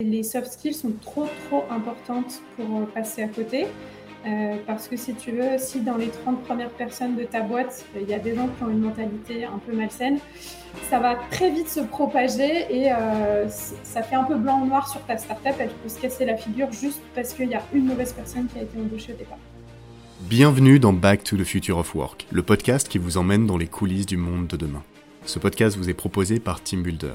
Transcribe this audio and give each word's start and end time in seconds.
Les 0.00 0.22
soft 0.22 0.52
skills 0.52 0.74
sont 0.74 0.92
trop 1.02 1.26
trop 1.48 1.64
importantes 1.70 2.40
pour 2.54 2.86
passer 2.94 3.20
à 3.24 3.26
côté. 3.26 3.66
Euh, 4.26 4.56
parce 4.64 4.86
que 4.86 4.96
si 4.96 5.12
tu 5.14 5.32
veux, 5.32 5.58
si 5.58 5.80
dans 5.80 5.96
les 5.96 6.06
30 6.06 6.44
premières 6.44 6.70
personnes 6.70 7.16
de 7.16 7.24
ta 7.24 7.40
boîte, 7.40 7.84
il 8.00 8.08
y 8.08 8.14
a 8.14 8.20
des 8.20 8.36
gens 8.36 8.46
qui 8.46 8.62
ont 8.62 8.70
une 8.70 8.78
mentalité 8.78 9.44
un 9.44 9.58
peu 9.58 9.72
malsaine, 9.74 10.20
ça 10.88 11.00
va 11.00 11.16
très 11.32 11.50
vite 11.50 11.68
se 11.68 11.80
propager 11.80 12.66
et 12.70 12.92
euh, 12.92 13.48
ça 13.48 14.04
fait 14.04 14.14
un 14.14 14.22
peu 14.22 14.36
blanc 14.36 14.62
ou 14.62 14.66
noir 14.66 14.88
sur 14.88 15.00
ta 15.02 15.18
startup. 15.18 15.54
Elle 15.58 15.70
peut 15.70 15.88
se 15.88 16.00
casser 16.00 16.24
la 16.24 16.36
figure 16.36 16.70
juste 16.70 17.00
parce 17.16 17.32
qu'il 17.32 17.48
y 17.48 17.54
a 17.54 17.62
une 17.74 17.86
mauvaise 17.86 18.12
personne 18.12 18.46
qui 18.46 18.60
a 18.60 18.62
été 18.62 18.78
embauchée 18.78 19.14
au 19.14 19.16
départ. 19.16 19.38
Bienvenue 20.20 20.78
dans 20.78 20.92
Back 20.92 21.24
to 21.24 21.36
the 21.36 21.44
Future 21.44 21.78
of 21.78 21.92
Work, 21.96 22.28
le 22.30 22.44
podcast 22.44 22.88
qui 22.88 22.98
vous 22.98 23.16
emmène 23.16 23.46
dans 23.46 23.56
les 23.56 23.66
coulisses 23.66 24.06
du 24.06 24.16
monde 24.16 24.46
de 24.46 24.56
demain. 24.56 24.84
Ce 25.24 25.40
podcast 25.40 25.76
vous 25.76 25.90
est 25.90 25.94
proposé 25.94 26.38
par 26.38 26.62
Team 26.62 26.82
Builder, 26.82 27.14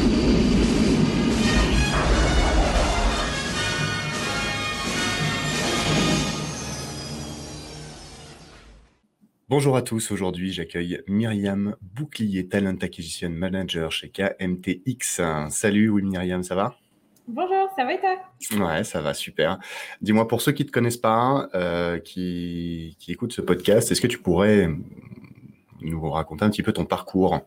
Bonjour 9.51 9.75
à 9.75 9.81
tous, 9.81 10.11
aujourd'hui 10.11 10.53
j'accueille 10.53 11.01
Myriam 11.09 11.75
Bouclier, 11.81 12.47
Talent 12.47 12.77
Acquisition 12.81 13.29
Manager 13.29 13.91
chez 13.91 14.07
KMTX. 14.07 15.19
Salut, 15.49 15.89
oui 15.89 16.03
Myriam, 16.03 16.41
ça 16.41 16.55
va? 16.55 16.77
Bonjour, 17.27 17.69
ça 17.75 17.83
va 17.83 17.93
et 17.93 17.99
toi? 17.99 18.15
Ouais, 18.57 18.85
ça 18.85 19.01
va, 19.01 19.13
super. 19.13 19.59
Dis-moi, 20.01 20.25
pour 20.29 20.41
ceux 20.41 20.53
qui 20.53 20.63
ne 20.63 20.67
te 20.69 20.71
connaissent 20.71 20.95
pas, 20.95 21.49
euh, 21.53 21.99
qui, 21.99 22.95
qui 22.97 23.11
écoutent 23.11 23.33
ce 23.33 23.41
podcast, 23.41 23.91
est-ce 23.91 23.99
que 23.99 24.07
tu 24.07 24.19
pourrais 24.19 24.69
nous 25.81 26.09
raconter 26.09 26.45
un 26.45 26.49
petit 26.49 26.63
peu 26.63 26.71
ton 26.71 26.85
parcours? 26.85 27.41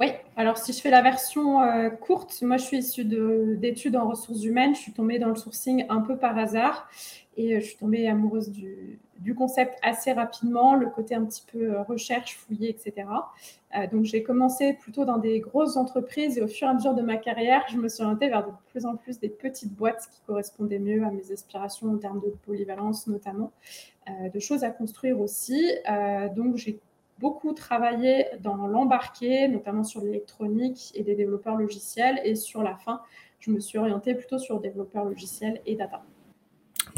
Oui, 0.00 0.08
alors 0.36 0.58
si 0.58 0.74
je 0.74 0.80
fais 0.82 0.90
la 0.90 1.00
version 1.00 1.62
euh, 1.62 1.88
courte, 1.88 2.36
moi 2.42 2.58
je 2.58 2.64
suis 2.64 2.78
issue 2.80 3.06
d'études 3.06 3.96
en 3.96 4.10
ressources 4.10 4.44
humaines, 4.44 4.74
je 4.74 4.80
suis 4.80 4.92
tombée 4.92 5.18
dans 5.18 5.30
le 5.30 5.36
sourcing 5.36 5.86
un 5.88 6.02
peu 6.02 6.18
par 6.18 6.36
hasard 6.36 6.86
et 7.38 7.54
euh, 7.54 7.60
je 7.60 7.66
suis 7.66 7.76
tombée 7.76 8.06
amoureuse 8.06 8.50
du, 8.50 9.00
concept 9.36 9.78
assez 9.82 10.12
rapidement, 10.12 10.74
le 10.74 10.88
côté 10.88 11.14
un 11.14 11.24
petit 11.24 11.44
peu 11.50 11.74
euh, 11.74 11.82
recherche, 11.82 12.36
fouiller, 12.36 12.70
etc. 12.70 13.06
donc 13.92 14.04
j'ai 14.04 14.22
commencé 14.22 14.72
plutôt 14.72 15.04
dans 15.04 15.18
des 15.18 15.38
grosses 15.40 15.76
entreprises 15.76 16.38
et 16.38 16.42
au 16.42 16.48
fur 16.48 16.66
et 16.66 16.70
à 16.70 16.74
mesure 16.74 16.94
de 16.94 17.02
ma 17.02 17.18
carrière, 17.18 17.62
je 17.70 17.76
me 17.76 17.88
suis 17.88 18.02
orientée 18.02 18.28
vers 18.28 18.46
de 18.46 18.52
plus 18.70 18.86
en 18.86 18.96
plus 18.96 19.20
des 19.20 19.28
petites 19.28 19.74
boîtes 19.74 20.08
qui 20.10 20.22
correspondaient 20.26 20.78
mieux 20.78 21.04
à 21.04 21.10
mes 21.10 21.30
aspirations 21.30 21.92
en 21.92 21.98
termes 21.98 22.20
de 22.20 22.34
polyvalence 22.46 23.06
notamment, 23.06 23.52
de 24.08 24.40
choses 24.40 24.64
à 24.64 24.70
construire 24.70 25.20
aussi. 25.20 25.62
donc 26.34 26.56
j'ai 26.56 26.80
beaucoup 27.18 27.52
travaillé 27.52 28.26
dans 28.40 28.66
l'embarqué, 28.66 29.46
notamment 29.48 29.84
sur 29.84 30.02
l'électronique 30.02 30.92
et 30.94 31.02
des 31.02 31.14
développeurs 31.14 31.56
logiciels. 31.56 32.20
Et 32.24 32.34
sur 32.34 32.62
la 32.62 32.76
fin, 32.76 33.02
je 33.40 33.50
me 33.50 33.60
suis 33.60 33.78
orientée 33.78 34.14
plutôt 34.14 34.38
sur 34.38 34.60
développeurs 34.60 35.04
logiciels 35.04 35.60
et 35.66 35.76
data. 35.76 36.02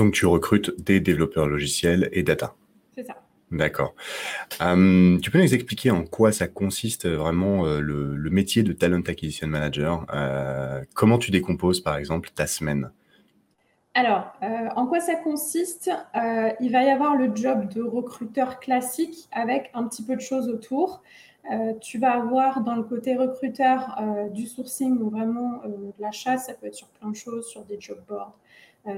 Donc, 0.01 0.15
tu 0.15 0.25
recrutes 0.25 0.83
des 0.83 0.99
développeurs 0.99 1.47
logiciels 1.47 2.09
et 2.13 2.23
data. 2.23 2.55
C'est 2.95 3.05
ça. 3.05 3.17
D'accord. 3.51 3.95
Euh, 4.63 5.19
tu 5.19 5.31
peux 5.31 5.39
nous 5.39 5.53
expliquer 5.53 5.91
en 5.91 6.05
quoi 6.05 6.33
ça 6.33 6.49
consiste 6.49 7.07
vraiment 7.07 7.67
euh, 7.67 7.81
le, 7.81 8.31
métier 8.31 8.63
de 8.63 8.73
Talent 8.73 9.03
Acquisition 9.07 9.47
Manager 9.47 10.07
euh, 10.15 10.83
Comment 10.95 11.19
tu 11.19 11.31
décomposes, 11.31 11.81
par 11.81 11.99
exemple, 11.99 12.31
ta 12.35 12.47
semaine? 12.47 12.91
Alors, 13.93 14.33
euh, 14.43 14.69
en 14.75 14.87
quoi 14.87 15.01
ça 15.01 15.17
consiste 15.17 15.91
euh, 16.17 16.51
Il 16.61 16.73
va 16.73 16.83
y 16.83 16.89
avoir 16.89 17.15
le 17.15 17.37
job 17.37 17.69
de 17.69 17.83
recruteur 17.83 18.59
classique 18.59 19.29
avec 19.33 19.71
un 19.75 19.87
petit 19.87 20.03
peu 20.03 20.17
de 20.17 20.23
choses 20.23 20.49
autour. 20.49 21.03
Euh, 21.53 21.75
tu 21.83 21.99
vas 21.99 22.13
avoir 22.13 22.63
dans 22.63 22.77
le 22.77 22.85
côté 22.85 23.17
recruteur 23.17 24.01
du 24.33 24.47
sourcing 24.47 24.97
ou 24.99 25.11
vraiment 25.11 25.61
de 25.67 25.93
l'achat, 25.99 26.39
ça 26.39 26.55
peut 26.55 26.69
être 26.69 26.75
sur 26.75 26.89
plein 26.89 27.11
de 27.11 27.17
choses, 27.17 27.49
sur 27.49 27.65
des 27.65 27.79
job 27.79 27.99
boards. 28.09 28.35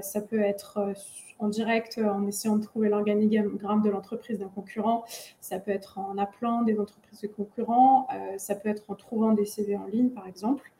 Ça 0.01 0.21
peut 0.21 0.41
être 0.41 0.93
en 1.39 1.49
direct 1.49 1.99
en 1.99 2.27
essayant 2.27 2.57
de 2.57 2.63
trouver 2.63 2.89
l'organigramme 2.89 3.83
de 3.83 3.91
l'entreprise 3.91 4.39
d'un 4.39 4.49
concurrent. 4.49 5.05
Ça 5.41 5.59
peut 5.59 5.73
être 5.73 5.99
en 5.99 6.17
appelant 6.19 6.63
des 6.63 6.79
entreprises 6.79 7.21
de 7.21 7.29
concurrents. 7.29 8.07
ça 8.39 8.55
peut 8.55 8.69
être 8.69 8.85
en 8.89 8.95
trouvant 8.95 9.33
des 9.33 9.45
CV 9.45 9.77
en 9.77 9.87
ligne, 9.87 10.11
par 10.11 10.27
exemple. 10.27 10.71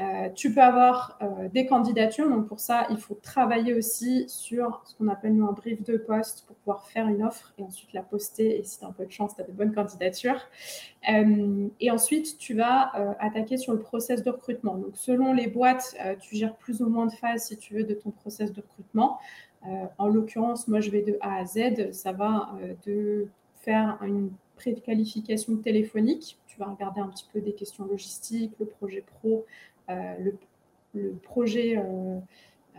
Euh, 0.00 0.30
tu 0.34 0.54
peux 0.54 0.62
avoir 0.62 1.18
euh, 1.22 1.48
des 1.48 1.66
candidatures, 1.66 2.28
donc 2.28 2.48
pour 2.48 2.60
ça, 2.60 2.86
il 2.90 2.96
faut 2.96 3.14
travailler 3.14 3.74
aussi 3.74 4.24
sur 4.28 4.82
ce 4.86 4.94
qu'on 4.96 5.08
appelle 5.08 5.34
nous 5.34 5.46
un 5.46 5.52
brief 5.52 5.82
de 5.82 5.98
poste 5.98 6.44
pour 6.46 6.56
pouvoir 6.56 6.86
faire 6.86 7.08
une 7.08 7.22
offre 7.22 7.52
et 7.58 7.62
ensuite 7.62 7.92
la 7.92 8.02
poster. 8.02 8.58
Et 8.58 8.64
si 8.64 8.78
tu 8.78 8.84
as 8.84 8.88
un 8.88 8.92
peu 8.92 9.04
de 9.04 9.12
chance, 9.12 9.36
tu 9.36 9.42
as 9.42 9.44
de 9.44 9.52
bonnes 9.52 9.74
candidatures. 9.74 10.40
Euh, 11.10 11.68
et 11.78 11.90
ensuite, 11.90 12.38
tu 12.38 12.54
vas 12.54 12.92
attaquer 13.20 13.58
sur 13.58 13.72
le 13.72 13.80
process 13.80 14.22
de 14.22 14.30
recrutement. 14.30 14.76
Donc, 14.76 14.96
selon 14.96 15.34
les 15.34 15.46
boîtes, 15.46 15.94
tu 16.20 16.36
gères 16.36 16.56
plus 16.56 16.80
ou 16.80 16.88
moins 16.88 17.06
de 17.06 17.12
phases, 17.12 17.46
si 17.46 17.58
tu 17.58 17.74
veux, 17.74 17.84
de 17.84 17.94
ton 17.94 18.10
process 18.10 18.52
de 18.52 18.60
recrutement. 18.60 19.18
en 19.98 20.08
l'occurrence, 20.08 20.68
moi, 20.68 20.80
je 20.80 20.90
vais 20.90 21.02
de 21.02 21.18
A 21.20 21.40
à 21.40 21.44
Z. 21.44 21.92
Ça 21.92 22.12
va 22.12 22.50
de 22.86 23.28
faire 23.62 23.98
une 24.02 24.30
préqualification 24.56 25.56
téléphonique. 25.56 26.38
Tu 26.46 26.58
vas 26.58 26.66
regarder 26.66 27.00
un 27.00 27.08
petit 27.08 27.26
peu 27.32 27.40
des 27.40 27.52
questions 27.52 27.84
logistiques, 27.84 28.52
le 28.60 28.66
projet 28.66 29.00
pro, 29.00 29.44
euh, 29.90 30.30
le, 30.94 31.12
projet 31.22 31.78
euh, 31.78 32.18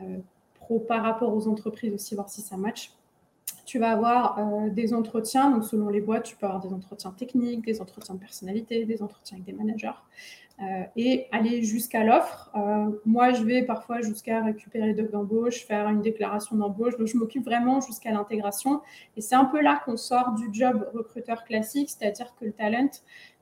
euh, 0.01 0.17
pro 0.55 0.79
par 0.79 1.03
rapport 1.03 1.33
aux 1.35 1.47
entreprises 1.47 1.93
aussi, 1.93 2.13
voir 2.15 2.29
si 2.29 2.41
ça 2.41 2.57
match 2.57 2.91
tu 3.65 3.79
vas 3.79 3.91
avoir 3.91 4.69
des 4.71 4.93
entretiens, 4.93 5.49
donc 5.49 5.63
selon 5.63 5.87
les 5.87 6.01
boîtes, 6.01 6.23
tu 6.23 6.35
peux 6.35 6.45
avoir 6.45 6.61
des 6.61 6.73
entretiens 6.73 7.11
techniques, 7.11 7.65
des 7.65 7.79
entretiens 7.79 8.15
de 8.15 8.19
personnalité, 8.19 8.83
des 8.83 9.01
entretiens 9.01 9.37
avec 9.37 9.45
des 9.45 9.53
managers, 9.53 9.97
et 10.97 11.27
aller 11.31 11.63
jusqu'à 11.63 12.03
l'offre. 12.03 12.51
moi, 13.05 13.31
je 13.31 13.41
vais 13.43 13.63
parfois 13.63 14.01
jusqu'à 14.01 14.43
récupérer 14.43 14.87
les 14.87 14.93
docs 14.93 15.11
d'embauche, 15.11 15.65
faire 15.65 15.87
une 15.87 16.01
déclaration 16.01 16.57
d'embauche, 16.57 16.97
donc 16.97 17.07
je 17.07 17.17
m'occupe 17.17 17.45
vraiment 17.45 17.79
jusqu'à 17.79 18.11
l'intégration. 18.11 18.81
Et 19.15 19.21
c'est 19.21 19.35
un 19.35 19.45
peu 19.45 19.61
là 19.61 19.81
qu'on 19.85 19.95
sort 19.95 20.33
du 20.33 20.49
job 20.51 20.85
recruteur 20.93 21.45
classique, 21.45 21.89
c'est-à-dire 21.89 22.35
que 22.37 22.43
le 22.43 22.51
talent, 22.51 22.89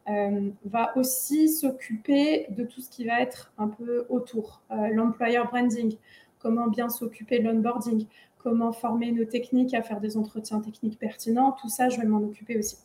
euh, 0.09 0.49
va 0.65 0.97
aussi 0.97 1.47
s'occuper 1.47 2.47
de 2.49 2.63
tout 2.63 2.81
ce 2.81 2.89
qui 2.89 3.05
va 3.05 3.21
être 3.21 3.51
un 3.57 3.67
peu 3.67 4.05
autour. 4.09 4.61
Euh, 4.71 4.87
l'employer 4.93 5.39
branding, 5.43 5.95
comment 6.39 6.67
bien 6.67 6.89
s'occuper 6.89 7.39
de 7.39 7.47
l'onboarding, 7.47 8.07
comment 8.39 8.71
former 8.71 9.11
nos 9.11 9.25
techniques 9.25 9.73
à 9.75 9.83
faire 9.83 9.99
des 9.99 10.17
entretiens 10.17 10.59
techniques 10.59 10.97
pertinents, 10.97 11.55
tout 11.61 11.69
ça, 11.69 11.89
je 11.89 11.99
vais 11.99 12.07
m'en 12.07 12.17
occuper 12.17 12.57
aussi. 12.57 12.77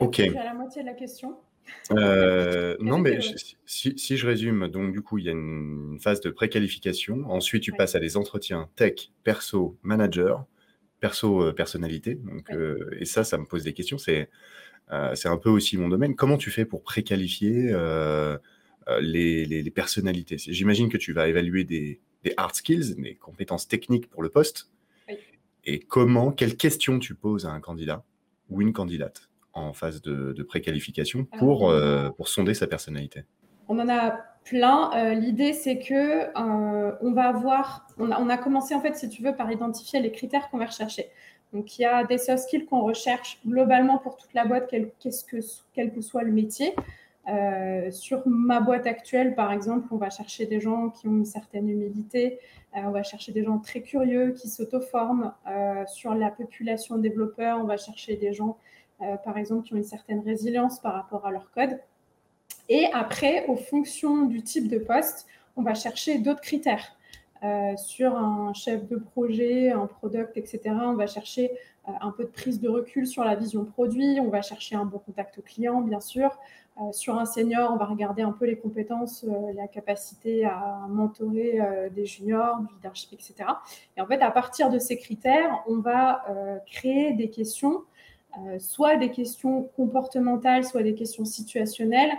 Ok. 0.00 0.20
à 0.20 0.44
la 0.44 0.54
moitié 0.54 0.82
de 0.82 0.86
la 0.86 0.94
question. 0.94 1.36
Euh, 1.90 2.76
non, 2.80 2.98
mais 2.98 3.18
si, 3.66 4.16
je 4.16 4.26
résume, 4.26 4.68
donc 4.68 4.92
du 4.92 5.02
coup, 5.02 5.18
il 5.18 5.24
y 5.24 5.28
a 5.28 5.32
une 5.32 5.98
phase 6.00 6.20
de 6.20 6.30
préqualification. 6.30 7.24
Ensuite, 7.28 7.64
tu 7.64 7.72
passes 7.72 7.96
à 7.96 8.00
des 8.00 8.16
entretiens 8.16 8.70
tech, 8.76 9.10
perso, 9.24 9.76
manager, 9.82 10.46
perso, 11.00 11.52
personnalité. 11.52 12.14
Donc, 12.14 12.50
et 12.98 13.04
ça, 13.04 13.24
ça 13.24 13.36
me 13.36 13.44
pose 13.44 13.64
des 13.64 13.72
questions. 13.74 13.98
C'est 13.98 14.20
euh, 14.20 14.26
c'est 15.14 15.28
un 15.28 15.36
peu 15.36 15.48
aussi 15.48 15.76
mon 15.78 15.88
domaine. 15.88 16.14
Comment 16.14 16.36
tu 16.36 16.50
fais 16.50 16.64
pour 16.64 16.82
préqualifier 16.82 17.70
euh, 17.70 18.36
euh, 18.88 19.00
les, 19.00 19.70
personnalités? 19.70 20.36
J'imagine 20.38 20.88
que 20.88 20.98
tu 20.98 21.12
vas 21.12 21.28
évaluer 21.28 21.64
des, 21.64 22.00
hard 22.36 22.54
skills, 22.54 22.96
des 22.96 23.14
compétences 23.14 23.68
techniques 23.68 24.08
pour 24.10 24.22
le 24.22 24.28
poste. 24.28 24.70
Et 25.64 25.78
comment, 25.78 26.32
quelles 26.32 26.56
questions 26.56 26.98
tu 26.98 27.14
poses 27.14 27.46
à 27.46 27.50
un 27.50 27.60
candidat 27.60 28.04
ou 28.50 28.60
une 28.60 28.72
candidate 28.72 29.30
en 29.52 29.72
phase 29.72 30.02
de, 30.02 30.42
préqualification 30.42 31.24
pour, 31.24 31.72
pour 32.16 32.28
sonder 32.28 32.54
sa 32.54 32.66
personnalité? 32.66 33.22
On 33.68 33.78
en 33.78 33.88
a 33.88 34.18
plein. 34.44 35.14
L'idée, 35.14 35.52
c'est 35.52 35.78
que 35.78 36.36
on 36.36 37.12
va 37.12 37.28
avoir, 37.28 37.86
on 37.96 38.10
a, 38.10 38.20
on 38.20 38.28
a, 38.28 38.36
commencé 38.36 38.74
en 38.74 38.80
fait, 38.80 38.96
si 38.96 39.08
tu 39.08 39.22
veux, 39.22 39.36
par 39.36 39.52
identifier 39.52 40.00
les 40.00 40.10
critères 40.10 40.50
qu'on 40.50 40.58
va 40.58 40.66
rechercher. 40.66 41.10
Donc, 41.52 41.78
il 41.78 41.82
y 41.82 41.84
a 41.84 42.04
des 42.04 42.18
soft 42.18 42.44
skills 42.44 42.66
qu'on 42.66 42.80
recherche 42.80 43.38
globalement 43.46 43.98
pour 43.98 44.16
toute 44.16 44.32
la 44.34 44.44
boîte, 44.44 44.68
quel, 44.70 44.90
que, 44.90 46.00
soit 46.00 46.22
le 46.22 46.32
métier. 46.32 46.74
sur 47.90 48.22
ma 48.26 48.60
boîte 48.60 48.86
actuelle, 48.86 49.34
par 49.34 49.52
exemple, 49.52 49.86
on 49.90 49.96
va 49.96 50.10
chercher 50.10 50.46
des 50.46 50.60
gens 50.60 50.90
qui 50.90 51.08
ont 51.08 51.16
une 51.16 51.26
certaine 51.26 51.68
humilité, 51.68 52.38
on 52.74 52.90
va 52.90 53.02
chercher 53.02 53.32
des 53.32 53.44
gens 53.44 53.58
très 53.58 53.82
curieux 53.82 54.32
qui 54.32 54.48
s'auto-forment. 54.48 55.32
sur 55.86 56.14
la 56.14 56.30
population 56.30 56.96
développeur, 56.96 57.58
on 57.58 57.64
va 57.64 57.76
chercher 57.76 58.16
des 58.16 58.32
gens, 58.32 58.56
par 59.24 59.36
exemple, 59.36 59.66
qui 59.66 59.74
ont 59.74 59.76
une 59.76 59.84
certaine 59.84 60.20
résilience 60.20 60.80
par 60.80 60.94
rapport 60.94 61.26
à 61.26 61.30
leur 61.30 61.50
code. 61.50 61.78
Et 62.68 62.86
après, 62.92 63.44
aux 63.46 63.56
fonctions 63.56 64.24
du 64.24 64.42
type 64.42 64.68
de 64.68 64.78
poste, 64.78 65.26
on 65.56 65.62
va 65.62 65.74
chercher 65.74 66.18
d'autres 66.18 66.40
critères. 66.40 66.96
Euh, 67.44 67.76
sur 67.76 68.16
un 68.16 68.52
chef 68.54 68.86
de 68.86 68.96
projet, 68.96 69.72
un 69.72 69.88
product, 69.88 70.36
etc. 70.36 70.60
On 70.80 70.94
va 70.94 71.08
chercher 71.08 71.50
euh, 71.88 71.92
un 72.00 72.12
peu 72.12 72.22
de 72.22 72.28
prise 72.28 72.60
de 72.60 72.68
recul 72.68 73.04
sur 73.04 73.24
la 73.24 73.34
vision 73.34 73.64
produit, 73.64 74.20
on 74.20 74.28
va 74.28 74.42
chercher 74.42 74.76
un 74.76 74.84
bon 74.84 74.98
contact 74.98 75.42
client, 75.42 75.80
bien 75.80 75.98
sûr. 75.98 76.38
Euh, 76.80 76.92
sur 76.92 77.18
un 77.18 77.24
senior, 77.24 77.72
on 77.72 77.76
va 77.76 77.86
regarder 77.86 78.22
un 78.22 78.30
peu 78.30 78.46
les 78.46 78.56
compétences, 78.56 79.26
la 79.56 79.66
capacité 79.66 80.44
à 80.44 80.86
mentorer 80.88 81.58
des 81.92 82.06
juniors, 82.06 82.60
du 82.60 82.74
leadership, 82.76 83.12
etc. 83.12 83.34
Et 83.96 84.00
en 84.00 84.06
fait, 84.06 84.22
à 84.22 84.30
partir 84.30 84.70
de 84.70 84.78
ces 84.78 84.96
critères, 84.96 85.64
on 85.66 85.78
va 85.78 86.24
créer 86.66 87.12
des 87.12 87.28
questions, 87.28 87.82
soit 88.58 88.96
des 88.96 89.10
questions 89.10 89.68
comportementales, 89.76 90.64
soit 90.64 90.82
des 90.82 90.94
questions 90.94 91.24
situationnelles, 91.24 92.12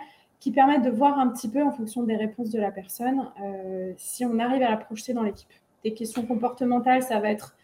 qui 0.44 0.52
permettent 0.52 0.84
de 0.84 0.90
voir 0.90 1.20
un 1.20 1.30
petit 1.30 1.48
peu 1.48 1.64
en 1.64 1.72
fonction 1.72 2.04
des 2.04 2.18
réponses 2.18 2.50
de 2.50 2.60
la 2.60 2.70
personne 2.70 3.30
euh, 3.42 3.94
si 3.96 4.26
on 4.26 4.40
arrive 4.40 4.62
à 4.62 4.70
la 4.72 4.76
projeter 4.76 5.14
dans 5.14 5.24
l'équipe. 5.24 5.48
Des 5.86 5.94
questions 5.94 6.26
comportementales, 6.26 7.02
ça 7.02 7.22
va 7.22 7.32
être 7.32 7.56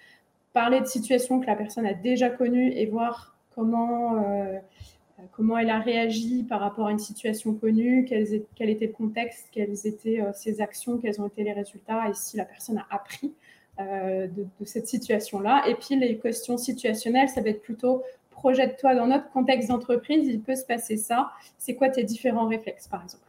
parler 0.53 0.79
de 0.79 0.85
situations 0.85 1.41
que 1.41 1.47
la 1.47 1.57
personne 1.57 1.85
a 1.85 1.93
déjà 1.93 2.29
connues 2.29 2.71
et 2.71 2.85
voir 2.85 3.35
comment, 3.53 4.23
euh, 4.23 4.59
comment 5.33 5.57
elle 5.57 5.69
a 5.69 5.79
réagi 5.79 6.43
par 6.43 6.61
rapport 6.61 6.87
à 6.87 6.91
une 6.91 6.99
situation 6.99 7.53
connue, 7.53 8.05
quel 8.07 8.69
était 8.69 8.87
le 8.87 8.93
contexte, 8.93 9.49
quelles 9.51 9.85
étaient 9.85 10.21
euh, 10.21 10.31
ses 10.31 10.61
actions, 10.61 10.99
quels 10.99 11.19
ont 11.19 11.27
été 11.27 11.43
les 11.43 11.51
résultats 11.51 12.07
et 12.07 12.13
si 12.13 12.37
la 12.37 12.45
personne 12.45 12.77
a 12.77 12.87
appris 12.91 13.33
de, 13.77 14.27
de, 14.59 14.65
cette 14.65 14.87
situation-là. 14.87 15.63
Et 15.67 15.75
puis 15.75 15.97
les 15.97 16.17
questions 16.17 16.57
situationnelles, 16.57 17.29
ça 17.29 17.41
va 17.41 17.49
être 17.49 17.61
plutôt 17.61 18.03
projette-toi 18.39 18.95
dans 18.95 19.07
notre 19.07 19.29
contexte 19.31 19.69
d'entreprise, 19.69 20.27
il 20.27 20.41
peut 20.41 20.55
se 20.55 20.65
passer 20.65 20.95
ça. 20.95 21.31
C'est 21.57 21.75
quoi 21.75 21.89
tes 21.89 22.03
différents 22.03 22.47
réflexes, 22.47 22.87
par 22.87 23.03
exemple? 23.03 23.23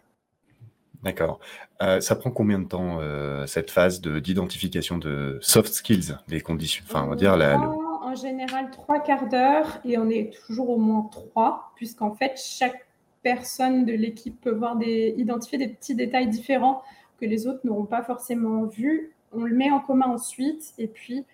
D'accord. 1.03 1.41
Euh, 1.83 2.01
ça 2.01 2.15
prend 2.15 2.31
combien 2.31 2.59
de 2.59 2.69
temps 2.69 2.99
euh, 3.01 3.47
cette 3.47 3.71
phase 3.71 4.01
d'identification 4.01 4.99
de, 4.99 5.39
soft 5.41 5.73
skills, 5.73 6.17
des 6.29 6.41
conditions 6.41 6.85
Enfin, 6.87 7.05
on 7.05 7.09
va 7.09 7.17
dire 7.17 7.37
la, 7.37 7.59
En 7.59 8.15
général, 8.15 8.71
trois 8.71 9.01
quarts 9.01 9.29
d'heure 9.29 9.81
et 9.85 9.99
on 9.99 10.09
est 10.09 10.33
toujours 10.47 10.71
au 10.71 10.79
moins 10.79 11.09
trois, 11.11 11.73
puisqu'en 11.75 12.13
fait, 12.13 12.39
chaque 12.39 12.87
personne 13.23 13.85
de 13.85 13.93
l'équipe 13.93 14.41
peut 14.41 14.55
voir 14.55 14.77
des, 14.77 15.15
identifier 15.17 15.59
des 15.59 15.69
petits 15.69 15.95
détails 15.95 16.29
différents 16.29 16.83
que 17.19 17.27
les 17.27 17.47
autres 17.47 17.61
n'auront 17.65 17.87
pas 17.87 18.03
forcément 18.03 18.65
vus. 18.65 19.13
On 19.33 19.45
le 19.45 19.55
met 19.55 19.71
en 19.71 19.81
commun 19.81 20.07
ensuite 20.07 20.73
et 20.79 20.87
puis 20.87 21.25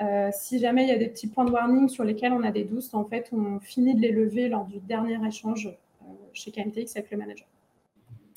euh, 0.00 0.30
si 0.32 0.58
jamais 0.58 0.84
il 0.84 0.88
y 0.88 0.92
a 0.92 0.98
des 0.98 1.08
petits 1.08 1.28
points 1.28 1.44
de 1.44 1.50
warning 1.50 1.88
sur 1.88 2.04
lesquels 2.04 2.32
on 2.32 2.42
a 2.42 2.50
des 2.50 2.64
doutes, 2.64 2.94
en 2.94 3.04
fait, 3.04 3.28
on 3.32 3.60
finit 3.60 3.94
de 3.94 4.00
les 4.00 4.10
lever 4.10 4.48
lors 4.48 4.64
du 4.66 4.78
dernier 4.80 5.18
échange 5.26 5.68
euh, 6.02 6.06
chez 6.32 6.50
KMTX 6.50 6.96
avec 6.96 7.10
le 7.10 7.18
manager. 7.18 7.46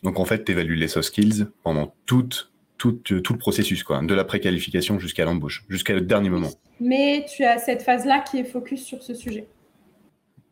Donc 0.04 0.20
en 0.20 0.26
fait, 0.26 0.44
tu 0.44 0.52
évalues 0.52 0.76
les 0.76 0.88
soft 0.88 1.08
skills 1.08 1.48
pendant 1.64 1.94
tout, 2.06 2.30
tout, 2.78 2.92
tout 2.92 3.34
le 3.34 3.40
processus, 3.40 3.84
quoi, 3.84 4.02
de 4.04 4.14
la 4.14 4.24
préqualification 4.24 5.00
jusqu'à 5.00 5.26
l'embauche, 5.26 5.66
jusqu'à 5.68 5.94
le 5.94 6.02
dernier 6.02 6.30
moment. 6.30 6.52
Mais 6.80 7.26
tu 7.28 7.44
as 7.44 7.58
cette 7.58 7.82
phase-là 7.82 8.20
qui 8.20 8.38
est 8.38 8.44
focus 8.44 8.84
sur 8.84 9.02
ce 9.02 9.16
sujet. 9.16 9.48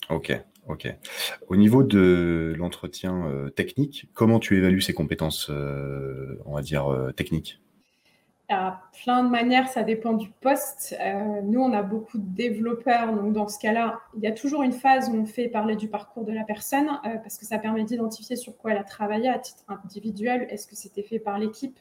Ok, 0.10 0.36
ok. 0.68 0.92
Au 1.48 1.56
niveau 1.56 1.84
de 1.84 2.56
l'entretien 2.58 3.28
euh, 3.28 3.50
technique, 3.52 4.10
comment 4.16 4.40
tu 4.40 4.58
évalues 4.58 4.82
ces 4.82 4.94
compétences, 4.94 5.52
on 5.52 6.56
va 6.56 6.64
dire, 6.64 7.12
techniques? 7.16 7.60
À 8.50 8.82
plein 9.04 9.24
de 9.24 9.30
manières, 9.30 9.68
ça 9.70 9.84
dépend 9.84 10.14
du 10.14 10.30
poste. 10.30 10.96
Euh, 11.00 11.42
nous, 11.44 11.62
on 11.62 11.74
a 11.74 11.82
beaucoup 11.82 12.18
de 12.18 12.36
développeurs, 12.36 13.14
donc 13.14 13.34
dans 13.34 13.48
ce 13.48 13.58
cas-là, 13.60 14.00
il 14.16 14.24
y 14.24 14.28
a 14.28 14.32
toujours 14.32 14.62
une 14.62 14.72
phase 14.72 15.10
où 15.10 15.16
on 15.16 15.26
fait 15.26 15.48
parler 15.48 15.76
du 15.76 15.88
parcours 15.88 16.26
de 16.26 16.32
la 16.32 16.44
personne, 16.44 16.88
euh, 17.06 17.18
parce 17.18 17.38
que 17.38 17.46
ça 17.46 17.58
permet 17.58 17.84
d'identifier 17.84 18.36
sur 18.36 18.56
quoi 18.58 18.72
elle 18.72 18.78
a 18.78 18.84
travaillé 18.84 19.30
à 19.30 19.40
titre 19.40 19.64
individuel. 19.68 20.48
Est-ce 20.50 20.68
que 20.68 20.76
c'était 20.76 21.04
fait 21.04 21.20
par 21.20 21.40
l'équipe? 21.40 21.80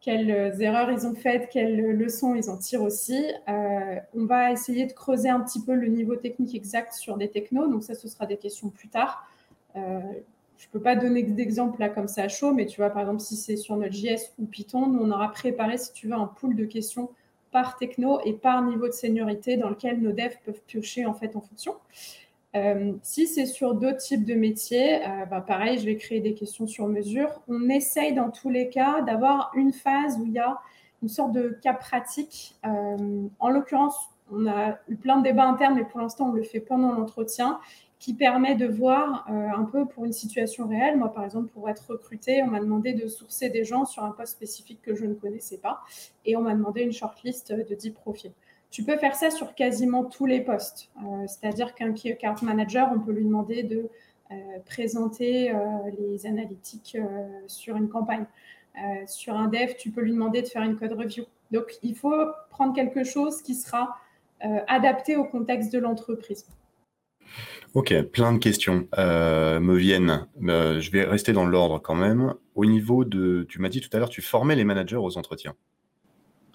Quelles 0.00 0.60
erreurs 0.62 0.90
ils 0.92 1.06
ont 1.06 1.14
faites? 1.14 1.48
Quelles 1.48 1.80
leçons 1.92 2.34
ils 2.34 2.50
en 2.50 2.58
tirent 2.58 2.82
aussi? 2.82 3.24
Euh, 3.48 3.96
On 4.14 4.26
va 4.26 4.52
essayer 4.52 4.86
de 4.86 4.92
creuser 4.92 5.28
un 5.28 5.40
petit 5.40 5.62
peu 5.64 5.74
le 5.74 5.88
niveau 5.88 6.16
technique 6.16 6.54
exact 6.54 6.92
sur 6.92 7.16
des 7.16 7.28
technos, 7.30 7.66
donc 7.66 7.82
ça, 7.82 7.94
ce 7.94 8.08
sera 8.08 8.26
des 8.26 8.36
questions 8.36 8.68
plus 8.68 8.88
tard 8.88 9.28
je 10.58 10.66
ne 10.66 10.72
peux 10.72 10.80
pas 10.80 10.96
donner 10.96 11.22
d'exemple 11.22 11.78
là 11.80 11.88
comme 11.88 12.08
ça 12.08 12.22
à 12.22 12.28
chaud, 12.28 12.52
mais 12.52 12.66
tu 12.66 12.80
vois, 12.80 12.90
par 12.90 13.02
exemple, 13.02 13.20
si 13.20 13.36
c'est 13.36 13.56
sur 13.56 13.76
notre 13.76 13.94
JS 13.94 14.32
ou 14.38 14.46
Python, 14.46 14.88
nous, 14.88 15.00
on 15.00 15.10
aura 15.10 15.30
préparé, 15.30 15.78
si 15.78 15.92
tu 15.92 16.08
veux, 16.08 16.14
un 16.14 16.26
pool 16.26 16.56
de 16.56 16.64
questions 16.64 17.10
par 17.52 17.78
techno 17.78 18.20
et 18.24 18.32
par 18.32 18.62
niveau 18.62 18.88
de 18.88 18.92
seniorité 18.92 19.56
dans 19.56 19.70
lequel 19.70 20.00
nos 20.00 20.12
devs 20.12 20.36
peuvent 20.44 20.60
piocher 20.66 21.06
en 21.06 21.14
fait 21.14 21.34
en 21.36 21.40
fonction. 21.40 21.74
Euh, 22.56 22.92
si 23.02 23.26
c'est 23.26 23.46
sur 23.46 23.74
d'autres 23.74 23.98
types 23.98 24.24
de 24.24 24.34
métiers, 24.34 25.06
euh, 25.06 25.26
bah, 25.26 25.40
pareil, 25.40 25.78
je 25.78 25.84
vais 25.84 25.96
créer 25.96 26.20
des 26.20 26.34
questions 26.34 26.66
sur 26.66 26.88
mesure. 26.88 27.40
On 27.46 27.68
essaye 27.68 28.14
dans 28.14 28.30
tous 28.30 28.50
les 28.50 28.68
cas 28.68 29.02
d'avoir 29.02 29.52
une 29.54 29.72
phase 29.72 30.18
où 30.18 30.26
il 30.26 30.32
y 30.32 30.38
a 30.38 30.58
une 31.02 31.08
sorte 31.08 31.32
de 31.32 31.56
cas 31.62 31.74
pratique. 31.74 32.56
Euh, 32.66 33.28
en 33.38 33.48
l'occurrence, 33.50 33.96
on 34.32 34.46
a 34.46 34.78
eu 34.88 34.96
plein 34.96 35.18
de 35.18 35.22
débats 35.22 35.46
internes, 35.46 35.74
mais 35.76 35.84
pour 35.84 36.00
l'instant, 36.00 36.30
on 36.30 36.32
le 36.32 36.42
fait 36.42 36.60
pendant 36.60 36.92
l'entretien 36.92 37.60
qui 37.98 38.14
permet 38.14 38.54
de 38.54 38.66
voir 38.66 39.26
euh, 39.28 39.48
un 39.56 39.64
peu 39.64 39.86
pour 39.86 40.04
une 40.04 40.12
situation 40.12 40.68
réelle. 40.68 40.96
Moi, 40.96 41.12
par 41.12 41.24
exemple, 41.24 41.48
pour 41.48 41.68
être 41.68 41.84
recruté, 41.88 42.42
on 42.42 42.46
m'a 42.46 42.60
demandé 42.60 42.92
de 42.92 43.08
sourcer 43.08 43.50
des 43.50 43.64
gens 43.64 43.84
sur 43.84 44.04
un 44.04 44.12
poste 44.12 44.34
spécifique 44.34 44.80
que 44.82 44.94
je 44.94 45.04
ne 45.04 45.14
connaissais 45.14 45.58
pas 45.58 45.80
et 46.24 46.36
on 46.36 46.42
m'a 46.42 46.54
demandé 46.54 46.82
une 46.82 46.92
shortlist 46.92 47.52
de 47.52 47.74
10 47.74 47.90
profils. 47.90 48.32
Tu 48.70 48.84
peux 48.84 48.96
faire 48.98 49.16
ça 49.16 49.30
sur 49.30 49.54
quasiment 49.54 50.04
tous 50.04 50.26
les 50.26 50.40
postes. 50.40 50.90
Euh, 50.98 51.26
c'est-à-dire 51.26 51.74
qu'un 51.74 51.92
key 51.92 52.16
manager, 52.42 52.90
on 52.94 53.00
peut 53.00 53.12
lui 53.12 53.24
demander 53.24 53.62
de 53.62 53.88
euh, 54.30 54.34
présenter 54.66 55.52
les 55.98 56.26
analytiques 56.26 56.96
sur 57.46 57.76
une 57.76 57.88
campagne. 57.88 58.26
sur 59.06 59.34
un 59.34 59.48
dev, 59.48 59.74
tu 59.76 59.90
peux 59.90 60.02
lui 60.02 60.12
demander 60.12 60.42
de 60.42 60.46
faire 60.46 60.62
une 60.62 60.76
code 60.76 60.92
review. 60.92 61.24
Donc, 61.50 61.78
il 61.82 61.96
faut 61.96 62.26
prendre 62.50 62.74
quelque 62.74 63.02
chose 63.02 63.42
qui 63.42 63.54
sera 63.54 63.96
adapté 64.68 65.16
au 65.16 65.24
contexte 65.24 65.72
de 65.72 65.78
l'entreprise. 65.78 66.44
Ok, 67.74 67.94
plein 68.12 68.32
de 68.32 68.38
questions 68.38 68.88
euh, 68.98 69.60
me 69.60 69.76
viennent. 69.76 70.26
Euh, 70.42 70.80
je 70.80 70.90
vais 70.90 71.04
rester 71.04 71.32
dans 71.32 71.46
l'ordre 71.46 71.78
quand 71.78 71.94
même. 71.94 72.34
Au 72.54 72.64
niveau 72.64 73.04
de, 73.04 73.46
tu 73.48 73.60
m'as 73.60 73.68
dit 73.68 73.80
tout 73.80 73.94
à 73.94 73.98
l'heure, 73.98 74.08
tu 74.08 74.22
formais 74.22 74.56
les 74.56 74.64
managers 74.64 74.96
aux 74.96 75.18
entretiens. 75.18 75.54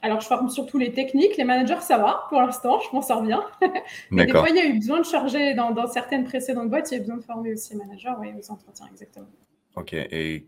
Alors, 0.02 0.20
je 0.20 0.28
forme 0.28 0.50
surtout 0.50 0.78
les 0.78 0.92
techniques. 0.92 1.38
Les 1.38 1.46
managers, 1.46 1.82
ça 1.82 1.98
va 1.98 2.26
pour 2.30 2.42
l'instant, 2.42 2.80
je 2.80 2.94
m'en 2.94 3.02
sors 3.02 3.22
bien. 3.22 3.44
Mais 4.12 4.26
des 4.26 4.32
fois, 4.32 4.50
il 4.50 4.56
y 4.56 4.60
a 4.60 4.66
eu 4.66 4.74
besoin 4.74 5.00
de 5.00 5.06
charger, 5.06 5.54
dans, 5.54 5.88
certaines 5.88 6.26
précédentes 6.26 6.70
boîtes, 6.70 6.92
il 6.92 6.96
y 6.96 6.98
a 6.98 6.98
eu 6.98 7.02
besoin 7.02 7.18
de 7.18 7.24
former 7.24 7.54
aussi 7.54 7.74
les 7.74 7.80
managers 7.80 8.14
oui, 8.20 8.30
aux 8.38 8.52
entretiens, 8.52 8.88
exactement. 8.92 9.28
Ok, 9.76 9.94
et 9.94 10.46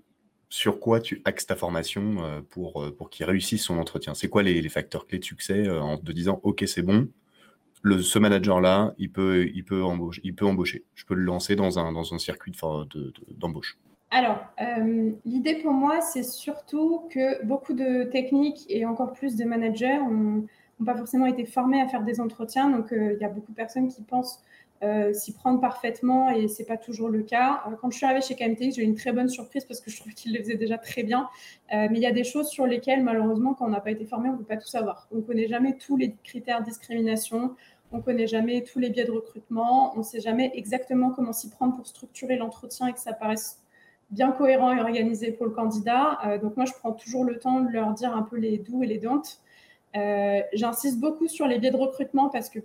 sur 0.50 0.80
quoi 0.80 1.00
tu 1.00 1.22
axes 1.26 1.46
ta 1.46 1.56
formation 1.56 2.18
euh, 2.20 2.42
pour, 2.42 2.86
pour 2.98 3.10
qu'ils 3.10 3.26
réussissent 3.26 3.64
son 3.64 3.78
entretien? 3.78 4.14
C'est 4.14 4.28
quoi 4.28 4.44
les, 4.44 4.68
facteurs 4.68 5.08
clés 5.08 5.20
de 5.20 5.24
succès 5.24 5.70
en 5.70 5.98
te 5.98 6.12
disant, 6.12 6.42
ok, 6.44 6.66
c'est 6.68 6.82
bon, 6.82 7.08
ce 8.02 8.20
manager-là, 8.20 8.94
il 8.98 9.12
peut, 9.12 9.48
il, 9.54 9.64
peut 9.64 9.84
embaucher. 9.84 10.84
Je 10.96 11.06
peux 11.06 11.14
le 11.16 11.24
lancer 11.24 11.56
dans 11.56 11.80
un, 11.80 12.20
circuit 12.20 12.54
d'embauche. 13.32 13.78
Alors, 14.12 14.38
euh, 14.62 15.12
l'idée 15.26 15.56
pour 15.56 15.74
moi, 15.74 16.00
c'est 16.02 16.24
surtout 16.24 17.02
que 17.10 17.44
beaucoup 17.44 17.74
de 17.74 18.04
techniques 18.06 18.66
et 18.70 18.86
encore 18.86 19.14
plus 19.14 19.36
de 19.36 19.44
managers 19.44 19.98
n'ont 19.98 20.46
pas 20.86 20.96
forcément 20.96 21.26
été 21.26 21.46
formés 21.46 21.82
à 21.82 21.88
faire 21.88 22.04
des 22.04 22.22
entretiens. 22.22 22.70
Donc, 22.70 22.94
euh, 22.94 23.14
il 23.14 23.22
y 23.22 23.26
a 23.26 23.30
beaucoup 23.30 23.52
de 23.52 23.58
personnes 23.58 23.90
qui 23.90 24.02
pensent 24.04 24.42
euh, 24.84 25.12
s'y 25.14 25.34
prendre 25.34 25.60
parfaitement 25.60 26.30
et 26.30 26.48
c'est 26.48 26.66
pas 26.66 26.78
toujours 26.78 27.10
le 27.10 27.24
cas. 27.24 27.64
quand 27.82 27.90
je 27.92 27.98
suis 27.98 28.06
arrivée 28.06 28.22
chez 28.22 28.36
KMTX, 28.36 28.76
j'ai 28.76 28.84
eu 28.84 28.86
une 28.86 28.96
très 28.96 29.12
bonne 29.12 29.30
surprise 29.30 29.66
parce 29.66 29.80
que 29.80 29.90
je 29.90 29.98
trouvais 29.98 30.14
qu'ils 30.14 30.34
le 30.34 30.40
faisaient 30.40 30.58
déjà 30.58 30.78
très 30.78 31.04
bien. 31.04 31.28
mais 31.72 31.90
il 31.96 32.02
y 32.02 32.06
a 32.06 32.12
des 32.12 32.26
choses 32.26 32.48
sur 32.48 32.68
lesquelles, 32.68 33.04
malheureusement, 33.04 33.54
quand 33.54 33.66
on 33.66 33.70
n'a 33.70 33.82
pas 33.82 33.92
été 33.92 34.06
formé, 34.06 34.30
on 34.30 34.34
ne 34.34 34.38
peut 34.38 34.44
pas 34.44 34.58
tout 34.58 34.68
savoir. 34.68 35.08
On 35.12 35.18
ne 35.18 35.22
connaît 35.22 35.48
jamais 35.48 35.78
tous 35.78 35.98
les 35.98 36.16
critères 36.24 36.60
de 36.60 36.66
discrimination. 36.66 37.56
On 37.92 37.98
ne 37.98 38.02
connaît 38.02 38.28
jamais 38.28 38.64
tous 38.64 38.80
les 38.80 38.90
biais 38.90 39.06
de 39.06 39.12
recrutement. 39.12 39.94
On 39.96 40.00
ne 40.00 40.04
sait 40.04 40.20
jamais 40.20 40.52
exactement 40.54 41.12
comment 41.12 41.34
s'y 41.34 41.50
prendre 41.50 41.76
pour 41.76 41.88
structurer 41.88 42.36
l'entretien 42.36 42.88
et 42.88 42.94
que 42.94 43.00
ça 43.00 43.14
paraisse 43.14 43.62
bien 44.12 44.32
cohérent 44.32 44.76
et 44.76 44.80
organisé 44.80 45.32
pour 45.32 45.46
le 45.46 45.52
candidat. 45.52 46.20
Euh, 46.26 46.38
donc 46.38 46.58
moi, 46.58 46.66
je 46.66 46.74
prends 46.74 46.94
toujours 46.94 47.24
le 47.24 47.40
temps 47.40 47.62
de 47.62 47.70
leur 47.70 47.94
dire 47.94 48.16
un 48.16 48.24
peu 48.24 48.38
les 48.38 48.58
doux 48.58 48.84
et 48.84 48.88
les 48.88 48.98
don'ts. 48.98 49.40
Euh, 49.96 50.42
j'insiste 50.54 51.00
beaucoup 51.00 51.28
sur 51.28 51.48
les 51.48 51.60
biais 51.60 51.72
de 51.72 51.78
recrutement 51.78 52.30
parce 52.30 52.50
que 52.50 52.60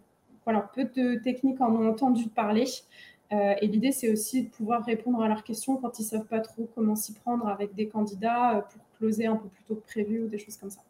voilà, 0.45 0.69
peu 0.75 0.85
de 0.85 1.17
techniques 1.17 1.61
en 1.61 1.75
ont 1.75 1.89
entendu 1.89 2.29
parler. 2.29 2.67
Euh, 3.33 3.55
et 3.61 3.67
l'idée, 3.69 3.93
c'est 3.93 4.11
aussi 4.11 4.45
de 4.45 4.49
pouvoir 4.49 4.85
répondre 4.85 5.23
à 5.23 5.29
leurs 5.29 5.45
questions 5.45 5.77
quand 5.77 5.99
ils 5.99 6.03
ne 6.03 6.09
savent 6.09 6.27
pas 6.27 6.41
trop 6.41 6.69
comment 6.75 6.97
s'y 6.97 7.13
prendre 7.15 7.47
avec 7.47 7.75
des 7.75 7.89
candidats 7.89 8.67
pour 8.73 8.83
closer 8.99 9.27
un 9.27 9.37
peu 9.37 9.49
plus 9.49 9.63
tôt 9.65 9.77
que 9.77 9.87
prévu 9.87 10.25
ou 10.25 10.29
des 10.29 10.39
choses 10.39 10.57
comme 10.57 10.71
ça. 10.71 10.81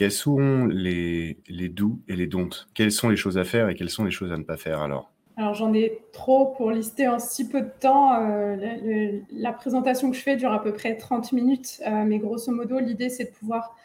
Quels 0.00 0.12
sont 0.12 0.64
les, 0.64 1.36
les 1.46 1.68
doux 1.68 2.00
et 2.08 2.16
les 2.16 2.26
don'ts 2.26 2.66
Quelles 2.72 2.90
sont 2.90 3.10
les 3.10 3.16
choses 3.16 3.36
à 3.36 3.44
faire 3.44 3.68
et 3.68 3.74
quelles 3.74 3.90
sont 3.90 4.02
les 4.02 4.10
choses 4.10 4.32
à 4.32 4.38
ne 4.38 4.44
pas 4.44 4.56
faire 4.56 4.80
alors? 4.80 5.12
Alors 5.36 5.52
j'en 5.52 5.74
ai 5.74 6.00
trop 6.14 6.46
pour 6.46 6.70
lister 6.70 7.06
en 7.06 7.18
si 7.18 7.46
peu 7.46 7.60
de 7.60 7.70
temps. 7.80 8.14
Euh, 8.14 9.20
la 9.30 9.52
présentation 9.52 10.10
que 10.10 10.16
je 10.16 10.22
fais 10.22 10.36
dure 10.36 10.54
à 10.54 10.62
peu 10.62 10.72
près 10.72 10.96
30 10.96 11.32
minutes, 11.32 11.82
euh, 11.86 12.04
mais 12.06 12.18
grosso 12.18 12.50
modo, 12.50 12.78
l'idée 12.78 13.10
c'est 13.10 13.24
de 13.24 13.30
pouvoir 13.30 13.76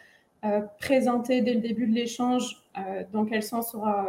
euh, 0.46 0.62
présenter 0.80 1.42
dès 1.42 1.52
le 1.52 1.60
début 1.60 1.86
de 1.86 1.94
l'échange 1.94 2.62
dans 3.12 3.26
quel 3.26 3.42
sens 3.42 3.72
sera, 3.72 4.08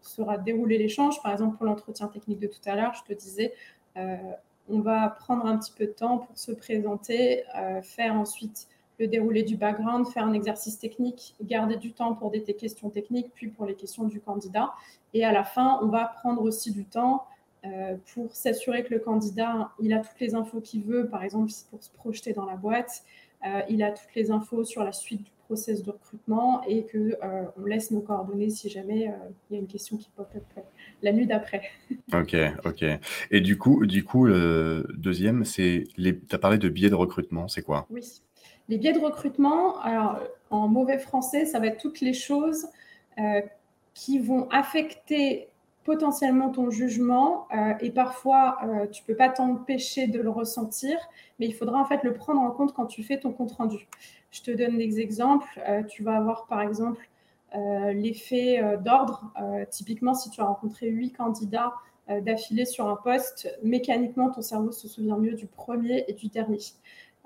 sera 0.00 0.38
déroulé 0.38 0.78
l'échange. 0.78 1.20
Par 1.24 1.32
exemple, 1.32 1.56
pour 1.56 1.66
l'entretien 1.66 2.06
technique 2.06 2.38
de 2.38 2.46
tout 2.46 2.60
à 2.66 2.76
l'heure, 2.76 2.94
je 2.94 3.12
te 3.12 3.18
disais, 3.18 3.52
on 3.96 4.78
va 4.78 5.08
prendre 5.08 5.44
un 5.46 5.58
petit 5.58 5.72
peu 5.76 5.86
de 5.86 5.92
temps 5.92 6.18
pour 6.18 6.38
se 6.38 6.52
présenter, 6.52 7.42
faire 7.82 8.14
ensuite 8.14 8.68
le 8.98 9.06
déroulé 9.06 9.42
du 9.42 9.56
background, 9.56 10.06
faire 10.08 10.24
un 10.24 10.32
exercice 10.32 10.78
technique, 10.78 11.34
garder 11.42 11.76
du 11.76 11.92
temps 11.92 12.14
pour 12.14 12.30
des 12.30 12.42
questions 12.42 12.90
techniques, 12.90 13.30
puis 13.34 13.48
pour 13.48 13.66
les 13.66 13.74
questions 13.74 14.04
du 14.04 14.20
candidat. 14.20 14.72
Et 15.14 15.24
à 15.24 15.32
la 15.32 15.44
fin, 15.44 15.78
on 15.82 15.86
va 15.86 16.06
prendre 16.06 16.42
aussi 16.42 16.72
du 16.72 16.84
temps 16.84 17.24
euh, 17.64 17.96
pour 18.14 18.34
s'assurer 18.34 18.84
que 18.84 18.94
le 18.94 19.00
candidat, 19.00 19.70
il 19.80 19.92
a 19.92 19.98
toutes 19.98 20.20
les 20.20 20.34
infos 20.34 20.60
qu'il 20.60 20.84
veut, 20.84 21.08
par 21.08 21.22
exemple 21.22 21.52
pour 21.70 21.82
se 21.82 21.90
projeter 21.90 22.32
dans 22.32 22.46
la 22.46 22.56
boîte, 22.56 23.02
euh, 23.46 23.60
il 23.68 23.82
a 23.82 23.90
toutes 23.90 24.14
les 24.14 24.30
infos 24.30 24.64
sur 24.64 24.84
la 24.84 24.92
suite 24.92 25.24
du 25.24 25.30
process 25.46 25.82
de 25.82 25.90
recrutement 25.90 26.62
et 26.64 26.84
qu'on 26.86 26.98
euh, 26.98 27.44
on 27.56 27.64
laisse 27.64 27.90
nos 27.90 28.00
coordonnées 28.00 28.50
si 28.50 28.68
jamais 28.68 29.10
il 29.48 29.54
y 29.54 29.56
a 29.56 29.60
une 29.60 29.66
question 29.66 29.96
qui 29.96 30.10
pop 30.14 30.28
up 30.36 30.64
la 31.02 31.12
nuit 31.12 31.26
d'après. 31.26 31.62
Ok, 32.12 32.36
ok. 32.64 32.84
Et 33.30 33.40
du 33.40 33.58
coup, 33.58 33.86
du 33.86 34.04
coup, 34.04 34.24
le 34.24 34.86
deuxième, 34.94 35.44
c'est 35.44 35.84
tu 35.96 36.22
as 36.30 36.38
parlé 36.38 36.58
de 36.58 36.68
billets 36.68 36.90
de 36.90 36.94
recrutement, 36.94 37.48
c'est 37.48 37.62
quoi? 37.62 37.86
Oui. 37.90 38.22
Les 38.68 38.76
biais 38.76 38.92
de 38.92 38.98
recrutement, 38.98 39.80
alors 39.80 40.18
en 40.50 40.68
mauvais 40.68 40.98
français, 40.98 41.46
ça 41.46 41.58
va 41.58 41.66
être 41.66 41.80
toutes 41.80 42.00
les 42.00 42.12
choses 42.12 42.68
euh, 43.18 43.40
qui 43.94 44.18
vont 44.18 44.48
affecter 44.50 45.48
potentiellement 45.84 46.50
ton 46.50 46.70
jugement 46.70 47.48
euh, 47.54 47.72
et 47.80 47.90
parfois 47.90 48.58
euh, 48.62 48.86
tu 48.86 49.02
peux 49.02 49.16
pas 49.16 49.30
t'empêcher 49.30 50.06
de 50.06 50.20
le 50.20 50.30
ressentir, 50.30 50.98
mais 51.38 51.46
il 51.46 51.54
faudra 51.54 51.80
en 51.80 51.84
fait 51.84 52.02
le 52.04 52.12
prendre 52.12 52.40
en 52.40 52.50
compte 52.50 52.74
quand 52.74 52.86
tu 52.86 53.02
fais 53.02 53.18
ton 53.18 53.32
compte 53.32 53.52
rendu. 53.52 53.88
Je 54.30 54.42
te 54.42 54.50
donne 54.50 54.76
des 54.76 55.00
exemples. 55.00 55.58
tu 55.88 56.02
vas 56.02 56.16
avoir 56.16 56.46
par 56.46 56.60
exemple 56.60 57.08
l'effet 57.94 58.62
d'ordre. 58.84 59.32
typiquement, 59.70 60.12
si 60.12 60.28
tu 60.28 60.42
as 60.42 60.44
rencontré 60.44 60.88
huit 60.90 61.12
candidats 61.12 61.72
d'affilée 62.08 62.66
sur 62.66 62.88
un 62.88 62.96
poste, 62.96 63.48
mécaniquement 63.62 64.28
ton 64.28 64.42
cerveau 64.42 64.70
se 64.70 64.86
souvient 64.86 65.16
mieux 65.16 65.32
du 65.32 65.46
premier 65.46 66.04
et 66.08 66.12
du 66.12 66.28
dernier. 66.28 66.58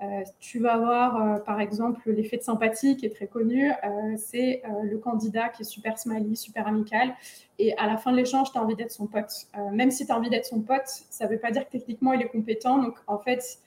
Euh, 0.03 0.23
tu 0.39 0.59
vas 0.59 0.73
avoir, 0.73 1.21
euh, 1.21 1.39
par 1.39 1.61
exemple, 1.61 2.11
l'effet 2.11 2.37
de 2.37 2.41
sympathie 2.41 2.97
qui 2.97 3.05
est 3.05 3.15
très 3.15 3.27
connu. 3.27 3.71
Euh, 3.71 4.15
c'est 4.17 4.61
le 4.83 4.97
candidat 4.97 5.49
qui 5.49 5.61
est 5.61 5.65
super 5.65 5.97
smiley, 5.97 6.35
super 6.35 6.67
amical. 6.67 7.13
Et 7.59 7.75
à 7.77 7.87
la 7.87 7.97
fin 7.97 8.11
de 8.11 8.17
l'échange, 8.17 8.51
tu 8.51 8.57
as 8.57 8.61
envie 8.61 8.75
d'être 8.75 8.91
son 8.91 9.07
pote. 9.07 9.31
même 9.71 9.91
si 9.91 10.05
tu 10.05 10.11
as 10.11 10.17
envie 10.17 10.29
d'être 10.29 10.45
son 10.45 10.61
pote, 10.61 10.87
ça 10.87 11.25
ne 11.25 11.29
veut 11.31 11.39
pas 11.39 11.51
dire 11.51 11.65
que 11.65 11.71
techniquement, 11.71 12.13
il 12.13 12.21
est 12.21 12.29
compétent. 12.29 12.79
Donc, 12.79 12.95
en 13.07 13.19
fait, 13.19 13.59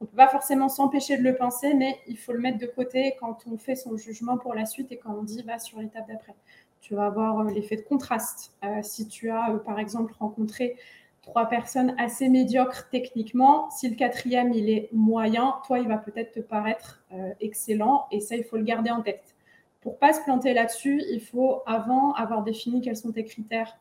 on 0.00 0.04
ne 0.04 0.08
peut 0.08 0.16
pas 0.16 0.28
forcément 0.28 0.68
s'empêcher 0.68 1.16
de 1.16 1.22
le 1.22 1.34
penser, 1.36 1.74
mais 1.74 1.98
il 2.06 2.18
faut 2.18 2.32
le 2.32 2.40
mettre 2.40 2.58
de 2.58 2.66
côté 2.66 3.16
quand 3.20 3.38
on 3.50 3.56
fait 3.56 3.76
son 3.76 3.96
jugement 3.96 4.36
pour 4.36 4.54
la 4.54 4.66
suite 4.66 4.92
et 4.92 4.98
quand 4.98 5.14
on 5.18 5.22
dit 5.22 5.42
va 5.42 5.58
sur 5.58 5.80
l'étape 5.80 6.06
d'après. 6.08 6.34
Tu 6.80 6.94
vas 6.94 7.06
avoir 7.06 7.44
l'effet 7.44 7.76
de 7.76 7.82
contraste. 7.82 8.52
si 8.82 9.08
tu 9.08 9.30
as, 9.30 9.50
par 9.64 9.78
exemple, 9.78 10.12
rencontré 10.18 10.76
trois 11.22 11.48
personnes 11.48 11.94
assez 11.98 12.28
médiocres 12.28 12.88
techniquement. 12.90 13.70
Si 13.70 13.88
le 13.88 13.96
quatrième, 13.96 14.52
il 14.52 14.68
est 14.68 14.88
moyen, 14.92 15.54
toi, 15.66 15.78
il 15.78 15.88
va 15.88 15.96
peut-être 15.96 16.32
te 16.32 16.40
paraître 16.40 17.02
euh, 17.12 17.32
excellent 17.40 18.06
et 18.10 18.20
ça, 18.20 18.36
il 18.36 18.44
faut 18.44 18.56
le 18.56 18.64
garder 18.64 18.90
en 18.90 19.00
tête. 19.00 19.34
Pour 19.80 19.98
pas 19.98 20.12
se 20.12 20.22
planter 20.22 20.52
là-dessus, 20.52 21.02
il 21.10 21.20
faut 21.20 21.62
avant 21.66 22.12
avoir 22.14 22.42
défini 22.42 22.80
quels 22.80 22.96
sont 22.96 23.12
tes 23.12 23.24
critères 23.24 23.76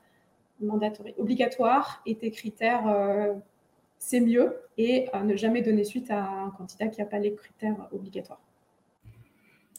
mandatoires, 0.60 1.10
obligatoires 1.18 2.02
et 2.06 2.16
tes 2.16 2.32
critères 2.32 2.88
euh, 2.88 3.34
c'est 3.98 4.20
mieux 4.20 4.56
et 4.78 5.08
euh, 5.14 5.22
ne 5.22 5.36
jamais 5.36 5.62
donner 5.62 5.84
suite 5.84 6.10
à 6.10 6.24
un 6.24 6.50
candidat 6.52 6.88
qui 6.88 7.02
n'a 7.02 7.06
pas 7.06 7.20
les 7.20 7.34
critères 7.36 7.88
obligatoires. 7.92 8.42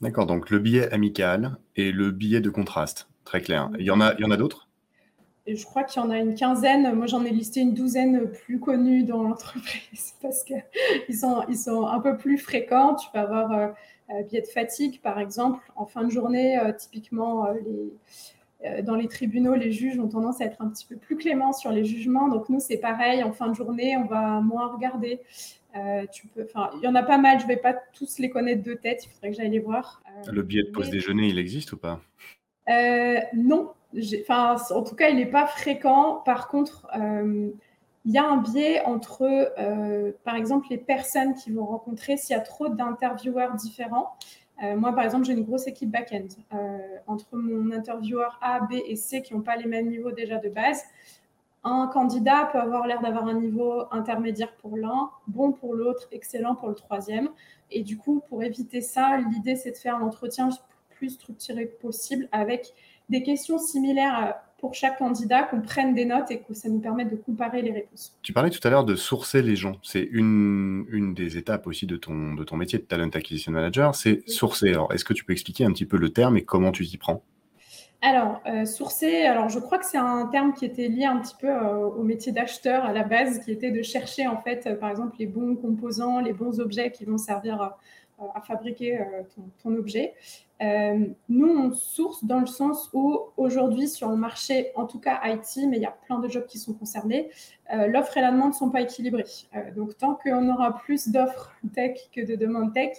D'accord, 0.00 0.26
donc 0.26 0.50
le 0.50 0.59
billet 0.59 0.92
amical 0.92 1.59
et 1.76 1.92
le 1.92 2.11
billet 2.11 2.40
de 2.40 2.50
contraste, 2.50 3.09
très 3.25 3.40
clair. 3.40 3.71
Il 3.78 3.85
y 3.85 3.90
en 3.90 4.00
a, 4.00 4.14
il 4.14 4.21
y 4.21 4.25
en 4.25 4.31
a 4.31 4.37
d'autres? 4.37 4.69
Je 5.47 5.65
crois 5.65 5.83
qu'il 5.83 6.01
y 6.01 6.05
en 6.05 6.11
a 6.11 6.19
une 6.19 6.35
quinzaine. 6.35 6.93
Moi, 6.95 7.07
j'en 7.07 7.25
ai 7.25 7.31
listé 7.31 7.61
une 7.61 7.75
douzaine 7.75 8.31
plus 8.31 8.61
connues 8.61 9.05
dans 9.05 9.23
l'entreprise 9.23 10.15
parce 10.23 10.45
qu'ils 10.45 11.17
sont, 11.17 11.43
ils 11.49 11.57
sont 11.57 11.87
un 11.87 12.01
peu 12.01 12.17
plus 12.17 12.39
fréquents. 12.39 12.95
Tu 12.95 13.09
peux 13.13 13.19
avoir 13.19 13.53
euh, 13.53 13.69
euh, 14.11 14.23
biais 14.23 14.43
de 14.43 14.47
fatigue, 14.47 15.01
par 15.01 15.19
exemple. 15.19 15.61
En 15.75 15.87
fin 15.87 16.05
de 16.05 16.11
journée, 16.11 16.59
euh, 16.59 16.73
typiquement, 16.73 17.49
les, 17.53 18.83
dans 18.83 18.95
les 18.95 19.09
tribunaux, 19.09 19.55
les 19.55 19.73
juges 19.73 19.99
ont 19.99 20.09
tendance 20.09 20.41
à 20.41 20.45
être 20.45 20.63
un 20.63 20.69
petit 20.69 20.87
peu 20.87 20.97
plus 20.97 21.17
cléments 21.17 21.53
sur 21.53 21.73
les 21.73 21.85
jugements. 21.85 22.29
Donc, 22.29 22.49
nous, 22.49 22.61
c'est 22.61 22.79
pareil. 22.79 23.25
En 23.25 23.33
fin 23.33 23.49
de 23.49 23.55
journée, 23.55 23.97
on 23.97 24.05
va 24.05 24.41
moins 24.41 24.69
regarder. 24.69 25.21
tu 26.13 26.29
peux, 26.29 26.47
il 26.77 26.83
y 26.83 26.87
en 26.87 26.95
a 26.95 27.03
pas 27.03 27.19
mal. 27.19 27.41
Je 27.41 27.45
ne 27.45 27.49
vais 27.49 27.57
pas 27.57 27.75
tous 27.93 28.21
les 28.21 28.31
connaître 28.31 28.63
de 28.63 28.75
tête. 28.75 29.05
Il 29.05 29.09
faudrait 29.09 29.31
que 29.31 29.37
j'aille 29.37 29.51
les 29.51 29.59
voir. 29.59 30.01
Le 30.31 30.43
billet 30.43 30.63
de 30.63 30.71
pause 30.71 30.91
déjeuner, 30.91 31.27
il 31.27 31.41
existe 31.41 31.73
ou 31.73 31.79
pas? 31.79 32.01
Non, 33.35 33.73
enfin, 34.21 34.57
en 34.71 34.83
tout 34.83 34.95
cas, 34.95 35.09
il 35.09 35.17
n'est 35.17 35.27
pas 35.27 35.47
fréquent. 35.47 36.23
Par 36.25 36.49
contre, 36.49 36.87
euh, 36.97 37.51
il 38.05 38.13
y 38.13 38.19
a 38.19 38.25
un 38.25 38.39
biais 38.39 38.83
entre, 38.85 39.23
euh, 39.59 40.13
par 40.25 40.37
exemple, 40.37 40.67
les 40.71 40.79
personnes 40.79 41.35
qui 41.35 41.53
vont 41.53 41.67
rencontrer 41.67 42.17
s'il 42.17 42.37
y 42.37 42.39
a 42.39 42.43
trop 42.43 42.69
d'intervieweurs 42.69 43.55
différents. 43.55 44.17
Euh, 44.63 44.77
moi, 44.77 44.95
par 44.95 45.05
exemple, 45.05 45.25
j'ai 45.25 45.33
une 45.33 45.45
grosse 45.45 45.67
équipe 45.67 45.91
back-end. 45.91 46.29
entre 47.07 47.37
mon 47.37 47.73
intervieweur 47.73 48.39
A, 48.43 48.61
B 48.61 48.75
et 48.87 48.97
C 48.97 49.23
qui 49.23 49.35
n'ont 49.35 49.43
pas 49.43 49.57
les 49.57 49.67
mêmes 49.67 49.89
niveaux 49.89 50.13
déjà 50.13 50.39
de 50.39 50.49
base, 50.49 50.85
un 51.65 51.87
candidat 51.87 52.49
peut 52.51 52.59
avoir 52.59 52.87
l'air 52.87 53.01
d'avoir 53.01 53.27
un 53.27 53.35
niveau 53.35 53.85
intermédiaire 53.93 54.53
pour 54.57 54.77
l'un, 54.77 55.11
bon 55.29 55.53
pour 55.53 55.75
l'autre, 55.75 56.09
excellent 56.11 56.57
pour 56.57 56.69
le 56.69 56.75
troisième. 56.75 57.29
Et 57.71 57.83
du 57.83 57.97
coup, 57.97 58.23
pour 58.29 58.43
éviter 58.43 58.81
ça, 58.81 59.19
l'idée, 59.19 59.55
c'est 59.55 59.71
de 59.71 59.77
faire 59.77 59.99
l'entretien 59.99 60.49
plus 60.91 61.11
structuré 61.11 61.67
possible 61.67 62.29
avec 62.33 62.75
des 63.09 63.23
questions 63.23 63.59
similaires 63.59 64.25
euh, 64.25 64.32
pour 64.59 64.75
chaque 64.75 64.99
candidat, 64.99 65.42
qu'on 65.42 65.61
prenne 65.61 65.92
des 65.92 66.04
notes 66.04 66.30
et 66.30 66.38
que 66.38 66.54
ça 66.54 66.68
nous 66.68 66.78
permette 66.78 67.11
de 67.11 67.16
comparer 67.16 67.62
les 67.62 67.73
réponses. 67.73 68.16
Tu 68.23 68.32
parlais 68.32 68.50
tout 68.50 68.61
à 68.62 68.71
l'heure 68.71 68.85
de 68.85 68.94
sourcer 68.94 69.42
les 69.42 69.56
gens. 69.56 69.76
C'est 69.82 70.09
une, 70.12 70.87
une 70.88 71.14
des 71.14 71.37
étapes 71.37 71.66
aussi 71.66 71.87
de 71.87 71.97
ton, 71.97 72.35
de 72.35 72.44
ton 72.44 72.56
métier 72.56 72.78
de 72.78 72.85
Talent 72.85 73.09
Acquisition 73.09 73.50
Manager, 73.50 73.92
c'est 73.97 74.23
sourcer. 74.28 74.68
Alors, 74.68 74.92
est-ce 74.92 75.04
que 75.04 75.14
tu 75.14 75.25
peux 75.25 75.32
expliquer 75.32 75.64
un 75.64 75.73
petit 75.73 75.85
peu 75.85 75.97
le 75.97 76.11
terme 76.11 76.37
et 76.37 76.44
comment 76.44 76.71
tu 76.71 76.87
t'y 76.87 76.97
prends? 76.97 77.25
Alors, 78.02 78.40
euh, 78.47 78.64
sourcer, 78.64 79.26
alors 79.26 79.49
je 79.49 79.59
crois 79.59 79.78
que 79.78 79.87
c'est 79.87 79.99
un 79.99 80.26
terme 80.26 80.52
qui 80.54 80.64
était 80.64 80.88
lié 80.88 81.04
un 81.04 81.18
petit 81.18 81.37
peu 81.40 81.49
euh, 81.49 81.87
au 81.87 82.02
métier 82.04 82.30
d'acheteur 82.32 82.85
à 82.85 82.92
la 82.92 83.02
base, 83.02 83.40
qui 83.44 83.50
était 83.50 83.71
de 83.73 83.82
chercher 83.82 84.28
en 84.28 84.40
fait, 84.40 84.78
par 84.80 84.90
exemple, 84.90 85.16
les 85.18 85.26
bons 85.26 85.56
composants, 85.56 86.21
les 86.21 86.32
bons 86.32 86.61
objets 86.61 86.92
qui 86.92 87.04
vont 87.04 87.18
servir 87.18 87.76
à 88.35 88.41
fabriquer 88.41 88.99
ton, 89.35 89.43
ton, 89.62 89.76
objet. 89.76 90.14
Euh, 90.62 91.07
nous, 91.29 91.49
on 91.49 91.73
source 91.73 92.25
dans 92.25 92.38
le 92.38 92.47
sens 92.47 92.88
où 92.93 93.19
aujourd'hui, 93.37 93.88
sur 93.88 94.09
le 94.11 94.17
marché, 94.17 94.71
en 94.76 94.87
tout 94.87 95.00
cas 95.00 95.21
IT, 95.25 95.67
mais 95.69 95.79
il 95.79 95.83
y 95.83 95.87
a 95.87 95.97
plein 96.07 96.21
de 96.21 96.29
jobs 96.29 96.47
qui 96.47 96.59
sont 96.59 96.73
concernés, 96.73 97.31
euh, 97.73 97.88
l'offre 97.88 98.17
et 98.17 98.21
la 98.21 98.31
demande 98.31 98.50
ne 98.50 98.55
sont 98.55 98.71
pas 98.71 98.81
équilibrées. 98.81 99.25
Euh, 99.57 99.73
donc, 99.75 99.97
tant 99.97 100.14
qu'on 100.14 100.49
aura 100.49 100.79
plus 100.79 101.09
d'offres 101.09 101.52
tech 101.75 101.99
que 102.12 102.21
de 102.21 102.37
demandes 102.37 102.73
tech, 102.73 102.99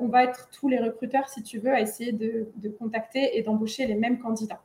on 0.00 0.08
va 0.08 0.24
être 0.24 0.50
tous 0.50 0.68
les 0.68 0.78
recruteurs, 0.78 1.30
si 1.30 1.42
tu 1.42 1.58
veux, 1.58 1.72
à 1.72 1.80
essayer 1.80 2.12
de, 2.12 2.46
contacter 2.78 3.38
et 3.38 3.42
d'embaucher 3.42 3.86
les 3.86 3.94
mêmes 3.94 4.18
candidats. 4.18 4.60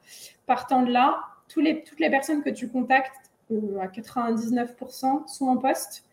Partant 0.45 0.81
de 0.81 0.91
là, 0.91 1.21
toutes 1.47 1.63
les 1.63 2.09
personnes 2.09 2.43
que 2.43 2.49
tu 2.49 2.67
contactes, 2.67 3.31
à 3.79 3.87
99%, 3.87 5.27
sont 5.27 5.45
en 5.45 5.55
poste 5.55 6.03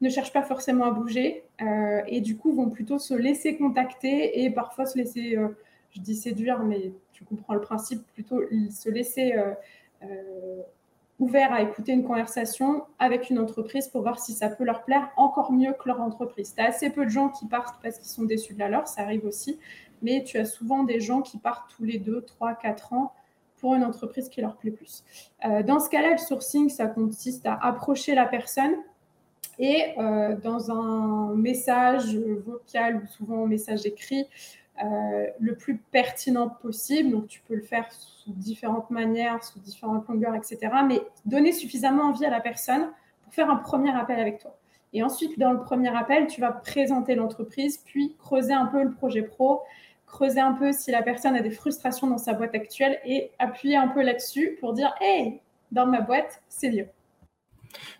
ne 0.00 0.08
cherchent 0.08 0.32
pas 0.32 0.42
forcément 0.42 0.84
à 0.84 0.90
bouger 0.90 1.44
euh, 1.62 2.02
et 2.06 2.20
du 2.20 2.36
coup 2.36 2.52
vont 2.52 2.70
plutôt 2.70 2.98
se 2.98 3.14
laisser 3.14 3.56
contacter 3.56 4.42
et 4.42 4.50
parfois 4.50 4.86
se 4.86 4.98
laisser, 4.98 5.36
euh, 5.36 5.48
je 5.90 6.00
dis 6.00 6.16
séduire, 6.16 6.62
mais 6.62 6.92
tu 7.12 7.24
comprends 7.24 7.54
le 7.54 7.60
principe, 7.60 8.04
plutôt 8.12 8.40
se 8.70 8.90
laisser 8.90 9.34
euh, 10.02 10.62
ouvert 11.20 11.52
à 11.52 11.62
écouter 11.62 11.92
une 11.92 12.04
conversation 12.04 12.84
avec 12.98 13.30
une 13.30 13.38
entreprise 13.38 13.88
pour 13.88 14.02
voir 14.02 14.18
si 14.18 14.32
ça 14.32 14.48
peut 14.48 14.64
leur 14.64 14.84
plaire 14.84 15.10
encore 15.16 15.52
mieux 15.52 15.72
que 15.72 15.88
leur 15.88 16.00
entreprise. 16.00 16.54
Tu 16.54 16.60
as 16.60 16.66
assez 16.66 16.90
peu 16.90 17.04
de 17.04 17.10
gens 17.10 17.28
qui 17.28 17.46
partent 17.46 17.80
parce 17.82 17.98
qu'ils 17.98 18.10
sont 18.10 18.24
déçus 18.24 18.54
de 18.54 18.58
la 18.58 18.68
leur, 18.68 18.88
ça 18.88 19.02
arrive 19.02 19.24
aussi, 19.24 19.58
mais 20.02 20.24
tu 20.24 20.38
as 20.38 20.44
souvent 20.44 20.82
des 20.82 21.00
gens 21.00 21.22
qui 21.22 21.38
partent 21.38 21.70
tous 21.76 21.84
les 21.84 21.98
2, 21.98 22.22
3, 22.22 22.54
4 22.54 22.92
ans 22.92 23.12
pour 23.58 23.76
une 23.76 23.84
entreprise 23.84 24.28
qui 24.28 24.42
leur 24.42 24.56
plaît 24.56 24.72
plus. 24.72 25.04
dans 25.64 25.78
ce 25.80 25.88
cas-là, 25.88 26.10
le 26.10 26.18
sourcing, 26.18 26.68
ça 26.68 26.86
consiste 26.86 27.46
à 27.46 27.54
approcher 27.54 28.14
la 28.14 28.26
personne 28.26 28.74
et 29.58 29.94
euh, 29.98 30.36
dans 30.36 30.70
un 30.70 31.34
message 31.34 32.16
vocal 32.16 32.96
ou 32.96 33.06
souvent 33.06 33.44
un 33.44 33.46
message 33.46 33.86
écrit, 33.86 34.26
euh, 34.82 35.26
le 35.38 35.54
plus 35.54 35.76
pertinent 35.76 36.48
possible. 36.48 37.10
Donc, 37.10 37.28
tu 37.28 37.40
peux 37.46 37.54
le 37.54 37.62
faire 37.62 37.90
sous 37.92 38.32
différentes 38.32 38.90
manières, 38.90 39.44
sous 39.44 39.60
différentes 39.60 40.08
longueurs, 40.08 40.34
etc. 40.34 40.58
Mais 40.86 41.00
donner 41.24 41.52
suffisamment 41.52 42.04
envie 42.04 42.24
à 42.24 42.30
la 42.30 42.40
personne 42.40 42.90
pour 43.22 43.32
faire 43.32 43.50
un 43.50 43.56
premier 43.56 43.94
appel 43.94 44.18
avec 44.18 44.40
toi. 44.40 44.56
Et 44.92 45.02
ensuite, 45.02 45.38
dans 45.38 45.52
le 45.52 45.60
premier 45.60 45.94
appel, 45.96 46.26
tu 46.26 46.40
vas 46.40 46.50
présenter 46.50 47.14
l'entreprise, 47.14 47.78
puis 47.78 48.16
creuser 48.18 48.52
un 48.52 48.66
peu 48.66 48.82
le 48.82 48.92
projet 48.92 49.22
pro, 49.22 49.62
creuser 50.06 50.40
un 50.40 50.52
peu 50.52 50.72
si 50.72 50.90
la 50.90 51.02
personne 51.02 51.36
a 51.36 51.40
des 51.40 51.50
frustrations 51.50 52.08
dans 52.08 52.18
sa 52.18 52.32
boîte 52.32 52.54
actuelle 52.54 53.00
et 53.04 53.30
appuyer 53.38 53.76
un 53.76 53.88
peu 53.88 54.02
là-dessus 54.02 54.56
pour 54.60 54.72
dire 54.72 54.92
Hey, 55.00 55.40
dans 55.70 55.86
ma 55.86 56.00
boîte, 56.00 56.42
c'est 56.48 56.70
mieux. 56.70 56.86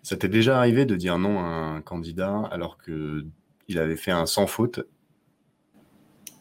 Ça 0.02 0.16
t'est 0.16 0.28
déjà 0.28 0.59
arrivé 0.59 0.87
de 0.87 0.97
dire 0.97 1.19
non 1.19 1.40
à 1.40 1.45
un 1.45 1.81
candidat 1.83 2.43
alors 2.50 2.78
qu'il 2.83 3.78
avait 3.78 3.97
fait 3.97 4.11
un 4.11 4.26
sans 4.26 4.47
faute? 4.47 4.81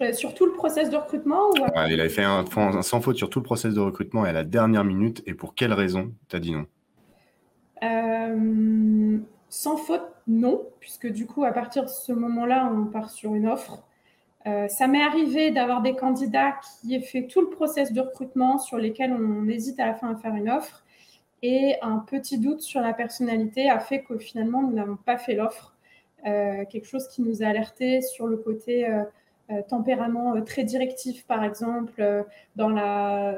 Euh, 0.02 0.14
Sur 0.14 0.34
tout 0.34 0.46
le 0.46 0.54
process 0.54 0.90
de 0.90 0.98
recrutement 0.98 1.50
ou 1.52 1.66
Il 1.90 2.00
avait 2.00 2.10
fait 2.10 2.24
un, 2.24 2.46
sans 2.82 3.02
faute 3.02 3.16
sur 3.16 3.30
tout 3.30 3.40
le 3.40 3.44
process 3.44 3.74
de 3.74 3.80
recrutement 3.80 4.26
et 4.26 4.30
à 4.30 4.34
la 4.34 4.44
dernière 4.44 4.84
minute. 4.84 5.24
Et 5.26 5.34
pour 5.34 5.56
quelle 5.56 5.74
raison 5.74 6.12
tu 6.30 6.36
as 6.36 6.40
dit 6.40 6.52
non? 6.52 6.66
Euh, 7.84 9.18
Sans 9.50 9.78
faute, 9.78 10.06
non, 10.28 10.62
puisque 10.80 11.08
du 11.08 11.26
coup, 11.26 11.44
à 11.44 11.52
partir 11.52 11.84
de 11.84 11.90
ce 11.90 12.12
moment-là, 12.12 12.72
on 12.74 12.86
part 12.86 13.10
sur 13.10 13.36
une 13.36 13.48
offre. 13.48 13.84
Euh, 14.46 14.68
ça 14.68 14.88
m'est 14.88 15.04
arrivé 15.04 15.52
d'avoir 15.52 15.82
des 15.82 15.96
candidats 15.96 16.56
qui 16.82 16.96
aient 16.96 17.02
fait 17.02 17.28
tout 17.28 17.40
le 17.40 17.50
process 17.50 17.94
de 17.94 18.02
recrutement 18.02 18.58
sur 18.58 18.78
lesquels 18.78 19.14
on 19.14 19.48
hésite 19.48 19.80
à 19.80 19.86
la 19.86 19.94
fin 19.94 20.12
à 20.12 20.16
faire 20.16 20.36
une 20.36 20.50
offre 20.50 20.84
et 21.44 21.76
un 21.84 22.00
petit 22.00 22.40
doute 22.40 22.62
sur 22.62 22.82
la 22.82 22.94
personnalité 22.94 23.70
a 23.70 23.80
fait 23.80 24.02
que 24.02 24.18
finalement 24.18 24.64
nous 24.64 24.74
n'avons 24.74 24.96
pas 24.96 25.18
fait 25.18 25.36
l'offre. 25.36 25.76
Euh, 26.26 26.66
quelque 26.66 26.88
chose 26.88 27.08
qui 27.10 27.22
nous 27.22 27.44
a 27.44 27.48
alerté 27.48 28.02
sur 28.02 28.26
le 28.28 28.38
côté 28.38 28.88
euh, 28.88 29.04
tempérament 29.70 30.42
très 30.42 30.64
directif, 30.64 31.28
par 31.28 31.44
exemple, 31.44 32.26
dans 32.56 32.70
la, 32.70 33.36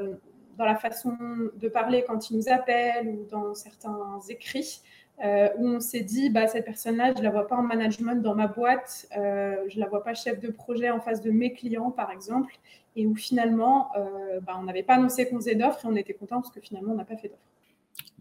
façon 0.79 1.17
de 1.59 1.67
parler 1.67 2.05
quand 2.07 2.29
il 2.29 2.37
nous 2.37 2.49
appelle 2.49 3.09
ou 3.09 3.25
dans 3.29 3.53
certains 3.53 4.19
écrits. 4.29 4.81
Euh, 5.23 5.47
où 5.57 5.67
on 5.67 5.79
s'est 5.79 6.01
dit, 6.01 6.29
bah, 6.29 6.47
cette 6.47 6.65
personne-là, 6.65 7.13
je 7.13 7.19
ne 7.19 7.23
la 7.23 7.29
vois 7.29 7.47
pas 7.47 7.55
en 7.55 7.61
management 7.61 8.21
dans 8.21 8.35
ma 8.35 8.47
boîte, 8.47 9.07
euh, 9.15 9.55
je 9.69 9.77
ne 9.77 9.81
la 9.81 9.87
vois 9.87 10.03
pas 10.03 10.13
chef 10.13 10.41
de 10.41 10.49
projet 10.49 10.89
en 10.89 10.99
face 10.99 11.21
de 11.21 11.31
mes 11.31 11.53
clients, 11.53 11.89
par 11.89 12.11
exemple, 12.11 12.53
et 12.97 13.07
où 13.07 13.15
finalement, 13.15 13.91
euh, 13.97 14.41
bah, 14.41 14.57
on 14.59 14.63
n'avait 14.63 14.83
pas 14.83 14.95
annoncé 14.95 15.29
qu'on 15.29 15.37
faisait 15.37 15.55
d'offres 15.55 15.85
et 15.85 15.87
on 15.87 15.95
était 15.95 16.13
content 16.13 16.41
parce 16.41 16.51
que 16.51 16.59
finalement, 16.59 16.91
on 16.91 16.95
n'a 16.95 17.05
pas 17.05 17.15
fait 17.15 17.29
d'offres. 17.29 17.41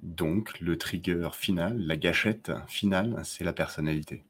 Donc, 0.05 0.61
le 0.61 0.79
trigger 0.79 1.31
final, 1.33 1.77
la 1.79 1.97
gâchette 1.97 2.53
finale, 2.69 3.21
c'est 3.25 3.43
la 3.43 3.53
personnalité. 3.53 4.23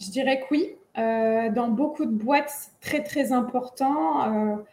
Je 0.00 0.10
dirais 0.10 0.40
que 0.40 0.46
oui. 0.50 0.74
dans 0.96 1.68
beaucoup 1.68 2.04
de 2.04 2.12
boîtes, 2.12 2.50
c'est 2.50 2.80
très, 2.80 3.02
très 3.02 3.32
important 3.32 4.64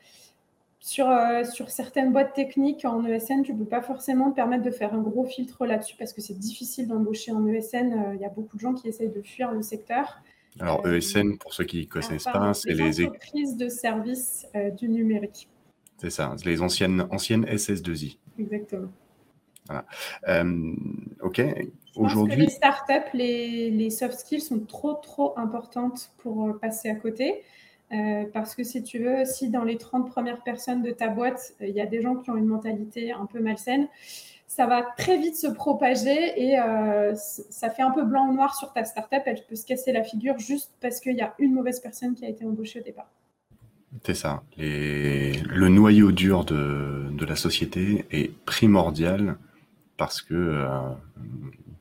sur, 0.80 1.10
euh, 1.10 1.44
sur 1.44 1.70
certaines 1.70 2.12
boîtes 2.12 2.34
techniques 2.34 2.86
en 2.86 3.06
ESN, 3.06 3.44
tu 3.44 3.54
ne 3.54 3.60
peux 3.60 3.66
pas 3.66 3.82
forcément 3.82 4.32
te 4.32 4.36
permettre 4.36 4.64
de 4.64 4.72
faire 4.72 4.94
un 4.94 5.02
gros 5.02 5.26
filtre 5.26 5.66
là-dessus 5.66 5.96
parce 5.98 6.14
que 6.14 6.22
c'est 6.22 6.38
difficile 6.38 6.88
d'embaucher 6.88 7.32
en 7.32 7.46
ESN. 7.48 7.94
Euh, 7.94 8.16
il 8.16 8.22
y 8.22 8.26
a 8.26 8.30
beaucoup 8.30 8.56
de 8.56 8.62
gens 8.62 8.74
qui 8.74 8.88
essayent 8.88 9.12
de 9.12 9.22
fuir 9.22 9.52
le 9.52 9.62
secteur. 9.62 10.22
Alors, 10.60 10.88
ESN, 10.88 11.38
pour 11.38 11.54
ceux 11.54 11.66
qui 11.66 11.82
ne 11.82 11.86
connaissent 11.86 12.24
pas, 12.24 12.54
c'est 12.54 12.74
les 12.74 13.06
entreprises 13.06 13.56
de 13.56 13.70
services 13.70 14.48
euh, 14.56 14.72
du 14.72 14.90
numérique. 14.90 15.48
C'est 15.98 16.10
ça, 16.10 16.34
les 16.46 16.62
anciennes, 16.62 17.08
anciennes 17.12 17.46
SS2I. 17.46 18.18
Exactement. 18.40 18.88
Voilà. 19.70 19.86
ok. 21.22 21.42
Aujourd'hui. 21.96 22.36
Les 22.38 22.50
startups, 22.50 23.14
les, 23.14 23.72
les 23.72 23.90
soft 23.90 24.20
skills 24.20 24.42
sont 24.42 24.60
trop, 24.60 24.94
trop 24.94 25.38
importantes 25.38 26.12
pour 26.18 26.58
passer 26.60 26.90
à 26.90 26.96
côté. 26.96 27.44
Euh, 27.92 28.26
parce 28.34 28.56
que 28.56 28.64
si 28.64 28.84
tu 28.84 29.00
veux, 29.00 29.26
si 29.26 29.50
dans 29.50 29.64
les 29.64 29.78
30 29.78 30.10
premières 30.10 30.44
personnes 30.44 30.84
de 30.84 30.92
ta 30.92 31.08
boîte, 31.08 31.54
euh, 31.62 31.68
il 31.68 31.74
y 31.74 31.82
a 31.82 31.88
des 31.88 32.02
gens 32.02 32.16
qui 32.16 32.30
ont 32.30 32.38
une 32.38 32.46
mentalité 32.46 33.12
un 33.12 33.26
peu 33.26 33.40
malsaine, 33.40 33.88
ça 34.48 34.68
va 34.68 34.84
très 34.98 35.18
vite 35.18 35.36
se 35.36 35.48
propager 35.48 36.34
et 36.36 36.60
euh, 36.60 37.16
ça 37.16 37.70
fait 37.70 37.82
un 37.82 37.92
peu 37.92 38.04
blanc 38.04 38.28
ou 38.28 38.34
noir 38.34 38.56
sur 38.56 38.74
ta 38.74 38.84
startup. 38.84 39.22
Elle 39.26 39.44
peut 39.48 39.56
se 39.56 39.66
casser 39.66 39.92
la 39.92 40.04
figure 40.04 40.38
juste 40.38 40.72
parce 40.82 41.00
qu'il 41.00 41.16
y 41.16 41.22
a 41.22 41.34
une 41.40 41.54
mauvaise 41.54 41.80
personne 41.80 42.14
qui 42.14 42.26
a 42.26 42.30
été 42.30 42.46
embauchée 42.46 42.80
au 42.80 42.84
départ. 42.84 43.10
C'est 44.06 44.14
ça. 44.14 44.44
Le 44.58 45.68
noyau 45.68 46.12
dur 46.12 46.46
de, 46.46 47.10
de, 47.12 47.26
la 47.26 47.36
société 47.36 48.06
est 48.12 48.32
primordial 48.46 49.36
parce 50.00 50.22
que 50.22 50.66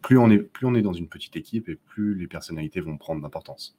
plus, 0.02 0.18
on 0.18 0.28
est, 0.28 0.38
plus 0.38 0.66
on 0.66 0.74
est 0.74 0.82
dans 0.82 0.92
une 0.92 1.08
petite 1.08 1.36
équipe 1.36 1.68
et 1.68 1.76
plus 1.76 2.16
les 2.16 2.26
personnalités 2.26 2.80
vont 2.80 2.98
prendre 2.98 3.22
d'importance. 3.22 3.78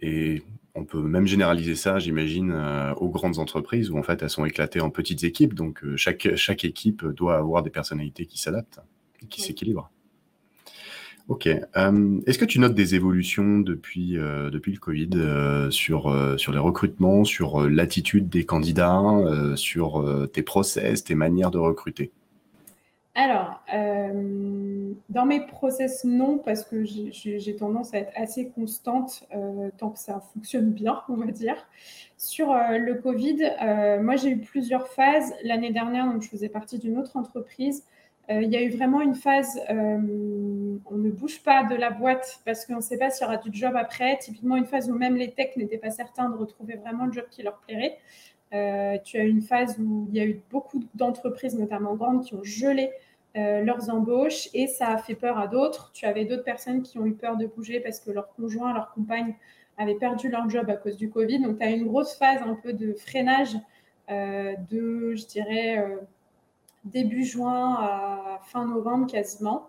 Et 0.00 0.44
on 0.76 0.84
peut 0.84 1.02
même 1.02 1.26
généraliser 1.26 1.74
ça, 1.74 1.98
j'imagine, 1.98 2.52
euh, 2.52 2.94
aux 2.94 3.08
grandes 3.08 3.40
entreprises 3.40 3.90
où 3.90 3.98
en 3.98 4.04
fait 4.04 4.22
elles 4.22 4.30
sont 4.30 4.44
éclatées 4.44 4.80
en 4.80 4.90
petites 4.90 5.24
équipes. 5.24 5.54
Donc 5.54 5.82
euh, 5.82 5.96
chaque, 5.96 6.36
chaque 6.36 6.64
équipe 6.64 7.04
doit 7.04 7.36
avoir 7.36 7.64
des 7.64 7.70
personnalités 7.70 8.26
qui 8.26 8.38
s'adaptent, 8.38 8.80
qui 9.28 9.42
s'équilibrent. 9.42 9.90
Ok. 11.28 11.46
Euh, 11.46 12.20
est-ce 12.26 12.38
que 12.38 12.44
tu 12.44 12.58
notes 12.58 12.74
des 12.74 12.94
évolutions 12.94 13.58
depuis, 13.58 14.14
depuis 14.14 14.72
le 14.72 14.78
Covid 14.78 15.70
sur, 15.70 16.38
sur 16.38 16.52
les 16.52 16.58
recrutements, 16.58 17.24
sur 17.24 17.68
l'attitude 17.68 18.28
des 18.28 18.44
candidats, 18.44 19.02
sur 19.54 20.28
tes 20.32 20.42
process, 20.42 21.04
tes 21.04 21.14
manières 21.14 21.50
de 21.50 21.58
recruter? 21.58 22.10
Alors, 23.20 23.60
euh, 23.74 24.92
dans 25.08 25.26
mes 25.26 25.44
process, 25.44 26.04
non, 26.04 26.38
parce 26.38 26.62
que 26.62 26.84
j'ai 26.84 27.56
tendance 27.56 27.92
à 27.92 27.98
être 27.98 28.12
assez 28.14 28.50
constante 28.50 29.24
euh, 29.34 29.70
tant 29.76 29.90
que 29.90 29.98
ça 29.98 30.22
fonctionne 30.32 30.70
bien, 30.70 31.02
on 31.08 31.16
va 31.16 31.26
dire. 31.32 31.56
Sur 32.16 32.52
euh, 32.52 32.78
le 32.78 32.94
Covid, 32.94 33.38
moi 34.02 34.14
j'ai 34.14 34.30
eu 34.30 34.38
plusieurs 34.38 34.86
phases. 34.86 35.34
L'année 35.42 35.72
dernière, 35.72 36.06
donc, 36.06 36.22
je 36.22 36.28
faisais 36.28 36.48
partie 36.48 36.78
d'une 36.78 36.96
autre 36.96 37.16
entreprise. 37.16 37.82
Il 38.30 38.52
y 38.52 38.56
a 38.56 38.62
eu 38.62 38.70
vraiment 38.70 39.00
une 39.00 39.14
phase, 39.14 39.58
on 39.70 40.96
ne 40.96 41.10
bouge 41.10 41.42
pas 41.42 41.64
de 41.64 41.74
la 41.74 41.90
boîte 41.90 42.40
parce 42.44 42.66
qu'on 42.66 42.76
ne 42.76 42.80
sait 42.80 42.98
pas 42.98 43.10
s'il 43.10 43.24
y 43.24 43.28
aura 43.28 43.38
du 43.38 43.50
job 43.52 43.74
après. 43.74 44.18
Typiquement, 44.18 44.56
une 44.56 44.66
phase 44.66 44.90
où 44.90 44.94
même 44.94 45.16
les 45.16 45.32
techs 45.32 45.56
n'étaient 45.56 45.78
pas 45.78 45.90
certains 45.90 46.28
de 46.28 46.36
retrouver 46.36 46.76
vraiment 46.76 47.06
le 47.06 47.12
job 47.12 47.24
qui 47.30 47.42
leur 47.42 47.58
plairait. 47.60 47.98
tu 49.04 49.16
as 49.18 49.24
eu 49.24 49.28
une 49.28 49.42
phase 49.42 49.78
où 49.78 50.06
il 50.10 50.16
y 50.16 50.20
a 50.20 50.26
eu 50.26 50.42
beaucoup 50.50 50.84
d'entreprises, 50.94 51.58
notamment 51.58 51.94
grandes, 51.94 52.22
qui 52.22 52.34
ont 52.34 52.44
gelé 52.44 52.90
euh, 53.36 53.62
leurs 53.62 53.90
embauches 53.90 54.48
et 54.54 54.66
ça 54.66 54.88
a 54.88 54.98
fait 54.98 55.14
peur 55.14 55.38
à 55.38 55.46
d'autres. 55.46 55.90
Tu 55.92 56.06
avais 56.06 56.24
d'autres 56.24 56.44
personnes 56.44 56.82
qui 56.82 56.98
ont 56.98 57.06
eu 57.06 57.12
peur 57.12 57.36
de 57.36 57.46
bouger 57.46 57.78
parce 57.78 58.00
que 58.00 58.10
leur 58.10 58.28
conjoint, 58.34 58.72
leur 58.72 58.92
compagne 58.94 59.34
avaient 59.76 59.94
perdu 59.94 60.28
leur 60.28 60.48
job 60.48 60.68
à 60.70 60.76
cause 60.76 60.96
du 60.96 61.10
Covid. 61.10 61.40
Donc, 61.40 61.58
tu 61.58 61.64
as 61.64 61.70
une 61.70 61.86
grosse 61.86 62.14
phase 62.16 62.40
un 62.42 62.54
peu 62.54 62.72
de 62.72 62.94
freinage 62.94 63.54
euh, 64.10 64.54
de, 64.70 65.14
je 65.14 65.26
dirais, 65.26 65.78
euh, 65.78 65.98
début 66.84 67.24
juin 67.24 67.76
à 67.80 68.40
fin 68.44 68.66
novembre 68.66 69.06
quasiment. 69.06 69.68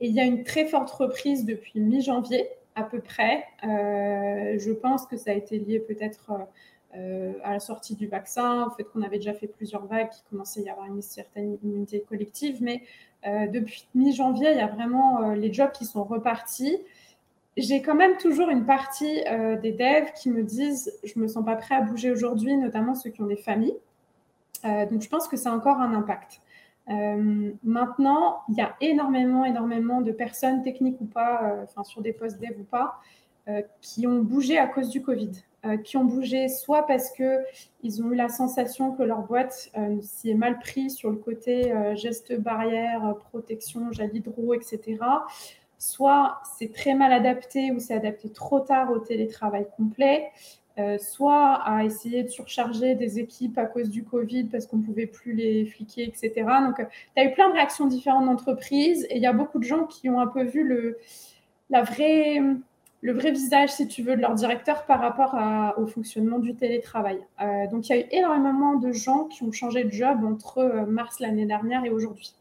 Et 0.00 0.08
il 0.08 0.14
y 0.14 0.20
a 0.20 0.24
une 0.24 0.44
très 0.44 0.66
forte 0.66 0.90
reprise 0.90 1.44
depuis 1.44 1.80
mi-janvier 1.80 2.48
à 2.74 2.82
peu 2.82 3.00
près. 3.00 3.44
je 3.62 4.72
pense 4.72 5.06
que 5.06 5.16
ça 5.16 5.30
a 5.30 5.34
été 5.34 5.58
lié 5.58 5.80
peut-être 5.80 6.30
euh, 6.96 7.32
à 7.44 7.52
la 7.52 7.60
sortie 7.60 7.94
du 7.94 8.06
vaccin, 8.06 8.66
au 8.66 8.70
fait 8.70 8.84
qu'on 8.84 9.02
avait 9.02 9.18
déjà 9.18 9.34
fait 9.34 9.48
plusieurs 9.48 9.84
vagues, 9.86 10.08
qu'il 10.08 10.24
commençait 10.30 10.60
à 10.60 10.62
y 10.62 10.68
avoir 10.70 10.86
une 10.86 11.02
certaine 11.02 11.58
immunité 11.62 12.00
collective. 12.00 12.62
Mais 12.62 12.82
euh, 13.26 13.46
depuis 13.48 13.86
mi-janvier, 13.94 14.52
il 14.52 14.56
y 14.56 14.60
a 14.60 14.66
vraiment 14.66 15.22
euh, 15.22 15.34
les 15.34 15.52
jobs 15.52 15.72
qui 15.72 15.84
sont 15.84 16.04
repartis. 16.04 16.78
J'ai 17.58 17.82
quand 17.82 17.94
même 17.94 18.16
toujours 18.16 18.48
une 18.50 18.64
partie 18.66 19.24
des 19.62 19.72
devs 19.72 20.12
qui 20.14 20.28
me 20.28 20.42
disent 20.42 20.92
je 21.04 21.14
ne 21.16 21.22
me 21.22 21.26
sens 21.26 21.42
pas 21.42 21.56
prêt 21.56 21.74
à 21.74 21.80
bouger 21.80 22.10
aujourd'hui, 22.10 22.54
notamment 22.54 22.94
ceux 22.94 23.08
qui 23.08 23.22
ont 23.22 23.26
des 23.26 23.36
familles. 23.36 23.76
donc 24.62 25.00
je 25.00 25.08
pense 25.08 25.26
que 25.26 25.38
c'est 25.38 25.48
encore 25.48 25.80
un 25.80 25.94
impact. 25.94 26.42
Maintenant, 26.88 28.42
il 28.48 28.56
y 28.56 28.60
a 28.60 28.76
énormément, 28.80 29.44
énormément 29.44 30.00
de 30.00 30.12
personnes, 30.12 30.62
techniques 30.62 31.00
ou 31.00 31.06
pas, 31.06 31.56
enfin 31.64 31.82
sur 31.82 32.00
des 32.00 32.12
postes 32.12 32.40
dev 32.40 32.60
ou 32.60 32.64
pas, 32.64 33.00
qui 33.80 34.06
ont 34.06 34.20
bougé 34.20 34.58
à 34.58 34.66
cause 34.66 34.88
du 34.90 35.02
Covid. 35.02 35.32
Euh, 35.66 35.76
qui 35.78 35.96
ont 35.96 36.04
bougé 36.04 36.48
soit 36.48 36.86
parce 36.86 37.10
qu'ils 37.10 38.02
ont 38.02 38.12
eu 38.12 38.14
la 38.14 38.28
sensation 38.28 38.92
que 38.92 39.02
leur 39.02 39.22
boîte 39.22 39.70
euh, 39.76 39.96
s'y 40.00 40.30
est 40.30 40.34
mal 40.34 40.58
pris 40.58 40.90
sur 40.90 41.10
le 41.10 41.16
côté 41.16 41.72
euh, 41.72 41.96
geste 41.96 42.38
barrière, 42.38 43.16
protection, 43.30 43.90
gel 43.90 44.14
hydro, 44.14 44.54
etc. 44.54 44.98
Soit 45.78 46.40
c'est 46.56 46.72
très 46.72 46.94
mal 46.94 47.12
adapté 47.12 47.72
ou 47.72 47.80
c'est 47.80 47.94
adapté 47.94 48.30
trop 48.30 48.60
tard 48.60 48.92
au 48.92 48.98
télétravail 48.98 49.66
complet. 49.76 50.30
Soit 50.98 51.54
à 51.64 51.84
essayer 51.84 52.22
de 52.22 52.28
surcharger 52.28 52.94
des 52.94 53.18
équipes 53.18 53.56
à 53.58 53.64
cause 53.64 53.88
du 53.88 54.04
Covid 54.04 54.44
parce 54.44 54.66
qu'on 54.66 54.76
ne 54.78 54.82
pouvait 54.82 55.06
plus 55.06 55.32
les 55.32 55.64
fliquer, 55.64 56.04
etc. 56.04 56.32
Donc, 56.60 56.76
tu 56.76 57.22
as 57.22 57.24
eu 57.24 57.32
plein 57.32 57.48
de 57.48 57.54
réactions 57.54 57.86
différentes 57.86 58.26
d'entreprises 58.26 59.06
et 59.08 59.16
il 59.16 59.22
y 59.22 59.26
a 59.26 59.32
beaucoup 59.32 59.58
de 59.58 59.64
gens 59.64 59.84
qui 59.84 60.10
ont 60.10 60.20
un 60.20 60.26
peu 60.26 60.44
vu 60.44 60.66
le, 60.66 60.98
vrai 63.12 63.30
visage, 63.30 63.70
si 63.70 63.88
tu 63.88 64.02
veux, 64.02 64.16
de 64.16 64.20
leur 64.20 64.34
directeur 64.34 64.84
par 64.86 65.00
rapport 65.00 65.36
au 65.78 65.86
fonctionnement 65.86 66.38
du 66.38 66.54
télétravail. 66.54 67.20
Euh, 67.40 67.66
donc, 67.68 67.88
il 67.88 67.96
y 67.96 67.98
a 67.98 68.02
eu 68.02 68.08
énormément 68.10 68.74
de 68.74 68.92
gens 68.92 69.24
qui 69.24 69.42
ont 69.42 69.52
changé 69.52 69.84
de 69.84 69.90
job 69.90 70.24
entre 70.24 70.58
euh, 70.58 70.86
mars 70.86 71.20
l'année 71.20 71.46
dernière 71.46 71.84
et 71.84 71.90
aujourd'hui. 71.90 72.34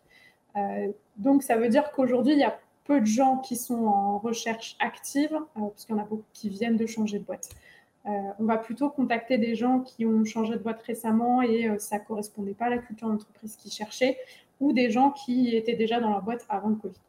Euh, 0.55 0.87
donc, 1.17 1.43
ça 1.43 1.57
veut 1.57 1.69
dire 1.69 1.91
qu'aujourd'hui, 1.91 2.33
il 2.33 2.39
y 2.39 2.43
a 2.43 2.57
peu 2.85 2.99
de 2.99 3.05
gens 3.05 3.37
qui 3.37 3.55
sont 3.55 3.85
en 3.85 4.19
recherche 4.19 4.75
active, 4.79 5.35
parce 5.55 5.85
qu'il 5.85 5.95
y 5.95 5.99
en 5.99 6.01
a 6.01 6.05
beaucoup 6.05 6.23
qui 6.33 6.49
viennent 6.49 6.77
de 6.77 6.85
changer 6.85 7.17
de 7.17 7.23
boîte. 7.23 7.49
On 8.05 8.45
va 8.45 8.57
plutôt 8.57 8.89
contacter 8.89 9.37
des 9.37 9.55
gens 9.55 9.79
qui 9.79 10.05
ont 10.05 10.23
changé 10.25 10.53
de 10.53 10.59
boîte 10.59 10.81
récemment 10.83 11.41
et 11.41 11.69
ça 11.79 11.97
ne 11.97 12.03
correspondait 12.03 12.53
pas 12.53 12.65
à 12.65 12.69
la 12.69 12.77
culture 12.77 13.07
d'entreprise 13.07 13.55
qu'ils 13.55 13.71
cherchaient, 13.71 14.17
ou 14.59 14.73
des 14.73 14.91
gens 14.91 15.11
qui 15.11 15.55
étaient 15.55 15.75
déjà 15.75 15.99
dans 15.99 16.09
leur 16.09 16.21
boîte 16.21 16.45
avant 16.49 16.69
le 16.69 16.75
Covid. 16.75 16.99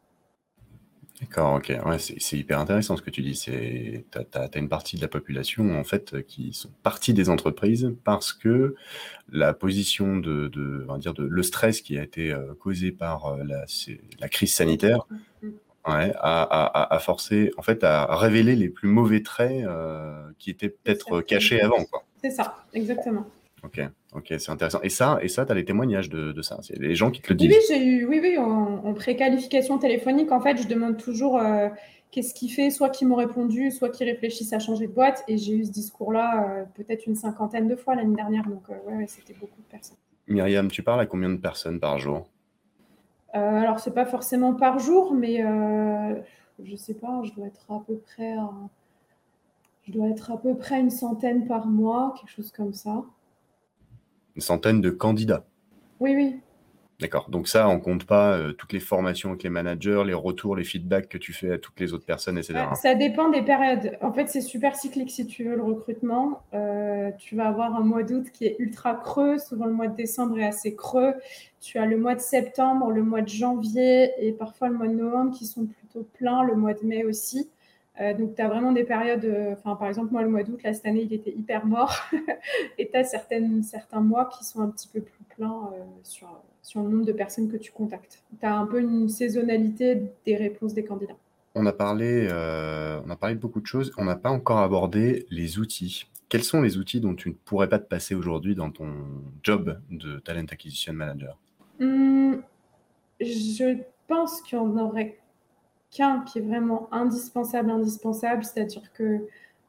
D'accord, 1.21 1.55
ok. 1.55 1.73
Ouais, 1.83 1.97
c'est 1.97 2.37
hyper 2.37 2.59
intéressant 2.59 2.95
ce 2.95 3.01
que 3.01 3.09
tu 3.09 3.21
dis. 3.23 3.33
Tu 3.33 4.19
as, 4.35 4.57
une 4.57 4.69
partie 4.69 4.97
de 4.97 5.01
la 5.01 5.07
population, 5.07 5.79
en 5.79 5.83
fait, 5.83 6.23
qui 6.27 6.53
sont 6.53 6.69
partis 6.83 7.13
des 7.13 7.29
entreprises 7.29 7.91
parce 8.03 8.33
que 8.33 8.75
la 9.31 9.53
position 9.53 10.17
de, 10.17 10.47
de, 10.47 10.85
on 10.87 10.93
va 10.93 10.99
dire 10.99 11.15
de 11.15 11.23
le 11.23 11.43
stress 11.43 11.81
qui 11.81 11.97
a 11.97 12.03
été 12.03 12.31
euh, 12.31 12.53
causé 12.59 12.91
par 12.91 13.25
euh, 13.25 13.43
la, 13.43 13.65
la 14.19 14.29
crise 14.29 14.53
sanitaire 14.53 15.07
ouais, 15.87 16.13
a, 16.19 16.99
forcé, 17.01 17.51
en 17.57 17.61
fait, 17.61 17.83
à 17.83 18.15
révéler 18.15 18.55
les 18.55 18.69
plus 18.69 18.87
mauvais 18.87 19.21
traits 19.21 19.63
euh, 19.65 20.29
qui 20.37 20.49
étaient 20.49 20.69
peut-être 20.69 21.21
cachés 21.21 21.61
avant. 21.61 21.85
C'est 22.21 22.31
ça, 22.31 22.55
exactement. 22.73 23.25
Ok, 23.63 23.81
ok, 24.13 24.33
c'est 24.37 24.51
intéressant. 24.51 24.79
Et 24.83 24.89
ça, 24.89 25.19
et 25.21 25.27
ça, 25.27 25.45
tu 25.45 25.51
as 25.51 25.55
les 25.55 25.65
témoignages 25.65 26.09
de, 26.09 26.31
de 26.31 26.41
ça. 26.41 26.59
C'est 26.61 26.77
les 26.77 26.95
gens 26.95 27.09
qui 27.09 27.21
te 27.21 27.29
le 27.29 27.35
disent. 27.35 27.49
Oui, 27.49 27.61
j'ai 27.67 27.83
eu, 27.83 28.05
oui, 28.05 28.19
oui, 28.21 28.37
en, 28.37 28.93
préqualification 28.93 29.77
téléphonique, 29.79 30.31
en 30.31 30.39
fait, 30.39 30.61
je 30.61 30.67
demande 30.67 30.97
toujours 30.97 31.39
euh, 31.39 31.69
qu'est-ce 32.11 32.33
qu'il 32.33 32.51
fait, 32.51 32.69
soit 32.69 32.89
qui 32.89 33.05
m'ont 33.05 33.15
répondu, 33.15 33.71
soit 33.71 33.89
qui 33.89 34.03
réfléchissent 34.05 34.53
à 34.53 34.59
changer 34.59 34.87
de 34.87 34.93
boîte. 34.93 35.23
Et 35.27 35.37
j'ai 35.37 35.53
eu 35.53 35.65
ce 35.65 35.71
discours-là 35.71 36.59
euh, 36.59 36.63
peut-être 36.75 37.07
une 37.07 37.15
cinquantaine 37.15 37.67
de 37.67 37.75
fois 37.75 37.95
l'année 37.95 38.15
dernière. 38.15 38.43
Donc, 38.47 38.63
euh, 38.69 38.97
ouais, 38.97 39.05
c'était 39.07 39.33
beaucoup 39.33 39.61
de 39.61 39.67
personnes. 39.67 39.97
Myriam, 40.27 40.69
tu 40.69 40.83
parles 40.83 41.01
à 41.01 41.05
combien 41.05 41.29
de 41.29 41.37
personnes 41.37 41.79
par 41.79 41.97
jour? 41.97 42.29
Alors, 43.33 43.79
c'est 43.79 43.93
pas 43.93 44.05
forcément 44.05 44.53
par 44.53 44.79
jour, 44.79 45.13
mais 45.13 45.43
je 46.63 46.75
sais 46.75 46.95
pas, 46.95 47.21
je 47.23 47.33
dois 47.33 47.47
être 47.47 47.71
à 47.71 47.83
peu 47.85 47.97
près. 47.97 48.35
je 49.83 49.91
dois 49.91 50.07
être 50.07 50.31
à 50.31 50.37
peu 50.37 50.55
près 50.55 50.79
une 50.79 50.89
centaine 50.89 51.45
par 51.47 51.67
mois, 51.67 52.13
quelque 52.19 52.31
chose 52.31 52.51
comme 52.51 52.73
ça 52.73 53.03
une 54.37 54.41
centaine 54.41 54.81
de 54.81 54.91
candidats. 54.91 55.43
Oui, 55.99 56.13
oui. 56.15 56.39
D'accord. 56.99 57.29
Donc 57.29 57.47
ça, 57.47 57.69
on 57.69 57.79
compte 57.79 58.05
pas 58.05 58.35
euh, 58.35 58.53
toutes 58.53 58.73
les 58.73 58.79
formations 58.79 59.29
avec 59.29 59.43
les 59.43 59.51
managers, 59.51 60.01
les 60.03 60.15
retours, 60.15 60.55
les 60.55 60.63
feedbacks 60.63 61.07
que 61.07 61.19
tu 61.19 61.31
fais 61.31 61.51
à 61.51 61.57
toutes 61.59 61.79
les 61.79 61.93
autres 61.93 62.05
personnes, 62.05 62.39
etc. 62.39 62.55
ça 62.73 62.95
dépend 62.95 63.29
des 63.29 63.43
périodes. 63.43 63.95
En 64.01 64.11
fait, 64.11 64.27
c'est 64.29 64.41
super 64.41 64.75
cyclique 64.75 65.11
si 65.11 65.27
tu 65.27 65.43
veux 65.43 65.55
le 65.55 65.61
recrutement. 65.61 66.41
Euh, 66.55 67.11
tu 67.19 67.35
vas 67.35 67.49
avoir 67.49 67.75
un 67.75 67.81
mois 67.83 68.01
d'août 68.01 68.25
qui 68.33 68.45
est 68.45 68.55
ultra 68.57 68.95
creux. 68.95 69.37
Souvent, 69.37 69.67
le 69.67 69.73
mois 69.73 69.87
de 69.87 69.95
décembre 69.95 70.39
est 70.39 70.45
assez 70.45 70.75
creux. 70.75 71.13
Tu 71.61 71.77
as 71.77 71.85
le 71.85 71.97
mois 71.97 72.15
de 72.15 72.19
septembre, 72.19 72.89
le 72.89 73.03
mois 73.03 73.21
de 73.21 73.29
janvier 73.29 74.11
et 74.19 74.31
parfois 74.31 74.69
le 74.69 74.75
mois 74.75 74.87
de 74.87 74.95
novembre 74.95 75.37
qui 75.37 75.45
sont 75.45 75.67
plutôt 75.67 76.07
pleins. 76.17 76.41
Le 76.43 76.55
mois 76.55 76.73
de 76.73 76.83
mai 76.83 77.03
aussi. 77.03 77.47
Euh, 78.01 78.15
donc, 78.15 78.35
tu 78.35 78.41
as 78.41 78.47
vraiment 78.47 78.71
des 78.71 78.83
périodes, 78.83 79.27
enfin, 79.51 79.75
par 79.75 79.87
exemple, 79.87 80.11
moi, 80.11 80.23
le 80.23 80.29
mois 80.29 80.43
d'août, 80.43 80.61
là, 80.63 80.73
cette 80.73 80.85
année, 80.87 81.03
il 81.03 81.13
était 81.13 81.31
hyper 81.31 81.67
mort. 81.67 81.95
et 82.79 82.89
tu 82.89 82.97
as 82.97 83.03
certains 83.03 84.01
mois 84.01 84.25
qui 84.25 84.43
sont 84.45 84.61
un 84.61 84.69
petit 84.69 84.87
peu 84.87 85.01
plus 85.01 85.23
pleins 85.35 85.69
sur, 86.03 86.27
sur 86.67 86.81
le 86.81 86.89
nombre 86.89 87.05
de 87.05 87.13
personnes 87.13 87.49
que 87.49 87.55
tu 87.55 87.71
contactes. 87.71 88.21
Tu 88.41 88.45
as 88.45 88.53
un 88.53 88.65
peu 88.65 88.81
une 88.81 89.07
saisonnalité 89.07 90.01
des 90.25 90.35
réponses 90.35 90.73
des 90.73 90.83
candidats. 90.83 91.15
On 91.55 91.65
a 91.65 91.71
parlé, 91.71 92.27
on 92.29 93.09
a 93.09 93.15
parlé 93.15 93.35
de 93.35 93.39
beaucoup 93.39 93.61
de 93.61 93.65
choses. 93.65 93.93
On 93.97 94.03
n'a 94.03 94.17
pas 94.17 94.29
encore 94.29 94.59
abordé 94.59 95.25
les 95.31 95.59
outils. 95.59 96.07
Quels 96.27 96.43
sont 96.43 96.61
les 96.61 96.77
outils 96.77 96.99
dont 96.99 97.15
tu 97.15 97.29
ne 97.29 97.33
pourrais 97.33 97.69
pas 97.69 97.79
te 97.79 97.87
passer 97.87 98.15
aujourd'hui 98.15 98.53
dans 98.53 98.69
ton 98.69 98.91
job 99.43 99.79
de 99.89 100.19
Talent 100.19 100.45
Acquisition 100.51 100.91
Manager? 100.91 101.39
Hum, 101.79 102.43
Je 103.21 103.77
pense 104.07 104.41
qu'il 104.41 104.57
y 104.57 104.61
en 104.61 104.77
aurait 104.77 105.19
qu'un 105.89 106.19
qui 106.25 106.39
est 106.39 106.41
vraiment 106.41 106.89
indispensable, 106.91 107.71
indispensable, 107.71 108.43
c'est-à-dire 108.43 108.91
que 108.91 109.21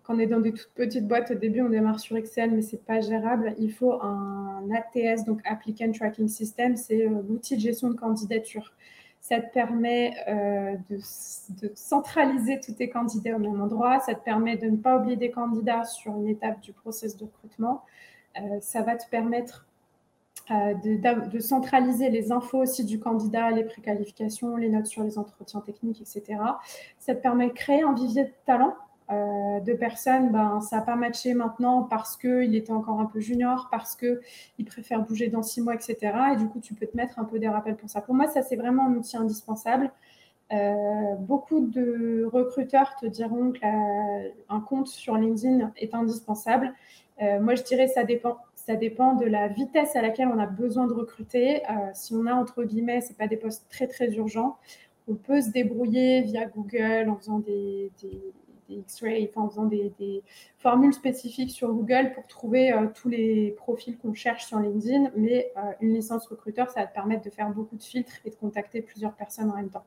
quand 0.09 0.15
on 0.15 0.19
est 0.19 0.27
dans 0.27 0.41
des 0.41 0.53
toutes 0.53 0.73
petites 0.75 1.07
boîtes, 1.07 1.31
au 1.31 1.35
début, 1.35 1.61
on 1.61 1.69
démarre 1.69 2.01
sur 2.01 2.17
Excel, 2.17 2.51
mais 2.51 2.63
c'est 2.63 2.83
pas 2.83 3.01
gérable. 3.01 3.55
Il 3.59 3.71
faut 3.71 3.93
un 3.93 4.65
ATS, 4.75 5.25
donc 5.25 5.41
Applicant 5.45 5.93
Tracking 5.93 6.29
System, 6.29 6.77
c'est 6.77 7.07
euh, 7.07 7.23
l'outil 7.29 7.57
de 7.57 7.61
gestion 7.61 7.91
de 7.91 7.95
candidature. 7.95 8.73
Ça 9.21 9.39
te 9.41 9.53
permet 9.53 10.15
euh, 10.27 10.77
de, 10.89 11.71
centraliser 11.75 12.59
tous 12.61 12.73
tes 12.73 12.89
candidats 12.89 13.37
au 13.37 13.39
même 13.39 13.61
endroit. 13.61 14.01
Ça 14.01 14.15
te 14.15 14.25
permet 14.25 14.57
de 14.57 14.69
ne 14.71 14.79
pas 14.79 14.97
oublier 14.97 15.17
des 15.17 15.31
candidats 15.31 15.85
sur 15.85 16.17
une 16.17 16.29
étape 16.29 16.61
du 16.61 16.73
process 16.73 17.15
de 17.19 17.25
recrutement. 17.25 17.83
Euh, 18.41 18.61
ça 18.61 18.81
va 18.81 18.97
te 18.97 19.07
permettre 19.11 19.67
euh, 20.51 20.73
de, 20.73 21.41
centraliser 21.41 22.09
les 22.09 22.33
infos 22.33 22.63
aussi 22.63 22.83
du 22.83 22.99
candidat, 22.99 23.51
les 23.51 23.65
préqualifications, 23.65 24.57
les 24.57 24.71
notes 24.71 24.87
sur 24.87 25.03
les 25.03 25.19
entretiens 25.19 25.61
techniques, 25.61 26.01
etc. 26.01 26.41
Ça 26.99 27.15
te 27.15 27.21
permet 27.21 27.49
de 27.49 27.53
créer 27.53 27.83
un 27.83 27.93
vivier 27.93 28.25
de 28.25 28.33
talent 28.47 28.75
euh, 29.11 29.61
de 29.61 29.73
personnes, 29.73 30.31
ben, 30.31 30.61
ça 30.61 30.77
n'a 30.77 30.83
pas 30.83 30.97
matché 30.97 31.35
maintenant 31.35 31.83
parce 31.83 32.17
qu'il 32.17 32.55
était 32.55 32.73
encore 32.73 33.01
un 33.01 33.07
peu 33.07 33.21
junior, 33.21 33.69
parce 33.71 33.97
qu'il 33.97 34.65
préfère 34.67 35.03
bouger 35.03 35.29
dans 35.29 35.43
six 35.43 35.61
mois, 35.61 35.75
etc. 35.75 35.97
Et 36.33 36.37
du 36.37 36.47
coup, 36.49 36.61
tu 36.61 36.75
peux 36.75 36.87
te 36.87 36.97
mettre 36.97 37.19
un 37.19 37.25
peu 37.25 37.39
des 37.39 37.49
rappels 37.49 37.77
pour 37.77 37.89
ça. 37.89 38.01
Pour 38.01 38.15
moi, 38.15 38.29
ça, 38.29 38.43
c'est 38.43 38.57
vraiment 38.57 38.87
un 38.87 38.95
outil 38.95 39.17
indispensable. 39.17 39.91
Euh, 40.53 41.15
beaucoup 41.19 41.61
de 41.61 42.25
recruteurs 42.33 42.97
te 42.97 43.07
diront 43.07 43.53
qu'un 43.53 44.61
compte 44.61 44.89
sur 44.89 45.17
LinkedIn 45.17 45.73
est 45.77 45.95
indispensable. 45.95 46.73
moi, 47.41 47.55
je 47.55 47.63
dirais 47.65 47.89
ça 47.89 48.05
dépend 48.05 48.39
ça 48.69 48.77
dépend 48.77 49.15
de 49.15 49.25
la 49.25 49.49
vitesse 49.49 49.97
à 49.97 50.03
laquelle 50.03 50.29
on 50.29 50.39
a 50.39 50.45
besoin 50.45 50.87
de 50.87 50.93
recruter. 50.93 51.63
Euh, 51.71 51.89
si 51.95 52.13
on 52.15 52.27
a, 52.27 52.35
entre 52.35 52.65
guillemets, 52.65 53.01
ce 53.01 53.15
pas 53.15 53.27
des 53.27 53.39
postes 53.39 53.65
très, 53.71 53.87
très 53.87 54.11
urgents, 54.11 54.59
on 55.09 55.15
peut 55.15 55.41
se 55.41 55.49
débrouiller 55.49 56.21
via 56.21 56.45
Google 56.45 57.09
en 57.09 57.17
faisant 57.17 57.39
des, 57.39 57.91
X-ray, 58.77 59.31
en 59.35 59.49
faisant 59.49 59.65
des, 59.65 60.23
formules 60.59 60.93
spécifiques 60.93 61.51
sur 61.51 61.73
Google 61.73 62.13
pour 62.15 62.27
trouver 62.27 62.73
euh, 62.73 62.87
tous 62.95 63.09
les 63.09 63.53
profils 63.57 63.97
qu'on 63.97 64.15
cherche 64.15 64.47
sur 64.47 64.59
LinkedIn. 64.59 65.11
Mais 65.17 65.53
euh, 65.57 65.61
une 65.81 65.95
licence 65.95 66.27
recruteur, 66.27 66.71
ça 66.71 66.81
va 66.81 66.87
te 66.87 66.95
permettre 66.95 67.23
de 67.23 67.31
faire 67.31 67.49
beaucoup 67.51 67.77
de 67.77 67.83
filtres 67.83 68.19
et 68.25 68.31
de 68.31 68.37
contacter 68.37 68.83
plusieurs 68.83 69.13
personnes 69.13 69.51
en 69.51 69.57
même 69.57 69.71
temps. 69.71 69.85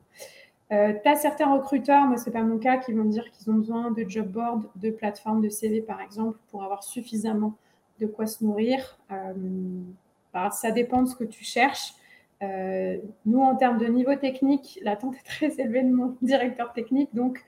tu 0.70 0.76
as 0.76 1.16
certains 1.16 1.52
recruteurs, 1.52 2.06
moi, 2.06 2.16
ce 2.16 2.26
n'est 2.26 2.32
pas 2.32 2.42
mon 2.42 2.58
cas, 2.58 2.78
qui 2.78 2.92
vont 2.92 3.04
dire 3.04 3.30
qu'ils 3.30 3.50
ont 3.50 3.56
besoin 3.56 3.90
de 3.90 4.04
job 4.08 4.28
board, 4.28 4.64
de 4.76 4.90
plateformes 4.90 5.42
de 5.42 5.48
CV, 5.48 5.80
par 5.80 6.00
exemple, 6.00 6.38
pour 6.50 6.62
avoir 6.64 6.82
suffisamment 6.82 7.54
de 8.02 8.06
quoi 8.06 8.26
se 8.26 8.44
nourrir. 8.44 8.98
Euh, 9.10 9.32
bah, 10.32 10.50
ça 10.50 10.70
dépend 10.70 11.02
de 11.02 11.08
ce 11.08 11.16
que 11.16 11.24
tu 11.24 11.44
cherches. 11.44 11.94
Euh, 12.42 12.98
nous, 13.24 13.40
en 13.40 13.54
termes 13.56 13.78
de 13.78 13.86
niveau 13.86 14.14
technique, 14.16 14.78
l'attente 14.82 15.14
est 15.14 15.26
très 15.26 15.60
élevée 15.60 15.82
de 15.82 15.92
mon 15.92 16.16
directeur 16.22 16.72
technique. 16.72 17.14
Donc, 17.14 17.42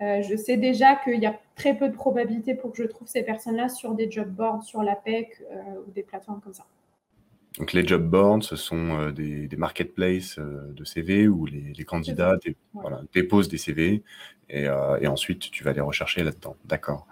euh, 0.00 0.22
je 0.22 0.36
sais 0.36 0.56
déjà 0.56 0.96
qu'il 0.96 1.20
y 1.20 1.26
a 1.26 1.38
très 1.56 1.76
peu 1.76 1.88
de 1.88 1.94
probabilité 1.94 2.54
pour 2.54 2.72
que 2.72 2.78
je 2.78 2.88
trouve 2.88 3.08
ces 3.08 3.22
personnes-là 3.22 3.68
sur 3.68 3.94
des 3.94 4.10
job 4.10 4.28
boards, 4.28 4.62
sur 4.62 4.82
l'APEC 4.82 5.42
ou 5.86 5.90
des 5.90 6.02
plateformes 6.02 6.40
comme 6.40 6.54
ça. 6.54 6.64
Donc 7.58 7.72
les 7.72 7.84
job 7.84 8.08
boards, 8.08 8.44
ce 8.44 8.54
sont 8.54 9.10
des, 9.10 9.48
marketplaces 9.56 10.38
de 10.38 10.84
CV 10.84 11.26
où 11.26 11.46
les, 11.46 11.84
candidats 11.84 12.36
déposent 13.12 13.48
des 13.48 13.58
CV 13.58 14.04
et, 14.48 14.64
et, 15.00 15.06
ensuite 15.08 15.50
tu 15.50 15.64
vas 15.64 15.72
les 15.72 15.80
rechercher 15.80 16.22
là-dedans. 16.22 16.54
D'accord. 16.64 17.08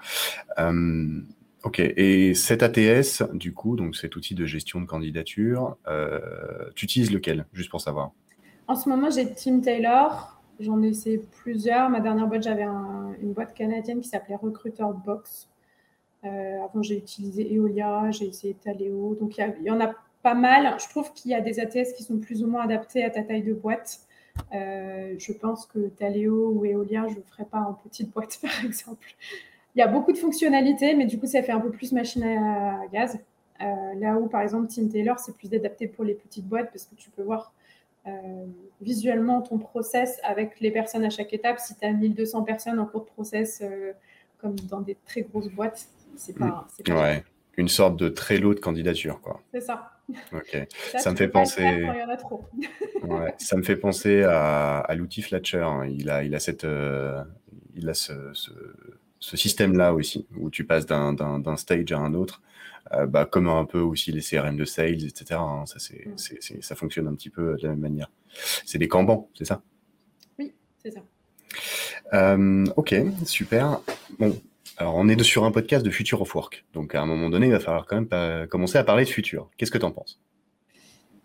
Ok, 1.66 1.80
et 1.80 2.34
cet 2.34 2.62
ATS, 2.62 3.24
du 3.32 3.52
coup, 3.52 3.74
donc 3.74 3.96
cet 3.96 4.14
outil 4.14 4.36
de 4.36 4.46
gestion 4.46 4.80
de 4.80 4.86
candidature, 4.86 5.76
euh, 5.88 6.20
tu 6.76 6.84
utilises 6.84 7.10
lequel, 7.10 7.44
juste 7.52 7.70
pour 7.70 7.80
savoir? 7.80 8.12
En 8.68 8.76
ce 8.76 8.88
moment, 8.88 9.10
j'ai 9.10 9.32
Team 9.34 9.62
Taylor. 9.62 10.35
J'en 10.60 10.82
ai 10.82 10.88
essayé 10.88 11.18
plusieurs. 11.42 11.90
Ma 11.90 12.00
dernière 12.00 12.26
boîte, 12.26 12.42
j'avais 12.42 12.64
une 12.64 13.32
boîte 13.32 13.54
canadienne 13.54 14.00
qui 14.00 14.08
s'appelait 14.08 14.36
Recruiter 14.36 14.84
Box. 15.04 15.48
Euh, 16.24 16.62
avant, 16.62 16.82
j'ai 16.82 16.96
utilisé 16.96 17.52
Eolia, 17.54 18.10
j'ai 18.10 18.26
essayé 18.26 18.54
Taleo. 18.54 19.14
Donc, 19.20 19.36
il 19.38 19.64
y, 19.64 19.70
en 19.70 19.80
a 19.80 19.92
pas 20.22 20.34
mal. 20.34 20.76
Je 20.80 20.88
trouve 20.88 21.12
qu'il 21.12 21.30
y 21.30 21.34
a 21.34 21.40
des 21.40 21.60
ATS 21.60 21.92
qui 21.92 22.02
sont 22.02 22.18
plus 22.18 22.42
ou 22.42 22.48
moins 22.48 22.62
adaptés 22.62 23.04
à 23.04 23.10
ta 23.10 23.22
taille 23.22 23.42
de 23.42 23.52
boîte. 23.52 24.00
Euh, 24.54 25.14
je 25.18 25.32
pense 25.32 25.66
que 25.66 25.88
Taleo 25.88 26.50
ou 26.50 26.64
Eolia, 26.64 27.06
je 27.08 27.16
ne 27.16 27.22
ferai 27.22 27.44
pas 27.44 27.60
en 27.60 27.74
petite 27.74 28.12
boîte, 28.12 28.38
par 28.42 28.64
exemple. 28.64 29.14
Il 29.74 29.80
y 29.80 29.82
a 29.82 29.88
beaucoup 29.88 30.12
de 30.12 30.18
fonctionnalités, 30.18 30.94
mais 30.94 31.04
du 31.04 31.18
coup, 31.18 31.26
ça 31.26 31.42
fait 31.42 31.52
un 31.52 31.60
peu 31.60 31.70
plus 31.70 31.92
machine 31.92 32.24
à 32.24 32.86
gaz. 32.92 33.18
Euh, 33.60 33.94
là 33.98 34.16
où, 34.16 34.26
par 34.26 34.40
exemple, 34.40 34.68
Team 34.68 34.88
Taylor, 34.88 35.18
c'est 35.18 35.36
plus 35.36 35.52
adapté 35.52 35.86
pour 35.86 36.04
les 36.04 36.14
petites 36.14 36.46
boîtes 36.46 36.70
parce 36.72 36.84
que 36.84 36.94
tu 36.94 37.10
peux 37.10 37.22
voir 37.22 37.52
visuellement 38.80 39.42
ton 39.42 39.58
process 39.58 40.18
avec 40.22 40.60
les 40.60 40.70
personnes 40.70 41.04
à 41.04 41.10
chaque 41.10 41.32
étape. 41.32 41.58
Si 41.58 41.76
tu 41.76 41.84
as 41.84 41.92
1200 41.92 42.42
personnes 42.44 42.78
en 42.78 42.86
cours 42.86 43.02
de 43.02 43.06
process, 43.06 43.60
euh, 43.62 43.92
comme 44.38 44.56
dans 44.60 44.80
des 44.80 44.96
très 45.06 45.22
grosses 45.22 45.48
boîtes, 45.48 45.88
c'est 46.16 46.38
pas. 46.38 46.66
pas 46.84 46.94
ouais. 46.94 47.24
Une 47.56 47.68
sorte 47.68 47.96
de 47.96 48.10
très 48.10 48.36
lot 48.36 48.52
de 48.52 48.60
candidature, 48.60 49.20
quoi. 49.22 49.40
C'est 49.52 49.62
ça. 49.62 49.92
Ok. 50.32 50.66
Ça, 50.98 51.10
me 51.10 51.16
fait 51.16 51.28
penser. 51.28 51.62
Il 51.62 51.84
y 51.84 52.02
en 52.02 52.08
a 52.08 52.16
trop. 52.16 52.44
ouais. 53.02 53.34
Ça 53.38 53.56
me 53.56 53.62
fait 53.62 53.76
penser 53.76 54.22
à, 54.24 54.78
à 54.80 54.94
l'outil 54.94 55.22
Flatcher. 55.22 55.66
Il 55.88 56.10
a, 56.10 56.22
il 56.22 56.34
a 56.34 56.38
cette, 56.38 56.66
il 57.74 57.88
a 57.88 57.94
ce 57.94 58.32
ce 59.26 59.36
système-là 59.36 59.94
aussi, 59.94 60.26
où 60.36 60.50
tu 60.50 60.64
passes 60.64 60.86
d'un 60.86 61.56
stage 61.56 61.92
à 61.92 61.98
un 61.98 62.14
autre, 62.14 62.42
euh, 62.92 63.06
bah, 63.06 63.24
comme 63.24 63.48
un 63.48 63.64
peu 63.64 63.80
aussi 63.80 64.12
les 64.12 64.20
CRM 64.20 64.56
de 64.56 64.64
sales, 64.64 65.04
etc. 65.04 65.40
Hein, 65.40 65.64
ça, 65.66 65.78
mm. 65.78 66.60
ça 66.60 66.74
fonctionne 66.74 67.06
un 67.08 67.14
petit 67.14 67.30
peu 67.30 67.56
de 67.56 67.62
la 67.62 67.70
même 67.70 67.80
manière. 67.80 68.10
C'est 68.64 68.78
des 68.78 68.88
Kanban, 68.88 69.28
c'est 69.34 69.44
ça? 69.44 69.62
Oui, 70.38 70.52
c'est 70.82 70.92
ça. 70.92 71.00
Euh, 72.14 72.64
ok, 72.76 72.94
super. 73.24 73.80
Bon, 74.18 74.38
alors 74.76 74.94
on 74.96 75.08
est 75.08 75.20
sur 75.22 75.44
un 75.44 75.50
podcast 75.50 75.84
de 75.84 75.90
Future 75.90 76.20
of 76.22 76.34
Work, 76.34 76.64
donc 76.74 76.94
à 76.94 77.02
un 77.02 77.06
moment 77.06 77.30
donné, 77.30 77.46
il 77.46 77.52
va 77.52 77.60
falloir 77.60 77.86
quand 77.86 78.00
même 78.00 78.48
commencer 78.48 78.78
à 78.78 78.84
parler 78.84 79.04
de 79.04 79.10
futur. 79.10 79.50
Qu'est-ce 79.56 79.70
que 79.70 79.78
tu 79.78 79.84
en 79.84 79.92
penses? 79.92 80.20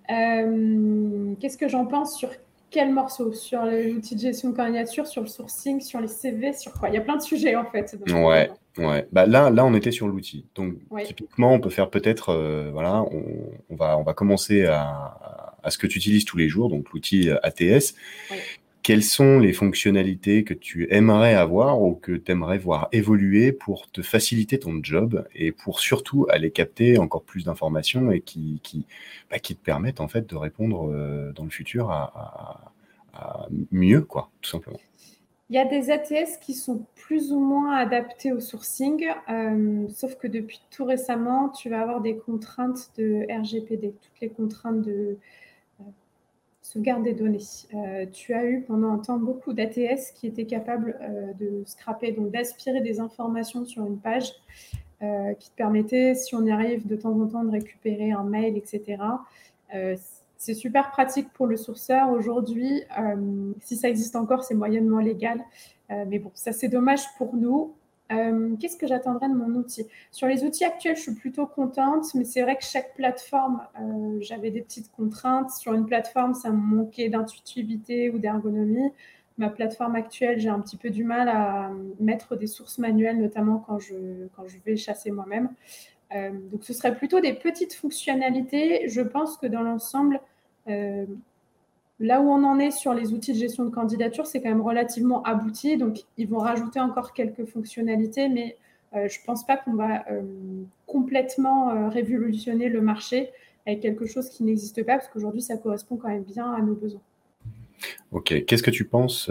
Euh, 0.09 1.35
Qu'est-ce 1.39 1.57
que 1.57 1.67
j'en 1.67 1.85
pense 1.85 2.17
sur 2.17 2.29
quel 2.71 2.91
morceau 2.91 3.33
Sur 3.33 3.65
l'outil 3.65 4.15
de 4.15 4.21
gestion 4.21 4.49
de 4.49 4.55
candidature, 4.55 5.05
sur 5.05 5.21
le 5.21 5.27
sourcing, 5.27 5.81
sur 5.81 5.99
les 5.99 6.07
CV, 6.07 6.53
sur 6.53 6.73
quoi? 6.73 6.89
Il 6.89 6.95
y 6.95 6.97
a 6.97 7.01
plein 7.01 7.17
de 7.17 7.21
sujets 7.21 7.55
en 7.55 7.65
fait. 7.65 7.95
Ouais, 8.07 8.49
ouais. 8.77 9.07
Bah, 9.11 9.25
là, 9.25 9.49
là, 9.49 9.65
on 9.65 9.73
était 9.75 9.91
sur 9.91 10.07
l'outil. 10.07 10.45
Donc, 10.55 10.75
typiquement, 11.05 11.53
on 11.53 11.59
peut 11.59 11.69
faire 11.69 11.89
peut-être, 11.89 12.29
euh, 12.29 12.69
voilà, 12.71 13.03
on, 13.69 13.75
va, 13.75 13.97
on 13.97 14.03
va 14.03 14.13
commencer 14.13 14.65
à, 14.65 15.17
à 15.61 15.69
ce 15.69 15.77
que 15.77 15.85
tu 15.85 15.97
utilises 15.97 16.25
tous 16.25 16.37
les 16.37 16.49
jours, 16.49 16.69
donc 16.69 16.89
l'outil 16.91 17.29
ATS. 17.43 17.93
Oui 18.31 18.37
quelles 18.83 19.03
sont 19.03 19.39
les 19.39 19.53
fonctionnalités 19.53 20.43
que 20.43 20.53
tu 20.53 20.87
aimerais 20.91 21.35
avoir 21.35 21.81
ou 21.81 21.93
que 21.93 22.13
tu 22.13 22.31
aimerais 22.31 22.57
voir 22.57 22.87
évoluer 22.91 23.51
pour 23.51 23.89
te 23.91 24.01
faciliter 24.01 24.59
ton 24.59 24.79
job 24.81 25.25
et 25.35 25.51
pour 25.51 25.79
surtout 25.79 26.25
aller 26.29 26.51
capter 26.51 26.97
encore 26.97 27.23
plus 27.23 27.45
d'informations 27.45 28.11
et 28.11 28.21
qui, 28.21 28.59
qui, 28.63 28.85
bah, 29.29 29.39
qui, 29.39 29.55
te 29.55 29.63
permettent 29.63 30.01
en 30.01 30.07
fait 30.07 30.27
de 30.27 30.35
répondre 30.35 30.91
euh, 30.91 31.31
dans 31.33 31.43
le 31.43 31.49
futur 31.49 31.91
à, 31.91 32.71
mieux, 33.71 34.01
quoi, 34.01 34.31
tout 34.41 34.49
simplement. 34.49 34.79
Il 35.49 35.55
y 35.55 35.59
a 35.59 35.65
des 35.65 35.91
ATS 35.91 36.37
qui 36.39 36.53
sont 36.53 36.85
plus 36.95 37.33
ou 37.33 37.39
moins 37.39 37.75
adaptés 37.75 38.31
au 38.31 38.39
sourcing, 38.39 39.05
euh, 39.29 39.85
sauf 39.89 40.15
que 40.15 40.27
depuis 40.27 40.61
tout 40.71 40.85
récemment, 40.85 41.49
tu 41.49 41.69
vas 41.69 41.81
avoir 41.81 41.99
des 41.99 42.15
contraintes 42.15 42.89
de 42.97 43.25
RGPD, 43.29 43.93
toutes 44.01 44.21
les 44.21 44.29
contraintes 44.29 44.81
de 44.81 45.17
sauvegarde 46.61 47.03
des 47.03 47.13
données. 47.13 47.39
Euh, 47.73 48.05
tu 48.11 48.33
as 48.33 48.45
eu 48.45 48.61
pendant 48.61 48.91
un 48.91 48.99
temps 48.99 49.17
beaucoup 49.17 49.53
d'ATS 49.53 50.11
qui 50.13 50.27
étaient 50.27 50.45
capables 50.45 50.97
euh, 51.01 51.33
de 51.33 51.63
scraper, 51.65 52.11
donc 52.11 52.31
d'aspirer 52.31 52.81
des 52.81 52.99
informations 52.99 53.65
sur 53.65 53.85
une 53.85 53.97
page 53.97 54.31
euh, 55.01 55.33
qui 55.33 55.49
te 55.49 55.55
permettait, 55.55 56.13
si 56.13 56.35
on 56.35 56.45
y 56.45 56.51
arrive 56.51 56.87
de 56.87 56.95
temps 56.95 57.19
en 57.19 57.27
temps, 57.27 57.43
de 57.43 57.51
récupérer 57.51 58.11
un 58.11 58.23
mail, 58.23 58.55
etc. 58.55 59.01
c'est 60.37 60.53
super 60.53 60.91
pratique 60.91 61.31
pour 61.33 61.47
le 61.47 61.55
sourceur. 61.55 62.09
Aujourd'hui, 62.11 62.83
si 63.61 63.77
ça 63.77 63.89
existe 63.89 64.15
encore, 64.15 64.43
c'est 64.43 64.55
moyennement 64.55 64.99
légal. 64.99 65.39
mais 65.89 66.19
bon, 66.19 66.31
ça 66.33 66.51
c'est 66.51 66.67
dommage 66.67 67.01
pour 67.17 67.35
nous. 67.35 67.73
Euh, 68.11 68.55
qu'est-ce 68.59 68.77
que 68.77 68.87
j'attendrai 68.87 69.29
de 69.29 69.33
mon 69.33 69.55
outil? 69.55 69.85
Sur 70.11 70.27
les 70.27 70.43
outils 70.43 70.65
actuels, 70.65 70.95
je 70.95 71.01
suis 71.01 71.15
plutôt 71.15 71.45
contente, 71.45 72.13
mais 72.15 72.25
c'est 72.25 72.41
vrai 72.41 72.57
que 72.57 72.63
chaque 72.63 72.93
plateforme, 72.95 73.61
euh, 73.79 74.17
j'avais 74.21 74.51
des 74.51 74.61
petites 74.61 74.91
contraintes. 74.91 75.51
Sur 75.51 75.73
une 75.73 75.85
plateforme, 75.85 76.33
ça 76.33 76.49
me 76.49 76.57
manquait 76.57 77.09
d'intuitivité 77.09 78.09
ou 78.09 78.19
d'ergonomie. 78.19 78.91
Ma 79.37 79.49
plateforme 79.49 79.95
actuelle, 79.95 80.39
j'ai 80.39 80.49
un 80.49 80.59
petit 80.59 80.77
peu 80.77 80.89
du 80.89 81.03
mal 81.03 81.29
à 81.29 81.71
mettre 81.99 82.35
des 82.35 82.47
sources 82.47 82.79
manuelles, 82.79 83.19
notamment 83.19 83.63
quand 83.65 83.79
je, 83.79 83.95
quand 84.35 84.45
je 84.47 84.57
vais 84.65 84.75
chasser 84.75 85.11
moi-même. 85.11 85.49
Euh, 86.13 86.31
donc, 86.51 86.63
ce 86.63 86.73
serait 86.73 86.95
plutôt 86.95 87.21
des 87.21 87.33
petites 87.33 87.73
fonctionnalités. 87.73 88.89
Je 88.89 89.01
pense 89.01 89.37
que 89.37 89.47
dans 89.47 89.61
l'ensemble, 89.61 90.19
Là 92.01 92.19
où 92.19 92.29
on 92.31 92.43
en 92.43 92.57
est 92.57 92.71
sur 92.71 92.95
les 92.95 93.13
outils 93.13 93.31
de 93.31 93.37
gestion 93.37 93.63
de 93.63 93.69
candidature, 93.69 94.25
c'est 94.25 94.41
quand 94.41 94.49
même 94.49 94.61
relativement 94.61 95.21
abouti. 95.21 95.77
Donc, 95.77 95.99
ils 96.17 96.27
vont 96.27 96.39
rajouter 96.39 96.79
encore 96.79 97.13
quelques 97.13 97.45
fonctionnalités, 97.45 98.27
mais 98.27 98.57
euh, 98.95 99.07
je 99.07 99.19
ne 99.19 99.25
pense 99.25 99.45
pas 99.45 99.55
qu'on 99.55 99.73
va 99.73 100.03
euh, 100.09 100.23
complètement 100.87 101.69
euh, 101.69 101.89
révolutionner 101.89 102.69
le 102.69 102.81
marché 102.81 103.29
avec 103.67 103.81
quelque 103.81 104.07
chose 104.07 104.29
qui 104.29 104.43
n'existe 104.43 104.83
pas, 104.83 104.97
parce 104.97 105.09
qu'aujourd'hui, 105.09 105.43
ça 105.43 105.57
correspond 105.57 105.95
quand 105.97 106.07
même 106.07 106.23
bien 106.23 106.51
à 106.51 106.59
nos 106.61 106.73
besoins. 106.73 107.01
Ok, 108.11 108.45
qu'est-ce 108.45 108.63
que 108.63 108.71
tu 108.71 108.85
penses 108.85 109.29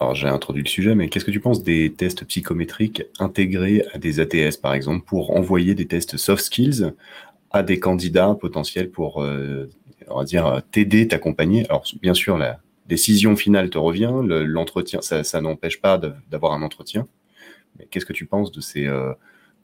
Alors 0.00 0.14
j'ai 0.14 0.28
introduit 0.28 0.62
le 0.62 0.68
sujet, 0.68 0.94
mais 0.94 1.08
qu'est-ce 1.08 1.24
que 1.24 1.32
tu 1.32 1.40
penses 1.40 1.62
des 1.62 1.92
tests 1.92 2.24
psychométriques 2.24 3.04
intégrés 3.20 3.84
à 3.92 3.98
des 3.98 4.18
ATS, 4.18 4.56
par 4.56 4.74
exemple, 4.74 5.04
pour 5.04 5.36
envoyer 5.36 5.74
des 5.74 5.86
tests 5.86 6.16
soft 6.16 6.44
skills 6.44 6.92
à 7.54 7.62
des 7.62 7.80
candidats 7.80 8.36
potentiels 8.38 8.90
pour 8.90 9.24
on 10.08 10.18
va 10.18 10.24
dire, 10.24 10.62
t'aider, 10.70 11.08
t'accompagner. 11.08 11.64
Alors, 11.66 11.84
bien 12.02 12.14
sûr, 12.14 12.36
la 12.36 12.60
décision 12.86 13.36
finale 13.36 13.70
te 13.70 13.78
revient, 13.78 14.12
l'entretien, 14.22 15.00
ça, 15.00 15.40
n'empêche 15.40 15.80
pas 15.80 15.98
d'avoir 16.30 16.52
un 16.52 16.62
entretien. 16.62 17.06
Mais 17.78 17.86
qu'est-ce 17.90 18.06
que 18.06 18.12
tu 18.12 18.26
penses 18.26 18.52
de 18.52 18.60
ces, 18.60 18.86
euh, 18.86 19.12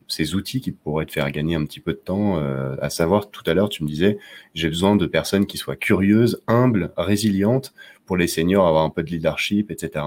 ces 0.08 0.34
outils 0.34 0.60
qui 0.60 0.72
pourraient 0.72 1.06
te 1.06 1.12
faire 1.12 1.30
gagner 1.30 1.54
un 1.54 1.64
petit 1.64 1.80
peu 1.80 1.92
de 1.92 1.98
temps 1.98 2.38
euh, 2.38 2.76
À 2.80 2.90
savoir, 2.90 3.30
tout 3.30 3.42
à 3.46 3.54
l'heure, 3.54 3.68
tu 3.68 3.84
me 3.84 3.88
disais, 3.88 4.18
j'ai 4.54 4.68
besoin 4.68 4.96
de 4.96 5.06
personnes 5.06 5.46
qui 5.46 5.58
soient 5.58 5.76
curieuses, 5.76 6.42
humbles, 6.46 6.92
résilientes, 6.96 7.72
pour 8.06 8.16
les 8.16 8.26
seniors, 8.26 8.66
avoir 8.66 8.84
un 8.84 8.90
peu 8.90 9.02
de 9.02 9.10
leadership, 9.10 9.70
etc. 9.70 10.06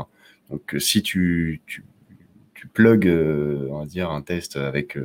Donc, 0.50 0.76
euh, 0.76 0.80
si 0.80 1.02
tu, 1.02 1.62
tu 2.64 2.70
plugues, 2.70 3.12
on 3.70 3.80
va 3.80 3.86
dire, 3.86 4.10
un 4.10 4.22
test 4.22 4.56
avec 4.56 4.98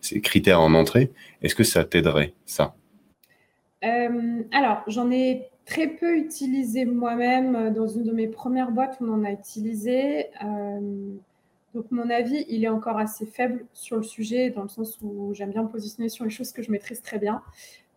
ces 0.00 0.20
critères 0.20 0.60
en 0.60 0.72
entrée, 0.74 1.10
est-ce 1.42 1.56
que 1.56 1.64
ça 1.64 1.82
t'aiderait, 1.84 2.32
ça? 2.46 2.76
Euh, 3.84 4.42
alors, 4.52 4.82
j'en 4.86 5.10
ai 5.10 5.48
très 5.64 5.88
peu 5.88 6.16
utilisé 6.16 6.84
moi-même. 6.84 7.72
Dans 7.74 7.88
une 7.88 8.04
de 8.04 8.12
mes 8.12 8.28
premières 8.28 8.70
boîtes, 8.70 8.98
on 9.00 9.08
en 9.08 9.24
a 9.24 9.32
utilisé. 9.32 10.26
Euh, 10.44 11.14
donc, 11.74 11.90
mon 11.90 12.08
avis, 12.10 12.44
il 12.48 12.64
est 12.64 12.68
encore 12.68 12.98
assez 12.98 13.26
faible 13.26 13.64
sur 13.72 13.96
le 13.96 14.02
sujet, 14.02 14.50
dans 14.50 14.62
le 14.62 14.68
sens 14.68 14.98
où 15.02 15.34
j'aime 15.34 15.50
bien 15.50 15.62
me 15.62 15.68
positionner 15.68 16.08
sur 16.08 16.24
les 16.24 16.30
choses 16.30 16.52
que 16.52 16.62
je 16.62 16.70
maîtrise 16.70 17.02
très 17.02 17.18
bien. 17.18 17.42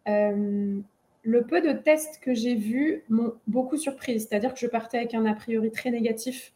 Euh, 0.07 0.79
le 1.23 1.43
peu 1.43 1.61
de 1.61 1.73
tests 1.73 2.19
que 2.21 2.33
j'ai 2.33 2.55
vus 2.55 3.03
m'ont 3.09 3.33
beaucoup 3.47 3.77
surpris. 3.77 4.19
C'est-à-dire 4.19 4.53
que 4.53 4.59
je 4.59 4.67
partais 4.67 4.97
avec 4.97 5.13
un 5.13 5.25
a 5.25 5.33
priori 5.33 5.71
très 5.71 5.91
négatif 5.91 6.53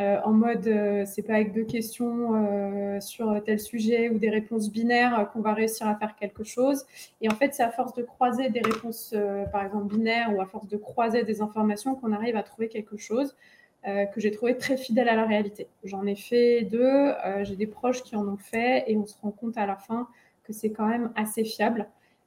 euh, 0.00 0.20
en 0.24 0.32
mode 0.32 0.66
euh, 0.66 1.04
c'est 1.06 1.22
pas 1.22 1.34
avec 1.34 1.52
deux 1.52 1.62
questions 1.62 2.34
euh, 2.34 2.98
sur 2.98 3.40
tel 3.44 3.60
sujet 3.60 4.08
ou 4.08 4.18
des 4.18 4.28
réponses 4.28 4.70
binaires 4.70 5.30
qu'on 5.32 5.40
va 5.40 5.54
réussir 5.54 5.86
à 5.86 5.94
faire 5.94 6.16
quelque 6.16 6.42
chose. 6.42 6.84
Et 7.20 7.28
en 7.28 7.34
fait, 7.34 7.54
c'est 7.54 7.62
à 7.62 7.70
force 7.70 7.94
de 7.94 8.02
croiser 8.02 8.50
des 8.50 8.60
réponses, 8.60 9.14
par 9.52 9.64
exemple 9.64 9.94
binaires, 9.94 10.34
ou 10.34 10.40
à 10.40 10.46
force 10.46 10.68
de 10.68 10.76
croiser 10.76 11.22
des 11.22 11.40
informations 11.40 11.94
qu'on 11.94 12.12
arrive 12.12 12.36
à 12.36 12.42
trouver 12.42 12.68
quelque 12.68 12.96
chose 12.96 13.34
que 13.84 14.18
j'ai 14.18 14.30
trouvé 14.30 14.56
très 14.56 14.78
fidèle 14.78 15.10
à 15.10 15.14
la 15.14 15.26
réalité. 15.26 15.68
J'en 15.84 16.06
ai 16.06 16.16
fait 16.16 16.62
deux, 16.62 17.12
j'ai 17.42 17.54
des 17.54 17.66
proches 17.66 18.02
qui 18.02 18.16
en 18.16 18.26
ont 18.26 18.38
fait, 18.38 18.84
et 18.86 18.96
on 18.96 19.04
se 19.04 19.14
rend 19.20 19.30
compte 19.30 19.58
à 19.58 19.66
la 19.66 19.76
fin 19.76 20.08
que 20.42 20.54
c'est 20.54 20.70
quand 20.70 20.86
même 20.86 21.12
assez 21.16 21.44
fiable. 21.44 21.86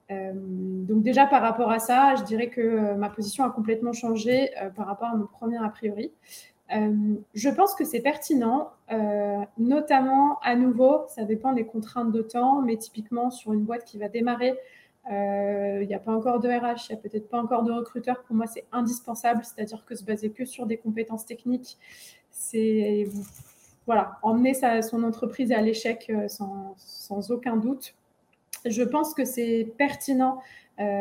donc 0.10 1.02
déjà 1.02 1.26
par 1.26 1.42
rapport 1.42 1.72
à 1.72 1.80
ça, 1.80 2.14
je 2.16 2.24
dirais 2.24 2.50
que 2.50 2.94
ma 2.94 3.10
position 3.10 3.44
a 3.44 3.50
complètement 3.50 3.94
changé 3.94 4.52
par 4.76 4.86
rapport 4.86 5.08
à 5.08 5.16
mon 5.16 5.26
premier 5.26 5.58
a 5.58 5.70
priori. 5.70 6.12
Euh, 6.76 7.16
je 7.34 7.50
pense 7.50 7.76
que 7.76 7.86
c'est 7.86 8.02
pertinent, 8.02 8.72
euh, 8.92 9.38
notamment 9.58 10.40
à 10.42 10.56
nouveau, 10.56 11.06
ça 11.08 11.24
dépend 11.24 11.54
des 11.54 11.66
contraintes 11.66 12.12
de 12.12 12.22
temps, 12.22 12.62
mais 12.62 12.76
typiquement 12.78 13.32
sur 13.32 13.54
une 13.54 13.64
boîte 13.64 13.86
qui 13.86 13.98
va 13.98 14.10
démarrer, 14.10 14.58
euh, 15.10 15.80
il 15.82 15.88
n'y 15.88 15.96
a 15.96 16.00
pas 16.00 16.12
encore 16.12 16.42
de 16.42 16.50
RH, 16.50 16.90
il 16.90 16.94
n'y 16.94 17.00
a 17.00 17.02
peut-être 17.02 17.30
pas 17.30 17.42
encore 17.42 17.64
de 17.64 17.72
recruteur. 17.72 18.22
Pour 18.24 18.36
moi, 18.36 18.48
c'est 18.48 18.66
indispensable, 18.74 19.44
c'est-à-dire 19.46 19.86
que 19.86 19.96
se 19.96 20.04
baser 20.04 20.32
que 20.32 20.44
sur 20.44 20.66
des 20.66 20.78
compétences 20.78 21.26
techniques, 21.26 21.78
c'est 22.32 23.08
voilà, 23.86 24.20
emmener 24.22 24.54
son 24.82 25.04
entreprise 25.04 25.54
à 25.54 25.62
l'échec 25.62 26.12
sans, 26.28 26.76
sans, 26.78 27.32
aucun 27.32 27.56
doute. 27.56 27.96
Je 28.66 28.84
pense 28.84 29.14
que 29.14 29.24
c'est 29.24 29.72
pertinent 29.78 30.42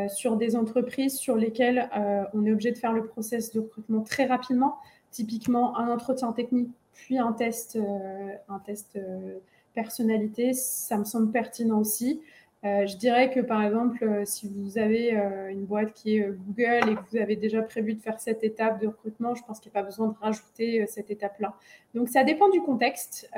sur 0.08 0.36
des 0.36 0.54
entreprises 0.54 1.18
sur 1.18 1.34
lesquelles 1.34 1.90
on 2.32 2.46
est 2.46 2.52
obligé 2.52 2.70
de 2.70 2.78
faire 2.78 2.92
le 2.92 3.04
process 3.04 3.52
de 3.52 3.58
recrutement 3.58 4.02
très 4.02 4.26
rapidement 4.26 4.76
typiquement 5.16 5.78
un 5.78 5.88
entretien 5.88 6.32
technique, 6.32 6.68
puis 6.92 7.18
un 7.18 7.32
test, 7.32 7.76
euh, 7.76 8.34
un 8.50 8.58
test 8.58 8.96
euh, 8.96 9.38
personnalité, 9.74 10.52
ça 10.52 10.98
me 10.98 11.04
semble 11.04 11.32
pertinent 11.32 11.78
aussi. 11.78 12.20
Euh, 12.64 12.86
je 12.86 12.96
dirais 12.98 13.30
que 13.30 13.40
par 13.40 13.62
exemple, 13.62 14.22
si 14.26 14.46
vous 14.48 14.76
avez 14.76 15.12
une 15.50 15.64
boîte 15.64 15.94
qui 15.94 16.16
est 16.16 16.28
Google 16.28 16.90
et 16.90 16.94
que 16.96 17.10
vous 17.10 17.16
avez 17.16 17.36
déjà 17.36 17.62
prévu 17.62 17.94
de 17.94 18.00
faire 18.00 18.20
cette 18.20 18.44
étape 18.44 18.80
de 18.80 18.88
recrutement, 18.88 19.34
je 19.34 19.42
pense 19.44 19.58
qu'il 19.60 19.70
n'y 19.70 19.78
a 19.78 19.80
pas 19.80 19.86
besoin 19.86 20.08
de 20.08 20.18
rajouter 20.20 20.86
cette 20.86 21.10
étape-là. 21.10 21.54
Donc 21.94 22.08
ça 22.08 22.24
dépend 22.24 22.48
du 22.48 22.60
contexte, 22.60 23.30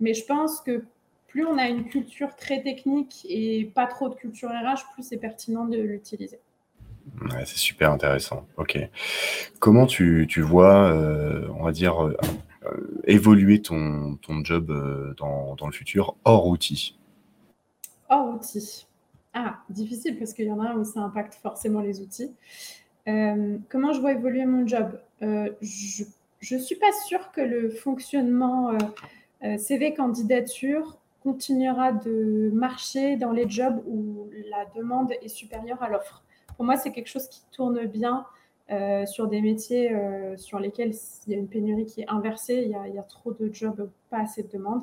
mais 0.00 0.14
je 0.14 0.24
pense 0.24 0.60
que 0.60 0.84
plus 1.26 1.44
on 1.44 1.58
a 1.58 1.68
une 1.68 1.86
culture 1.86 2.36
très 2.36 2.62
technique 2.62 3.26
et 3.28 3.64
pas 3.74 3.86
trop 3.86 4.08
de 4.08 4.14
culture 4.14 4.50
RH, 4.50 4.92
plus 4.94 5.02
c'est 5.02 5.18
pertinent 5.18 5.64
de 5.64 5.78
l'utiliser 5.78 6.38
c'est 7.44 7.56
super 7.56 7.90
intéressant. 7.90 8.46
Ok. 8.56 8.78
Comment 9.58 9.86
tu, 9.86 10.26
vois, 10.40 10.90
euh, 10.90 11.48
on 11.58 11.64
va 11.64 11.72
dire, 11.72 12.04
euh, 12.04 12.16
euh, 12.66 13.00
évoluer 13.04 13.62
ton, 13.62 14.16
ton 14.16 14.44
job 14.44 14.66
dans, 15.18 15.66
le 15.66 15.72
futur 15.72 16.16
hors 16.24 16.46
outils? 16.46 16.98
Hors 18.08 18.34
outils. 18.34 18.86
Ah, 19.34 19.58
difficile 19.68 20.18
parce 20.18 20.32
qu'il 20.32 20.46
y 20.46 20.52
en 20.52 20.60
a 20.60 20.74
où 20.74 20.84
ça 20.84 21.00
impacte 21.00 21.34
forcément 21.34 21.80
les 21.80 22.00
outils. 22.00 22.34
comment 23.04 23.92
je 23.92 24.00
vois 24.00 24.12
évoluer 24.12 24.46
mon 24.46 24.66
job? 24.66 24.98
Je 25.20 26.54
ne 26.54 26.58
suis 26.58 26.76
pas 26.76 26.92
sûre 27.06 27.32
que 27.32 27.42
le 27.42 27.68
fonctionnement 27.70 28.76
CV 29.58 29.94
candidature 29.94 30.96
continuera 31.22 31.92
de 31.92 32.50
marcher 32.54 33.16
dans 33.16 33.32
les 33.32 33.48
jobs 33.48 33.82
où 33.86 34.30
la 34.48 34.64
demande 34.74 35.12
est 35.22 35.28
supérieure 35.28 35.82
à 35.82 35.90
l'offre 35.90 36.22
pour 36.56 36.64
moi, 36.64 36.76
c'est 36.76 36.90
quelque 36.90 37.08
chose 37.08 37.28
qui 37.28 37.42
tourne 37.52 37.86
bien 37.86 38.26
euh, 38.72 39.06
sur 39.06 39.28
des 39.28 39.40
métiers 39.40 39.92
euh, 39.92 40.36
sur 40.36 40.58
lesquels 40.58 40.92
il 41.26 41.32
y 41.32 41.36
a 41.36 41.38
une 41.38 41.46
pénurie 41.46 41.86
qui 41.86 42.00
est 42.00 42.08
inversée, 42.08 42.62
il 42.64 42.94
y 42.94 42.98
a, 42.98 43.02
trop 43.02 43.32
de 43.32 43.48
jobs, 43.52 43.88
pas 44.10 44.18
assez 44.18 44.42
de 44.42 44.48
demandes. 44.50 44.82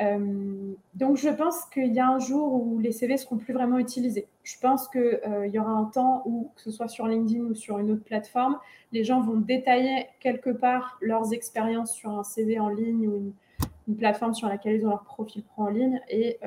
Euh, 0.00 0.72
donc, 0.94 1.16
je 1.16 1.28
pense 1.28 1.64
qu'il 1.72 1.92
y 1.92 1.98
a 1.98 2.08
un 2.08 2.20
jour 2.20 2.52
où 2.52 2.78
les 2.78 2.92
CV 2.92 3.16
seront 3.16 3.36
plus 3.36 3.52
vraiment 3.52 3.78
utilisés. 3.78 4.28
Je 4.44 4.56
pense 4.60 4.86
qu'il 4.88 5.50
y 5.52 5.58
aura 5.58 5.72
un 5.72 5.86
temps 5.86 6.22
où, 6.26 6.52
que 6.54 6.62
ce 6.62 6.70
soit 6.70 6.86
sur 6.86 7.08
LinkedIn 7.08 7.46
ou 7.46 7.54
sur 7.56 7.78
une 7.78 7.90
autre 7.90 8.04
plateforme, 8.04 8.58
les 8.92 9.02
gens 9.02 9.20
vont 9.20 9.36
détailler 9.36 10.06
quelque 10.20 10.50
part 10.50 10.98
leurs 11.00 11.32
expériences 11.32 11.92
sur 11.92 12.10
un 12.10 12.22
CV 12.22 12.60
en 12.60 12.68
ligne 12.68 13.08
ou 13.08 13.16
une, 13.16 13.96
plateforme 13.96 14.34
sur 14.34 14.48
laquelle 14.48 14.76
ils 14.76 14.86
ont 14.86 14.90
leur 14.90 15.02
profil 15.02 15.42
pro 15.42 15.62
en 15.62 15.70
ligne. 15.70 16.00
Et 16.10 16.38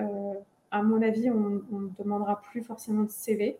à 0.69 0.83
mon 0.83 1.01
avis, 1.01 1.29
on 1.29 1.79
ne 1.79 1.89
demandera 1.97 2.39
plus 2.39 2.61
forcément 2.61 3.03
de 3.03 3.09
CV. 3.09 3.57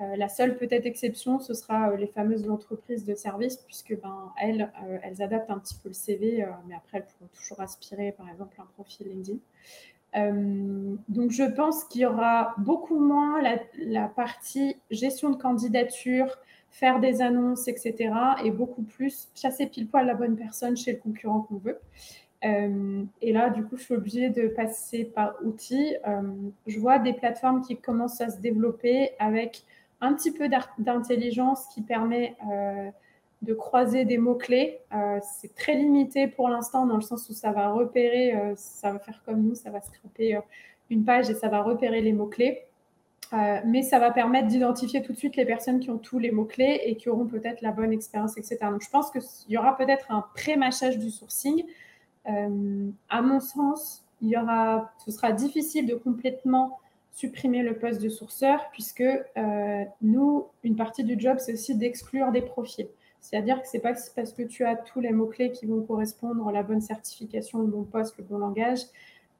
Euh, 0.00 0.16
la 0.16 0.28
seule 0.28 0.56
peut-être 0.56 0.86
exception, 0.86 1.38
ce 1.38 1.52
sera 1.54 1.90
euh, 1.90 1.96
les 1.96 2.06
fameuses 2.06 2.48
entreprises 2.48 3.04
de 3.04 3.14
services, 3.14 3.58
puisque 3.58 3.98
ben, 4.00 4.32
elles, 4.40 4.72
euh, 4.84 4.98
elles 5.02 5.22
adaptent 5.22 5.50
un 5.50 5.58
petit 5.58 5.74
peu 5.74 5.88
le 5.88 5.94
CV, 5.94 6.46
mais 6.66 6.74
après, 6.74 6.98
elles 6.98 7.06
pourront 7.06 7.30
toujours 7.32 7.60
aspirer, 7.60 8.12
par 8.12 8.28
exemple, 8.28 8.56
un 8.58 8.66
profil 8.74 9.08
LinkedIn. 9.08 9.38
donc, 11.08 11.30
je 11.30 11.44
pense 11.44 11.84
qu'il 11.84 12.02
y 12.02 12.06
aura 12.06 12.54
beaucoup 12.58 12.98
moins 12.98 13.42
la, 13.78 14.08
partie 14.08 14.76
gestion 14.90 15.30
de 15.30 15.36
candidature, 15.36 16.38
faire 16.70 16.98
des 17.00 17.20
annonces, 17.20 17.68
etc., 17.68 18.14
et 18.44 18.50
beaucoup 18.50 18.82
plus 18.82 19.28
chasser 19.34 19.66
pile 19.66 19.88
poil 19.88 20.06
la 20.06 20.14
bonne 20.14 20.36
personne 20.36 20.76
chez 20.76 20.92
le 20.92 20.98
concurrent 20.98 21.42
qu'on 21.42 21.58
veut. 21.58 21.78
et 22.42 23.32
là, 23.32 23.50
du 23.50 23.64
coup, 23.64 23.76
je 23.76 23.84
suis 23.84 23.94
obligée 23.94 24.30
de 24.30 24.48
passer 24.48 25.04
par 25.04 25.34
outils. 25.44 25.96
je 26.66 26.78
vois 26.80 26.98
des 26.98 27.12
plateformes 27.12 27.62
qui 27.62 27.76
commencent 27.76 28.20
à 28.20 28.30
se 28.30 28.40
développer 28.40 29.12
avec 29.18 29.64
un 30.02 30.12
petit 30.14 30.32
peu 30.32 30.50
d'intelligence 30.78 31.66
qui 31.72 31.80
permet 31.80 32.36
euh, 32.50 32.90
de 33.40 33.54
croiser 33.54 34.04
des 34.04 34.18
mots-clés. 34.18 34.80
Euh, 34.92 35.18
c'est 35.22 35.54
très 35.54 35.74
limité 35.74 36.26
pour 36.26 36.48
l'instant 36.48 36.86
dans 36.86 36.96
le 36.96 37.02
sens 37.02 37.28
où 37.30 37.32
ça 37.32 37.52
va 37.52 37.70
repérer, 37.70 38.34
euh, 38.34 38.52
ça 38.56 38.92
va 38.92 38.98
faire 38.98 39.22
comme 39.24 39.42
nous, 39.42 39.54
ça 39.54 39.70
va 39.70 39.80
scraper 39.80 40.38
une 40.90 41.04
page 41.04 41.30
et 41.30 41.34
ça 41.34 41.48
va 41.48 41.62
repérer 41.62 42.02
les 42.02 42.12
mots-clés. 42.12 42.64
mais 43.64 43.82
ça 43.82 43.98
va 43.98 44.10
permettre 44.10 44.48
d'identifier 44.48 45.02
tout 45.02 45.12
de 45.12 45.16
suite 45.16 45.36
les 45.36 45.46
personnes 45.46 45.80
qui 45.80 45.88
ont 45.88 45.96
tous 45.96 46.18
les 46.18 46.32
mots-clés 46.32 46.82
et 46.84 46.96
qui 46.96 47.08
auront 47.08 47.26
peut-être 47.26 47.62
la 47.62 47.70
bonne 47.70 47.92
expérience, 47.92 48.36
etc. 48.36 48.58
Donc 48.62 48.82
je 48.82 48.90
pense 48.90 49.10
qu'il 49.10 49.22
y 49.48 49.56
aura 49.56 49.74
peut-être 49.76 50.10
un 50.10 50.22
pré-mâchage 50.34 50.98
du 50.98 51.10
sourcing. 51.10 51.64
à 52.26 53.22
mon 53.22 53.40
sens, 53.40 54.04
il 54.20 54.28
y 54.28 54.36
aura, 54.36 54.92
ce 54.98 55.10
sera 55.10 55.32
difficile 55.32 55.86
de 55.86 55.94
complètement 55.94 56.78
supprimer 57.12 57.62
le 57.62 57.76
poste 57.76 58.00
de 58.00 58.08
sourceur, 58.08 58.68
puisque 58.72 59.02
euh, 59.02 59.84
nous, 60.00 60.46
une 60.64 60.76
partie 60.76 61.04
du 61.04 61.16
job, 61.18 61.36
c'est 61.38 61.52
aussi 61.52 61.76
d'exclure 61.76 62.32
des 62.32 62.40
profils. 62.40 62.88
C'est-à-dire 63.20 63.60
que 63.62 63.68
ce 63.68 63.76
n'est 63.76 63.82
pas 63.82 63.92
parce 64.16 64.32
que 64.32 64.42
tu 64.42 64.64
as 64.64 64.74
tous 64.74 65.00
les 65.00 65.12
mots-clés 65.12 65.52
qui 65.52 65.66
vont 65.66 65.82
correspondre 65.82 66.50
la 66.50 66.62
bonne 66.62 66.80
certification, 66.80 67.60
le 67.60 67.66
bon 67.66 67.84
poste, 67.84 68.16
le 68.18 68.24
bon 68.24 68.38
langage, 68.38 68.80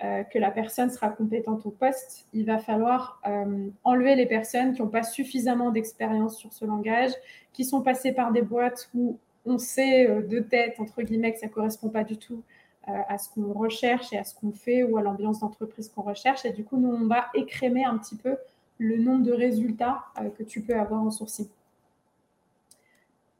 euh, 0.05 0.23
que 0.23 0.39
la 0.39 0.51
personne 0.51 0.91
sera 0.91 1.09
compétente 1.09 1.67
au 1.67 1.71
poste. 1.71 2.27
Il 2.33 2.45
va 2.45 2.59
falloir 2.59 3.21
euh, 3.27 3.69
enlever 3.83 4.15
les 4.15 4.27
personnes 4.27 4.75
qui 4.75 4.83
n'ont 4.83 4.89
pas 4.89 5.03
suffisamment 5.03 5.71
d'expérience 5.71 6.37
sur 6.37 6.53
ce 6.53 6.65
langage, 6.65 7.11
qui 7.53 7.65
sont 7.65 7.83
passées 7.83 8.13
par 8.13 8.33
des 8.33 8.43
boîtes 8.43 8.91
où 8.95 9.19
on 9.45 9.59
sait 9.59 10.07
de 10.23 10.39
tête, 10.39 10.79
entre 10.79 11.03
guillemets, 11.03 11.33
que 11.33 11.41
ça 11.41 11.47
ne 11.47 11.53
correspond 11.53 11.89
pas 11.89 12.05
du 12.05 12.17
tout 12.17 12.45
à 12.87 13.17
ce 13.19 13.29
qu'on 13.31 13.53
recherche 13.53 14.13
et 14.13 14.19
à 14.19 14.25
ce 14.25 14.35
qu'on 14.35 14.53
fait 14.53 14.83
ou 14.83 14.97
à 14.97 15.03
l'ambiance 15.03 15.41
d'entreprise 15.41 15.89
qu'on 15.89 16.03
recherche. 16.03 16.45
Et 16.45 16.51
du 16.51 16.65
coup, 16.65 16.77
nous, 16.77 16.89
on 16.89 17.07
va 17.07 17.27
écrémer 17.35 17.85
un 17.85 17.97
petit 17.97 18.17
peu 18.17 18.37
le 18.79 18.97
nombre 18.97 19.25
de 19.25 19.33
résultats 19.33 20.05
euh, 20.21 20.29
que 20.37 20.43
tu 20.43 20.61
peux 20.61 20.75
avoir 20.75 21.01
en 21.03 21.11
sourcing. 21.11 21.47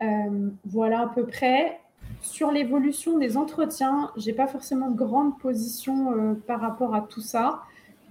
Euh, 0.03 0.51
voilà 0.65 1.01
à 1.01 1.07
peu 1.09 1.27
près. 1.27 1.81
Sur 2.21 2.53
l'évolution 2.53 3.19
des 3.19 3.37
entretiens, 3.37 4.13
je 4.17 4.27
n'ai 4.27 4.33
pas 4.33 4.47
forcément 4.47 4.91
de 4.91 4.97
grande 4.97 5.39
position 5.39 6.37
par 6.47 6.61
rapport 6.61 6.95
à 6.95 7.01
tout 7.01 7.21
ça. 7.21 7.63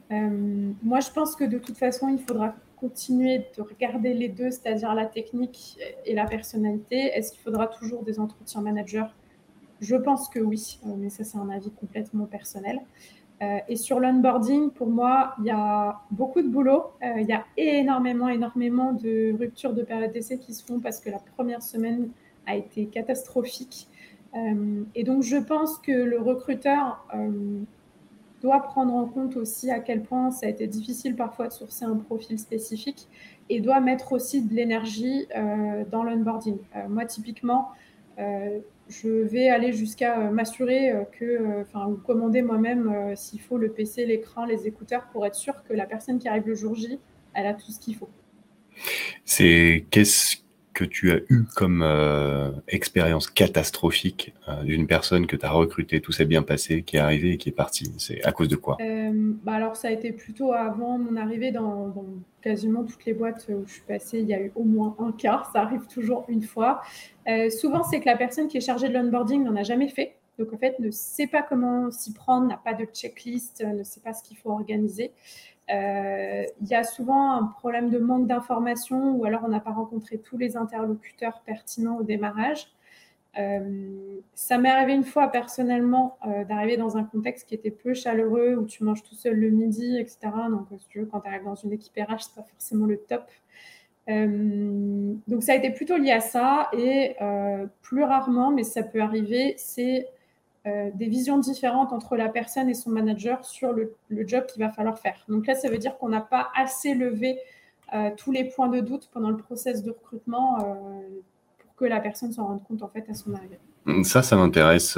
moi, 0.10 1.00
je 1.00 1.12
pense 1.12 1.36
que 1.36 1.44
de 1.44 1.58
toute 1.58 1.78
façon, 1.78 2.10
il 2.10 2.20
faudra 2.20 2.56
continuer 2.78 3.46
de 3.56 3.62
regarder 3.62 4.14
les 4.14 4.28
deux, 4.28 4.50
c'est-à-dire 4.50 4.94
la 4.96 5.06
technique 5.06 5.78
et 6.06 6.16
la 6.16 6.26
personnalité. 6.26 6.98
Est-ce 6.98 7.34
qu'il 7.34 7.42
faudra 7.42 7.68
toujours 7.68 8.04
des 8.04 8.20
entretiens 8.20 8.62
managers? 8.62 9.08
Je 9.82 9.96
pense 9.96 10.30
que 10.30 10.40
oui, 10.40 10.80
euh, 10.86 10.90
mais 10.98 11.10
ça 11.10 11.24
c'est 11.24 11.38
un 11.38 11.50
avis 11.50 11.72
complètement 11.72 12.26
personnel. 12.26 12.80
Euh, 13.42 13.58
et 13.68 13.76
sur 13.76 14.00
l'onboarding, 14.00 14.70
pour 14.70 14.88
moi, 14.88 15.34
il 15.40 15.46
y 15.46 15.50
a 15.50 16.00
beaucoup 16.12 16.44
de 16.44 16.48
boulot. 16.48 16.92
Euh, 17.04 17.20
il 17.20 17.28
y 17.28 17.34
a 17.34 17.44
énormément, 17.58 18.30
énormément 18.30 18.94
de 18.94 19.36
ruptures 19.36 19.74
de 19.74 19.82
période 19.82 20.12
d'essai 20.12 20.38
qui 20.38 20.54
se 20.54 20.64
font 20.64 20.80
parce 20.80 21.00
que 21.00 21.10
la 21.10 21.18
première 21.36 21.64
semaine 21.64 22.10
a 22.46 22.56
été 22.56 22.86
catastrophique. 22.86 23.88
et 24.96 25.04
donc, 25.04 25.24
je 25.24 25.36
pense 25.36 25.78
que 25.78 25.92
le 25.92 26.20
recruteur 26.20 27.06
doit 28.42 28.62
prendre 28.62 28.94
en 28.96 29.06
compte 29.06 29.36
aussi 29.36 29.70
à 29.70 29.80
quel 29.80 30.04
point 30.04 30.32
ça 30.32 30.46
a 30.46 30.50
été 30.50 30.68
difficile 30.68 31.16
parfois 31.16 31.50
de 31.50 31.54
sourcer 31.54 31.86
un 31.86 31.98
profil 31.98 32.40
spécifique 32.40 33.08
et 33.50 33.60
doit 33.60 33.82
mettre 33.82 34.14
aussi 34.14 34.42
de 34.42 34.54
l'énergie 34.54 35.28
dans 35.92 36.04
l'onboarding. 36.04 36.58
moi, 36.90 37.06
typiquement, 37.06 37.70
je 38.92 39.10
vais 39.10 39.48
aller 39.48 39.72
jusqu'à 39.72 40.20
euh, 40.20 40.32
m'assurer 40.32 40.92
euh, 40.92 41.04
que, 41.06 41.26
euh, 41.26 41.62
enfin, 41.62 41.88
ou 41.88 41.96
commander 41.96 42.42
moi-même 42.42 43.16
s'il 43.16 43.40
faut 43.40 43.58
le 43.58 43.72
PC, 43.72 44.06
l'écran, 44.06 44.46
les 44.46 44.68
écouteurs 44.68 45.08
pour 45.12 45.26
être 45.26 45.36
sûr 45.36 45.64
que 45.64 45.74
la 45.74 45.86
personne 45.86 46.20
qui 46.20 46.28
arrive 46.28 46.48
le 46.48 46.56
jour 46.56 46.76
J, 46.76 47.00
elle 47.34 47.48
a 47.48 47.54
tout 47.54 47.72
ce 47.72 47.80
qu'il 47.80 47.96
faut. 47.96 48.10
C'est 49.24 49.86
qu'est-ce 49.90 50.38
que 50.74 50.84
tu 50.84 51.12
as 51.12 51.20
eu 51.30 51.44
comme 51.56 51.84
expérience 52.68 53.30
catastrophique 53.30 54.34
d'une 54.64 54.88
personne 54.88 55.28
que 55.28 55.36
tu 55.36 55.46
as 55.46 55.52
recrutée, 55.52 56.02
tout 56.02 56.12
s'est 56.12 56.26
bien 56.26 56.44
passé, 56.44 56.84
qui 56.84 56.98
est 56.98 57.00
arrivée 57.00 57.34
et 57.34 57.38
qui 57.38 57.50
est 57.50 57.54
partie 57.54 57.92
C'est 57.98 58.24
à 58.24 58.32
cause 58.32 58.48
de 58.48 58.56
quoi? 58.56 58.78
Bah 59.44 59.54
Alors, 59.54 59.76
ça 59.76 59.90
a 59.90 59.92
été 59.92 60.12
plutôt 60.12 60.54
avant 60.54 60.98
mon 60.98 61.18
arrivée 61.18 61.52
dans, 61.52 61.94
quasiment 62.42 62.84
toutes 62.84 63.06
les 63.06 63.14
boîtes 63.14 63.48
où 63.50 63.66
je 63.66 63.74
suis 63.74 63.82
passée. 63.82 64.20
Il 64.20 64.28
y 64.28 64.34
a 64.34 64.42
eu 64.42 64.52
au 64.56 64.64
moins 64.64 64.96
un 65.00 65.12
cas, 65.12 65.44
ça 65.54 65.62
arrive 65.62 65.86
toujours 65.88 66.26
une 66.28 66.42
fois. 66.42 66.82
Euh, 67.28 67.50
souvent, 67.50 67.84
c'est 67.84 68.00
que 68.00 68.06
la 68.06 68.18
personne 68.18 68.48
qui 68.48 68.58
est 68.58 68.62
chargée 68.62 68.90
de 68.90 68.94
l'onboarding 68.94 69.44
n'en 69.44 69.56
a 69.56 69.64
jamais 69.64 69.88
fait. 69.88 70.18
Donc, 70.40 70.54
en 70.54 70.58
fait, 70.58 70.80
ne 70.80 70.90
sait 70.92 71.28
pas 71.28 71.44
comment 71.44 71.92
s'y 71.92 72.14
prendre, 72.14 72.48
n'a 72.48 72.58
pas 72.58 72.74
de 72.74 72.86
checklist, 72.86 73.62
euh, 73.62 73.74
ne 73.74 73.84
sait 73.84 74.02
pas 74.02 74.14
ce 74.14 74.24
qu'il 74.24 74.38
faut 74.38 74.50
organiser. 74.50 75.12
Euh, 75.74 76.44
il 76.62 76.68
y 76.68 76.76
a 76.76 76.84
souvent 76.84 77.32
un 77.32 77.46
problème 77.46 77.90
de 77.90 77.98
manque 77.98 78.28
d'information 78.28 79.12
ou 79.14 79.26
alors 79.26 79.42
on 79.46 79.50
n'a 79.50 79.60
pas 79.60 79.72
rencontré 79.72 80.18
tous 80.18 80.38
les 80.38 80.58
interlocuteurs 80.58 81.42
pertinents 81.46 81.98
au 81.98 82.04
démarrage. 82.04 82.68
ça 84.36 84.58
m'est 84.58 84.70
arrivé 84.70 84.94
une 84.94 85.06
fois 85.06 85.30
personnellement 85.30 86.18
d'arriver 86.50 86.76
dans 86.76 86.98
un 86.98 87.06
contexte 87.06 87.48
qui 87.48 87.56
était 87.56 87.72
peu 87.72 87.94
chaleureux 87.94 88.56
où 88.56 88.66
tu 88.66 88.84
manges 88.84 89.04
tout 89.04 89.16
seul 89.16 89.40
le 89.40 89.50
midi, 89.50 89.98
etc. 89.98 90.20
Donc, 90.50 90.68
si 90.78 90.88
tu 90.90 91.00
veux, 91.00 91.06
quand 91.06 91.22
tu 91.22 91.30
arrives 91.30 91.46
dans 91.46 91.56
une 91.56 91.72
équipe 91.72 91.96
RH, 91.96 92.20
c'est 92.20 92.36
pas 92.36 92.44
forcément 92.44 92.86
le 92.86 92.98
top. 92.98 93.24
Euh, 94.10 95.14
donc 95.28 95.44
ça 95.44 95.54
a 95.54 95.56
été 95.56 95.70
plutôt 95.70 95.98
lié 95.98 96.12
à 96.12 96.20
ça 96.22 96.70
et 96.74 97.16
euh, 97.22 97.68
plus 97.82 98.04
rarement, 98.04 98.52
mais 98.52 98.64
ça 98.64 98.84
peut 98.84 99.02
arriver, 99.02 99.54
c'est 99.58 100.08
euh, 100.68 100.90
des 100.94 101.08
visions 101.08 101.38
différentes 101.40 101.92
entre 101.94 102.16
la 102.16 102.30
personne 102.30 102.70
et 102.70 102.74
son 102.74 102.92
manager 102.92 103.44
sur 103.46 103.74
le, 103.74 103.94
job 104.28 104.46
qu'il 104.46 104.64
va 104.64 104.70
falloir 104.70 105.00
faire. 105.00 105.16
Donc 105.28 105.48
là, 105.48 105.56
ça 105.56 105.70
veut 105.70 105.78
dire 105.78 105.98
qu'on 105.98 106.10
n'a 106.10 106.22
pas 106.22 106.50
assez 106.56 106.94
levé 106.94 107.38
tous 108.16 108.32
les 108.32 108.46
points 108.46 108.70
de 108.70 108.80
doute 108.80 109.10
pendant 109.12 109.32
le 109.32 109.36
process 109.36 109.84
de 109.84 109.92
recrutement 109.92 110.60
pour 111.58 111.76
que 111.76 111.84
la 111.84 112.00
personne 112.00 112.32
s'en 112.32 112.46
rende 112.46 112.64
compte 112.64 112.84
en 112.84 112.88
fait 112.88 113.04
à 113.10 113.14
son 113.14 113.34
arrivée. 113.34 113.60
Ça, 114.06 114.24
ça 114.24 114.38
m'intéresse, 114.38 114.98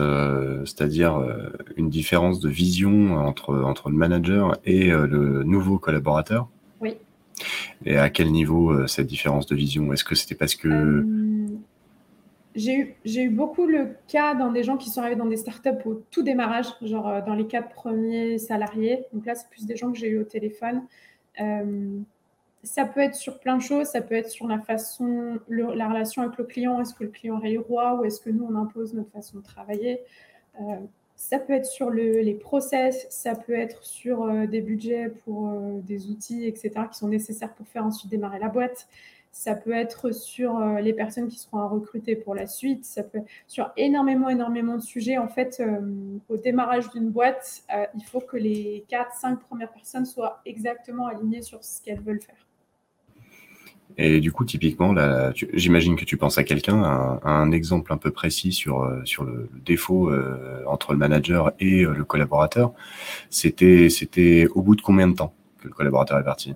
c'est-à-dire 0.65 1.19
une 1.75 1.89
différence 1.89 2.39
de 2.39 2.49
vision 2.49 3.15
entre, 3.17 3.63
entre 3.63 3.89
le 3.89 3.97
manager 3.97 4.57
et 4.63 4.89
le 4.89 5.43
nouveau 5.43 5.79
collaborateur. 5.79 6.47
Oui. 6.81 6.97
Et 7.85 7.97
à 7.97 8.09
quel 8.09 8.31
niveau 8.31 8.71
euh, 8.71 8.87
cette 8.87 9.07
différence 9.07 9.45
de 9.45 9.55
vision? 9.55 9.91
Est-ce 9.93 10.03
que 10.03 10.15
c'était 10.15 10.35
parce 10.35 10.55
que... 10.55 11.05
Euh, 12.55 12.85
j'ai 13.05 13.23
eu, 13.23 13.29
beaucoup 13.29 13.65
le 13.65 13.95
cas 14.07 14.35
dans 14.35 14.51
des 14.51 14.63
gens 14.63 14.77
qui 14.77 14.89
sont 14.89 15.01
arrivés 15.01 15.15
dans 15.15 15.25
des 15.25 15.37
startups 15.37 15.69
au 15.85 16.03
tout 16.11 16.23
démarrage, 16.23 16.67
genre 16.81 17.07
euh, 17.07 17.21
dans 17.21 17.33
les 17.33 17.47
quatre 17.47 17.69
premiers 17.69 18.37
salariés. 18.37 19.05
Donc 19.13 19.25
là, 19.25 19.35
c'est 19.35 19.49
plus 19.49 19.65
des 19.65 19.75
gens 19.75 19.91
que 19.91 19.97
j'ai 19.97 20.09
eu 20.09 20.19
au 20.19 20.23
téléphone. 20.23 20.83
ça 22.63 22.85
peut 22.85 23.01
être 23.01 23.15
sur 23.15 23.39
plein 23.39 23.57
de 23.57 23.61
choses. 23.61 23.87
Ça 23.87 24.01
peut 24.01 24.15
être 24.15 24.29
sur 24.29 24.47
la 24.47 24.59
façon, 24.59 25.39
la 25.49 25.87
relation 25.89 26.21
avec 26.21 26.37
le 26.37 26.45
client. 26.45 26.79
Est-ce 26.81 26.93
que 26.93 27.03
le 27.03 27.09
client 27.09 27.41
est 27.41 27.57
roi 27.57 27.95
ou 27.95 28.05
est-ce 28.05 28.21
que 28.21 28.29
nous, 28.29 28.45
on 28.49 28.55
impose 28.55 28.93
notre 28.93 29.11
façon 29.11 29.39
de 29.39 29.43
travailler? 29.43 29.99
Ça 31.15 31.39
peut 31.39 31.53
être 31.53 31.65
sur 31.65 31.89
les 31.89 32.33
process, 32.33 33.07
ça 33.09 33.33
peut 33.33 33.53
être 33.53 33.83
sur 33.85 34.23
euh, 34.23 34.45
des 34.45 34.61
budgets 34.61 35.09
pour 35.23 35.47
euh, 35.47 35.79
des 35.81 36.09
outils, 36.09 36.45
etc., 36.45 36.71
qui 36.91 36.97
sont 36.97 37.07
nécessaires 37.07 37.53
pour 37.53 37.67
faire 37.67 37.85
ensuite 37.85 38.11
démarrer 38.11 38.39
la 38.39 38.49
boîte. 38.49 38.87
Ça 39.33 39.55
peut 39.55 39.73
être 39.73 40.13
sur 40.13 40.57
euh, 40.57 40.79
les 40.79 40.93
personnes 40.93 41.27
qui 41.27 41.37
seront 41.37 41.57
à 41.57 41.67
recruter 41.67 42.15
pour 42.15 42.35
la 42.35 42.47
suite. 42.47 42.85
Ça 42.85 43.03
peut 43.03 43.17
être 43.17 43.27
sur 43.47 43.71
énormément, 43.75 44.29
énormément 44.29 44.77
de 44.77 44.81
sujets. 44.81 45.17
En 45.17 45.27
fait, 45.27 45.61
au 46.29 46.37
démarrage 46.37 46.89
d'une 46.91 47.09
boîte, 47.09 47.63
il 47.95 48.03
faut 48.05 48.21
que 48.21 48.37
les 48.37 48.85
4, 48.87 49.13
5 49.15 49.41
premières 49.41 49.71
personnes 49.71 50.05
soient 50.05 50.41
exactement 50.45 51.07
alignées 51.07 51.41
sur 51.41 51.61
ce 51.63 51.81
qu'elles 51.81 52.01
veulent 52.01 52.21
faire. 52.21 52.47
Et 53.97 54.19
du 54.19 54.31
coup, 54.31 54.43
typiquement, 54.43 54.95
j'imagine 55.53 55.95
que 55.95 56.05
tu 56.05 56.17
penses 56.17 56.37
à 56.37 56.43
quelqu'un, 56.43 57.19
un 57.23 57.51
exemple 57.51 57.93
un 57.93 57.97
peu 57.97 58.11
précis 58.11 58.51
sur, 58.51 58.83
euh, 58.83 59.01
sur 59.05 59.23
le, 59.23 59.49
défaut 59.65 60.09
euh, 60.09 60.63
entre 60.67 60.93
le 60.93 60.97
manager 60.97 61.51
et 61.59 61.83
euh, 61.83 61.93
le 61.93 62.03
collaborateur. 62.03 62.73
C'était, 63.29 63.89
c'était 63.89 64.47
au 64.55 64.61
bout 64.61 64.75
de 64.75 64.81
combien 64.81 65.07
de 65.07 65.15
temps 65.15 65.33
que 65.59 65.67
le 65.67 65.73
collaborateur 65.73 66.17
est 66.17 66.23
parti? 66.23 66.55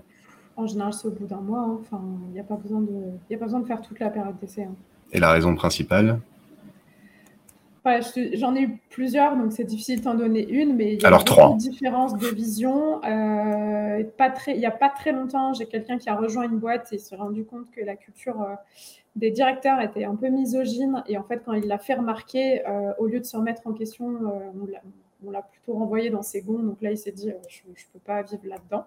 En 0.58 0.66
général, 0.66 0.92
c'est 0.92 1.06
au 1.06 1.12
bout 1.12 1.26
d'un 1.26 1.40
mois. 1.40 1.60
Hein. 1.60 1.78
Enfin, 1.80 2.02
il 2.26 2.32
n'y 2.32 2.40
a, 2.40 2.44
pas 2.44 2.56
besoin 2.56 2.80
de, 2.80 3.34
a 3.34 3.38
pas 3.38 3.44
besoin 3.44 3.60
de 3.60 3.66
faire 3.66 3.80
toute 3.80 3.98
la 4.00 4.10
période 4.10 4.36
d'essai. 4.40 4.64
Hein. 4.64 4.74
Et 5.12 5.20
la 5.20 5.30
raison 5.30 5.54
principale? 5.54 6.20
J'en 8.34 8.54
ai 8.54 8.62
eu 8.62 8.78
plusieurs, 8.90 9.36
donc 9.36 9.52
c'est 9.52 9.64
difficile 9.64 10.00
d'en 10.02 10.14
donner 10.14 10.46
une, 10.46 10.76
mais 10.76 10.94
il 10.94 11.00
y 11.00 11.04
a 11.04 11.08
Alors, 11.08 11.24
trois. 11.24 11.50
une 11.50 11.56
différence 11.56 12.16
de 12.16 12.26
vision. 12.26 13.02
Euh, 13.04 14.04
pas 14.16 14.30
très, 14.30 14.54
il 14.54 14.58
n'y 14.58 14.66
a 14.66 14.70
pas 14.70 14.90
très 14.90 15.12
longtemps, 15.12 15.54
j'ai 15.54 15.66
quelqu'un 15.66 15.96
qui 15.96 16.10
a 16.10 16.16
rejoint 16.16 16.44
une 16.44 16.58
boîte 16.58 16.92
et 16.92 16.98
s'est 16.98 17.16
rendu 17.16 17.44
compte 17.44 17.70
que 17.70 17.82
la 17.82 17.96
culture 17.96 18.42
euh, 18.42 18.54
des 19.16 19.30
directeurs 19.30 19.80
était 19.80 20.04
un 20.04 20.16
peu 20.16 20.28
misogyne. 20.28 21.02
Et 21.06 21.16
en 21.16 21.22
fait, 21.22 21.42
quand 21.44 21.54
il 21.54 21.66
l'a 21.66 21.78
fait 21.78 21.94
remarquer, 21.94 22.66
euh, 22.66 22.92
au 22.98 23.06
lieu 23.06 23.20
de 23.20 23.24
se 23.24 23.36
remettre 23.36 23.62
en 23.64 23.72
question, 23.72 24.06
on 25.26 25.30
l'a 25.30 25.42
plutôt 25.42 25.74
renvoyé 25.74 26.10
dans 26.10 26.22
ses 26.22 26.42
gonds. 26.42 26.58
Donc 26.58 26.82
là, 26.82 26.90
il 26.90 26.98
s'est 26.98 27.12
dit, 27.12 27.30
je 27.48 27.62
ne 27.68 27.74
peux 27.92 28.00
pas 28.04 28.22
vivre 28.22 28.42
là-dedans. 28.44 28.84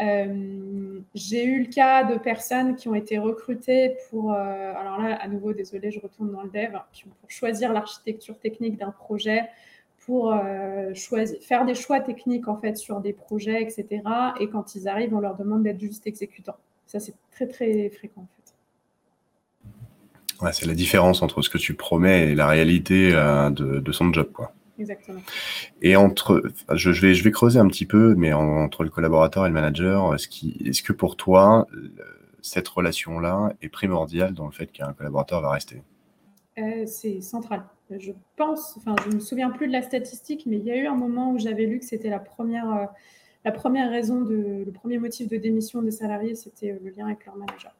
Euh, 0.00 1.00
j'ai 1.14 1.44
eu 1.44 1.64
le 1.64 1.66
cas 1.66 2.04
de 2.04 2.18
personnes 2.18 2.76
qui 2.76 2.88
ont 2.88 2.94
été 2.94 3.18
recrutées 3.18 3.96
pour, 4.08 4.32
euh, 4.32 4.36
alors 4.36 5.00
là, 5.00 5.16
à 5.16 5.26
nouveau, 5.26 5.52
désolé, 5.52 5.90
je 5.90 5.98
retourne 6.00 6.30
dans 6.30 6.42
le 6.42 6.50
dev, 6.50 6.70
pour 7.20 7.30
choisir 7.30 7.72
l'architecture 7.72 8.38
technique 8.38 8.78
d'un 8.78 8.92
projet, 8.92 9.48
pour 10.06 10.32
euh, 10.32 10.94
choisir, 10.94 11.38
faire 11.42 11.64
des 11.64 11.74
choix 11.74 12.00
techniques 12.00 12.46
en 12.48 12.56
fait 12.56 12.76
sur 12.76 13.00
des 13.00 13.12
projets, 13.12 13.60
etc. 13.60 14.02
Et 14.40 14.48
quand 14.48 14.74
ils 14.76 14.86
arrivent, 14.88 15.14
on 15.14 15.20
leur 15.20 15.36
demande 15.36 15.64
d'être 15.64 15.80
juste 15.80 16.06
exécutants. 16.06 16.56
Ça, 16.86 17.00
c'est 17.00 17.14
très 17.32 17.48
très 17.48 17.90
fréquent 17.90 18.22
en 18.22 18.28
fait. 18.36 18.54
C'est 20.52 20.66
la 20.66 20.74
différence 20.74 21.20
entre 21.22 21.42
ce 21.42 21.50
que 21.50 21.58
tu 21.58 21.74
promets 21.74 22.30
et 22.30 22.34
la 22.36 22.46
réalité 22.46 23.10
de, 23.10 23.80
de 23.80 23.92
son 23.92 24.12
job, 24.12 24.30
quoi. 24.32 24.52
Exactement. 24.78 25.20
Et 25.82 25.96
entre, 25.96 26.42
je, 26.72 26.90
vais, 26.90 27.14
je 27.14 27.24
vais 27.24 27.30
creuser 27.30 27.58
un 27.58 27.66
petit 27.66 27.86
peu, 27.86 28.14
mais 28.14 28.32
entre 28.32 28.84
le 28.84 28.90
collaborateur 28.90 29.44
et 29.44 29.48
le 29.48 29.54
manager, 29.54 30.14
est-ce, 30.14 30.28
est-ce 30.64 30.82
que 30.82 30.92
pour 30.92 31.16
toi, 31.16 31.66
cette 32.40 32.68
relation-là 32.68 33.52
est 33.62 33.68
primordiale 33.68 34.34
dans 34.34 34.46
le 34.46 34.52
fait 34.52 34.70
qu'un 34.70 34.92
collaborateur 34.92 35.40
va 35.40 35.50
rester? 35.50 35.82
Euh, 36.58 36.84
C'est 36.86 37.20
central. 37.20 37.64
Je 37.90 38.12
pense, 38.36 38.76
enfin, 38.76 38.94
je 39.04 39.10
ne 39.10 39.14
me 39.14 39.20
souviens 39.20 39.50
plus 39.50 39.66
de 39.66 39.72
la 39.72 39.82
statistique, 39.82 40.44
mais 40.46 40.58
il 40.58 40.64
y 40.64 40.70
a 40.70 40.76
eu 40.76 40.86
un 40.86 40.94
moment 40.94 41.32
où 41.32 41.38
j'avais 41.38 41.64
lu 41.64 41.78
que 41.78 41.86
c'était 41.86 42.10
la 42.10 42.18
première, 42.18 42.70
euh, 42.70 42.86
la 43.44 43.52
première 43.52 43.90
raison, 43.90 44.20
de, 44.20 44.64
le 44.66 44.72
premier 44.72 44.98
motif 44.98 45.28
de 45.28 45.36
démission 45.36 45.80
des 45.80 45.90
salariés, 45.90 46.34
c'était 46.34 46.72
euh, 46.72 46.78
le 46.84 46.90
lien 46.90 47.06
avec 47.06 47.24
leur 47.24 47.36
manager 47.36 47.74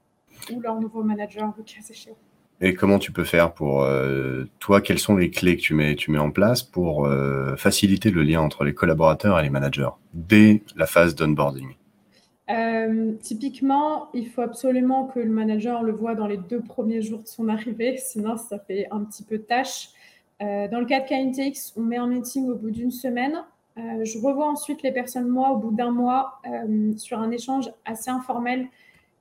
ou 0.52 0.60
leur 0.60 0.80
nouveau 0.80 1.02
manager, 1.02 1.52
le 1.56 1.62
cas 1.62 1.80
échéant. 1.88 2.16
Et 2.60 2.74
comment 2.74 2.98
tu 2.98 3.12
peux 3.12 3.24
faire 3.24 3.52
pour 3.52 3.82
euh, 3.82 4.44
toi 4.58 4.80
Quelles 4.80 4.98
sont 4.98 5.16
les 5.16 5.30
clés 5.30 5.56
que 5.56 5.62
tu 5.62 5.74
mets, 5.74 5.94
tu 5.94 6.10
mets 6.10 6.18
en 6.18 6.32
place 6.32 6.62
pour 6.62 7.06
euh, 7.06 7.54
faciliter 7.56 8.10
le 8.10 8.22
lien 8.22 8.40
entre 8.40 8.64
les 8.64 8.74
collaborateurs 8.74 9.38
et 9.38 9.42
les 9.44 9.50
managers 9.50 9.90
dès 10.12 10.62
la 10.74 10.86
phase 10.86 11.14
d'onboarding? 11.14 11.68
Euh, 12.50 13.12
Typiquement, 13.20 14.08
il 14.12 14.28
faut 14.28 14.40
absolument 14.40 15.06
que 15.06 15.20
le 15.20 15.30
manager 15.30 15.84
le 15.84 15.92
voit 15.92 16.16
dans 16.16 16.26
les 16.26 16.36
deux 16.36 16.60
premiers 16.60 17.00
jours 17.00 17.22
de 17.22 17.28
son 17.28 17.48
arrivée, 17.48 17.96
sinon 17.98 18.36
ça 18.36 18.58
fait 18.58 18.88
un 18.90 19.04
petit 19.04 19.22
peu 19.22 19.38
tâche. 19.38 19.90
dans 20.40 20.80
le 20.80 20.86
cas 20.86 21.00
de 21.00 21.06
KNTX, 21.06 21.74
on 21.76 21.82
met 21.82 21.98
un 21.98 22.08
meeting 22.08 22.48
au 22.48 22.56
bout 22.56 22.70
d'une 22.70 22.90
semaine. 22.90 23.44
je 23.76 24.18
revois 24.18 24.48
ensuite 24.48 24.82
les 24.82 24.92
personnes, 24.92 25.28
moi, 25.28 25.50
au 25.50 25.58
bout 25.58 25.72
d'un 25.72 25.90
mois, 25.90 26.40
sur 26.96 27.18
un 27.18 27.30
échange 27.30 27.70
assez 27.84 28.10
informel 28.10 28.68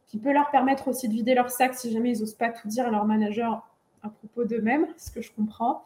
qui 0.07 0.17
peut 0.17 0.31
leur 0.31 0.49
permettre 0.51 0.87
aussi 0.87 1.07
de 1.07 1.13
vider 1.13 1.35
leur 1.35 1.49
sac 1.49 1.75
si 1.75 1.91
jamais 1.91 2.11
ils 2.11 2.19
n'osent 2.19 2.33
pas 2.33 2.49
tout 2.49 2.67
dire 2.67 2.87
à 2.87 2.91
leur 2.91 3.05
manager 3.05 3.67
à 4.03 4.09
propos 4.09 4.45
d'eux-mêmes, 4.45 4.87
ce 4.97 5.11
que 5.11 5.21
je 5.21 5.31
comprends. 5.31 5.83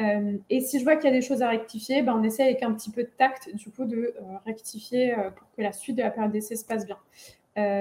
Euh, 0.00 0.36
et 0.48 0.60
si 0.60 0.78
je 0.78 0.84
vois 0.84 0.96
qu'il 0.96 1.10
y 1.10 1.12
a 1.12 1.16
des 1.16 1.24
choses 1.24 1.42
à 1.42 1.48
rectifier, 1.48 2.02
ben 2.02 2.14
on 2.18 2.22
essaie 2.22 2.42
avec 2.42 2.62
un 2.62 2.72
petit 2.72 2.90
peu 2.90 3.02
de 3.02 3.10
tact, 3.16 3.54
du 3.54 3.70
coup, 3.70 3.84
de 3.84 3.96
euh, 3.96 4.12
rectifier 4.46 5.12
euh, 5.12 5.30
pour 5.30 5.46
que 5.56 5.62
la 5.62 5.72
suite 5.72 5.96
de 5.96 6.02
la 6.02 6.10
période 6.10 6.32
d'essai 6.32 6.56
se 6.56 6.64
passe 6.64 6.86
bien. 6.86 6.98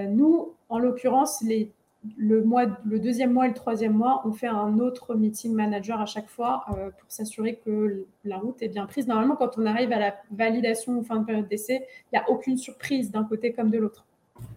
nous, 0.08 0.54
en 0.68 0.80
l'occurrence, 0.80 1.42
les, 1.42 1.72
le, 2.18 2.44
mois, 2.44 2.66
le 2.86 3.00
deuxième 3.00 3.32
mois 3.32 3.46
et 3.46 3.50
le 3.50 3.54
troisième 3.54 3.94
mois, 3.94 4.22
on 4.26 4.34
fait 4.34 4.48
un 4.48 4.80
autre 4.80 5.16
meeting 5.16 5.54
manager 5.54 6.02
à 6.02 6.06
chaque 6.06 6.30
fois 6.30 6.66
pour 6.68 7.12
s'assurer 7.12 7.56
que 7.66 8.06
la 8.26 8.38
route 8.38 8.62
est 8.62 8.68
bien 8.68 8.86
prise. 8.86 9.08
Normalement, 9.08 9.36
quand 9.36 9.58
on 9.58 9.66
arrive 9.66 9.92
à 9.94 10.00
la 10.00 10.16
validation 10.32 10.98
ou 10.98 11.04
fin 11.04 11.18
de 11.18 11.26
période 11.26 11.48
d'essai, 11.48 11.86
il 12.12 12.18
n'y 12.18 12.20
a 12.20 12.30
aucune 12.30 12.58
surprise 12.58 13.12
d'un 13.12 13.24
côté 13.24 13.54
comme 13.54 13.70
de 13.70 13.78
l'autre. 13.78 14.06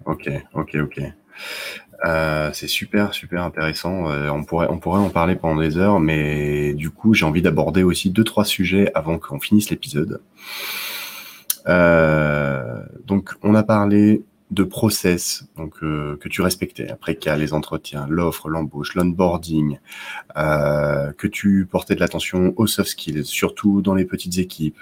Ok, 0.05 0.31
ok, 0.55 0.77
ok. 0.83 1.01
Euh, 2.05 2.51
c'est 2.53 2.67
super, 2.67 3.15
super 3.15 3.43
intéressant. 3.43 4.11
Euh, 4.11 4.29
on, 4.31 4.45
pourrait, 4.45 4.67
on 4.71 4.79
pourrait 4.79 4.99
en 4.99 5.11
parler 5.11 5.37
pendant 5.37 5.61
des 5.61 5.79
heures, 5.79 6.01
mais 6.01 6.75
du 6.75 6.91
coup, 6.91 7.15
j'ai 7.15 7.25
envie 7.25 7.43
d'aborder 7.43 7.83
aussi 7.83 8.11
deux, 8.11 8.25
trois 8.25 8.45
sujets 8.45 8.91
avant 8.95 9.19
qu'on 9.19 9.39
finisse 9.39 9.71
l'épisode. 9.71 10.21
Euh, 11.69 12.83
donc, 13.07 13.31
on 13.43 13.55
a 13.55 13.63
parlé 13.63 14.25
de 14.53 14.65
process 14.65 15.45
donc 15.57 15.75
euh, 15.83 16.17
que 16.21 16.29
tu 16.29 16.43
respectais 16.43 16.91
après 16.91 17.19
a 17.27 17.37
les 17.37 17.55
entretiens, 17.55 18.07
l'offre, 18.09 18.49
l'embauche, 18.49 18.95
l'onboarding, 18.95 19.79
euh, 20.37 21.13
que 21.13 21.27
tu 21.27 21.67
portais 21.71 21.95
de 21.95 22.01
l'attention 22.01 22.53
aux 22.57 22.67
soft 22.67 22.91
skills, 22.91 23.25
surtout 23.25 23.81
dans 23.81 23.95
les 23.95 24.05
petites 24.05 24.39
équipes, 24.39 24.79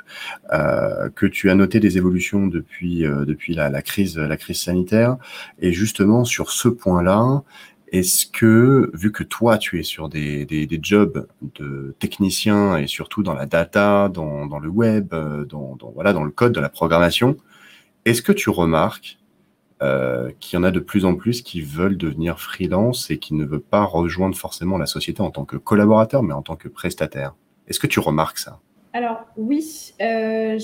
euh, 0.52 1.08
que 1.10 1.26
tu 1.26 1.50
as 1.50 1.54
noté 1.54 1.78
des 1.78 1.96
évolutions 1.98 2.46
depuis 2.46 3.00
depuis 3.00 3.54
la, 3.54 3.82
crise 3.82 4.18
la 4.18 4.36
crise 4.36 4.60
sanitaire 4.60 5.16
et 5.60 5.72
justement 5.72 6.24
sur 6.24 6.50
ce 6.50 6.68
point-là. 6.68 7.42
Est-ce 7.92 8.24
que, 8.26 8.88
vu 8.94 9.10
que 9.10 9.24
toi, 9.24 9.58
tu 9.58 9.80
es 9.80 9.82
sur 9.82 10.08
des, 10.08 10.46
des, 10.46 10.78
jobs 10.80 11.26
de 11.56 11.96
technicien 11.98 12.76
et 12.76 12.86
surtout 12.86 13.24
dans 13.24 13.34
la 13.34 13.46
data, 13.46 14.08
dans, 14.08 14.46
dans 14.46 14.60
le 14.60 14.68
web, 14.68 15.08
dans, 15.10 15.74
dans, 15.74 15.90
voilà, 15.92 16.12
dans 16.12 16.22
le 16.22 16.30
code, 16.30 16.52
de 16.52 16.60
la 16.60 16.68
programmation, 16.68 17.36
est-ce 18.04 18.22
que 18.22 18.30
tu 18.30 18.48
remarques 18.48 19.19
euh, 19.82 20.30
qu'il 20.40 20.58
y 20.58 20.60
en 20.60 20.62
a 20.62 20.70
de 20.70 20.80
plus 20.80 21.06
en 21.06 21.14
plus 21.14 21.40
qui 21.40 21.62
veulent 21.62 21.96
devenir 21.96 22.38
freelance 22.38 23.10
et 23.10 23.18
qui 23.18 23.32
ne 23.32 23.46
veulent 23.46 23.62
pas 23.62 23.82
rejoindre 23.82 24.36
forcément 24.36 24.76
la 24.76 24.84
société 24.84 25.22
en 25.22 25.30
tant 25.30 25.46
que 25.46 25.56
collaborateur, 25.56 26.22
mais 26.22 26.34
en 26.34 26.42
tant 26.42 26.56
que 26.56 26.68
prestataire. 26.68 27.34
Est-ce 27.66 27.80
que 27.80 27.86
tu 27.86 27.98
remarques 27.98 28.36
ça? 28.38 28.60
Alors 28.92 29.24
oui, 29.38 29.94
euh, 30.02 30.58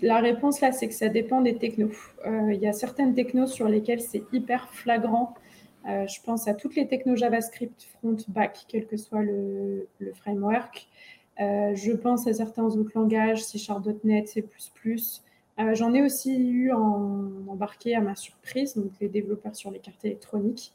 la 0.00 0.20
réponse 0.20 0.62
là, 0.62 0.72
c'est 0.72 0.88
que 0.88 0.94
ça 0.94 1.08
dépend 1.10 1.42
des 1.42 1.56
technos. 1.56 1.90
Euh, 2.24 2.52
il 2.54 2.60
y 2.60 2.66
a 2.66 2.72
certaines 2.72 3.14
technos 3.14 3.48
sur 3.48 3.68
lesquelles 3.68 4.00
c'est 4.00 4.22
hyper 4.32 4.70
flagrant. 4.70 5.34
je 5.84 6.20
pense 6.24 6.48
à 6.48 6.54
toutes 6.54 6.76
les 6.76 6.88
technos 6.88 7.16
JavaScript, 7.16 7.88
front, 7.98 8.16
back, 8.28 8.64
quel 8.68 8.86
que 8.86 8.96
soit 8.96 9.22
le, 9.22 9.86
framework. 10.14 10.88
je 11.38 11.92
pense 11.92 12.26
à 12.26 12.32
certains 12.32 12.64
autres 12.64 12.92
langages, 12.94 13.44
C 13.44 13.58
C++, 13.58 14.44
euh, 15.58 15.74
j'en 15.74 15.94
ai 15.94 16.02
aussi 16.02 16.36
eu 16.36 16.72
en 16.72 17.30
embarqué 17.48 17.94
à 17.94 18.00
ma 18.00 18.14
surprise, 18.14 18.76
donc 18.76 18.90
les 19.00 19.08
développeurs 19.08 19.56
sur 19.56 19.70
les 19.70 19.78
cartes 19.78 20.04
électroniques. 20.04 20.72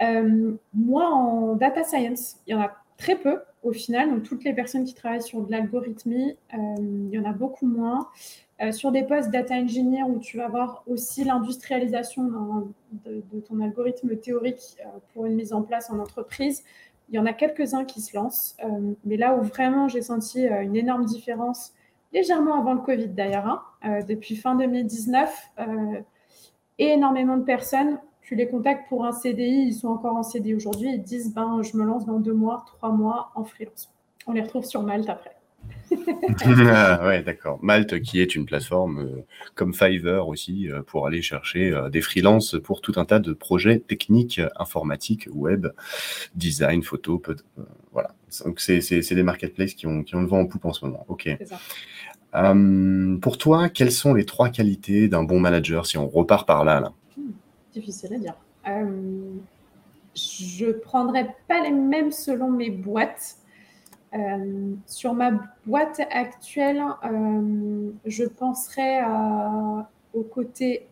Euh, 0.00 0.52
moi, 0.74 1.08
en 1.08 1.54
data 1.54 1.82
science, 1.82 2.36
il 2.46 2.52
y 2.52 2.54
en 2.54 2.60
a 2.60 2.72
très 2.98 3.16
peu 3.16 3.40
au 3.62 3.72
final. 3.72 4.10
Donc, 4.10 4.22
toutes 4.22 4.44
les 4.44 4.52
personnes 4.52 4.84
qui 4.84 4.94
travaillent 4.94 5.22
sur 5.22 5.40
de 5.40 5.50
l'algorithmie, 5.50 6.36
euh, 6.54 6.56
il 6.78 7.10
y 7.10 7.18
en 7.18 7.24
a 7.24 7.32
beaucoup 7.32 7.66
moins. 7.66 8.08
sur 8.70 8.92
des 8.92 9.02
postes 9.02 9.30
data 9.30 9.54
engineer 9.56 10.04
où 10.08 10.20
tu 10.20 10.36
vas 10.36 10.46
voir 10.46 10.84
aussi 10.86 11.24
l'industrialisation 11.24 12.22
de, 13.04 13.20
de, 13.32 13.40
ton 13.40 13.60
algorithme 13.60 14.16
théorique 14.16 14.76
pour 15.12 15.26
une 15.26 15.34
mise 15.34 15.52
en 15.52 15.62
place 15.62 15.90
en 15.90 15.98
entreprise, 15.98 16.62
il 17.08 17.16
y 17.16 17.18
en 17.18 17.26
a 17.26 17.32
quelques-uns 17.32 17.84
qui 17.84 18.00
se 18.00 18.14
lancent. 18.16 18.56
mais 19.04 19.16
là 19.16 19.34
où 19.34 19.42
vraiment 19.42 19.88
j'ai 19.88 20.00
senti 20.00 20.46
une 20.46 20.76
énorme 20.76 21.06
différence, 21.06 21.72
légèrement 22.12 22.60
avant 22.60 22.74
le 22.74 22.80
Covid 22.80 23.08
d'ailleurs, 23.08 23.46
hein, 23.46 23.62
euh, 23.84 24.02
depuis 24.02 24.36
fin 24.36 24.54
2019. 24.54 25.50
Euh, 25.58 25.64
et 26.78 26.86
énormément 26.86 27.36
de 27.36 27.44
personnes, 27.44 27.98
tu 28.22 28.34
les 28.34 28.48
contactes 28.48 28.88
pour 28.88 29.04
un 29.04 29.12
CDI, 29.12 29.66
ils 29.66 29.74
sont 29.74 29.88
encore 29.88 30.16
en 30.16 30.22
CDI 30.22 30.54
aujourd'hui, 30.54 30.90
ils 30.94 31.02
disent 31.02 31.34
ben, 31.34 31.60
je 31.62 31.76
me 31.76 31.84
lance 31.84 32.06
dans 32.06 32.18
deux 32.18 32.32
mois, 32.32 32.64
trois 32.66 32.90
mois 32.90 33.30
en 33.34 33.44
freelance. 33.44 33.92
On 34.26 34.32
les 34.32 34.42
retrouve 34.42 34.64
sur 34.64 34.82
Malte 34.82 35.08
après. 35.08 35.36
ah, 36.66 37.06
ouais, 37.06 37.22
d'accord. 37.22 37.58
Malte, 37.62 38.00
qui 38.00 38.20
est 38.20 38.34
une 38.34 38.46
plateforme 38.46 38.98
euh, 39.00 39.24
comme 39.54 39.74
Fiverr 39.74 40.26
aussi, 40.26 40.68
pour 40.86 41.06
aller 41.06 41.22
chercher 41.22 41.72
des 41.90 42.00
freelances 42.00 42.56
pour 42.62 42.80
tout 42.80 42.94
un 42.96 43.04
tas 43.04 43.18
de 43.18 43.32
projets 43.32 43.78
techniques, 43.78 44.40
informatiques, 44.56 45.28
web, 45.32 45.68
design, 46.34 46.82
photo, 46.82 47.20
voilà. 47.92 48.14
Donc, 48.44 48.60
c'est 48.60 48.80
des 49.14 49.22
marketplaces 49.22 49.74
qui 49.74 49.86
ont, 49.86 50.02
qui 50.02 50.14
ont 50.16 50.22
le 50.22 50.26
vent 50.26 50.40
en 50.40 50.46
poupe 50.46 50.64
en 50.64 50.72
ce 50.72 50.84
moment. 50.84 51.04
Ok. 51.08 51.28
Ça. 51.44 51.58
Euh, 52.34 53.18
pour 53.18 53.36
toi, 53.38 53.68
quelles 53.68 53.92
sont 53.92 54.14
les 54.14 54.24
trois 54.24 54.48
qualités 54.48 55.08
d'un 55.08 55.22
bon 55.22 55.38
manager 55.38 55.86
si 55.86 55.98
on 55.98 56.08
repart 56.08 56.46
par 56.46 56.64
là, 56.64 56.92
hmm, 57.16 57.30
Difficile 57.72 58.14
à 58.14 58.18
dire. 58.18 58.34
Euh, 58.68 59.34
je 60.14 60.66
ne 60.66 60.72
prendrais 60.72 61.36
pas 61.48 61.60
les 61.62 61.72
mêmes 61.72 62.12
selon 62.12 62.50
mes 62.50 62.70
boîtes. 62.70 63.36
Euh, 64.14 64.74
sur 64.86 65.14
ma 65.14 65.32
boîte 65.66 66.02
actuelle, 66.10 66.82
je 68.04 68.24
penserais 68.24 69.02
au 70.12 70.22
côté 70.22 70.86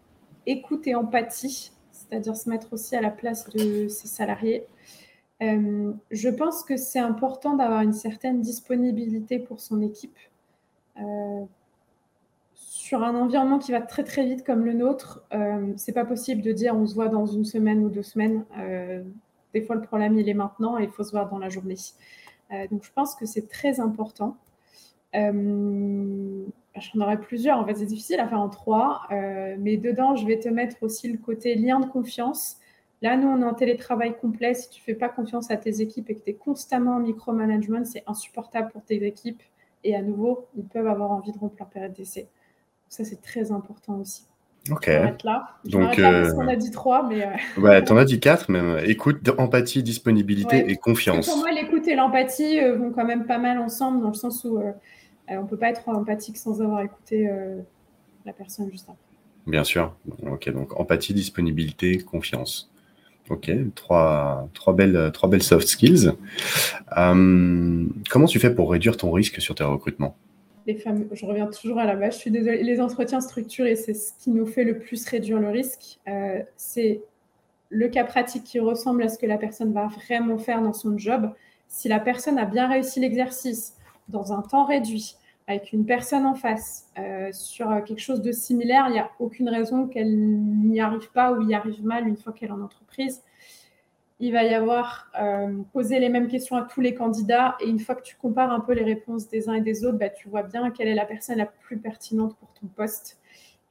écoute 0.46 0.86
et 0.86 0.94
empathie. 0.94 1.72
c'est-à-dire 1.92 2.34
se 2.34 2.48
mettre 2.48 2.72
aussi 2.72 2.96
à 2.96 3.02
la 3.02 3.10
place 3.10 3.48
de 3.50 3.88
ses 3.88 4.08
salariés. 4.08 4.64
Je 5.40 6.28
pense 6.30 6.64
que 6.64 6.78
c'est 6.78 6.98
important 6.98 7.54
d'avoir 7.56 7.82
une 7.82 7.92
certaine 7.92 8.40
disponibilité 8.40 9.38
pour 9.38 9.60
son 9.60 9.82
équipe. 9.82 10.16
Euh, 11.00 11.44
sur 12.54 13.02
un 13.02 13.14
environnement 13.14 13.58
qui 13.58 13.72
va 13.72 13.80
très 13.80 14.04
très 14.04 14.24
vite 14.24 14.44
comme 14.44 14.64
le 14.64 14.72
nôtre, 14.72 15.22
euh, 15.32 15.72
c'est 15.76 15.92
pas 15.92 16.04
possible 16.04 16.42
de 16.42 16.52
dire 16.52 16.74
on 16.74 16.86
se 16.86 16.94
voit 16.94 17.08
dans 17.08 17.26
une 17.26 17.44
semaine 17.44 17.84
ou 17.84 17.88
deux 17.88 18.02
semaines. 18.02 18.44
Euh, 18.58 19.02
des 19.54 19.62
fois, 19.62 19.76
le 19.76 19.82
problème 19.82 20.18
il 20.18 20.28
est 20.28 20.34
maintenant 20.34 20.78
et 20.78 20.84
il 20.84 20.90
faut 20.90 21.04
se 21.04 21.12
voir 21.12 21.28
dans 21.28 21.38
la 21.38 21.48
journée. 21.48 21.76
donc, 22.70 22.84
je 22.84 22.92
pense 22.92 23.14
que 23.14 23.26
c'est 23.26 23.48
très 23.48 23.80
important. 23.80 24.36
J'en 25.12 27.00
aurais 27.00 27.20
plusieurs. 27.20 27.58
En 27.58 27.66
fait, 27.66 27.74
c'est 27.74 27.86
difficile 27.86 28.20
à 28.20 28.28
faire 28.28 28.40
en 28.40 28.48
trois, 28.48 29.08
mais 29.58 29.76
dedans, 29.76 30.16
je 30.16 30.26
vais 30.26 30.38
te 30.38 30.48
mettre 30.48 30.76
aussi 30.82 31.10
le 31.10 31.18
côté 31.18 31.54
lien 31.56 31.80
de 31.80 31.86
confiance 31.86 32.60
Là, 33.02 33.16
nous, 33.16 33.28
on 33.28 33.40
est 33.40 33.46
en 33.46 33.54
télétravail 33.54 34.14
complet. 34.18 34.52
Si 34.54 34.68
tu 34.68 34.82
fais 34.82 34.94
pas 34.94 35.08
confiance 35.08 35.50
à 35.50 35.56
tes 35.56 35.80
équipes 35.80 36.10
et 36.10 36.14
que 36.14 36.22
tu 36.22 36.30
es 36.30 36.34
constamment 36.34 36.96
en 36.96 37.00
micromanagement, 37.00 37.84
c'est 37.84 38.04
insupportable 38.06 38.70
pour 38.70 38.84
tes 38.84 39.06
équipes. 39.06 39.42
Et 39.84 39.94
à 39.94 40.02
nouveau, 40.02 40.48
ils 40.56 40.64
peuvent 40.64 40.86
avoir 40.86 41.10
envie 41.10 41.32
de 41.32 41.38
rompre 41.38 41.56
leur 41.58 41.68
période 41.68 41.92
d'essai. 41.92 42.28
Ça, 42.88 43.04
c'est 43.04 43.22
très 43.22 43.52
important 43.52 43.98
aussi. 43.98 44.24
Ok. 44.70 44.86
là. 44.86 45.48
Donc, 45.64 45.98
euh... 45.98 46.30
on 46.36 46.46
a 46.46 46.56
dit 46.56 46.70
trois, 46.70 47.08
mais. 47.08 47.26
Euh... 47.26 47.30
Ouais, 47.60 47.82
t'en 47.82 47.96
as 47.96 48.04
dit 48.04 48.20
quatre, 48.20 48.50
mais 48.50 48.88
écoute, 48.88 49.30
empathie, 49.38 49.82
disponibilité 49.82 50.70
et 50.70 50.76
confiance. 50.76 51.28
pour 51.28 51.38
moi, 51.38 51.50
l'écoute 51.52 51.88
et 51.88 51.94
l'empathie 51.94 52.60
euh, 52.60 52.76
vont 52.76 52.90
quand 52.90 53.06
même 53.06 53.26
pas 53.26 53.38
mal 53.38 53.58
ensemble, 53.58 54.02
dans 54.02 54.08
le 54.08 54.14
sens 54.14 54.44
où 54.44 54.58
euh, 54.58 54.72
on 55.28 55.42
ne 55.42 55.46
peut 55.46 55.56
pas 55.56 55.70
être 55.70 55.88
empathique 55.88 56.36
sans 56.36 56.60
avoir 56.60 56.82
écouté 56.82 57.30
la 58.26 58.32
personne 58.32 58.70
juste 58.70 58.88
après. 58.88 58.98
Bien 59.46 59.64
sûr. 59.64 59.94
Ok, 60.30 60.50
donc 60.50 60.78
empathie, 60.78 61.14
disponibilité, 61.14 61.98
confiance. 61.98 62.70
Ok, 63.28 63.50
trois, 63.74 64.48
belles, 64.74 65.42
soft 65.42 65.68
skills. 65.68 66.12
Euh, 66.96 67.86
comment 68.10 68.26
tu 68.26 68.40
fais 68.40 68.52
pour 68.52 68.70
réduire 68.70 68.96
ton 68.96 69.12
risque 69.12 69.40
sur 69.40 69.54
tes 69.54 69.64
recrutements? 69.64 70.16
Les 70.66 70.78
Je 71.12 71.26
reviens 71.26 71.46
toujours 71.46 71.78
à 71.78 71.84
la 71.84 71.96
base, 71.96 72.14
je 72.14 72.18
suis 72.18 72.30
désolée. 72.30 72.62
Les 72.62 72.80
entretiens 72.80 73.20
structurés, 73.20 73.76
c'est 73.76 73.94
ce 73.94 74.12
qui 74.18 74.30
nous 74.30 74.46
fait 74.46 74.64
le 74.64 74.78
plus 74.78 75.06
réduire 75.06 75.38
le 75.38 75.48
risque. 75.48 75.98
Euh, 76.08 76.40
c'est 76.56 77.02
le 77.70 77.88
cas 77.88 78.04
pratique 78.04 78.44
qui 78.44 78.58
ressemble 78.58 79.02
à 79.02 79.08
ce 79.08 79.16
que 79.16 79.26
la 79.26 79.38
personne 79.38 79.72
va 79.72 79.86
vraiment 79.86 80.38
faire 80.38 80.60
dans 80.60 80.72
son 80.72 80.98
job. 80.98 81.32
Si 81.68 81.88
la 81.88 82.00
personne 82.00 82.38
a 82.38 82.44
bien 82.44 82.68
réussi 82.68 83.00
l'exercice 83.00 83.76
dans 84.08 84.32
un 84.32 84.42
temps 84.42 84.64
réduit, 84.64 85.14
avec 85.50 85.72
une 85.72 85.84
personne 85.84 86.26
en 86.26 86.34
face 86.34 86.86
euh, 86.96 87.30
sur 87.32 87.82
quelque 87.84 88.00
chose 88.00 88.22
de 88.22 88.30
similaire, 88.30 88.84
il 88.88 88.92
n'y 88.92 89.00
a 89.00 89.10
aucune 89.18 89.48
raison 89.48 89.88
qu'elle 89.88 90.16
n'y 90.16 90.80
arrive 90.80 91.10
pas 91.10 91.32
ou 91.32 91.42
y 91.42 91.54
arrive 91.54 91.84
mal 91.84 92.06
une 92.06 92.16
fois 92.16 92.32
qu'elle 92.32 92.50
est 92.50 92.52
en 92.52 92.62
entreprise. 92.62 93.22
Il 94.20 94.32
va 94.32 94.44
y 94.44 94.54
avoir 94.54 95.10
euh, 95.20 95.62
poser 95.72 95.98
les 95.98 96.08
mêmes 96.08 96.28
questions 96.28 96.56
à 96.56 96.62
tous 96.62 96.80
les 96.80 96.94
candidats 96.94 97.56
et 97.60 97.68
une 97.68 97.80
fois 97.80 97.96
que 97.96 98.02
tu 98.02 98.16
compares 98.16 98.52
un 98.52 98.60
peu 98.60 98.74
les 98.74 98.84
réponses 98.84 99.28
des 99.28 99.48
uns 99.48 99.54
et 99.54 99.60
des 99.60 99.84
autres, 99.84 99.98
bah, 99.98 100.10
tu 100.10 100.28
vois 100.28 100.44
bien 100.44 100.70
quelle 100.70 100.88
est 100.88 100.94
la 100.94 101.06
personne 101.06 101.38
la 101.38 101.46
plus 101.46 101.78
pertinente 101.78 102.36
pour 102.36 102.52
ton 102.52 102.68
poste. 102.68 103.18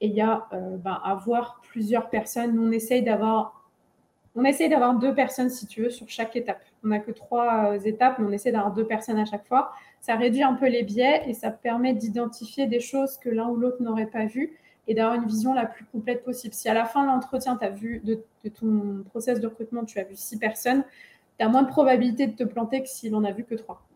Et 0.02 0.08
il 0.08 0.14
y 0.14 0.20
a 0.20 0.48
euh, 0.52 0.76
bah, 0.76 1.00
avoir 1.02 1.62
plusieurs 1.62 2.10
personnes. 2.10 2.58
on 2.58 2.72
essaye 2.72 3.02
d'avoir 3.02 3.56
on 4.36 4.44
essaye 4.44 4.68
d'avoir 4.68 4.96
deux 4.96 5.12
personnes, 5.12 5.50
si 5.50 5.66
tu 5.66 5.82
veux, 5.82 5.90
sur 5.90 6.08
chaque 6.08 6.36
étape. 6.36 6.62
On 6.84 6.88
n'a 6.88 7.00
que 7.00 7.10
trois 7.10 7.74
étapes, 7.84 8.18
mais 8.20 8.26
on 8.26 8.30
essaie 8.30 8.52
d'avoir 8.52 8.72
deux 8.72 8.86
personnes 8.86 9.18
à 9.18 9.24
chaque 9.24 9.46
fois 9.46 9.72
ça 10.00 10.16
réduit 10.16 10.42
un 10.42 10.54
peu 10.54 10.68
les 10.68 10.82
biais 10.82 11.22
et 11.26 11.34
ça 11.34 11.50
permet 11.50 11.92
d'identifier 11.92 12.66
des 12.66 12.80
choses 12.80 13.18
que 13.18 13.28
l'un 13.28 13.48
ou 13.48 13.56
l'autre 13.56 13.82
n'aurait 13.82 14.06
pas 14.06 14.26
vues 14.26 14.56
et 14.88 14.94
d'avoir 14.94 15.14
une 15.14 15.26
vision 15.26 15.54
la 15.54 15.66
plus 15.66 15.84
complète 15.84 16.24
possible. 16.24 16.54
Si 16.54 16.68
à 16.68 16.74
la 16.74 16.84
fin 16.84 17.02
de 17.02 17.08
l'entretien, 17.08 17.56
tu 17.56 17.64
as 17.64 17.70
vu 17.70 18.00
de, 18.04 18.18
ton 18.48 19.04
process 19.10 19.40
de 19.40 19.46
recrutement, 19.46 19.84
tu 19.84 19.98
as 19.98 20.04
vu 20.04 20.16
six 20.16 20.38
personnes, 20.38 20.84
tu 21.38 21.44
as 21.44 21.48
moins 21.48 21.62
de 21.62 21.68
probabilité 21.68 22.26
de 22.26 22.32
te 22.32 22.44
planter 22.44 22.82
que 22.82 22.88
s'il 22.88 23.14
en 23.14 23.24
a 23.24 23.30
vu 23.30 23.44
que 23.44 23.54
trois. 23.54 23.86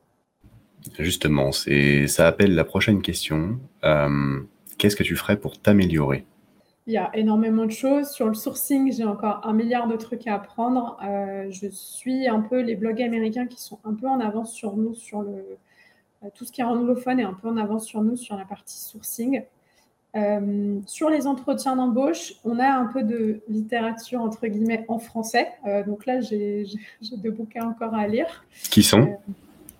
Justement, 0.99 1.51
ça 1.53 2.29
appelle 2.29 2.55
la 2.55 2.65
prochaine 2.65 3.01
question. 3.01 3.59
Euh, 3.85 4.41
qu'est-ce 4.77 4.97
que 4.97 5.03
tu 5.03 5.17
ferais 5.17 5.39
pour 5.39 5.59
t'améliorer? 5.59 6.27
Il 6.87 6.93
y 6.93 6.99
a 6.99 7.11
énormément 7.17 7.65
de 7.65 7.71
choses. 7.71 8.11
Sur 8.11 8.29
le 8.29 8.35
sourcing, 8.35 8.93
j'ai 8.93 9.05
encore 9.05 9.41
un 9.45 9.55
milliard 9.55 9.89
de 9.89 9.97
trucs 9.97 10.27
à 10.27 10.35
apprendre. 10.35 10.99
Euh, 11.03 11.47
je 11.51 11.67
suis 11.71 12.29
un 12.29 12.43
peu 12.43 12.61
les 12.61 12.77
blogs 12.77 13.01
américains 13.01 13.47
qui 13.47 13.61
sont 13.61 13.79
un 13.85 13.95
peu 13.95 14.07
en 14.07 14.21
avance 14.21 14.53
sur 14.53 14.77
nous 14.77 14.95
sur 14.95 15.23
le, 15.23 15.43
tout 16.35 16.45
ce 16.45 16.53
qui 16.53 16.61
est 16.61 16.65
anglophone 16.65 17.21
est 17.21 17.25
un 17.25 17.35
peu 17.35 17.49
en 17.49 17.57
avance 17.57 17.87
sur 17.87 18.03
nous 18.03 18.17
sur 18.17 18.37
la 18.37 18.45
partie 18.45 18.79
sourcing. 18.79 19.43
Euh, 20.17 20.79
sur 20.87 21.11
les 21.11 21.27
entretiens 21.27 21.75
d'embauche, 21.75 22.35
on 22.45 22.61
a 22.61 22.69
un 22.69 22.87
peu 22.87 23.03
de 23.03 23.41
littérature 23.49 24.21
entre 24.21 24.47
guillemets 24.47 24.85
en 24.87 24.99
français. 24.99 25.49
Euh, 25.67 25.83
donc 25.83 26.07
là, 26.07 26.21
j'ai 26.21 26.65
deux 27.17 27.33
bouquins 27.33 27.67
encore 27.67 27.95
à 27.95 28.07
lire. 28.07 28.45
Qui 28.71 28.83
sont? 28.83 29.19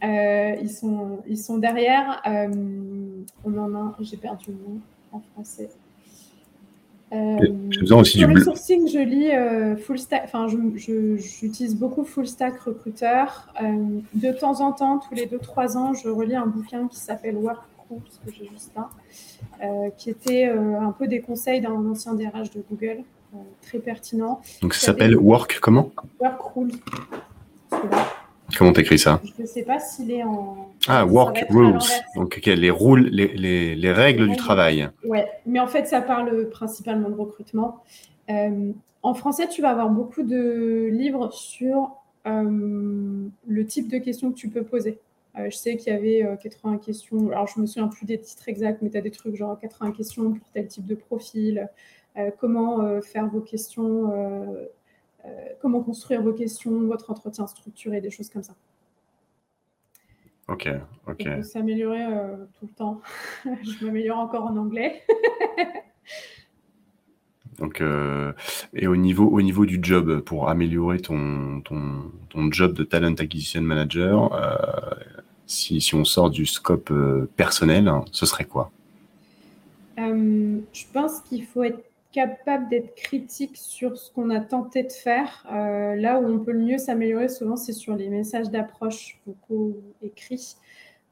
Ils 0.03 0.71
sont 0.71 1.23
Ils 1.27 1.39
sont 1.39 1.59
derrière. 1.59 2.21
on 2.27 3.59
en 3.59 3.75
a. 3.75 3.97
J'ai 4.01 4.17
perdu 4.17 4.47
le 4.49 4.55
nom 4.55 4.81
en 5.13 5.21
français. 5.21 5.71
Euh, 7.15 7.37
aussi 7.97 8.19
sur 8.19 8.29
le 8.29 8.43
sourcing, 8.43 8.89
je 8.89 8.99
lis 8.99 9.31
euh, 9.31 9.77
full 9.77 9.99
stack, 9.99 10.23
enfin, 10.25 10.47
j'utilise 10.49 11.77
beaucoup 11.77 12.05
full 12.05 12.27
stack 12.27 12.59
recruteur. 12.61 13.53
Euh, 13.63 14.01
de 14.15 14.33
temps 14.33 14.61
en 14.61 14.73
temps, 14.73 14.99
tous 14.99 15.15
les 15.15 15.27
2-3 15.27 15.77
ans, 15.77 15.95
je 15.95 16.09
relis 16.09 16.37
un 16.37 16.47
bouquin 16.47 16.89
qui 16.89 16.97
s'appelle 16.97 17.37
Work 17.37 17.63
Rules, 17.91 18.01
que 18.25 18.33
j'ai 18.33 18.49
juste 18.49 18.73
là, 18.75 18.91
qui 19.97 20.11
était 20.11 20.47
un 20.47 20.91
peu 20.91 21.07
des 21.07 21.21
conseils 21.21 21.61
d'un 21.61 21.75
ancien 21.87 22.15
DRH 22.15 22.51
de 22.51 22.65
Google, 22.69 23.05
très 23.63 23.79
pertinent. 23.79 24.41
Donc 24.63 24.75
ça 24.75 24.87
s'appelle 24.87 25.17
Work 25.17 25.59
comment? 25.61 25.91
Work 26.21 26.41
Rules. 26.57 26.73
Comment 28.57 28.73
t'écris 28.73 28.99
ça? 28.99 29.21
Je 29.37 29.43
ne 29.43 29.47
sais 29.47 29.63
pas 29.63 29.79
s'il 29.81 30.11
est 30.11 30.23
en. 30.23 30.71
Ah, 30.87 31.07
work 31.07 31.45
rules. 31.51 31.79
Donc, 32.15 32.37
les, 32.45 32.71
rôles, 32.71 33.07
les, 33.07 33.75
les, 33.75 33.93
règles 33.93 34.29
du 34.29 34.37
travail. 34.37 34.89
Ouais, 35.05 35.27
mais 35.47 35.61
en 35.61 35.67
fait, 35.67 35.87
ça 35.87 36.01
parle 36.01 36.49
principalement 36.51 37.09
de 37.09 37.15
recrutement. 37.15 37.83
Euh, 38.31 38.73
en 39.03 39.15
français, 39.15 39.49
tu 39.49 39.63
vas 39.63 39.71
avoir 39.71 39.91
beaucoup 39.91 40.23
de 40.23 40.89
livres 40.93 41.33
sur 41.33 41.91
euh, 42.27 43.29
le 43.47 43.67
type 43.67 43.91
de 43.91 43.99
questions 43.99 44.31
que 44.31 44.37
tu 44.37 44.49
peux 44.49 44.63
poser. 44.63 44.99
Euh, 45.39 45.51
je 45.51 45.57
sais 45.57 45.77
qu'il 45.77 45.93
y 45.93 45.97
avait 45.97 46.27
80 46.43 46.79
questions. 46.79 47.31
Alors, 47.31 47.47
je 47.47 47.61
me 47.61 47.67
souviens 47.67 47.89
plus 47.89 48.07
des 48.07 48.19
titres 48.19 48.49
exacts, 48.49 48.83
mais 48.83 48.91
tu 48.91 48.99
as 48.99 49.03
des 49.03 49.11
trucs 49.11 49.37
genre 49.37 49.59
80 49.59 49.93
questions 49.93 50.33
pour 50.33 50.49
tel 50.53 50.69
type 50.69 50.87
de 50.87 50.95
profil. 50.95 51.69
comment 52.39 53.01
faire 53.01 53.27
vos 53.27 53.41
questions 53.41 54.13
comment 55.61 55.83
construire 55.83 56.23
vos 56.23 56.33
questions, 56.33 56.87
votre 56.87 57.11
entretien 57.11 57.47
structuré, 57.47 58.01
des 58.01 58.11
choses 58.11 58.29
comme 58.29 58.43
ça. 58.43 58.55
Ok, 60.49 60.69
ok. 61.07 61.27
On 61.39 61.43
s'améliorer 61.43 62.05
euh, 62.05 62.37
tout 62.59 62.67
le 62.67 62.75
temps. 62.75 63.01
je 63.45 63.85
m'améliore 63.85 64.19
encore 64.19 64.45
en 64.45 64.57
anglais. 64.57 65.03
Donc, 67.59 67.81
euh, 67.81 68.33
et 68.75 68.87
au 68.89 68.97
niveau, 68.97 69.27
au 69.27 69.41
niveau 69.41 69.65
du 69.65 69.79
job, 69.81 70.21
pour 70.21 70.51
améliorer 70.51 70.99
ton, 70.99 71.61
ton, 71.61 72.11
ton 72.29 72.51
job 72.51 72.75
de 72.75 72.83
talent 72.83 73.15
acquisition 73.15 73.63
manager, 73.63 74.37
si, 75.47 75.81
si, 75.81 75.95
on 75.95 76.05
sort 76.05 76.31
du 76.31 76.47
scope 76.47 76.93
personnel, 77.37 77.91
ce 78.11 78.27
serait 78.27 78.45
quoi? 78.45 78.73
Je 79.97 80.85
pense 80.93 81.21
qu'il 81.21 81.45
faut 81.45 81.63
être 81.63 81.79
capable 82.15 82.69
d'être 82.69 82.95
critique 82.95 83.57
sur 83.57 83.99
ce 83.99 84.11
qu'on 84.13 84.31
a 84.31 84.39
tenté 84.39 84.85
de 84.85 84.93
faire. 84.93 85.45
Euh, 85.53 85.97
là 85.97 86.21
où 86.21 86.27
on 86.27 86.39
peut 86.39 86.53
le 86.53 86.61
mieux 86.61 86.79
s'améliorer, 86.79 87.29
souvent, 87.29 87.57
c'est 87.57 87.73
sur 87.73 87.97
les 87.97 88.09
messages 88.09 88.51
d'approche 88.51 89.21
vocaux 89.27 89.83
écrits. 90.01 90.57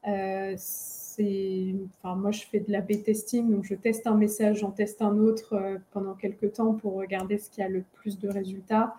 Euh, 0.07 0.55
enfin, 0.55 2.15
moi, 2.15 2.31
je 2.31 2.43
fais 2.45 2.61
de 2.61 2.71
la 2.71 2.79
B-testing, 2.79 3.51
donc 3.51 3.65
je 3.65 3.75
teste 3.75 4.07
un 4.07 4.15
message, 4.15 4.59
j'en 4.59 4.71
teste 4.71 5.01
un 5.01 5.17
autre 5.17 5.53
euh, 5.53 5.77
pendant 5.91 6.13
quelques 6.13 6.53
temps 6.53 6.73
pour 6.73 6.93
regarder 6.93 7.37
ce 7.37 7.49
qui 7.49 7.61
a 7.61 7.67
le 7.67 7.83
plus 7.93 8.17
de 8.17 8.29
résultats. 8.29 8.95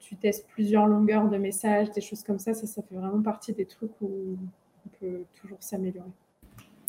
tu 0.00 0.16
testes 0.16 0.44
plusieurs 0.48 0.86
longueurs 0.86 1.28
de 1.28 1.38
messages, 1.38 1.92
des 1.92 2.00
choses 2.00 2.24
comme 2.24 2.40
ça, 2.40 2.52
ça, 2.52 2.66
ça 2.66 2.82
fait 2.82 2.96
vraiment 2.96 3.22
partie 3.22 3.52
des 3.52 3.64
trucs 3.64 3.92
où 4.00 4.36
on 4.86 4.88
peut 4.98 5.22
toujours 5.40 5.62
s'améliorer. 5.62 6.10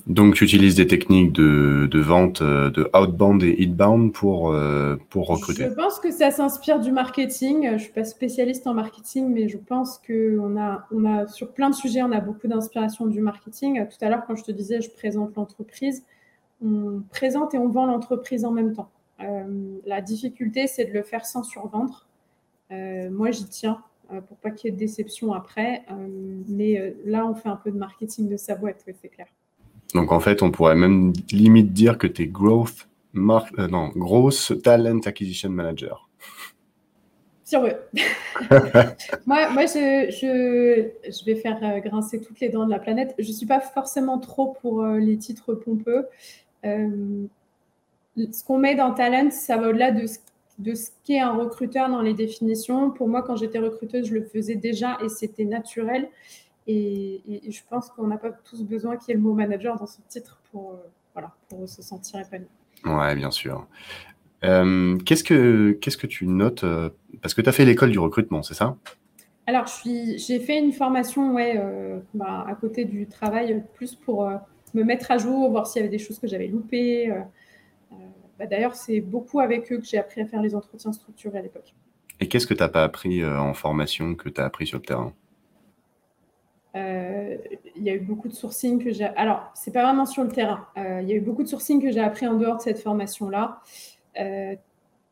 Donc, 0.08 0.36
tu 0.36 0.44
utilises 0.44 0.76
des 0.76 0.88
techniques 0.88 1.34
de, 1.34 2.00
vente 2.00 2.42
euh, 2.42 2.70
de 2.70 2.90
outbound 2.96 3.44
et 3.44 3.56
inbound 3.60 4.14
pour, 4.14 4.52
euh, 4.52 4.96
pour 5.10 5.28
recruter 5.28 5.66
Je 5.66 5.74
pense 5.74 6.00
que 6.00 6.12
ça 6.12 6.32
s'inspire 6.32 6.80
du 6.80 6.92
marketing. 6.92 7.68
Je 7.68 7.74
ne 7.74 7.78
suis 7.78 7.92
pas 7.92 8.04
spécialiste 8.04 8.66
en 8.68 8.74
marketing, 8.74 9.30
mais 9.30 9.48
je 9.48 9.58
pense 9.58 10.00
qu'on 10.00 10.60
a, 10.60 10.88
on 10.92 11.06
a, 11.06 11.28
sur 11.28 11.52
plein 11.52 11.70
de 11.70 11.76
sujets, 11.76 12.02
on 12.02 12.12
a 12.12 12.22
beaucoup 12.22 12.48
d'inspiration 12.48 13.06
du 13.08 13.22
marketing. 13.22 13.86
Tout 13.88 14.04
à 14.04 14.10
l'heure, 14.10 14.24
quand 14.26 14.36
je 14.36 14.44
te 14.44 14.52
disais, 14.52 14.82
je 14.82 14.90
présente 14.90 15.36
l'entreprise, 15.36 16.04
on 16.64 17.02
présente 17.10 17.54
et 17.54 17.58
on 17.58 17.70
vend 17.70 17.86
l'entreprise 17.86 18.46
en 18.46 18.52
même 18.52 18.74
temps. 18.74 18.90
Euh, 19.22 19.44
la 19.86 20.02
difficulté, 20.02 20.68
c'est 20.68 20.86
de 20.86 20.94
le 20.94 21.04
faire 21.04 21.26
sans 21.26 21.44
survendre. 21.44 22.08
moi, 22.72 23.32
j'y 23.32 23.46
tiens 23.46 23.82
pour 24.28 24.38
pas 24.38 24.50
qu'il 24.50 24.70
y 24.70 24.70
ait 24.70 24.76
de 24.76 24.80
déception 24.80 25.34
après. 25.34 25.86
mais 26.48 26.96
là, 27.06 27.28
on 27.28 27.36
fait 27.36 27.50
un 27.50 27.58
peu 27.58 27.70
de 27.70 27.78
marketing 27.78 28.28
de 28.28 28.38
sa 28.38 28.56
boîte, 28.56 28.84
c'est 29.02 29.10
clair. 29.10 29.28
Donc 29.94 30.12
en 30.12 30.20
fait, 30.20 30.42
on 30.44 30.52
pourrait 30.52 30.76
même 30.76 31.14
limite 31.32 31.74
dire 31.74 31.98
que 31.98 32.08
tu 32.08 32.24
es 32.24 32.28
growth, 32.28 32.88
mar 33.14 33.46
euh, 33.58 33.68
non, 33.68 33.90
gross 33.96 34.54
talent 34.64 35.00
acquisition 35.06 35.50
manager. 35.50 36.10
Si 37.50 37.58
on 37.58 37.64
veut. 37.64 37.78
moi, 39.26 39.50
moi 39.50 39.66
je, 39.66 40.12
je, 40.12 41.10
je, 41.12 41.26
vais 41.26 41.34
faire 41.34 41.58
euh, 41.64 41.80
grincer 41.80 42.22
toutes 42.22 42.40
les 42.42 42.50
dents 42.50 42.64
de 42.64 42.70
la 42.70 42.78
planète. 42.78 43.16
Je 43.18 43.28
ne 43.28 43.34
suis 43.34 43.48
pas 43.48 43.60
forcément 43.60 44.20
trop 44.20 44.56
pour 44.62 44.84
euh, 44.84 45.00
les 45.00 45.18
titres 45.18 45.56
pompeux. 45.56 46.06
Euh, 46.64 47.26
ce 48.16 48.44
qu'on 48.44 48.60
met 48.60 48.76
dans 48.76 48.94
Talent, 48.94 49.32
ça 49.32 49.58
va 49.58 49.70
au-delà 49.70 49.90
de 49.90 50.06
ce, 50.06 50.20
de 50.60 50.76
ce 50.76 50.92
qu'est 51.04 51.22
un 51.22 51.34
recruteur 51.34 51.90
dans 51.90 52.04
les 52.04 52.14
définitions. 52.14 52.92
Pour 52.92 53.08
moi, 53.08 53.24
quand 53.24 53.36
j'étais 53.36 53.58
recruteuse, 53.58 54.06
je 54.06 54.14
le 54.14 54.26
faisais 54.26 54.54
déjà 54.54 55.00
et 55.04 55.10
c'était 55.10 55.46
naturel. 55.46 56.08
Et, 56.72 57.42
je 57.50 57.62
pense 57.68 57.90
qu'on 57.90 58.08
n'a 58.08 58.18
pas 58.18 58.32
tous 58.32 58.64
besoin 58.64 58.96
qu'il 58.96 59.10
y 59.10 59.12
ait 59.14 59.16
le 59.16 59.22
mot 59.22 59.34
manager 59.34 59.76
dans 59.76 59.88
son 59.88 60.04
titre 60.08 60.40
pour, 60.52 60.80
voilà, 61.14 61.34
pour 61.50 61.68
se 61.68 61.82
sentir 61.82 62.20
épanoui. 62.20 62.48
Ouais, 62.86 63.16
bien 63.16 63.32
sûr. 63.32 63.68
Euh, 64.44 64.98
qu'est-ce 65.00 65.24
que 65.24 65.72
qu'est-ce 65.82 65.98
que 65.98 66.08
tu 66.08 66.26
notes 66.28 66.64
euh, 66.64 66.90
Parce 67.22 67.34
que 67.34 67.42
tu 67.42 67.50
as 67.50 67.52
fait 67.52 67.66
l'école 67.66 67.92
du 67.92 68.00
recrutement, 68.00 68.44
c'est 68.44 68.54
ça? 68.54 68.78
Alors, 69.48 69.66
j'ai 69.84 70.40
fait 70.40 70.60
une 70.60 70.72
formation 70.72 71.34
ouais, 71.34 71.56
euh, 71.58 72.00
bah, 72.14 72.46
à 72.48 72.54
côté 72.54 72.86
du 72.86 73.08
travail, 73.08 73.64
plus 73.74 73.96
pour 73.96 74.30
me 74.76 74.84
mettre 74.84 75.10
à 75.10 75.18
jour, 75.18 75.50
voir 75.50 75.66
s'il 75.66 75.82
y 75.82 75.84
avait 75.84 75.92
des 75.92 76.04
choses 76.04 76.20
que 76.20 76.28
j'avais 76.28 76.48
loupées. 76.48 77.12
Bah, 78.38 78.46
d'ailleurs, 78.46 78.76
c'est 78.76 79.02
beaucoup 79.02 79.40
avec 79.40 79.72
eux 79.72 79.80
que 79.80 79.86
j'ai 79.86 79.98
appris 79.98 80.22
à 80.22 80.26
faire 80.26 80.42
les 80.42 80.54
entretiens 80.54 80.94
structurés 80.94 81.40
à 81.40 81.42
l'époque. 81.42 81.74
Et 82.20 82.28
qu'est-ce 82.28 82.46
que 82.46 82.54
tu 82.54 82.62
n'as 82.62 82.70
pas 82.70 82.84
appris 82.84 83.26
en 83.26 83.56
formation 83.56 84.14
que 84.14 84.30
tu 84.30 84.40
as 84.40 84.46
appris 84.46 84.68
sur 84.68 84.78
le 84.78 84.84
terrain? 84.84 85.14
Il 86.76 87.84
y 87.84 87.90
a 87.90 87.96
eu 87.96 88.00
beaucoup 88.00 88.28
de 88.28 88.34
sourcing 88.34 88.84
que 88.84 88.92
j'ai. 88.92 89.06
Alors, 89.06 89.52
c'est 89.56 89.72
pas 89.72 89.84
vraiment 89.84 90.06
sur 90.06 90.24
le 90.24 90.30
terrain. 90.30 90.68
il 90.76 91.08
y 91.08 91.14
a 91.14 91.16
eu 91.16 91.22
beaucoup 91.22 91.44
de 91.44 91.48
sourcing 91.48 91.82
que 91.82 91.92
j'ai 91.92 92.00
appris 92.00 92.28
en 92.28 92.36
dehors 92.36 92.58
de 92.58 92.62
cette 92.62 92.80
formation-là. 92.80 93.62
Euh, 94.20 94.56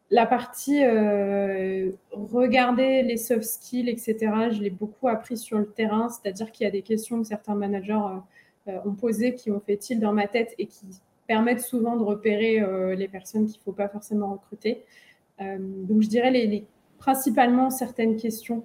la 0.10 0.26
partie 0.26 0.84
euh, 0.86 1.92
regarder 2.12 3.04
les 3.04 3.18
soft 3.18 3.44
skills, 3.44 3.90
etc., 3.90 4.16
je 4.52 4.62
l'ai 4.62 4.70
beaucoup 4.70 5.10
appris 5.10 5.38
sur 5.38 5.58
le 5.58 5.68
terrain, 5.68 6.08
c'est-à-dire 6.08 6.52
qu'il 6.52 6.64
y 6.64 6.68
a 6.68 6.72
des 6.72 6.82
questions 6.82 7.22
que 7.22 7.28
certains 7.28 7.56
managers 7.56 8.00
euh, 8.70 8.80
ont 8.86 8.94
posées 8.94 9.36
qui 9.36 9.52
ont 9.52 9.60
fait 9.60 9.76
tilt 9.76 10.00
dans 10.00 10.14
ma 10.14 10.28
tête 10.28 10.56
et 10.60 10.68
qui 10.68 10.86
permettent 11.28 11.62
souvent 11.62 11.98
de 11.98 12.04
repérer 12.04 12.64
les 12.96 13.10
personnes 13.10 13.48
qu'il 13.48 13.60
ne 13.60 13.64
faut 13.64 13.74
pas 13.74 13.90
forcément 13.90 14.32
recruter. 14.32 14.86
donc 15.38 16.02
je 16.02 16.08
dirais 16.08 16.64
principalement 17.00 17.70
certaines 17.70 18.16
questions 18.16 18.64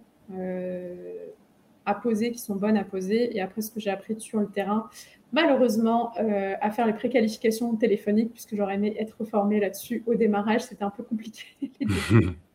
à 1.86 1.94
poser 1.94 2.32
qui 2.32 2.38
sont 2.38 2.56
bonnes 2.56 2.76
à 2.76 2.84
poser 2.84 3.36
et 3.36 3.40
après 3.40 3.62
ce 3.62 3.70
que 3.70 3.80
j'ai 3.80 3.90
appris 3.90 4.20
sur 4.20 4.40
le 4.40 4.46
terrain, 4.46 4.88
malheureusement 5.32 6.12
euh, 6.20 6.54
à 6.60 6.70
faire 6.70 6.86
les 6.86 6.92
préqualifications 6.92 7.74
téléphoniques, 7.76 8.32
puisque 8.32 8.54
j'aurais 8.54 8.74
aimé 8.74 8.94
être 8.98 9.24
formée 9.24 9.60
là-dessus 9.60 10.02
au 10.06 10.14
démarrage. 10.14 10.62
C'était 10.62 10.84
un 10.84 10.90
peu 10.90 11.02
compliqué. 11.02 11.44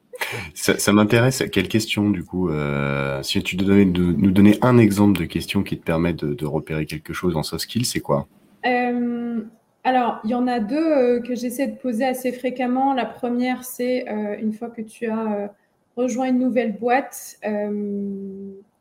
ça, 0.53 0.93
m'intéresse. 0.93 1.43
Quelle 1.51 1.67
question, 1.67 2.09
du 2.09 2.23
coup, 2.23 2.49
euh, 2.49 3.21
si 3.23 3.41
tu 3.43 3.55
devais 3.55 3.85
nous 3.85 4.31
donner 4.31 4.57
un 4.61 4.77
exemple 4.77 5.19
de 5.19 5.25
question 5.25 5.63
qui 5.63 5.77
te 5.77 5.83
permet 5.83 6.13
de, 6.13 6.45
repérer 6.45 6.85
quelque 6.85 7.13
chose 7.13 7.35
en 7.35 7.43
soft 7.43 7.63
skills, 7.63 7.85
c'est 7.85 7.99
quoi? 7.99 8.27
Euh, 8.65 9.41
Alors, 9.83 10.19
il 10.23 10.31
y 10.31 10.35
en 10.35 10.47
a 10.47 10.59
deux 10.59 11.21
que 11.21 11.35
j'essaie 11.35 11.67
de 11.67 11.77
poser 11.77 12.05
assez 12.05 12.31
fréquemment. 12.31 12.93
La 12.93 13.05
première, 13.05 13.63
c'est 13.63 14.05
une 14.41 14.53
fois 14.53 14.69
que 14.69 14.81
tu 14.81 15.07
as 15.07 15.53
rejoint 15.95 16.27
une 16.27 16.39
nouvelle 16.39 16.77
boîte, 16.77 17.37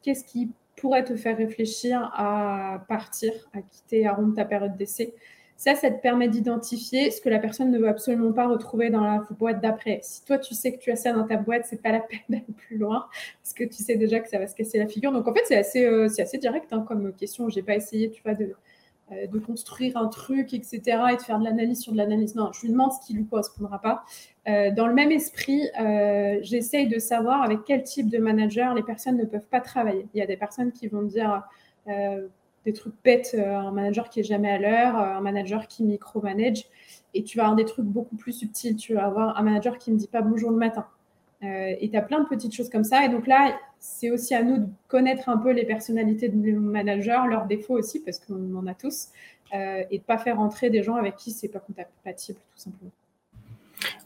qu'est-ce 0.07 0.25
qui 0.25 0.51
pourrait 0.77 1.05
te 1.05 1.17
faire 1.17 1.37
réfléchir 1.37 2.11
à 2.15 2.85
partir, 2.89 3.33
à 3.53 3.61
quitter, 3.61 4.07
à 4.07 4.15
rompre 4.15 4.37
ta 4.37 4.45
période 4.45 4.77
d'essai? 4.77 5.13
Ça, 5.57 5.75
ça 5.75 5.91
te 5.91 6.01
permet 6.01 6.29
d'identifier 6.29 7.11
ce 7.11 7.21
que 7.21 7.29
la 7.31 7.39
personne 7.39 7.71
ne 7.71 7.79
veut 7.79 7.89
absolument 7.89 8.33
pas 8.33 8.47
retrouver 8.47 8.91
dans 8.91 9.01
la 9.01 9.27
boîte 9.39 9.61
d'après. 9.61 10.01
Si 10.03 10.23
toi, 10.25 10.39
tu 10.39 10.55
sais 10.55 10.73
que 10.73 10.79
tu 10.79 10.93
as 10.93 10.97
ça 10.97 11.13
dans 11.13 11.27
ta 11.27 11.37
boîte, 11.39 11.65
c'est 11.65 11.83
pas 11.83 11.91
la 11.93 12.01
peine 12.09 12.21
d'aller 12.29 12.45
plus 12.57 12.77
loin 12.77 13.07
parce 13.43 13.55
que 13.55 13.65
tu 13.65 13.83
sais 13.83 13.97
déjà 13.97 14.21
que 14.21 14.29
ça 14.29 14.39
va 14.39 14.47
se 14.47 14.55
casser 14.55 14.79
la 14.79 14.87
figure. 14.87 15.13
Donc, 15.13 15.27
en 15.27 15.35
fait, 15.35 15.43
c'est 15.47 15.57
assez, 15.57 15.85
euh, 15.85 16.07
assez 16.07 16.39
direct 16.39 16.73
hein, 16.73 16.85
comme 16.87 17.13
question. 17.15 17.49
J'ai 17.49 17.63
pas 17.63 17.75
essayé, 17.75 18.11
tu 18.11 18.23
vois, 18.23 18.35
de, 18.35 18.55
euh, 19.13 19.29
de 19.29 19.39
construire 19.39 19.97
un 19.97 20.09
truc, 20.09 20.53
etc., 20.53 20.81
et 21.13 21.17
de 21.17 21.23
faire 21.23 21.39
de 21.39 21.45
l'analyse 21.45 21.81
sur 21.81 21.93
de 21.93 21.97
l'analyse. 21.97 22.35
Non, 22.35 22.51
je 22.53 22.63
lui 22.63 22.71
demande 22.71 22.91
ce 22.91 23.07
qui 23.07 23.15
lui 23.15 23.25
correspondra 23.25 23.81
pas. 23.81 24.05
Euh, 24.49 24.73
dans 24.73 24.89
le 24.89 24.95
même 24.95 25.13
esprit, 25.13 25.63
euh, 25.81 26.39
j'essaye 26.43 26.89
de 26.89 26.99
savoir 26.99 27.43
avec 27.43 27.61
quel 27.65 27.85
type 27.85 28.11
de 28.11 28.19
manager 28.19 28.75
les 28.75 28.83
personnes 28.83 29.17
ne 29.17 29.25
peuvent 29.25 29.47
pas 29.49 29.61
travailler. 29.61 30.09
Il 30.13 30.19
y 30.19 30.23
a 30.23 30.27
des 30.27 30.37
personnes 30.37 30.73
qui 30.73 30.89
vont 30.89 31.03
dire 31.03 31.45
des 31.87 32.73
trucs 32.73 32.95
bêtes, 33.05 33.37
un 33.39 33.71
manager 33.71 34.11
qui 34.11 34.19
est 34.19 34.25
jamais 34.25 34.51
à 34.51 34.59
l'heure, 34.59 34.97
un 34.97 35.21
manager 35.21 35.69
qui 35.69 35.85
micromanage, 35.85 36.65
et 37.15 37.23
tu 37.23 37.39
vas 37.39 37.45
avoir 37.45 37.55
des 37.55 37.65
trucs 37.65 37.85
beaucoup 37.85 38.17
plus 38.17 38.33
subtils. 38.33 38.75
Tu 38.75 38.95
vas 38.95 39.07
avoir 39.07 39.39
un 39.39 39.43
manager 39.43 39.79
qui 39.79 39.93
ne 39.93 39.97
dit 39.97 40.09
pas 40.09 40.21
bonjour 40.21 40.51
le 40.51 40.57
matin. 40.57 40.85
Et 41.43 41.89
tu 41.91 41.97
as 41.97 42.03
plein 42.03 42.21
de 42.21 42.29
petites 42.29 42.55
choses 42.55 42.71
comme 42.71 42.85
ça. 42.85 43.05
Et 43.05 43.09
donc 43.09 43.27
là, 43.27 43.57
c'est 43.79 44.11
aussi 44.11 44.35
à 44.35 44.43
nous 44.43 44.59
de 44.59 44.67
connaître 44.89 45.29
un 45.29 45.37
peu 45.37 45.53
les 45.53 45.65
personnalités 45.65 46.29
de 46.29 46.37
nos 46.37 46.61
managers, 46.61 47.23
leurs 47.29 47.47
défauts 47.47 47.79
aussi, 47.79 48.01
parce 48.01 48.19
qu'on 48.19 48.55
en 48.57 48.67
a 48.67 48.75
tous, 48.75 49.09
euh, 49.55 49.85
et 49.91 49.99
de 49.99 50.03
pas 50.03 50.19
faire 50.19 50.41
entrer 50.41 50.71
des 50.71 50.83
gens 50.83 50.97
avec 50.97 51.17
qui 51.17 51.31
c'est 51.31 51.49
pas 51.49 51.61
compatible, 51.61 52.39
tout 52.55 52.63
simplement. 52.63 52.91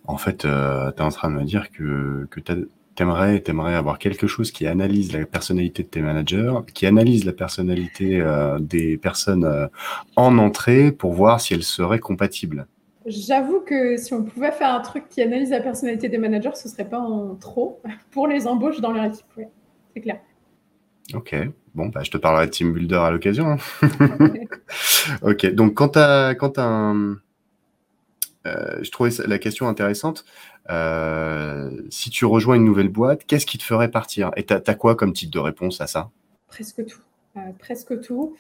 En 0.07 0.17
fait, 0.17 0.45
euh, 0.45 0.91
tu 0.93 0.99
es 0.99 1.05
en 1.05 1.11
train 1.11 1.31
de 1.31 1.37
me 1.37 1.45
dire 1.45 1.71
que, 1.71 2.27
que 2.31 2.41
tu 2.41 2.53
aimerais, 2.99 3.43
avoir 3.75 3.99
quelque 3.99 4.27
chose 4.27 4.51
qui 4.51 4.67
analyse 4.67 5.13
la 5.13 5.25
personnalité 5.25 5.83
de 5.83 5.89
tes 5.89 6.01
managers, 6.01 6.55
qui 6.75 6.87
analyse 6.87 7.25
la 7.25 7.33
personnalité 7.33 8.21
euh, 8.21 8.59
des 8.59 8.99
personnes 8.99 9.69
en 10.17 10.39
entrée 10.39 10.93
pour 10.93 11.13
voir 11.13 11.41
si 11.41 11.55
elles 11.55 11.63
seraient 11.63 12.01
compatibles. 12.01 12.67
J'avoue 13.07 13.61
que 13.61 13.97
si 13.97 14.13
on 14.13 14.25
pouvait 14.25 14.53
faire 14.53 14.75
un 14.75 14.81
truc 14.81 15.09
qui 15.09 15.23
analyse 15.23 15.51
la 15.51 15.61
personnalité 15.61 16.09
des 16.09 16.19
managers, 16.19 16.55
ce 16.55 16.69
serait 16.69 16.89
pas 16.89 16.99
en 16.99 17.35
trop 17.35 17.81
pour 18.11 18.27
les 18.27 18.47
embauches 18.47 18.81
dans 18.81 18.93
leur 18.93 19.05
équipe 19.05 19.25
c'est 19.93 20.01
clair. 20.01 20.21
Ok, 21.15 21.35
bon, 21.75 21.87
bah, 21.87 22.03
je 22.05 22.11
te 22.11 22.17
parlerai 22.17 22.47
de 22.47 22.53
Team 22.53 22.73
Builder 22.73 22.97
à 22.97 23.11
l'occasion. 23.11 23.47
Hein. 23.51 23.57
ok, 25.23 25.47
donc 25.55 25.75
quand 25.75 25.91
tu 25.91 25.99
as, 25.99 26.35
quand 26.37 26.59
un... 26.59 27.17
Euh, 28.47 28.79
je 28.83 28.91
trouvais 28.91 29.11
la 29.27 29.39
question 29.39 29.69
intéressante. 29.69 30.25
Euh, 30.71 31.83
si 31.91 32.11
tu 32.11 32.25
rejoins 32.25 32.55
une 32.55 32.65
nouvelle 32.65 32.89
boîte, 32.89 33.25
qu'est-ce 33.27 33.45
qui 33.45 33.59
te 33.59 33.65
ferait 33.65 33.91
partir? 33.91 34.31
Et 34.37 34.47
tu 34.47 34.55
as, 34.55 34.75
quoi 34.75 34.95
comme 34.95 35.13
type 35.13 35.31
de 35.31 35.39
réponse 35.39 35.81
à 35.81 35.87
ça? 35.87 36.11
Presque 36.47 36.87
tout. 36.87 37.01
Euh, 37.37 37.41
presque 37.59 38.01
tout. 38.01 38.37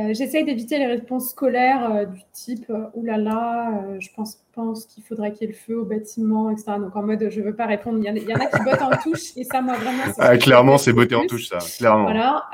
Euh, 0.00 0.14
j'essaye 0.14 0.44
d'éviter 0.44 0.78
les 0.78 0.86
réponses 0.86 1.30
scolaires 1.30 1.92
euh, 1.92 2.04
du 2.06 2.20
type 2.32 2.70
euh, 2.70 2.86
oulala, 2.94 3.24
là 3.24 3.30
là, 3.30 3.98
je 3.98 4.08
pense, 4.14 4.40
pense 4.52 4.86
qu'il 4.86 5.02
faudrait 5.02 5.32
qu'il 5.32 5.42
y 5.42 5.44
ait 5.50 5.52
le 5.52 5.58
feu 5.58 5.78
au 5.78 5.84
bâtiment, 5.84 6.50
etc. 6.50 6.72
Donc 6.78 6.96
en 6.96 7.02
mode 7.02 7.28
je 7.30 7.40
veux 7.40 7.54
pas 7.54 7.66
répondre. 7.66 7.98
Il 7.98 8.04
y, 8.04 8.32
en 8.32 8.36
a, 8.36 8.46
qui 8.46 8.62
bottent 8.64 8.82
en 8.82 8.90
touche 9.02 9.36
et 9.36 9.44
ça, 9.44 9.60
moi 9.60 9.74
vraiment. 9.76 10.04
Ah, 10.18 10.36
clairement, 10.38 10.78
c'est 10.78 10.92
botter 10.92 11.14
en 11.14 11.26
touche, 11.26 11.48
ça. 11.48 11.58
Clairement. 11.78 12.04
Voilà. 12.04 12.48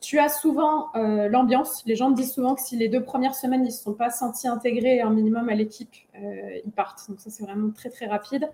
tu 0.00 0.18
as 0.18 0.28
souvent 0.28 0.88
l'ambiance. 0.94 1.82
Les 1.86 1.94
gens 1.94 2.10
me 2.10 2.16
disent 2.16 2.32
souvent 2.32 2.54
que 2.54 2.62
si 2.62 2.76
les 2.76 2.88
deux 2.88 3.02
premières 3.02 3.34
semaines 3.34 3.64
ils 3.64 3.72
se 3.72 3.82
sont 3.82 3.94
pas 3.94 4.10
sentis 4.10 4.48
intégrés 4.48 5.00
un 5.00 5.10
minimum 5.10 5.48
à 5.48 5.54
l'équipe, 5.54 5.94
ils 6.14 6.72
partent. 6.72 7.08
Donc 7.08 7.20
ça, 7.20 7.30
c'est 7.30 7.44
vraiment 7.44 7.70
très 7.70 7.90
très 7.90 8.06
rapide. 8.06 8.48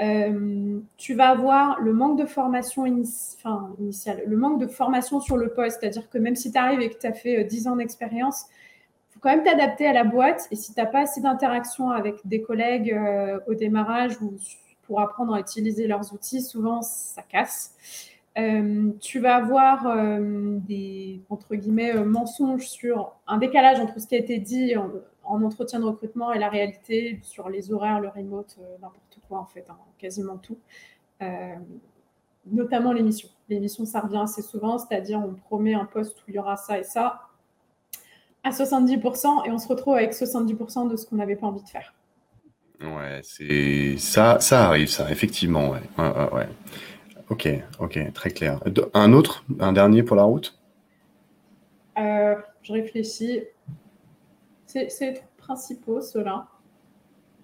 Euh, 0.00 0.78
tu 0.96 1.14
vas 1.14 1.30
avoir 1.30 1.80
le 1.80 1.92
manque 1.92 2.18
de 2.18 2.26
formation 2.26 2.86
initiale, 2.86 4.22
le 4.26 4.36
manque 4.36 4.60
de 4.60 4.68
formation 4.68 5.20
sur 5.20 5.36
le 5.36 5.48
poste, 5.48 5.78
c'est-à-dire 5.80 6.08
que 6.08 6.18
même 6.18 6.36
si 6.36 6.52
tu 6.52 6.58
arrives 6.58 6.80
et 6.80 6.88
que 6.88 6.98
tu 6.98 7.06
as 7.06 7.12
fait 7.12 7.42
10 7.42 7.66
euh, 7.66 7.70
ans 7.70 7.76
d'expérience, 7.76 8.44
il 9.10 9.14
faut 9.14 9.20
quand 9.20 9.30
même 9.30 9.42
t'adapter 9.42 9.86
à 9.86 9.92
la 9.92 10.04
boîte. 10.04 10.46
Et 10.52 10.56
si 10.56 10.72
tu 10.72 10.80
n'as 10.80 10.86
pas 10.86 11.00
assez 11.00 11.20
d'interaction 11.20 11.90
avec 11.90 12.16
des 12.24 12.42
collègues 12.42 12.92
euh, 12.92 13.40
au 13.48 13.54
démarrage 13.54 14.20
ou 14.22 14.34
pour 14.84 15.00
apprendre 15.00 15.34
à 15.34 15.40
utiliser 15.40 15.88
leurs 15.88 16.14
outils, 16.14 16.42
souvent 16.42 16.80
ça 16.80 17.22
casse. 17.22 17.74
tu 19.00 19.18
vas 19.18 19.34
avoir 19.34 19.84
des 20.66 21.20
entre 21.28 21.56
guillemets 21.56 21.92
mensonges 22.04 22.68
sur 22.68 23.12
un 23.26 23.36
décalage 23.36 23.80
entre 23.80 24.00
ce 24.00 24.06
qui 24.06 24.14
a 24.14 24.18
été 24.18 24.38
dit 24.38 24.74
en 25.28 25.42
entretien 25.42 25.80
de 25.80 25.84
recrutement 25.84 26.32
et 26.32 26.38
la 26.38 26.48
réalité 26.48 27.20
sur 27.22 27.48
les 27.48 27.72
horaires, 27.72 28.00
le 28.00 28.08
remote, 28.08 28.56
euh, 28.60 28.74
n'importe 28.80 29.18
quoi 29.28 29.38
en 29.38 29.46
fait, 29.46 29.66
hein, 29.68 29.76
quasiment 29.98 30.38
tout. 30.38 30.58
Euh, 31.22 31.54
notamment 32.46 32.92
l'émission. 32.92 33.28
L'émission, 33.48 33.84
ça 33.84 34.00
revient 34.00 34.20
assez 34.22 34.42
souvent, 34.42 34.78
c'est-à-dire 34.78 35.20
on 35.20 35.34
promet 35.34 35.74
un 35.74 35.84
poste 35.84 36.18
où 36.20 36.24
il 36.28 36.34
y 36.34 36.38
aura 36.38 36.56
ça 36.56 36.78
et 36.78 36.84
ça 36.84 37.28
à 38.44 38.50
70% 38.50 39.46
et 39.46 39.50
on 39.50 39.58
se 39.58 39.68
retrouve 39.68 39.94
avec 39.94 40.12
70% 40.12 40.88
de 40.88 40.96
ce 40.96 41.06
qu'on 41.06 41.16
n'avait 41.16 41.36
pas 41.36 41.46
envie 41.46 41.62
de 41.62 41.68
faire. 41.68 41.92
Ouais, 42.80 43.20
c'est 43.22 43.96
ça, 43.98 44.38
ça 44.40 44.66
arrive, 44.66 44.88
ça, 44.88 45.10
effectivement, 45.10 45.70
ouais. 45.70 45.80
ouais, 45.98 46.32
ouais. 46.32 46.48
Ok, 47.28 47.48
ok, 47.80 48.12
très 48.14 48.30
clair. 48.30 48.60
Un 48.94 49.12
autre, 49.12 49.44
un 49.60 49.72
dernier 49.72 50.02
pour 50.02 50.16
la 50.16 50.22
route? 50.22 50.58
Euh, 51.98 52.36
Je 52.62 52.72
réfléchis. 52.72 53.42
C'est 54.68 54.84
les 55.00 55.14
trucs 55.14 55.26
principaux, 55.38 56.02
ceux-là. 56.02 56.46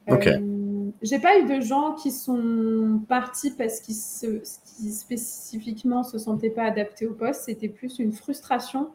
Ok. 0.09 0.27
Euh, 0.27 0.91
j'ai 1.03 1.19
pas 1.19 1.39
eu 1.39 1.47
de 1.47 1.61
gens 1.63 1.95
qui 1.95 2.11
sont 2.11 3.01
partis 3.09 3.51
parce 3.51 3.81
qu'ils 3.81 3.95
se, 3.95 4.43
spécifiquement 4.45 6.03
se 6.03 6.19
sentaient 6.19 6.51
pas 6.51 6.65
adaptés 6.65 7.07
au 7.07 7.15
poste. 7.15 7.45
C'était 7.47 7.71
plus 7.71 7.99
une 7.99 8.13
frustration 8.13 8.91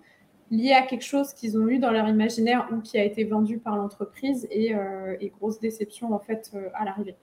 liée 0.51 0.73
à 0.73 0.84
quelque 0.84 1.03
chose 1.03 1.34
qu'ils 1.34 1.57
ont 1.57 1.67
eu 1.67 1.80
dans 1.80 1.89
leur 1.89 2.07
imaginaire 2.07 2.67
ou 2.71 2.82
qui 2.82 2.99
a 2.99 3.03
été 3.03 3.23
vendu 3.23 3.57
par 3.57 3.75
l'entreprise 3.75 4.47
et, 4.51 4.75
euh, 4.75 5.15
grosse 5.39 5.59
déception 5.59 6.13
en 6.13 6.19
fait 6.19 6.51
euh, 6.53 6.69
à 6.75 6.86
l'arrivée. 6.86 7.15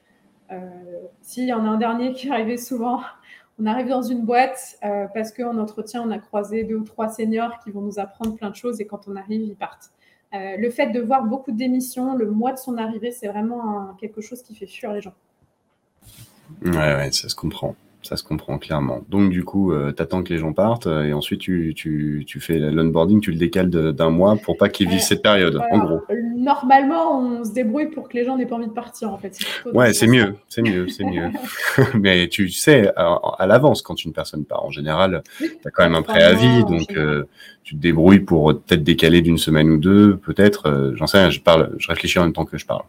S'il 1.22 1.44
y 1.44 1.52
en 1.52 1.64
a 1.64 1.68
un 1.68 1.76
dernier 1.76 2.12
qui 2.12 2.30
arrivait 2.30 2.56
souvent, 2.56 3.00
on 3.58 3.66
arrive 3.66 3.88
dans 3.88 4.02
une 4.02 4.24
boîte 4.24 4.78
parce 5.12 5.32
qu'en 5.32 5.58
entretien, 5.58 6.04
on 6.06 6.10
a 6.12 6.18
croisé 6.18 6.62
deux 6.62 6.76
ou 6.76 6.84
trois 6.84 7.08
seniors 7.08 7.58
qui 7.64 7.72
vont 7.72 7.80
nous 7.80 7.98
apprendre 7.98 8.36
plein 8.36 8.50
de 8.50 8.54
choses 8.54 8.80
et 8.80 8.86
quand 8.86 9.08
on 9.08 9.16
arrive, 9.16 9.40
ils 9.40 9.56
partent. 9.56 9.90
Le 10.58 10.70
fait 10.70 10.88
de 10.90 11.00
voir 11.00 11.24
beaucoup 11.24 11.52
démissions 11.52 12.14
le 12.14 12.30
mois 12.30 12.52
de 12.52 12.58
son 12.58 12.78
arrivée, 12.78 13.10
c'est 13.10 13.28
vraiment 13.28 13.94
quelque 14.00 14.20
chose 14.20 14.42
qui 14.42 14.54
fait 14.54 14.66
fuir 14.66 14.92
les 14.92 15.00
gens. 15.00 15.14
Ouais, 16.64 16.94
ouais, 16.94 17.10
ça 17.12 17.28
se 17.28 17.34
comprend 17.34 17.74
ça 18.06 18.16
se 18.16 18.22
comprend 18.22 18.58
clairement. 18.58 19.00
Donc 19.08 19.30
du 19.30 19.44
coup, 19.44 19.72
euh, 19.72 19.92
tu 19.94 20.02
attends 20.02 20.22
que 20.22 20.32
les 20.32 20.38
gens 20.38 20.52
partent 20.52 20.86
euh, 20.86 21.04
et 21.04 21.12
ensuite 21.12 21.40
tu, 21.40 21.74
tu, 21.74 22.24
tu 22.26 22.40
fais 22.40 22.58
l'onboarding, 22.58 23.20
tu 23.20 23.32
le 23.32 23.36
décales 23.36 23.68
d'un 23.68 24.10
mois 24.10 24.36
pour 24.36 24.56
pas 24.56 24.68
qu'ils 24.68 24.88
vivent 24.88 25.00
cette 25.00 25.22
période, 25.22 25.60
en 25.70 25.78
gros. 25.78 26.00
Normalement, 26.36 27.20
on 27.20 27.44
se 27.44 27.52
débrouille 27.52 27.90
pour 27.90 28.08
que 28.08 28.16
les 28.16 28.24
gens 28.24 28.36
n'aient 28.36 28.46
pas 28.46 28.56
envie 28.56 28.68
de 28.68 28.72
partir, 28.72 29.12
en 29.12 29.18
fait. 29.18 29.36
Ouais, 29.72 29.92
c'est 29.92 30.06
mieux, 30.06 30.36
c'est 30.48 30.62
mieux, 30.62 30.88
c'est 30.88 31.04
mieux. 31.10 31.30
Mais 31.94 32.28
tu 32.28 32.48
sais 32.48 32.92
à, 32.96 33.46
l'avance 33.46 33.82
quand 33.82 34.04
une 34.04 34.12
personne 34.12 34.44
part. 34.44 34.64
En 34.64 34.70
général, 34.70 35.22
tu 35.38 35.50
as 35.64 35.70
quand 35.70 35.82
même 35.82 35.96
un 35.96 36.02
préavis, 36.02 36.64
donc 36.64 36.92
euh, 36.92 37.24
tu 37.64 37.74
te 37.74 37.80
débrouilles 37.80 38.20
pour 38.20 38.54
peut-être 38.54 38.84
décaler 38.84 39.20
d'une 39.20 39.38
semaine 39.38 39.68
ou 39.68 39.78
deux, 39.78 40.16
peut-être. 40.16 40.92
J'en 40.94 41.06
sais 41.06 41.18
rien, 41.18 41.30
je 41.30 41.40
parle, 41.40 41.74
je 41.78 41.88
réfléchis 41.88 42.18
en 42.18 42.22
même 42.22 42.32
temps 42.32 42.44
que 42.44 42.56
je 42.56 42.66
parle. 42.66 42.82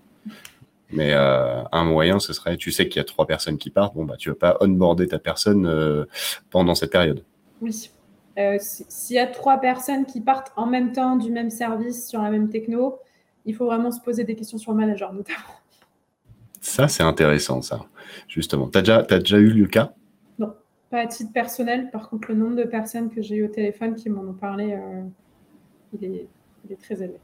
Mais 0.91 1.13
euh, 1.13 1.63
un 1.71 1.83
moyen, 1.83 2.19
ce 2.19 2.33
serait, 2.33 2.55
tu 2.55 2.71
sais 2.71 2.87
qu'il 2.87 2.97
y 2.97 3.01
a 3.01 3.03
trois 3.03 3.27
personnes 3.27 3.57
qui 3.57 3.69
partent, 3.69 3.93
bon 3.93 4.05
bah 4.05 4.15
tu 4.17 4.29
vas 4.29 4.35
pas 4.35 4.57
onboarder 4.61 5.07
ta 5.07 5.19
personne 5.19 5.65
euh, 5.65 6.05
pendant 6.49 6.75
cette 6.75 6.91
période. 6.91 7.23
Oui. 7.61 7.91
Euh, 8.37 8.57
s'il 8.59 9.15
y 9.15 9.19
a 9.19 9.27
trois 9.27 9.57
personnes 9.57 10.05
qui 10.05 10.21
partent 10.21 10.53
en 10.55 10.67
même 10.67 10.91
temps 10.91 11.15
du 11.15 11.31
même 11.31 11.49
service 11.49 12.07
sur 12.07 12.21
la 12.21 12.29
même 12.29 12.49
techno, 12.49 12.99
il 13.45 13.55
faut 13.55 13.65
vraiment 13.65 13.91
se 13.91 13.99
poser 13.99 14.23
des 14.23 14.35
questions 14.35 14.57
sur 14.57 14.71
le 14.71 14.77
manager 14.77 15.11
notamment. 15.11 15.39
Ça, 16.61 16.87
c'est 16.87 17.03
intéressant, 17.03 17.61
ça, 17.61 17.85
justement. 18.27 18.69
Tu 18.69 18.77
as 18.77 18.81
déjà, 18.81 19.05
as 19.09 19.19
déjà 19.19 19.37
eu 19.39 19.49
le 19.49 19.67
cas 19.67 19.93
Non, 20.37 20.53
pas 20.89 20.99
à 20.99 21.07
titre 21.07 21.33
personnel. 21.33 21.89
Par 21.91 22.09
contre, 22.09 22.29
le 22.29 22.35
nombre 22.35 22.55
de 22.55 22.63
personnes 22.63 23.09
que 23.09 23.21
j'ai 23.21 23.35
eu 23.35 23.45
au 23.45 23.47
téléphone 23.47 23.95
qui 23.95 24.09
m'en 24.09 24.21
ont 24.21 24.33
parlé, 24.33 24.77
il 25.93 26.03
est, 26.03 26.27
il, 26.65 26.73
est, 26.73 26.75
très 26.75 27.01
élevé. 27.01 27.19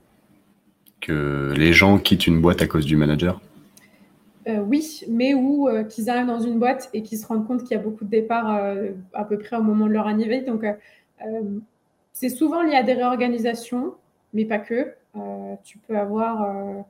Que 1.01 1.53
les 1.55 1.73
gens 1.73 1.99
quittent 1.99 2.25
une 2.25 2.41
boîte 2.41 2.61
à 2.61 2.67
cause 2.67 2.85
du 2.85 2.95
manager? 2.95 3.41
Euh, 4.47 4.59
oui, 4.59 5.03
mais 5.07 5.33
où 5.33 5.69
euh, 5.69 5.83
qu'ils 5.83 6.09
arrivent 6.09 6.27
dans 6.27 6.39
une 6.39 6.59
boîte 6.59 6.89
et 6.93 7.01
qu'ils 7.01 7.17
se 7.17 7.25
rendent 7.25 7.47
compte 7.47 7.61
qu'il 7.61 7.71
y 7.71 7.79
a 7.79 7.83
beaucoup 7.83 8.03
de 8.03 8.09
départs 8.09 8.55
euh, 8.55 8.91
à 9.13 9.23
peu 9.23 9.37
près 9.37 9.55
au 9.55 9.61
moment 9.61 9.87
de 9.87 9.93
leur 9.93 10.07
arrivée. 10.07 10.41
Donc, 10.41 10.65
c'est 12.11 12.29
souvent 12.29 12.61
lié 12.61 12.75
à 12.75 12.83
des 12.83 12.93
réorganisations, 12.93 13.95
mais 14.33 14.45
pas 14.45 14.59
que. 14.59 14.93
tu 15.63 15.77
peux 15.77 15.97
avoir 15.97 16.85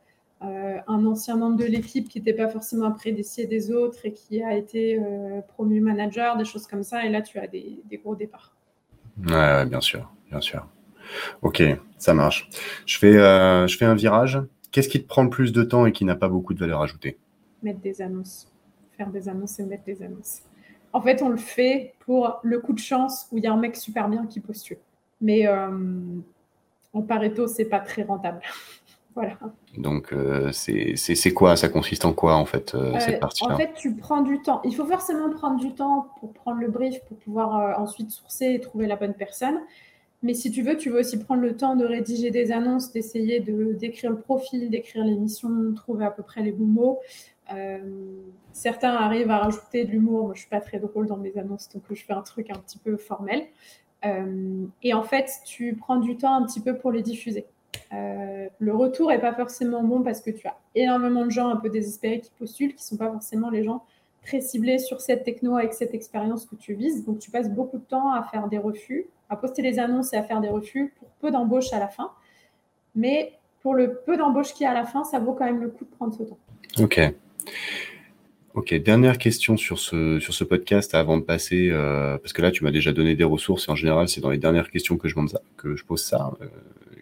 un 0.53 1.05
ancien 1.05 1.35
membre 1.35 1.57
de 1.57 1.65
l'équipe 1.65 2.09
qui 2.09 2.17
n'était 2.17 2.33
pas 2.33 2.47
forcément 2.47 2.87
apprécié 2.87 3.45
des 3.45 3.71
autres 3.71 4.05
et 4.05 4.13
qui 4.13 4.41
a 4.41 4.55
été 4.55 4.99
promu 5.49 5.81
manager, 5.81 6.35
des 6.35 6.45
choses 6.45 6.65
comme 6.65 6.81
ça. 6.83 7.05
Et 7.05 7.09
là, 7.09 7.21
tu 7.21 7.37
as 7.37 7.45
des, 7.45 7.83
gros 8.03 8.15
départs. 8.15 8.55
Ouais, 9.29 9.67
bien 9.67 9.81
sûr, 9.81 10.11
bien 10.31 10.41
sûr. 10.41 10.67
Ok, 11.43 11.61
ça 11.99 12.15
marche. 12.15 12.49
Je 12.87 12.97
fais 12.97 13.85
un 13.85 13.95
virage. 13.95 14.41
Qu'est-ce 14.71 14.89
qui 14.89 15.03
te 15.03 15.07
prend 15.07 15.23
le 15.23 15.29
plus 15.29 15.53
de 15.53 15.61
temps 15.61 15.85
et 15.85 15.91
qui 15.91 16.05
n'a 16.05 16.15
pas 16.15 16.27
beaucoup 16.27 16.55
de 16.55 16.59
valeur 16.59 16.81
ajoutée? 16.81 17.19
Mettre 17.63 17.79
des 17.79 18.01
annonces. 18.01 18.51
Faire 18.97 19.09
des 19.09 19.27
annonces 19.27 19.59
et 19.59 19.65
mettre 19.65 19.83
des 19.83 20.01
annonces. 20.03 20.41
En 20.91 21.01
fait, 21.01 21.21
on 21.23 21.29
le 21.29 21.37
fait 21.37 21.93
pour 22.05 22.39
le 22.43 22.59
coup 22.59 22.73
de 22.73 22.79
chance 22.79 23.27
où 23.31 23.37
il 23.37 23.43
y 23.43 23.47
a 23.47 23.53
un 23.53 23.57
mec 23.57 23.75
super 23.75 24.07
bien 24.07 24.27
qui 24.27 24.39
postule. 24.39 24.77
Mais 25.21 25.47
euh, 25.47 25.69
en 26.93 27.01
Pareto, 27.01 27.47
c'est 27.47 27.65
pas 27.65 27.79
très 27.79 28.03
rentable. 28.03 28.41
voilà. 29.15 29.37
Donc, 29.77 30.13
euh, 30.13 30.51
c'est 30.51 31.33
quoi? 31.33 31.55
Ça 31.55 31.69
consiste 31.69 32.05
en 32.05 32.13
quoi, 32.13 32.35
en 32.35 32.45
fait, 32.45 32.75
euh, 32.75 32.99
cette 32.99 33.19
partie-là? 33.19 33.55
En 33.55 33.57
fait, 33.57 33.73
tu 33.73 33.95
prends 33.95 34.21
du 34.21 34.41
temps. 34.41 34.61
Il 34.65 34.75
faut 34.75 34.85
forcément 34.85 35.29
prendre 35.31 35.59
du 35.59 35.73
temps 35.73 36.09
pour 36.19 36.31
prendre 36.33 36.59
le 36.59 36.67
brief, 36.67 36.99
pour 37.05 37.17
pouvoir 37.17 37.79
ensuite 37.79 38.11
sourcer 38.11 38.53
et 38.53 38.59
trouver 38.59 38.85
la 38.85 38.95
bonne 38.95 39.15
personne. 39.15 39.59
Mais 40.23 40.33
si 40.33 40.51
tu 40.51 40.61
veux, 40.61 40.77
tu 40.77 40.89
veux 40.89 41.01
aussi 41.01 41.19
prendre 41.19 41.41
le 41.41 41.55
temps 41.55 41.75
de 41.75 41.85
rédiger 41.85 42.31
des 42.31 42.53
annonces, 42.53 42.93
d'essayer 42.93 43.41
de 43.41 43.73
d'écrire 43.73 44.09
le 44.09 44.19
profil, 44.19 44.69
d'écrire 44.69 45.03
l'émission, 45.03 45.73
trouver 45.75 46.05
à 46.05 46.11
peu 46.11 46.23
près 46.23 46.41
les 46.41 46.53
bons 46.53 46.65
mots, 46.65 46.99
euh, 47.01 47.32
certains 48.51 48.93
arrivent 48.93 49.31
à 49.31 49.39
rajouter 49.39 49.85
de 49.85 49.91
l'humour. 49.91 50.25
Moi, 50.25 50.33
je 50.35 50.41
suis 50.41 50.49
pas 50.49 50.61
très 50.61 50.79
drôle 50.79 51.07
dans 51.07 51.17
mes 51.17 51.37
annonces, 51.37 51.69
donc 51.73 51.83
je 51.91 52.03
fais 52.03 52.13
un 52.13 52.21
truc 52.21 52.49
un 52.49 52.59
petit 52.59 52.77
peu 52.77 52.97
formel. 52.97 53.43
Euh, 54.05 54.65
et 54.81 54.93
en 54.93 55.03
fait, 55.03 55.29
tu 55.45 55.75
prends 55.75 55.97
du 55.97 56.17
temps 56.17 56.35
un 56.35 56.45
petit 56.45 56.61
peu 56.61 56.77
pour 56.77 56.91
les 56.91 57.01
diffuser. 57.01 57.45
Euh, 57.93 58.47
le 58.59 58.75
retour 58.75 59.11
est 59.11 59.21
pas 59.21 59.33
forcément 59.33 59.83
bon 59.83 60.01
parce 60.01 60.21
que 60.21 60.31
tu 60.31 60.47
as 60.47 60.57
énormément 60.75 61.25
de 61.25 61.31
gens 61.31 61.49
un 61.49 61.55
peu 61.55 61.69
désespérés 61.69 62.19
qui 62.19 62.31
postulent, 62.37 62.75
qui 62.75 62.83
sont 62.83 62.97
pas 62.97 63.11
forcément 63.11 63.49
les 63.49 63.63
gens 63.63 63.83
très 64.23 64.41
ciblés 64.41 64.79
sur 64.79 65.01
cette 65.01 65.23
techno 65.23 65.57
avec 65.57 65.73
cette 65.73 65.93
expérience 65.93 66.45
que 66.45 66.55
tu 66.55 66.73
vises. 66.73 67.05
Donc, 67.05 67.19
tu 67.19 67.31
passes 67.31 67.49
beaucoup 67.49 67.77
de 67.77 67.83
temps 67.83 68.11
à 68.13 68.23
faire 68.23 68.47
des 68.47 68.57
refus, 68.57 69.07
à 69.29 69.35
poster 69.35 69.61
les 69.61 69.79
annonces 69.79 70.13
et 70.13 70.17
à 70.17 70.23
faire 70.23 70.41
des 70.41 70.49
refus 70.49 70.93
pour 70.99 71.09
peu 71.19 71.31
d'embauches 71.31 71.73
à 71.73 71.79
la 71.79 71.87
fin. 71.87 72.11
Mais 72.95 73.33
pour 73.61 73.73
le 73.73 73.95
peu 74.05 74.17
d'embauches 74.17 74.53
qu'il 74.53 74.65
y 74.65 74.67
a 74.67 74.71
à 74.71 74.73
la 74.73 74.85
fin, 74.85 75.03
ça 75.03 75.19
vaut 75.19 75.33
quand 75.33 75.45
même 75.45 75.61
le 75.61 75.69
coup 75.69 75.85
de 75.85 75.89
prendre 75.89 76.13
ce 76.13 76.23
temps. 76.23 76.37
Ok. 76.79 76.99
Ok, 78.53 78.71
dernière 78.75 79.17
question 79.17 79.57
sur 79.57 79.79
ce, 79.79 80.19
sur 80.19 80.31
ce 80.31 80.43
podcast 80.43 80.93
avant 80.93 81.17
de 81.17 81.23
passer, 81.23 81.69
euh, 81.71 82.19
parce 82.19 82.33
que 82.33 82.41
là 82.43 82.51
tu 82.51 82.63
m'as 82.63 82.69
déjà 82.69 82.91
donné 82.93 83.15
des 83.15 83.23
ressources 83.23 83.67
et 83.67 83.71
en 83.71 83.75
général 83.75 84.07
c'est 84.07 84.21
dans 84.21 84.29
les 84.29 84.37
dernières 84.37 84.69
questions 84.69 84.95
que 84.97 85.07
je, 85.07 85.15
pose 85.83 86.03
ça, 86.03 86.31
euh, 86.39 86.45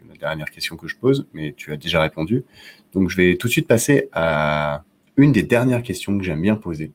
la 0.07 0.15
dernière 0.15 0.49
question 0.49 0.77
que 0.77 0.87
je 0.87 0.95
pose, 0.95 1.27
mais 1.33 1.53
tu 1.57 1.73
as 1.73 1.77
déjà 1.77 2.01
répondu. 2.01 2.45
Donc 2.93 3.09
je 3.09 3.17
vais 3.17 3.35
tout 3.35 3.47
de 3.47 3.51
suite 3.51 3.67
passer 3.67 4.07
à 4.13 4.85
une 5.17 5.33
des 5.33 5.43
dernières 5.43 5.83
questions 5.83 6.17
que 6.17 6.23
j'aime 6.23 6.41
bien 6.41 6.55
poser. 6.55 6.93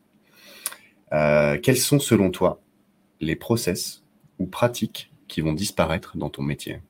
Euh, 1.12 1.59
quels 1.62 1.76
sont 1.76 1.99
selon 1.99 2.30
toi 2.30 2.62
les 3.20 3.36
process 3.36 4.05
ou 4.38 4.47
pratiques 4.47 5.12
qui 5.28 5.42
vont 5.42 5.53
disparaître 5.53 6.16
dans 6.16 6.30
ton 6.30 6.42
métier? 6.42 6.80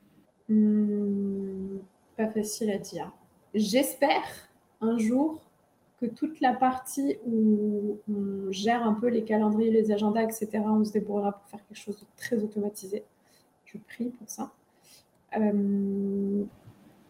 Hmm, 0.47 1.79
Pas 2.15 2.27
facile 2.27 2.71
à 2.71 2.77
dire. 2.77 3.11
J'espère 3.53 4.23
un 4.79 4.97
jour 4.97 5.41
que 5.99 6.05
toute 6.05 6.39
la 6.41 6.53
partie 6.53 7.17
où 7.25 7.99
on 8.07 8.51
gère 8.51 8.85
un 8.85 8.93
peu 8.93 9.07
les 9.07 9.23
calendriers, 9.23 9.71
les 9.71 9.91
agendas, 9.91 10.23
etc., 10.23 10.49
on 10.65 10.83
se 10.83 10.91
débrouillera 10.91 11.31
pour 11.33 11.47
faire 11.47 11.59
quelque 11.67 11.77
chose 11.77 11.99
de 11.99 12.05
très 12.17 12.43
automatisé. 12.43 13.03
Je 13.65 13.77
prie 13.79 14.09
pour 14.09 14.29
ça. 14.29 14.51
Euh, 15.37 16.43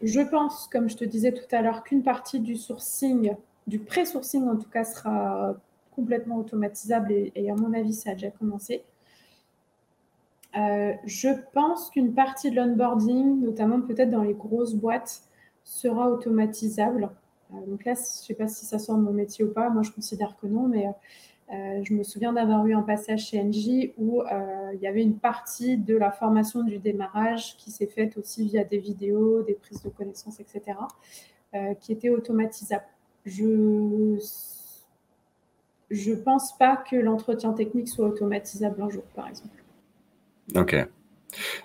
je 0.02 0.20
pense, 0.20 0.68
comme 0.68 0.88
je 0.88 0.96
te 0.96 1.04
disais 1.04 1.32
tout 1.32 1.54
à 1.54 1.60
l'heure, 1.60 1.82
qu'une 1.82 2.02
partie 2.02 2.40
du 2.40 2.56
sourcing, 2.56 3.34
du 3.66 3.78
pré-sourcing 3.78 4.48
en 4.48 4.56
tout 4.56 4.70
cas, 4.70 4.84
sera 4.84 5.56
complètement 5.94 6.36
automatisable 6.36 7.12
et, 7.12 7.50
à 7.50 7.54
mon 7.54 7.72
avis, 7.74 7.92
ça 7.92 8.10
a 8.10 8.12
déjà 8.14 8.30
commencé. 8.30 8.84
Euh, 10.56 10.92
je 11.04 11.28
pense 11.52 11.90
qu'une 11.90 12.14
partie 12.14 12.50
de 12.50 12.56
l'onboarding, 12.56 13.40
notamment 13.40 13.80
peut-être 13.82 14.10
dans 14.10 14.22
les 14.22 14.34
grosses 14.34 14.74
boîtes, 14.74 15.22
sera 15.64 16.08
automatisable. 16.08 17.10
Euh, 17.52 17.66
donc 17.66 17.84
là, 17.84 17.94
je 17.94 18.00
ne 18.00 18.04
sais 18.04 18.34
pas 18.34 18.48
si 18.48 18.64
ça 18.64 18.78
sort 18.78 18.96
de 18.96 19.02
mon 19.02 19.12
métier 19.12 19.44
ou 19.44 19.52
pas. 19.52 19.70
Moi, 19.70 19.82
je 19.82 19.90
considère 19.90 20.36
que 20.40 20.46
non, 20.46 20.68
mais 20.68 20.86
euh, 20.86 21.82
je 21.82 21.94
me 21.94 22.02
souviens 22.02 22.32
d'avoir 22.32 22.66
eu 22.66 22.74
un 22.74 22.82
passage 22.82 23.26
chez 23.28 23.42
NJ 23.42 23.92
où 23.96 24.22
euh, 24.22 24.70
il 24.74 24.80
y 24.80 24.86
avait 24.86 25.02
une 25.02 25.18
partie 25.18 25.76
de 25.76 25.96
la 25.96 26.10
formation 26.10 26.62
du 26.62 26.78
démarrage 26.78 27.56
qui 27.56 27.70
s'est 27.70 27.86
faite 27.86 28.16
aussi 28.16 28.44
via 28.46 28.64
des 28.64 28.78
vidéos, 28.78 29.42
des 29.42 29.54
prises 29.54 29.82
de 29.82 29.88
connaissances, 29.88 30.40
etc., 30.40 30.78
qui 31.80 31.92
était 31.92 32.10
automatisable. 32.10 32.84
Je 33.24 33.46
ne 35.90 36.14
pense 36.16 36.58
pas 36.58 36.76
que 36.76 36.94
l'entretien 36.94 37.54
technique 37.54 37.88
soit 37.88 38.06
automatisable 38.06 38.82
un 38.82 38.90
jour, 38.90 39.04
par 39.14 39.28
exemple. 39.28 39.64
Ok. 40.54 40.76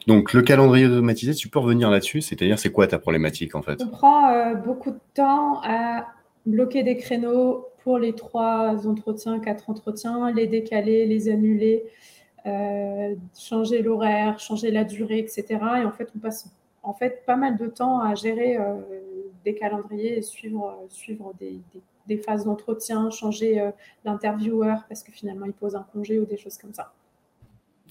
Donc 0.08 0.34
le 0.34 0.42
calendrier 0.42 0.86
automatisé, 0.86 1.34
tu 1.34 1.48
peux 1.48 1.60
revenir 1.60 1.90
là-dessus, 1.90 2.22
c'est-à-dire 2.22 2.60
c'est 2.60 2.72
quoi 2.72 2.88
ta 2.88 3.00
problématique 3.00 3.56
en 3.56 3.62
fait? 3.62 3.82
On 3.82 3.88
prend 3.88 4.30
euh, 4.30 4.56
beaucoup 4.56 4.92
de 4.92 5.00
temps 5.14 5.62
à 5.64 6.08
bloquer 6.46 6.84
des 6.84 6.98
créneaux 6.98 7.68
pour 7.84 7.98
les 7.98 8.14
trois 8.14 8.88
entretiens, 8.88 9.40
quatre 9.40 9.70
entretiens, 9.70 10.32
les 10.32 10.48
décaler, 10.48 11.06
les 11.06 11.30
annuler, 11.30 11.84
euh, 12.46 13.16
changer 13.38 13.82
l'horaire, 13.82 14.40
changer 14.40 14.72
la 14.72 14.84
durée, 14.84 15.20
etc. 15.20 15.46
Et 15.82 15.86
en 15.86 15.92
fait, 15.92 16.10
on 16.16 16.20
passe 16.20 16.50
pas 17.26 17.36
mal 17.36 17.58
de 17.58 17.68
temps 17.68 18.00
à 18.00 18.16
gérer 18.16 18.58
euh, 18.58 18.76
des 19.46 19.56
calendriers 19.56 20.18
et 20.18 20.22
suivre, 20.22 20.86
suivre 20.90 21.34
des, 21.40 22.18
phases 22.18 22.46
d'entretien, 22.46 23.10
changer 23.10 23.70
l'intervieweur 24.06 24.84
parce 24.88 25.04
que 25.04 25.12
finalement 25.12 25.46
il 25.46 25.54
pose 25.54 25.76
un 25.76 25.86
congé 25.94 26.20
ou 26.20 26.26
des 26.26 26.38
choses 26.38 26.58
comme 26.58 26.74
ça. 26.74 26.94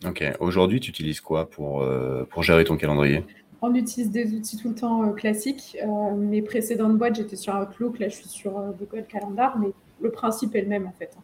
Ok. 0.07 0.25
Aujourd'hui, 0.41 0.81
tu 0.81 0.91
utilises 0.91 1.21
quoi 1.21 1.49
pour, 1.49 1.83
euh, 1.83 2.25
pour 2.25 2.43
gérer 2.43 2.65
ton 2.65 2.77
calendrier? 2.77 3.25
On 3.61 3.75
utilise 3.75 4.11
des 4.11 4.35
outils 4.35 4.57
tout 4.57 4.71
le 4.71 4.75
temps 4.75 5.05
euh, 5.05 5.13
classiques. 5.13 5.77
Euh, 5.83 6.15
mes 6.17 6.43
précédentes 6.43 6.99
boîtes, 6.99 7.15
j'étais 7.17 7.37
sur 7.37 7.55
Outlook. 7.55 7.99
Là, 7.99 8.09
je 8.09 8.17
suis 8.17 8.29
sur 8.29 8.53
Google 8.79 9.05
Calendar. 9.09 9.59
Mais 9.59 9.69
le 10.01 10.11
principe 10.11 10.55
est 10.57 10.63
le 10.63 10.69
même, 10.69 10.87
en 10.87 10.93
fait. 10.93 11.17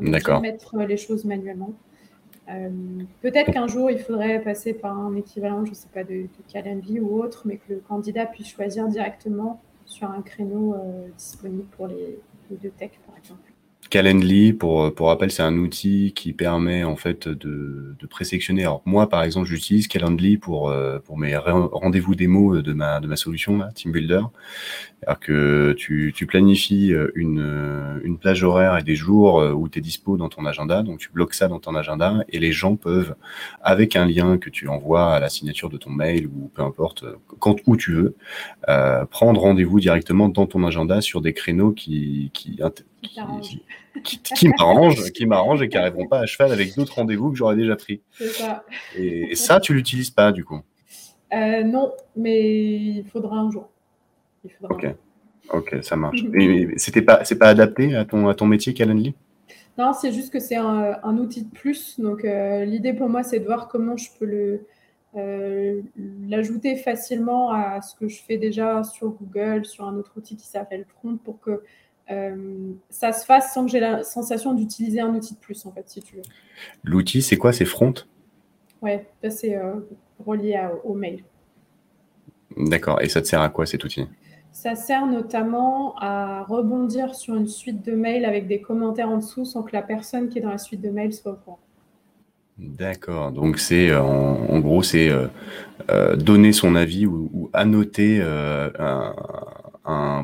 D'accord. 0.00 0.40
Mettre 0.40 0.76
les 0.78 0.96
choses 0.96 1.24
manuellement. 1.24 1.72
Peut-être 3.20 3.52
qu'un 3.52 3.66
jour, 3.66 3.90
il 3.90 3.98
faudrait 3.98 4.40
passer 4.40 4.72
par 4.72 4.98
un 4.98 5.14
équivalent, 5.16 5.66
je 5.66 5.70
ne 5.70 5.74
sais 5.74 5.88
pas, 5.92 6.02
de, 6.02 6.22
de 6.22 6.28
Calendly 6.50 6.98
ou 6.98 7.22
autre, 7.22 7.42
mais 7.44 7.56
que 7.56 7.74
le 7.74 7.82
candidat 7.86 8.24
puisse 8.24 8.48
choisir 8.48 8.88
directement 8.88 9.60
sur 9.84 10.10
un 10.10 10.22
créneau 10.22 10.74
disponible 11.18 11.66
pour 11.76 11.88
les, 11.88 12.18
les 12.50 12.56
deux. 12.56 12.72
Calendly, 13.90 14.52
pour, 14.52 14.94
pour 14.94 15.08
rappel, 15.08 15.30
c'est 15.30 15.42
un 15.42 15.56
outil 15.56 16.12
qui 16.14 16.32
permet 16.32 16.84
en 16.84 16.96
fait 16.96 17.28
de, 17.28 17.94
de 17.98 18.06
présélectionner. 18.06 18.62
Alors 18.62 18.82
moi, 18.84 19.08
par 19.08 19.22
exemple, 19.22 19.46
j'utilise 19.46 19.88
Calendly 19.88 20.36
pour, 20.36 20.68
euh, 20.68 20.98
pour 20.98 21.16
mes 21.16 21.36
rendez-vous 21.36 22.14
démo 22.14 22.60
de 22.60 22.72
ma, 22.72 23.00
de 23.00 23.06
ma 23.06 23.16
solution, 23.16 23.58
là, 23.58 23.70
Team 23.74 23.92
Builder. 23.92 24.22
Alors 25.06 25.20
que 25.20 25.74
tu, 25.78 26.12
tu 26.14 26.26
planifies 26.26 26.92
une, 27.14 28.00
une 28.02 28.18
plage 28.18 28.42
horaire 28.42 28.76
et 28.76 28.82
des 28.82 28.96
jours 28.96 29.36
où 29.56 29.68
tu 29.68 29.78
es 29.78 29.82
dispo 29.82 30.16
dans 30.16 30.28
ton 30.28 30.44
agenda, 30.44 30.82
donc 30.82 30.98
tu 30.98 31.10
bloques 31.10 31.34
ça 31.34 31.46
dans 31.46 31.60
ton 31.60 31.76
agenda 31.76 32.24
et 32.28 32.40
les 32.40 32.50
gens 32.50 32.74
peuvent, 32.74 33.14
avec 33.62 33.94
un 33.94 34.06
lien 34.06 34.38
que 34.38 34.50
tu 34.50 34.66
envoies 34.66 35.14
à 35.14 35.20
la 35.20 35.28
signature 35.28 35.70
de 35.70 35.76
ton 35.76 35.90
mail 35.90 36.26
ou 36.26 36.50
peu 36.52 36.62
importe, 36.62 37.04
quand 37.38 37.56
où 37.66 37.76
tu 37.76 37.92
veux, 37.92 38.16
euh, 38.68 39.04
prendre 39.04 39.40
rendez-vous 39.40 39.78
directement 39.78 40.28
dans 40.28 40.46
ton 40.46 40.64
agenda 40.64 41.00
sur 41.00 41.20
des 41.20 41.32
créneaux 41.32 41.70
qui, 41.70 42.30
qui, 42.34 42.58
qui, 43.02 43.62
qui, 44.20 44.48
m'arrangent, 44.48 45.12
qui 45.12 45.26
m'arrangent 45.26 45.62
et 45.62 45.68
qui 45.68 45.76
n'arriveront 45.76 46.06
pas 46.06 46.20
à 46.20 46.26
cheval 46.26 46.52
avec 46.52 46.74
d'autres 46.76 46.94
rendez-vous 46.94 47.30
que 47.30 47.36
j'aurais 47.36 47.56
déjà 47.56 47.76
pris. 47.76 48.00
Ça. 48.18 48.64
Et, 48.96 49.34
ça, 49.34 49.60
tu 49.60 49.74
l'utilises 49.74 50.10
pas 50.10 50.32
du 50.32 50.44
coup 50.44 50.60
euh, 51.32 51.62
Non, 51.62 51.92
mais 52.16 52.76
il 52.76 53.04
faudra 53.04 53.36
un 53.36 53.50
jour. 53.50 53.68
Il 54.44 54.50
faudra 54.50 54.74
ok, 54.74 54.86
ok, 55.50 55.76
ça 55.82 55.96
marche. 55.96 56.22
c'était 56.76 57.02
pas, 57.02 57.24
c'est 57.24 57.38
pas 57.38 57.48
adapté 57.48 57.94
à 57.94 58.04
ton, 58.04 58.28
à 58.28 58.34
ton 58.34 58.46
métier, 58.46 58.74
Calendly? 58.74 59.14
Non, 59.76 59.92
c'est 59.92 60.12
juste 60.12 60.32
que 60.32 60.40
c'est 60.40 60.56
un, 60.56 60.98
un, 61.02 61.18
outil 61.18 61.44
de 61.44 61.50
plus. 61.50 62.00
Donc 62.00 62.24
euh, 62.24 62.64
l'idée 62.64 62.92
pour 62.92 63.08
moi, 63.08 63.22
c'est 63.22 63.38
de 63.38 63.44
voir 63.44 63.68
comment 63.68 63.96
je 63.96 64.08
peux 64.18 64.26
le 64.26 64.66
euh, 65.16 65.80
l'ajouter 66.28 66.76
facilement 66.76 67.50
à 67.50 67.80
ce 67.80 67.94
que 67.94 68.08
je 68.08 68.20
fais 68.22 68.36
déjà 68.36 68.84
sur 68.84 69.10
Google, 69.10 69.64
sur 69.64 69.86
un 69.86 69.96
autre 69.96 70.12
outil 70.16 70.36
qui 70.36 70.46
s'appelle 70.46 70.84
Front, 70.84 71.16
pour 71.16 71.40
que 71.40 71.62
euh, 72.10 72.72
ça 72.90 73.12
se 73.12 73.24
fasse 73.24 73.52
sans 73.52 73.66
que 73.66 73.70
j'ai 73.70 73.80
la 73.80 74.02
sensation 74.02 74.54
d'utiliser 74.54 75.00
un 75.00 75.14
outil 75.14 75.34
de 75.34 75.38
plus, 75.38 75.66
en 75.66 75.72
fait, 75.72 75.84
si 75.88 76.02
tu 76.02 76.16
veux. 76.16 76.22
L'outil, 76.84 77.22
c'est 77.22 77.36
quoi? 77.36 77.52
C'est 77.52 77.64
Front? 77.64 77.94
Ouais, 78.80 79.06
c'est 79.28 79.56
euh, 79.56 79.74
relié 80.24 80.60
au 80.84 80.94
mail. 80.94 81.24
D'accord. 82.56 83.00
Et 83.02 83.08
ça 83.08 83.20
te 83.20 83.26
sert 83.26 83.40
à 83.40 83.48
quoi 83.48 83.66
cet 83.66 83.84
outil? 83.84 84.06
Ça 84.52 84.74
sert 84.74 85.06
notamment 85.06 85.94
à 85.98 86.42
rebondir 86.42 87.14
sur 87.14 87.34
une 87.34 87.46
suite 87.46 87.84
de 87.84 87.92
mails 87.92 88.24
avec 88.24 88.48
des 88.48 88.60
commentaires 88.60 89.08
en 89.08 89.18
dessous 89.18 89.44
sans 89.44 89.62
que 89.62 89.70
la 89.72 89.82
personne 89.82 90.28
qui 90.28 90.38
est 90.38 90.42
dans 90.42 90.50
la 90.50 90.58
suite 90.58 90.80
de 90.80 90.90
mails 90.90 91.12
soit 91.12 91.32
au 91.32 91.36
courant. 91.36 91.60
D'accord. 92.58 93.30
Donc 93.30 93.58
c'est 93.58 93.90
euh, 93.90 94.02
en, 94.02 94.58
gros 94.58 94.82
c'est 94.82 95.08
euh, 95.08 95.28
euh, 95.90 96.16
donner 96.16 96.52
son 96.52 96.74
avis 96.74 97.06
ou, 97.06 97.50
annoter 97.52 98.20
un, 98.20 99.14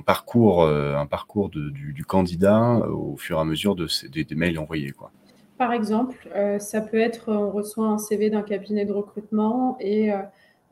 parcours 0.05 0.67
un 0.67 1.07
parcours 1.07 1.49
du, 1.49 2.05
candidat 2.07 2.79
au 2.91 3.17
fur 3.17 3.39
et 3.39 3.41
à 3.41 3.45
mesure 3.45 3.75
de 3.75 3.87
des, 4.09 4.35
mails 4.35 4.59
envoyés 4.59 4.93
quoi. 4.93 5.11
Par 5.57 5.73
exemple, 5.73 6.29
ça 6.59 6.81
peut 6.81 6.99
être 6.99 7.33
on 7.33 7.51
reçoit 7.51 7.87
un 7.87 7.99
CV 7.99 8.31
d'un 8.31 8.43
cabinet 8.43 8.85
de 8.85 8.93
recrutement 8.93 9.77
et 9.81 10.11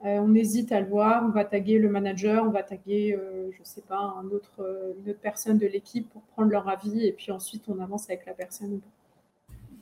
on 0.03 0.35
hésite 0.35 0.73
à 0.73 0.81
le 0.81 0.87
voir, 0.87 1.25
on 1.25 1.31
va 1.31 1.45
taguer 1.45 1.79
le 1.79 1.89
manager, 1.89 2.45
on 2.45 2.51
va 2.51 2.63
taguer, 2.63 3.17
je 3.53 3.59
ne 3.59 3.65
sais 3.65 3.83
pas, 3.83 4.15
un 4.21 4.27
autre, 4.27 4.61
une 5.03 5.11
autre 5.11 5.21
personne 5.23 5.59
de 5.59 5.67
l'équipe 5.67 6.11
pour 6.11 6.23
prendre 6.23 6.51
leur 6.51 6.69
avis 6.69 7.07
et 7.07 7.13
puis 7.13 7.33
ensuite 7.33 7.65
on 7.69 7.81
avance 7.81 8.11
avec 8.11 8.27
la 8.27 8.35
personne. 8.35 8.81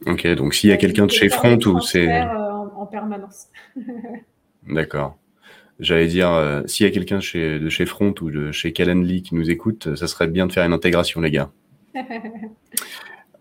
Ok, 0.06 0.26
donc 0.34 0.54
s'il 0.54 0.70
y 0.70 0.72
a 0.72 0.76
quelqu'un 0.76 1.06
de 1.06 1.10
chez 1.10 1.28
Front 1.28 1.58
ou 1.66 1.80
c'est. 1.80 2.08
Euh, 2.08 2.50
en, 2.74 2.86
permanence. 2.86 3.48
D'accord. 4.66 5.16
J'allais 5.80 6.08
dire, 6.08 6.30
euh, 6.30 6.62
s'il 6.66 6.84
y 6.86 6.88
a 6.88 6.92
quelqu'un 6.92 7.20
chez, 7.20 7.58
de 7.58 7.68
chez 7.70 7.86
Front 7.86 8.14
ou 8.20 8.30
de 8.30 8.52
chez 8.52 8.72
Calendly 8.72 9.22
qui 9.22 9.34
nous 9.34 9.50
écoute, 9.50 9.94
ça 9.96 10.06
serait 10.06 10.28
bien 10.28 10.46
de 10.46 10.52
faire 10.52 10.64
une 10.64 10.74
intégration, 10.74 11.20
les 11.22 11.30
gars. 11.30 11.50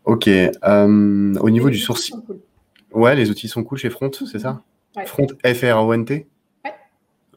ok. 0.06 0.28
Euh, 0.28 1.36
au 1.36 1.50
niveau 1.50 1.70
du 1.70 1.78
sourcil. 1.78 2.16
Ouais, 2.92 3.16
les 3.16 3.30
outils 3.30 3.50
sont 3.50 3.64
cool 3.64 3.78
chez 3.78 3.90
Front, 3.90 4.12
c'est 4.12 4.40
ça 4.40 4.64
Front 5.06 5.28
F-R-O-N-T 5.46 6.28
Ouais. 6.66 6.72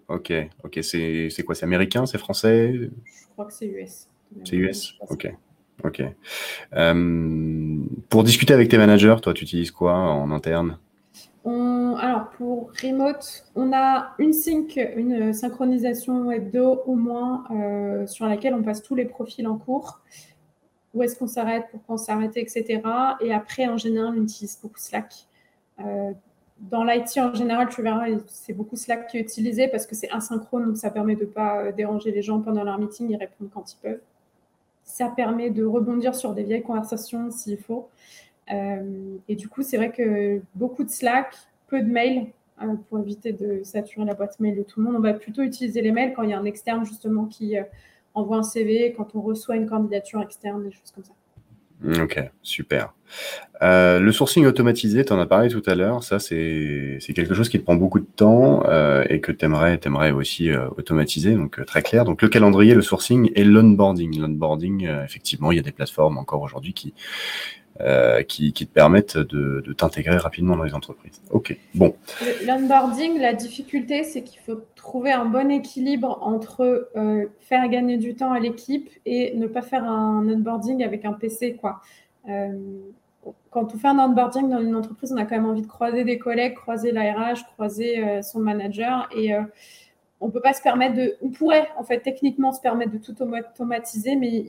Ok, 0.09 0.32
ok. 0.64 0.78
C'est 0.82 1.42
quoi 1.44 1.55
C'est 1.55 1.64
américain 1.64 2.07
C'est 2.07 2.18
français 2.18 2.72
Je 2.72 2.88
crois 3.32 3.46
que 3.46 3.53
c'est 3.53 3.66
US. 3.66 4.07
C'est 4.44 4.57
US 4.57 4.94
Ok. 5.11 5.32
Ok. 5.84 6.03
Euh, 6.74 7.78
pour 8.09 8.22
discuter 8.22 8.55
avec 8.55 8.68
tes 8.68 8.78
managers, 8.78 9.16
toi, 9.20 9.34
tu 9.34 9.42
utilises 9.44 9.72
quoi 9.72 9.94
en 9.94 10.30
interne? 10.30 10.78
Alors, 11.97 12.30
pour 12.30 12.70
remote, 12.82 13.45
on 13.55 13.72
a 13.72 14.14
une 14.18 14.32
sync, 14.32 14.78
une 14.97 15.32
synchronisation 15.32 16.30
hebdo 16.30 16.82
au 16.86 16.95
moins, 16.95 17.45
euh, 17.51 18.07
sur 18.07 18.26
laquelle 18.26 18.55
on 18.55 18.62
passe 18.62 18.82
tous 18.82 18.95
les 18.95 19.05
profils 19.05 19.47
en 19.47 19.57
cours. 19.57 20.01
Où 20.95 21.03
est-ce 21.03 21.18
qu'on 21.18 21.26
s'arrête, 21.26 21.64
pourquoi 21.70 21.95
on 21.95 21.99
s'arrête, 21.99 22.36
etc. 22.36 22.82
Et 23.20 23.32
après, 23.32 23.66
en 23.66 23.76
général, 23.76 24.14
on 24.16 24.22
utilise 24.22 24.59
beaucoup 24.62 24.78
Slack. 24.78 25.26
Euh, 25.80 26.12
dans 26.61 26.84
l'IT, 26.84 27.18
en 27.18 27.34
général, 27.34 27.68
tu 27.68 27.82
verras, 27.82 28.07
c'est 28.26 28.53
beaucoup 28.53 28.76
Slack 28.76 29.09
qui 29.09 29.18
est 29.18 29.20
utilisé 29.20 29.68
parce 29.68 29.86
que 29.86 29.95
c'est 29.95 30.11
asynchrone, 30.11 30.66
donc 30.66 30.76
ça 30.76 30.90
permet 30.90 31.16
de 31.16 31.22
ne 31.22 31.26
pas 31.26 31.72
déranger 31.72 32.12
les 32.12 32.22
gens 32.22 32.40
pendant 32.40 32.62
leur 32.62 32.78
meeting, 32.78 33.11
ils 33.11 33.16
répondent 33.16 33.51
quand 33.53 33.72
ils 33.72 33.78
peuvent. 33.78 34.01
Ça 34.84 35.09
permet 35.09 35.51
de 35.51 35.64
rebondir 35.64 36.14
sur 36.14 36.34
des 36.34 36.43
vieilles 36.43 36.62
conversations 36.62 37.30
s'il 37.30 37.59
faut. 37.59 37.88
Euh, 38.51 39.16
et 39.28 39.36
du 39.36 39.49
coup, 39.49 39.62
c'est 39.62 39.76
vrai 39.76 39.90
que 39.90 40.40
beaucoup 40.55 40.84
de 40.84 40.90
Slack, 40.90 41.34
peu 41.73 41.81
de 41.81 41.91
mails 41.91 42.27
euh, 42.61 42.66
pour 42.89 43.01
éviter 43.01 43.33
de 43.33 43.62
saturer 43.64 44.05
la 44.05 44.14
boîte 44.14 44.39
mail 44.39 44.57
de 44.57 44.62
tout 44.62 44.81
le 44.81 44.87
monde. 44.87 44.97
On 44.99 45.01
va 45.01 45.14
plutôt 45.14 45.43
utiliser 45.43 45.81
les 45.81 45.91
mails 45.91 46.12
quand 46.14 46.23
il 46.23 46.31
y 46.31 46.35
a 46.35 46.39
un 46.39 46.45
externe 46.45 46.85
justement 46.85 47.25
qui 47.25 47.57
euh, 47.57 47.62
envoie 48.14 48.37
un 48.37 48.43
CV, 48.43 48.93
quand 48.95 49.14
on 49.14 49.23
reçoit 49.23 49.57
une 49.57 49.66
candidature 49.66 50.20
externe, 50.20 50.62
des 50.62 50.70
choses 50.70 50.93
comme 50.95 51.05
ça. 51.05 51.12
Ok, 52.01 52.20
super. 52.43 52.95
Euh, 53.62 53.99
le 53.99 54.12
sourcing 54.12 54.47
automatisé, 54.47 55.05
tu 55.05 55.12
en 55.12 55.18
as 55.18 55.27
parlé 55.27 55.49
tout 55.49 55.62
à 55.66 55.75
l'heure, 55.75 56.05
ça 56.05 56.20
c'est 56.20 56.99
quelque 57.12 57.35
chose 57.35 57.49
qui 57.49 57.59
te 57.59 57.64
prend 57.64 57.75
beaucoup 57.75 57.99
de 57.99 58.07
temps 58.07 58.62
euh, 58.66 59.03
et 59.09 59.20
que 59.20 59.33
tu 59.33 59.45
aimerais, 59.45 60.12
aussi 60.12 60.49
automatiser, 60.77 61.35
donc 61.35 61.64
très 61.66 61.83
clair. 61.83 62.05
Donc 62.05 62.23
le 62.23 62.29
calendrier, 62.29 62.75
le 62.75 62.83
sourcing 62.83 63.33
et 63.35 63.43
l'onboarding. 63.43 64.20
L'onboarding, 64.20 64.89
effectivement, 65.05 65.51
il 65.51 65.57
y 65.57 65.59
a 65.59 65.62
des 65.62 65.73
plateformes 65.73 66.18
encore 66.18 66.43
aujourd'hui 66.43 66.73
qui, 66.73 66.95
euh, 67.81 68.23
qui, 68.23 68.53
te 68.53 68.64
permettent 68.64 69.16
de, 69.16 69.73
t'intégrer 69.73 70.18
rapidement 70.18 70.57
dans 70.57 70.64
les 70.64 70.75
entreprises. 70.75 71.23
Ok, 71.31 71.57
bon. 71.75 71.95
L'onboarding, 72.47 73.18
la 73.18 73.33
difficulté, 73.33 74.05
c'est 74.05 74.23
qu'il 74.23 74.41
faut 74.41 74.61
trouver 74.77 75.12
un 75.12 75.25
bon 75.25 75.51
équilibre 75.51 76.18
entre 76.23 76.91
euh, 76.97 77.27
faire 77.41 77.68
gagner 77.68 77.97
du 77.97 78.14
temps 78.14 78.33
à 78.33 78.41
l'équipe 78.41 78.91
et 79.07 79.35
ne 79.37 79.47
pas 79.47 79.62
faire 79.62 79.85
un 79.85 80.29
onboarding 80.29 80.85
avec 80.85 81.05
un 81.05 81.12
PC, 81.12 81.55
quoi. 81.55 81.81
Euh, 82.29 82.53
quand 83.51 83.75
on 83.75 83.79
fait 83.79 83.89
un 83.89 83.99
onboarding 83.99 84.51
dans 84.51 84.61
une 84.61 84.77
entreprise, 84.77 85.12
on 85.12 85.16
a 85.16 85.25
quand 85.25 85.37
même 85.37 85.47
envie 85.47 85.62
de 85.62 85.66
croiser 85.66 86.05
des 86.05 86.18
collègues, 86.18 86.55
croiser 86.55 86.93
l'ARH, 86.93 87.45
croiser 87.55 88.05
euh, 88.05 88.23
son 88.23 88.41
manager 88.41 89.09
et 89.16 89.33
on 90.20 90.31
peut 90.31 90.41
pas 90.41 90.53
se 90.53 90.62
permettre 90.62 90.95
de. 90.95 91.16
On 91.23 91.31
pourrait, 91.31 91.68
en 91.77 91.85
fait, 91.85 92.01
techniquement 92.01 92.53
se 92.53 92.61
permettre 92.61 92.93
de 92.93 92.99
tout 92.99 93.14
automatiser, 93.23 94.14
mais 94.16 94.45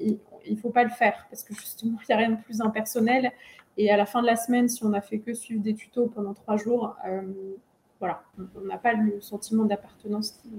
il 0.46 0.56
ne 0.56 0.60
faut 0.60 0.70
pas 0.70 0.84
le 0.84 0.90
faire 0.90 1.26
parce 1.30 1.44
que 1.44 1.54
justement, 1.54 1.98
il 2.02 2.06
n'y 2.10 2.16
a 2.16 2.18
rien 2.18 2.32
de 2.32 2.42
plus 2.42 2.62
impersonnel. 2.62 3.32
Et 3.78 3.90
à 3.90 3.98
la 3.98 4.06
fin 4.06 4.22
de 4.22 4.28
la 4.28 4.36
semaine, 4.36 4.70
si 4.70 4.84
on 4.84 4.94
a 4.94 5.02
fait 5.02 5.20
que 5.20 5.34
suivre 5.34 5.62
des 5.62 5.74
tutos 5.74 6.08
pendant 6.08 6.34
trois 6.34 6.58
jours, 6.58 6.96
euh, 7.08 7.22
voilà, 8.00 8.24
on 8.56 8.66
n'a 8.66 8.78
pas 8.78 8.94
le 8.94 9.20
sentiment 9.22 9.66
d'appartenance 9.66 10.32
qui, 10.32 10.50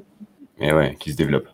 Et 0.58 0.72
ouais, 0.72 0.96
qui 0.98 1.12
se 1.12 1.16
développe. 1.16 1.48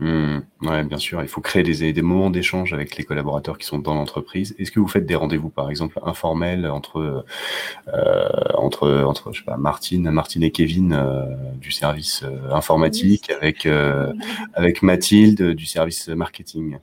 Mmh, 0.00 0.38
ouais, 0.62 0.84
bien 0.84 0.96
sûr. 0.96 1.20
Il 1.22 1.28
faut 1.28 1.42
créer 1.42 1.62
des, 1.62 1.92
des 1.92 2.02
moments 2.02 2.30
d'échange 2.30 2.72
avec 2.72 2.96
les 2.96 3.04
collaborateurs 3.04 3.58
qui 3.58 3.66
sont 3.66 3.78
dans 3.78 3.94
l'entreprise. 3.94 4.54
Est-ce 4.58 4.72
que 4.72 4.80
vous 4.80 4.88
faites 4.88 5.04
des 5.04 5.14
rendez-vous, 5.14 5.50
par 5.50 5.68
exemple, 5.68 5.98
informels 6.02 6.66
entre, 6.66 7.24
euh, 7.88 8.28
entre, 8.54 9.02
entre, 9.04 9.32
je 9.32 9.40
sais 9.40 9.44
pas, 9.44 9.58
Martine, 9.58 10.10
Martine 10.10 10.44
et 10.44 10.50
Kevin 10.50 10.94
euh, 10.94 11.26
du 11.56 11.72
service 11.72 12.22
euh, 12.22 12.50
informatique, 12.52 13.30
avec, 13.30 13.68
avec 14.54 14.82
Mathilde 14.82 15.52
du 15.52 15.66
service 15.66 16.08
marketing? 16.08 16.78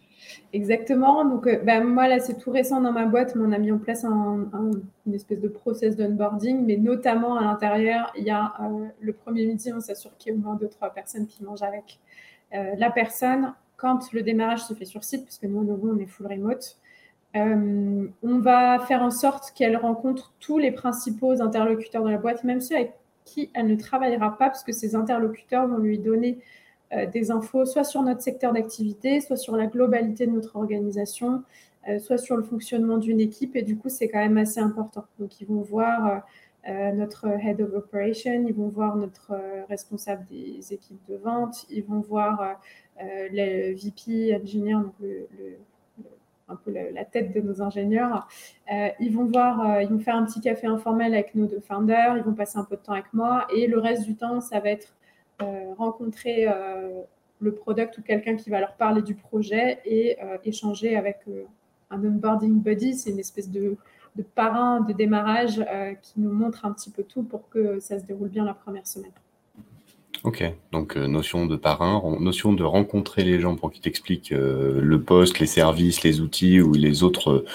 Exactement. 0.51 1.25
Donc, 1.25 1.45
euh, 1.45 1.59
ben, 1.63 1.83
moi, 1.83 2.07
là, 2.07 2.19
c'est 2.19 2.37
tout 2.37 2.49
récent 2.49 2.81
dans 2.81 2.91
ma 2.91 3.05
boîte, 3.05 3.35
mais 3.35 3.45
on 3.45 3.51
a 3.51 3.59
mis 3.59 3.71
en 3.71 3.77
place 3.77 4.03
une 4.03 5.13
espèce 5.13 5.39
de 5.39 5.47
process 5.47 5.95
d'onboarding, 5.95 6.65
mais 6.65 6.77
notamment 6.77 7.37
à 7.37 7.43
l'intérieur, 7.43 8.11
il 8.17 8.23
y 8.23 8.31
a 8.31 8.53
euh, 8.61 8.87
le 8.99 9.13
premier 9.13 9.45
meeting, 9.45 9.73
on 9.75 9.79
s'assure 9.79 10.15
qu'il 10.17 10.33
y 10.33 10.35
a 10.35 10.39
au 10.39 10.41
moins 10.41 10.55
deux, 10.55 10.67
trois 10.67 10.89
personnes 10.89 11.27
qui 11.27 11.43
mangent 11.43 11.61
avec 11.61 11.99
euh, 12.55 12.73
la 12.77 12.89
personne. 12.89 13.53
Quand 13.77 14.11
le 14.11 14.23
démarrage 14.23 14.63
se 14.63 14.73
fait 14.73 14.85
sur 14.85 15.03
site, 15.03 15.23
puisque 15.23 15.43
nous, 15.43 15.63
nouveau, 15.63 15.91
on 15.93 15.99
est 15.99 16.07
full 16.07 16.27
remote, 16.27 16.77
on 17.35 18.39
va 18.39 18.79
faire 18.79 19.03
en 19.03 19.11
sorte 19.11 19.51
qu'elle 19.51 19.77
rencontre 19.77 20.33
tous 20.39 20.57
les 20.57 20.71
principaux 20.71 21.41
interlocuteurs 21.41 22.03
de 22.03 22.09
la 22.09 22.17
boîte, 22.17 22.43
même 22.43 22.59
ceux 22.59 22.75
avec 22.75 22.93
qui 23.23 23.51
elle 23.53 23.67
ne 23.67 23.75
travaillera 23.75 24.37
pas, 24.37 24.47
parce 24.47 24.63
que 24.63 24.71
ces 24.73 24.95
interlocuteurs 24.95 25.67
vont 25.67 25.77
lui 25.77 25.99
donner 25.99 26.39
des 27.13 27.31
infos 27.31 27.65
soit 27.65 27.83
sur 27.83 28.01
notre 28.01 28.21
secteur 28.21 28.53
d'activité, 28.53 29.21
soit 29.21 29.37
sur 29.37 29.55
la 29.55 29.67
globalité 29.67 30.25
de 30.25 30.31
notre 30.31 30.55
organisation, 30.55 31.43
euh, 31.87 31.97
soit 31.97 32.17
sur 32.17 32.35
le 32.35 32.43
fonctionnement 32.43 32.97
d'une 32.97 33.21
équipe. 33.21 33.55
Et 33.55 33.61
du 33.61 33.77
coup, 33.77 33.89
c'est 33.89 34.09
quand 34.09 34.19
même 34.19 34.37
assez 34.37 34.59
important. 34.59 35.05
Donc, 35.17 35.39
ils 35.39 35.47
vont 35.47 35.61
voir 35.61 36.23
euh, 36.67 36.91
notre 36.91 37.27
head 37.27 37.61
of 37.61 37.73
operation, 37.73 38.45
ils 38.47 38.53
vont 38.53 38.67
voir 38.67 38.95
notre 38.97 39.31
responsable 39.69 40.25
des 40.29 40.73
équipes 40.73 40.99
de 41.07 41.15
vente, 41.15 41.65
ils 41.69 41.83
vont 41.83 42.01
voir 42.01 42.59
le 43.01 43.73
VP 43.75 44.35
engineer, 44.35 44.73
donc 44.73 44.93
un 46.49 46.55
peu 46.57 46.71
la, 46.71 47.05
tête 47.05 47.33
de 47.33 47.39
nos 47.39 47.61
ingénieurs. 47.61 48.27
ils 48.99 49.15
vont 49.15 49.23
voir, 49.23 49.81
ils 49.81 49.87
vont 49.87 49.99
faire 49.99 50.15
un 50.15 50.25
petit 50.25 50.41
café 50.41 50.67
informel 50.67 51.13
avec 51.13 51.33
nos 51.33 51.45
deux 51.45 51.61
founders, 51.61 52.17
ils 52.17 52.23
vont 52.23 52.33
passer 52.33 52.57
un 52.57 52.65
peu 52.65 52.75
de 52.75 52.81
temps 52.81 52.91
avec 52.91 53.13
moi 53.13 53.47
et 53.55 53.67
le 53.67 53.79
reste 53.79 54.03
du 54.03 54.17
temps, 54.17 54.41
ça 54.41 54.59
va 54.59 54.69
être 54.69 54.97
rencontrer 55.77 56.47
le 57.39 57.53
product 57.53 57.97
ou 57.97 58.01
quelqu'un 58.01 58.35
qui 58.35 58.49
va 58.49 58.59
leur 58.59 58.73
parler 58.75 59.01
du 59.01 59.15
projet 59.15 59.79
et 59.85 60.17
échanger 60.43 60.95
avec 60.95 61.19
un 61.89 62.03
onboarding 62.03 62.61
buddy, 62.61 62.95
c'est 62.95 63.11
une 63.11 63.19
espèce 63.19 63.49
de, 63.49 63.77
de, 64.15 64.23
parrain 64.23 64.81
de 64.81 64.93
démarrage 64.93 65.63
qui 66.01 66.19
nous 66.19 66.31
montre 66.31 66.65
un 66.65 66.73
petit 66.73 66.91
peu 66.91 67.03
tout 67.03 67.23
pour 67.23 67.49
que 67.49 67.79
ça 67.79 67.99
se 67.99 68.05
déroule 68.05 68.29
bien 68.29 68.45
la 68.45 68.53
première 68.53 68.85
semaine. 68.85 69.13
Ok, 70.25 70.43
donc 70.73 70.97
euh, 70.97 71.07
notion 71.07 71.45
de 71.45 71.55
parrain, 71.55 72.01
notion 72.19 72.51
de 72.51 72.63
rencontrer 72.63 73.23
les 73.23 73.39
gens 73.39 73.55
pour 73.55 73.71
qu'ils 73.71 73.81
t'expliquent 73.81 74.33
euh, 74.33 74.81
le 74.81 75.01
poste, 75.01 75.39
les 75.39 75.45
services, 75.45 76.03
les 76.03 76.19
outils 76.19 76.59
ou 76.59 76.73
les 76.73 77.03
autres, 77.03 77.45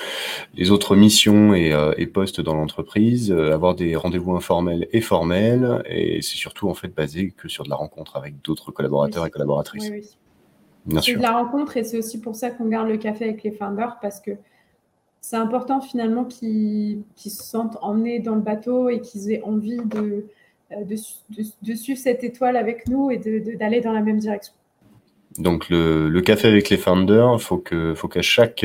les 0.54 0.70
autres 0.70 0.96
missions 0.96 1.52
et, 1.52 1.74
euh, 1.74 1.92
et 1.98 2.06
postes 2.06 2.40
dans 2.40 2.54
l'entreprise, 2.54 3.30
avoir 3.30 3.74
des 3.74 3.96
rendez-vous 3.96 4.34
informels 4.34 4.88
et 4.92 5.02
formels, 5.02 5.82
et 5.86 6.22
c'est 6.22 6.36
surtout 6.36 6.70
en 6.70 6.74
fait 6.74 6.88
basé 6.88 7.34
que 7.36 7.48
sur 7.48 7.64
de 7.64 7.70
la 7.70 7.76
rencontre 7.76 8.16
avec 8.16 8.40
d'autres 8.40 8.72
collaborateurs 8.72 9.26
et 9.26 9.30
collaboratrices. 9.30 9.90
Oui, 9.90 10.00
oui. 10.00 10.08
Bien 10.86 11.02
c'est 11.02 11.16
de 11.16 11.22
la 11.22 11.32
rencontre 11.32 11.76
et 11.76 11.84
c'est 11.84 11.98
aussi 11.98 12.20
pour 12.20 12.34
ça 12.34 12.50
qu'on 12.50 12.66
garde 12.68 12.88
le 12.88 12.98
café 12.98 13.24
avec 13.24 13.42
les 13.42 13.52
founders 13.52 13.98
parce 14.00 14.20
que 14.20 14.32
c'est 15.20 15.36
important 15.36 15.80
finalement 15.80 16.24
qu'ils 16.24 17.04
se 17.16 17.42
sentent 17.42 17.78
emmenés 17.80 18.20
dans 18.20 18.34
le 18.34 18.42
bateau 18.42 18.90
et 18.90 19.00
qu'ils 19.00 19.32
aient 19.32 19.42
envie 19.42 19.80
de 19.84 20.26
euh, 20.76 20.84
de, 20.84 21.74
suivre 21.74 21.98
cette 21.98 22.24
étoile 22.24 22.56
avec 22.56 22.88
nous 22.88 23.10
et 23.10 23.18
d'aller 23.18 23.80
dans 23.80 23.92
la 23.92 24.00
même 24.00 24.18
direction. 24.18 24.54
Donc 25.38 25.68
le, 25.68 26.20
café 26.20 26.48
avec 26.48 26.70
les 26.70 26.76
founders, 26.76 27.34
il 27.34 27.40
faut 27.40 27.58
qu'à 27.58 27.94
faut 27.94 28.08
chaque 28.20 28.64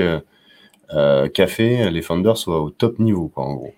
euh, 0.94 1.28
café, 1.30 1.90
les 1.90 2.02
founders 2.02 2.38
soient 2.38 2.62
au 2.62 2.70
top 2.70 3.00
niveau, 3.00 3.28
quoi, 3.28 3.46
en 3.46 3.56
gros. 3.56 3.74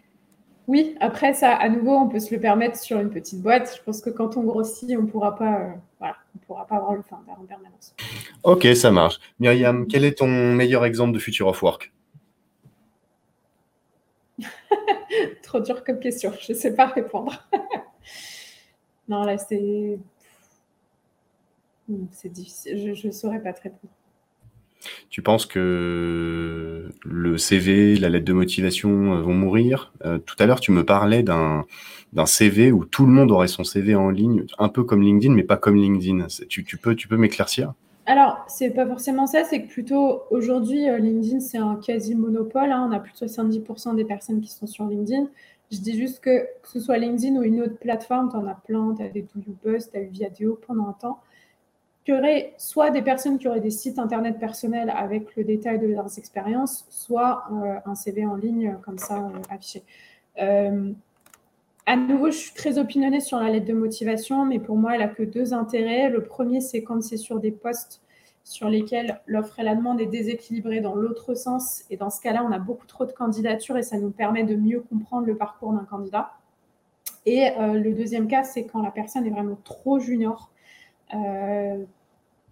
Oui, 0.68 0.96
après 1.02 1.34
ça, 1.34 1.54
à 1.54 1.68
nouveau, 1.68 1.92
on 1.92 2.08
peut 2.08 2.20
se 2.20 2.34
le 2.34 2.40
permettre 2.40 2.78
sur 2.78 3.00
une 3.00 3.10
petite 3.10 3.42
boîte. 3.42 3.76
Je 3.78 3.84
pense 3.84 4.00
que 4.00 4.10
quand 4.10 4.38
on 4.38 4.44
grossit, 4.44 4.90
on 4.98 5.02
ne 5.02 5.08
pourra 5.08 5.36
pas, 5.36 5.60
euh, 5.60 5.70
voilà, 6.00 6.16
on 6.36 6.40
pourra 6.46 6.66
pas 6.66 6.76
avoir 6.76 6.94
le 6.94 7.02
founder 7.02 7.32
en 7.32 7.46
permanence. 7.46 7.94
Ok, 8.44 8.66
ça 8.76 8.92
marche. 8.92 9.20
Myriam, 9.40 9.88
quel 9.88 10.06
est 10.06 10.20
ton 10.20 10.28
meilleur 10.28 10.86
exemple 10.86 11.14
de 11.14 11.20
Future 11.20 11.48
of 11.48 11.62
Work? 11.62 11.92
Trop 15.44 15.60
dur 15.60 15.84
comme 15.84 16.00
question, 16.00 16.32
je 16.40 16.54
ne 16.54 16.58
sais 16.58 16.74
pas 16.76 16.88
répondre. 16.88 17.48
Non, 19.08 19.24
là, 19.26 19.38
c'est. 19.38 20.00
Hmm, 21.88 22.06
difficile. 22.26 22.96
Je 22.96 23.08
ne 23.08 23.12
saurais 23.12 23.42
pas 23.42 23.54
très 23.54 23.70
bien. 23.70 23.90
Tu 25.10 25.22
penses 25.22 25.46
que 25.46 26.90
le 27.04 27.38
CV, 27.38 27.98
la 27.98 28.10
lettre 28.10 28.26
de 28.26 28.34
motivation 28.34 29.16
euh, 29.16 29.22
vont 29.22 29.34
mourir? 29.34 29.94
Euh, 30.06 30.18
Tout 30.18 30.36
à 30.40 30.46
l'heure, 30.46 30.60
tu 30.60 30.72
me 30.72 30.84
parlais 30.84 31.22
d'un 31.24 31.66
CV 32.26 32.72
où 32.72 32.86
tout 32.86 33.06
le 33.06 33.12
monde 33.12 33.32
aurait 33.32 33.48
son 33.48 33.64
CV 33.64 33.94
en 33.96 34.10
ligne, 34.10 34.46
un 34.58 34.70
peu 34.70 34.84
comme 34.84 35.02
LinkedIn, 35.02 35.34
mais 35.34 35.44
pas 35.44 35.58
comme 35.58 35.76
LinkedIn. 35.76 36.28
Tu 36.50 36.78
peux, 36.78 36.96
tu 36.96 37.08
peux 37.08 37.18
m'éclaircir? 37.18 37.74
Alors, 38.06 38.44
c'est 38.48 38.72
pas 38.72 38.88
forcément 38.88 39.28
ça, 39.28 39.44
c'est 39.44 39.64
que 39.64 39.68
plutôt 39.68 40.24
aujourd'hui, 40.32 40.90
euh, 40.90 40.98
LinkedIn, 40.98 41.40
c'est 41.40 41.60
un 41.60 41.76
quasi 41.76 42.16
monopole. 42.16 42.72
Hein. 42.72 42.88
On 42.90 42.92
a 42.92 43.00
plus 43.00 43.14
de 43.14 43.28
70% 43.28 43.96
des 43.96 44.06
personnes 44.06 44.42
qui 44.42 44.50
sont 44.50 44.66
sur 44.68 44.86
LinkedIn. 44.86 45.28
Je 45.72 45.78
dis 45.78 45.98
juste 45.98 46.20
que, 46.20 46.42
que 46.62 46.68
ce 46.68 46.80
soit 46.80 46.98
LinkedIn 46.98 47.36
ou 47.38 47.44
une 47.44 47.62
autre 47.62 47.78
plateforme, 47.78 48.30
tu 48.30 48.36
en 48.36 48.48
as 48.48 48.56
plein, 48.56 48.96
tu 48.96 49.04
as 49.04 49.10
des 49.10 49.22
Do 49.22 49.42
You 49.48 49.56
tu 49.64 49.98
as 49.98 50.02
eu 50.02 50.08
Viadeo 50.08 50.60
pendant 50.68 50.88
un 50.88 50.94
temps, 50.94 51.20
qu'il 52.04 52.16
y 52.16 52.18
aurait 52.18 52.54
soit 52.58 52.90
des 52.90 53.04
personnes 53.04 53.38
qui 53.38 53.48
auraient 53.48 53.62
des 53.62 53.70
sites 53.70 54.00
internet 54.00 54.40
personnels 54.40 54.92
avec 54.96 55.36
le 55.36 55.44
détail 55.44 55.80
de 55.80 55.88
leurs 55.88 56.18
expériences, 56.18 56.86
soit 56.90 57.44
euh, 57.52 57.80
un 57.86 57.96
CV 57.96 58.26
en 58.26 58.36
ligne 58.36 58.70
euh, 58.70 58.78
comme 58.84 58.98
ça 58.98 59.32
affiché. 59.50 59.84
À 61.92 61.98
nouveau, 61.98 62.32
je 62.32 62.38
suis 62.38 62.54
très 62.54 62.78
opinionnée 62.78 63.20
sur 63.20 63.38
la 63.38 63.50
lettre 63.50 63.66
de 63.66 63.74
motivation, 63.74 64.46
mais 64.46 64.60
pour 64.60 64.78
moi, 64.78 64.96
elle 64.96 65.02
a 65.02 65.10
que 65.10 65.24
deux 65.24 65.54
intérêts. 65.54 66.10
Le 66.10 66.24
premier, 66.24 66.62
c'est 66.62 66.84
quand 66.84 67.04
c'est 67.04 67.18
sur 67.18 67.42
des 67.42 67.52
postes 67.52 68.02
sur 68.46 68.70
lesquels 68.70 69.20
l'offre 69.28 69.60
et 69.60 69.64
la 69.64 69.76
demande 69.76 70.00
est 70.00 70.06
déséquilibrée 70.06 70.80
dans 70.80 70.96
l'autre 70.96 71.34
sens. 71.34 71.84
Et 71.90 71.98
dans 71.98 72.10
ce 72.10 72.22
cas-là, 72.22 72.46
on 72.48 72.52
a 72.54 72.60
beaucoup 72.60 72.88
trop 72.88 73.06
de 73.06 73.12
candidatures 73.12 73.76
et 73.76 73.84
ça 73.84 73.98
nous 73.98 74.10
permet 74.10 74.46
de 74.46 74.56
mieux 74.56 74.80
comprendre 74.80 75.28
le 75.28 75.36
parcours 75.36 75.74
d'un 75.74 75.84
candidat. 75.84 76.32
Et 77.26 77.50
euh, 77.60 77.74
le 77.74 77.94
deuxième 77.94 78.30
cas, 78.30 78.46
c'est 78.46 78.64
quand 78.64 78.82
la 78.82 78.92
personne 78.92 79.26
est 79.26 79.32
vraiment 79.32 79.58
trop 79.66 80.00
junior. 80.00 80.50
Euh, 81.14 81.84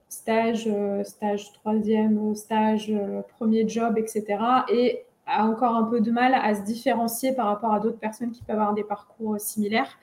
stage, 0.09 0.65
euh, 0.67 1.05
stage 1.05 1.53
troisième, 1.53 2.35
stage, 2.35 2.93
premier 3.37 3.65
job, 3.69 3.97
etc. 3.97 4.25
Et 4.69 5.05
a 5.29 5.45
encore 5.45 5.75
un 5.75 5.83
peu 5.83 6.01
de 6.01 6.11
mal 6.11 6.33
à 6.33 6.55
se 6.55 6.61
différencier 6.63 7.33
par 7.33 7.47
rapport 7.47 7.73
à 7.73 7.79
d'autres 7.79 7.99
personnes 7.99 8.31
qui 8.31 8.43
peuvent 8.43 8.57
avoir 8.57 8.73
des 8.73 8.83
parcours 8.83 9.39
similaires 9.39 9.97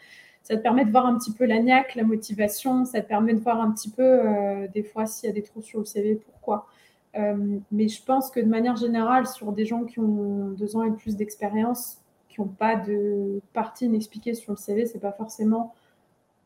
ça 0.46 0.56
te 0.56 0.62
permet 0.62 0.84
de 0.84 0.92
voir 0.92 1.06
un 1.06 1.18
petit 1.18 1.32
peu 1.32 1.44
la 1.44 1.58
niaque, 1.58 1.96
la 1.96 2.04
motivation, 2.04 2.84
ça 2.84 3.00
te 3.00 3.08
permet 3.08 3.34
de 3.34 3.40
voir 3.40 3.60
un 3.60 3.72
petit 3.72 3.90
peu, 3.90 4.04
euh, 4.04 4.68
des 4.72 4.84
fois, 4.84 5.04
s'il 5.04 5.26
y 5.26 5.30
a 5.30 5.34
des 5.34 5.42
trous 5.42 5.60
sur 5.60 5.80
le 5.80 5.84
CV, 5.84 6.14
pourquoi. 6.14 6.68
Euh, 7.16 7.58
mais 7.72 7.88
je 7.88 8.00
pense 8.04 8.30
que 8.30 8.38
de 8.38 8.46
manière 8.46 8.76
générale, 8.76 9.26
sur 9.26 9.50
des 9.50 9.64
gens 9.64 9.82
qui 9.82 9.98
ont 9.98 10.50
deux 10.50 10.76
ans 10.76 10.84
et 10.84 10.92
plus 10.92 11.16
d'expérience, 11.16 11.98
qui 12.28 12.40
n'ont 12.40 12.46
pas 12.46 12.76
de 12.76 13.40
partie 13.54 13.86
inexpliquée 13.86 14.34
sur 14.34 14.52
le 14.52 14.56
CV, 14.56 14.86
c'est 14.86 15.00
pas 15.00 15.10
forcément 15.10 15.74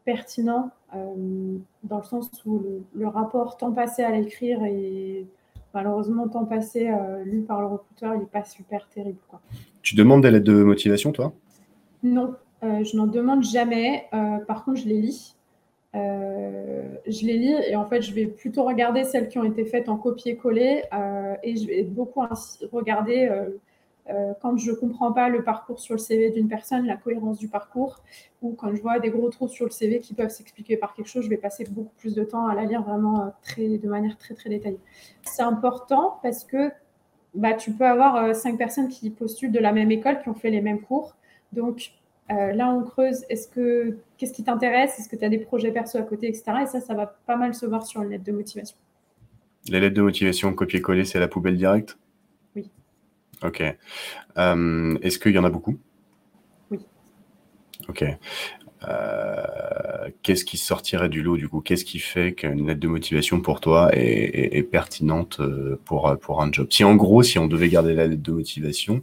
pertinent 0.07 0.71
euh, 0.95 1.59
dans 1.83 1.99
le 1.99 2.05
sens 2.05 2.31
où 2.47 2.63
le, 2.95 3.07
rapport 3.07 3.59
temps 3.59 3.73
passé 3.73 4.03
à 4.03 4.13
l'écrire 4.13 4.65
et 4.65 5.27
malheureusement 5.75 6.29
temps 6.29 6.45
passé 6.45 6.91
lu 7.25 7.43
par 7.43 7.61
le 7.61 7.67
recruteur, 7.67 8.15
il 8.15 8.21
n'est 8.21 8.27
pas 8.27 8.45
super 8.45 8.89
terrible. 8.89 9.19
Quoi. 9.29 9.41
Tu 9.83 9.95
demandes 9.95 10.23
des 10.23 10.31
lettres 10.31 10.45
de 10.45 10.63
motivation, 10.63 11.13
toi? 11.13 11.33
Non, 12.03 12.35
euh, 12.63 12.85
je 12.85 12.97
n'en 12.97 13.07
demande 13.07 13.43
jamais. 13.43 14.07
Euh, 14.13 14.39
par 14.47 14.65
contre, 14.65 14.81
je 14.81 14.87
les 14.87 15.01
lis. 15.01 15.37
Euh, 15.97 16.83
je 17.07 17.27
les 17.27 17.37
lis 17.37 17.57
et 17.69 17.77
en 17.77 17.85
fait, 17.85 18.03
je 18.03 18.13
vais 18.15 18.27
plutôt 18.27 18.65
regarder 18.65 19.05
celles 19.05 19.29
qui 19.29 19.39
ont 19.39 19.45
été 19.45 19.65
faites 19.65 19.89
en 19.89 19.97
copier-coller 19.97 20.83
et 21.43 21.57
je 21.57 21.67
vais 21.67 21.83
beaucoup 21.83 22.23
regarder 22.73 23.29
quand 24.41 24.57
je 24.57 24.71
ne 24.71 24.77
comprends 24.77 25.13
pas 25.13 25.29
le 25.29 25.45
parcours 25.45 25.79
sur 25.81 25.95
le 25.95 25.99
CV 25.99 26.31
d'une 26.31 26.49
personne, 26.49 26.87
la 26.87 26.97
cohérence 26.97 27.39
du 27.39 27.49
parcours, 27.49 28.03
ou 28.43 28.53
quand 28.53 28.75
je 28.75 28.81
vois 28.83 28.99
des 28.99 29.11
gros 29.11 29.29
trous 29.31 29.49
sur 29.49 29.67
le 29.67 29.71
CV 29.71 30.01
qui 30.01 30.15
peuvent 30.15 30.31
s'expliquer 30.31 30.77
par 30.77 30.95
quelque 30.95 31.09
chose, 31.09 31.25
je 31.25 31.31
vais 31.31 31.37
passer 31.37 31.65
beaucoup 31.71 31.95
plus 31.99 32.15
de 32.15 32.25
temps 32.25 32.47
à 32.47 32.55
la 32.55 32.65
lire 32.65 32.83
vraiment 32.83 33.33
très, 33.43 33.79
de 33.79 33.89
manière 33.89 34.17
très 34.19 34.35
très 34.35 34.51
détaillée. 34.51 34.81
C'est 35.23 35.43
important 35.43 36.19
parce 36.23 36.45
que 36.45 36.71
bah, 37.35 37.55
tu 37.55 37.73
peux 37.73 37.87
avoir 37.87 38.35
cinq 38.35 38.59
personnes 38.59 38.89
qui 38.89 39.11
postulent 39.11 39.53
de 39.53 39.61
la 39.61 39.73
même 39.73 39.91
école, 39.91 40.21
qui 40.23 40.29
ont 40.29 40.35
fait 40.35 40.51
les 40.51 40.61
mêmes 40.61 40.81
cours. 40.81 41.17
Donc, 41.53 41.93
euh, 42.31 42.53
là, 42.53 42.71
on 42.71 42.83
creuse. 42.83 43.25
Est-ce 43.29 43.49
que 43.49 43.97
qu'est-ce 44.17 44.33
qui 44.33 44.45
t'intéresse? 44.45 44.99
Est-ce 44.99 45.09
que 45.09 45.17
tu 45.17 45.25
as 45.25 45.29
des 45.29 45.39
projets 45.39 45.73
perso 45.73 45.99
à 45.99 46.03
côté, 46.03 46.29
etc. 46.29 46.45
Et 46.63 46.67
ça, 46.67 46.81
ça 46.81 46.95
va 46.95 47.07
pas 47.07 47.37
mal 47.37 47.55
se 47.55 47.67
voir 47.67 47.87
sur 47.87 48.03
une 48.03 48.11
lettre 48.11 48.25
de 48.25 48.33
motivation. 48.33 48.77
Les 49.69 49.81
lettres 49.81 49.97
de 49.97 50.03
motivation 50.03 50.53
copier-coller, 50.55 51.05
c'est 51.05 51.19
la 51.19 51.29
poubelle 51.29 51.57
directe. 51.57 51.99
Ok. 53.43 53.63
Euh, 54.39 54.99
est-ce 55.03 55.19
qu'il 55.19 55.33
y 55.33 55.39
en 55.39 55.45
a 55.45 55.51
beaucoup? 55.51 55.79
Oui. 56.71 56.79
Ok. 57.89 58.05
Euh, 58.89 60.09
qu'est-ce 60.23 60.45
qui 60.45 60.57
sortirait 60.57 61.09
du 61.09 61.23
lot 61.23 61.37
du 61.37 61.49
coup? 61.49 61.61
Qu'est-ce 61.61 61.85
qui 61.85 61.99
fait 61.99 62.33
qu'une 62.33 62.67
lettre 62.67 62.81
de 62.81 62.89
motivation 62.89 63.41
pour 63.41 63.61
toi 63.61 63.91
est, 63.93 64.63
pertinente 64.71 65.41
pour, 65.85 66.17
pour 66.21 66.43
un 66.43 66.51
job? 66.53 66.69
Si 66.71 66.85
en 66.85 66.97
gros, 66.97 67.23
si 67.23 67.39
on 67.39 67.47
devait 67.47 67.69
garder 67.69 67.95
la 67.95 68.07
lettre 68.07 68.23
de 68.23 68.33
motivation, 68.33 69.03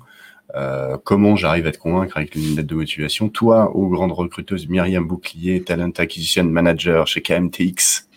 euh, 0.56 0.98
comment 1.04 1.36
j'arrive 1.36 1.68
à 1.68 1.72
te 1.72 1.78
convaincre 1.78 2.18
avec 2.18 2.36
une 2.36 2.56
lettre 2.56 2.68
de 2.68 2.76
motivation? 2.76 3.30
Toi, 3.30 3.76
aux 3.76 3.88
grande 3.90 4.12
recruteuse 4.12 4.68
Myriam 4.68 5.06
Bouclier, 5.06 5.62
Talent 5.64 5.92
Acquisition 5.98 6.46
Manager 6.46 7.06
chez 7.08 7.22
KMTX. 7.22 8.08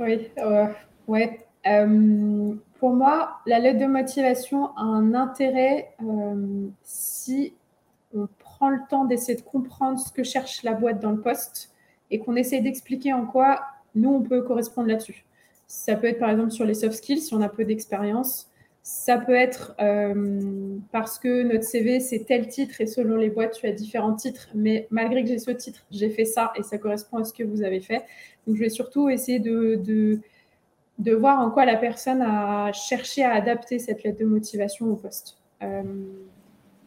Oui, 0.00 0.28
euh, 0.38 0.66
ouais. 1.06 1.40
Euh, 1.68 2.54
pour 2.78 2.90
moi, 2.92 3.40
la 3.46 3.58
lettre 3.58 3.80
de 3.80 3.86
motivation 3.86 4.74
a 4.76 4.82
un 4.82 5.14
intérêt 5.14 5.94
si 6.82 7.54
on 8.14 8.28
prend 8.38 8.70
le 8.70 8.78
temps 8.88 9.04
d'essayer 9.04 9.36
de 9.36 9.42
comprendre 9.42 9.98
ce 9.98 10.12
que 10.12 10.22
cherche 10.22 10.62
la 10.62 10.74
boîte 10.74 11.00
dans 11.00 11.10
le 11.10 11.20
poste 11.20 11.72
et 12.10 12.18
qu'on 12.18 12.36
essaie 12.36 12.60
d'expliquer 12.60 13.12
en 13.12 13.26
quoi 13.26 13.60
nous, 13.94 14.10
on 14.10 14.22
peut 14.22 14.42
correspondre 14.42 14.88
là-dessus. 14.88 15.24
Ça 15.66 15.96
peut 15.96 16.06
être 16.06 16.18
par 16.18 16.30
exemple 16.30 16.50
sur 16.50 16.64
les 16.64 16.74
soft 16.74 16.94
skills, 16.96 17.20
si 17.20 17.34
on 17.34 17.40
a 17.40 17.48
peu 17.48 17.64
d'expérience. 17.64 18.48
Ça 18.82 19.18
peut 19.18 19.34
être 19.34 19.74
euh, 19.80 20.78
parce 20.92 21.18
que 21.18 21.42
notre 21.42 21.64
CV, 21.64 22.00
c'est 22.00 22.20
tel 22.20 22.48
titre 22.48 22.80
et 22.80 22.86
selon 22.86 23.16
les 23.16 23.28
boîtes, 23.28 23.58
tu 23.58 23.66
as 23.66 23.72
différents 23.72 24.14
titres. 24.14 24.48
Mais 24.54 24.86
malgré 24.90 25.22
que 25.22 25.28
j'ai 25.28 25.38
ce 25.38 25.50
titre, 25.50 25.84
j'ai 25.90 26.08
fait 26.08 26.24
ça 26.24 26.52
et 26.56 26.62
ça 26.62 26.78
correspond 26.78 27.18
à 27.18 27.24
ce 27.24 27.34
que 27.34 27.42
vous 27.42 27.62
avez 27.62 27.80
fait. 27.80 28.04
Donc, 28.46 28.56
je 28.56 28.60
vais 28.60 28.70
surtout 28.70 29.10
essayer 29.10 29.40
de, 29.40 30.20
voir 31.14 31.40
en 31.40 31.50
quoi 31.50 31.64
la 31.64 31.76
personne 31.76 32.22
a 32.22 32.72
cherché 32.72 33.24
à 33.24 33.32
adapter 33.32 33.78
cette 33.78 34.02
lettre 34.02 34.20
de 34.20 34.24
motivation 34.24 34.86
au 34.86 34.96
poste. 34.96 35.38
Euh, 35.62 35.82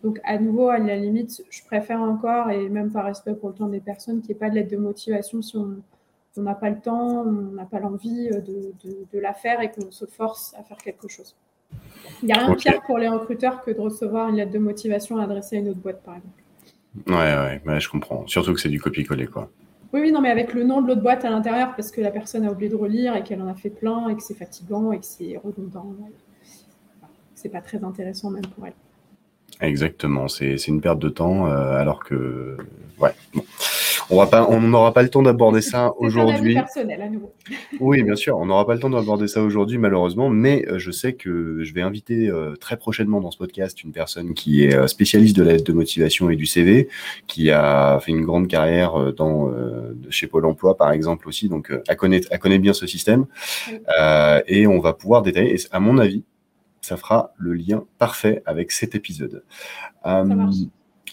donc, 0.04 0.20
à 0.24 0.38
nouveau, 0.38 0.70
à 0.70 0.80
la 0.80 0.96
limite, 0.96 1.44
je 1.50 1.64
préfère 1.64 2.02
encore, 2.02 2.50
et 2.50 2.70
même 2.70 2.92
par 2.92 3.06
respect 3.06 3.36
pour 3.36 3.50
le 3.50 3.56
temps 3.56 3.68
des 3.68 3.80
personnes, 3.80 4.22
qu'il 4.22 4.30
n'y 4.30 4.36
ait 4.36 4.40
pas 4.40 4.50
de 4.50 4.56
lettre 4.56 4.72
de 4.72 4.78
motivation 4.78 5.42
si 5.42 5.56
on 5.56 6.42
n'a 6.42 6.56
pas 6.56 6.70
le 6.70 6.80
temps, 6.80 7.22
on 7.22 7.54
n'a 7.54 7.66
pas 7.66 7.80
l'envie 7.80 8.30
de, 8.30 8.74
de 9.12 9.20
la 9.20 9.34
faire 9.34 9.62
et 9.62 9.72
qu'on 9.72 9.92
se 9.92 10.06
force 10.06 10.56
à 10.58 10.64
faire 10.64 10.78
quelque 10.78 11.08
chose. 11.08 11.36
Il 12.22 12.26
n'y 12.28 12.34
a 12.34 12.38
rien 12.38 12.50
de 12.50 12.56
pire 12.56 12.82
pour 12.86 12.98
les 12.98 13.08
recruteurs 13.08 13.62
que 13.62 13.72
de 13.72 13.80
recevoir 13.80 14.30
une 14.30 14.36
lettre 14.36 14.52
de 14.52 14.60
motivation 14.60 15.18
adressée 15.18 15.58
à 15.58 15.60
une 15.60 15.70
autre 15.70 15.80
boîte, 15.80 16.02
par 16.04 16.16
exemple. 16.16 16.42
Ouais, 17.08 17.62
ouais, 17.66 17.80
je 17.80 17.90
comprends. 17.90 18.28
Surtout 18.28 18.54
que 18.54 18.60
c'est 18.60 18.70
du 18.70 18.80
copier-coller, 18.80 19.28
quoi. 19.28 19.50
Oui, 19.94 20.00
oui, 20.02 20.12
non, 20.12 20.22
mais 20.22 20.30
avec 20.30 20.54
le 20.54 20.64
nom 20.64 20.82
de 20.82 20.88
l'autre 20.88 21.02
boîte 21.02 21.26
à 21.26 21.30
l'intérieur, 21.30 21.76
parce 21.76 21.92
que 21.92 22.00
la 22.00 22.12
personne 22.12 22.46
a 22.46 22.52
oublié 22.52 22.70
de 22.70 22.76
relire 22.76 23.16
et 23.16 23.24
qu'elle 23.24 23.42
en 23.42 23.48
a 23.48 23.54
fait 23.54 23.70
plein 23.70 24.08
et 24.10 24.16
que 24.16 24.24
c'est 24.24 24.38
fatigant 24.38 24.92
et 24.94 25.00
que 25.00 25.06
c'est 25.06 25.40
redondant. 25.44 25.96
C'est 27.36 27.50
pas 27.50 27.62
très 27.62 27.84
intéressant 27.84 28.30
même 28.30 28.46
pour 28.46 28.66
elle. 28.68 28.74
Exactement, 29.60 30.28
c'est 30.28 30.56
une 30.68 30.80
perte 30.80 31.00
de 31.00 31.10
temps, 31.10 31.48
euh, 31.48 31.76
alors 31.76 32.04
que, 32.04 32.58
ouais, 33.00 33.14
bon. 33.34 33.44
On 34.12 34.62
n'aura 34.62 34.94
pas 34.94 35.04
le 35.04 35.10
temps 35.10 35.22
d'aborder 35.22 35.62
ça 35.62 35.94
aujourd'hui. 35.98 36.54
personnel 36.54 37.02
à 37.02 37.10
nouveau. 37.10 37.34
oui, 37.80 38.04
bien 38.04 38.16
sûr, 38.16 38.38
on 38.38 38.46
n'aura 38.46 38.66
pas 38.66 38.74
le 38.74 38.80
temps 38.80 38.90
d'aborder 38.90 39.28
ça 39.28 39.42
aujourd'hui 39.42 39.78
malheureusement, 39.78 40.30
mais 40.30 40.66
euh, 40.68 40.80
je 40.80 40.92
sais 40.92 41.14
que 41.14 41.64
je 41.64 41.74
vais 41.74 41.82
inviter 41.82 42.28
euh, 42.28 42.56
très 42.56 42.78
prochainement 42.78 43.22
dans 43.22 43.32
ce 43.32 43.38
podcast 43.38 43.84
une 43.84 43.92
personne 43.92 44.34
qui 44.34 44.66
est 44.66 44.76
euh, 44.76 44.88
spécialiste 44.88 45.36
de 45.38 45.44
l'aide 45.44 45.64
de 45.64 45.74
motivation 45.74 46.30
et 46.30 46.36
du 46.36 46.46
CV, 46.46 46.90
qui 47.28 47.52
a 47.52 48.00
fait 48.02 48.12
une 48.12 48.26
grande 48.26 48.48
carrière 48.48 49.14
dans 49.14 49.52
chez 50.10 50.28
Pôle 50.28 50.46
Emploi 50.46 50.76
par 50.76 50.92
exemple 50.92 51.28
aussi, 51.28 51.48
donc 51.48 51.72
elle 51.88 51.96
connaît, 51.96 52.22
elle 52.30 52.40
connaît 52.40 52.60
bien 52.60 52.74
ce 52.74 52.88
système, 52.88 53.26
et 54.48 54.68
on 54.68 54.80
va 54.80 54.94
pouvoir 54.94 55.22
détailler. 55.22 55.56
Et 55.56 55.60
à 55.72 55.80
mon 55.80 55.98
avis, 55.98 56.24
ça 56.82 56.98
fera 56.98 57.34
le 57.38 57.54
lien 57.54 57.86
parfait 57.98 58.42
avec 58.46 58.72
cet 58.72 58.96
épisode. 58.96 59.44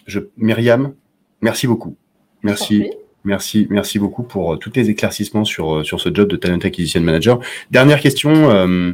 je, 0.07 0.21
Myriam, 0.37 0.95
merci 1.41 1.67
beaucoup. 1.67 1.97
Merci. 2.43 2.91
Merci, 3.25 3.67
merci 3.69 3.99
beaucoup 3.99 4.23
pour 4.23 4.55
euh, 4.55 4.57
tous 4.57 4.73
les 4.75 4.91
éclaircissements 4.91 5.45
sur, 5.45 5.79
euh, 5.79 5.85
sur 5.85 6.01
ce 6.01 6.09
job 6.13 6.29
de 6.29 6.37
Talent 6.37 6.59
Acquisition 6.61 7.01
Manager. 7.01 7.41
Dernière 7.71 8.01
question, 8.01 8.51
euh, 8.51 8.93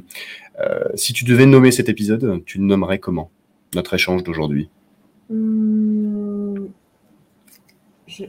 si 0.95 1.13
tu 1.13 1.25
devais 1.25 1.47
nommer 1.47 1.71
cet 1.71 1.89
épisode, 1.89 2.43
tu 2.47 2.59
le 2.59 2.65
nommerais 2.65 2.99
comment 2.99 3.31
Notre 3.75 3.95
échange 3.95 4.25
d'aujourd'hui? 4.25 4.71
Hmm, 5.29 6.67
je, 8.07 8.25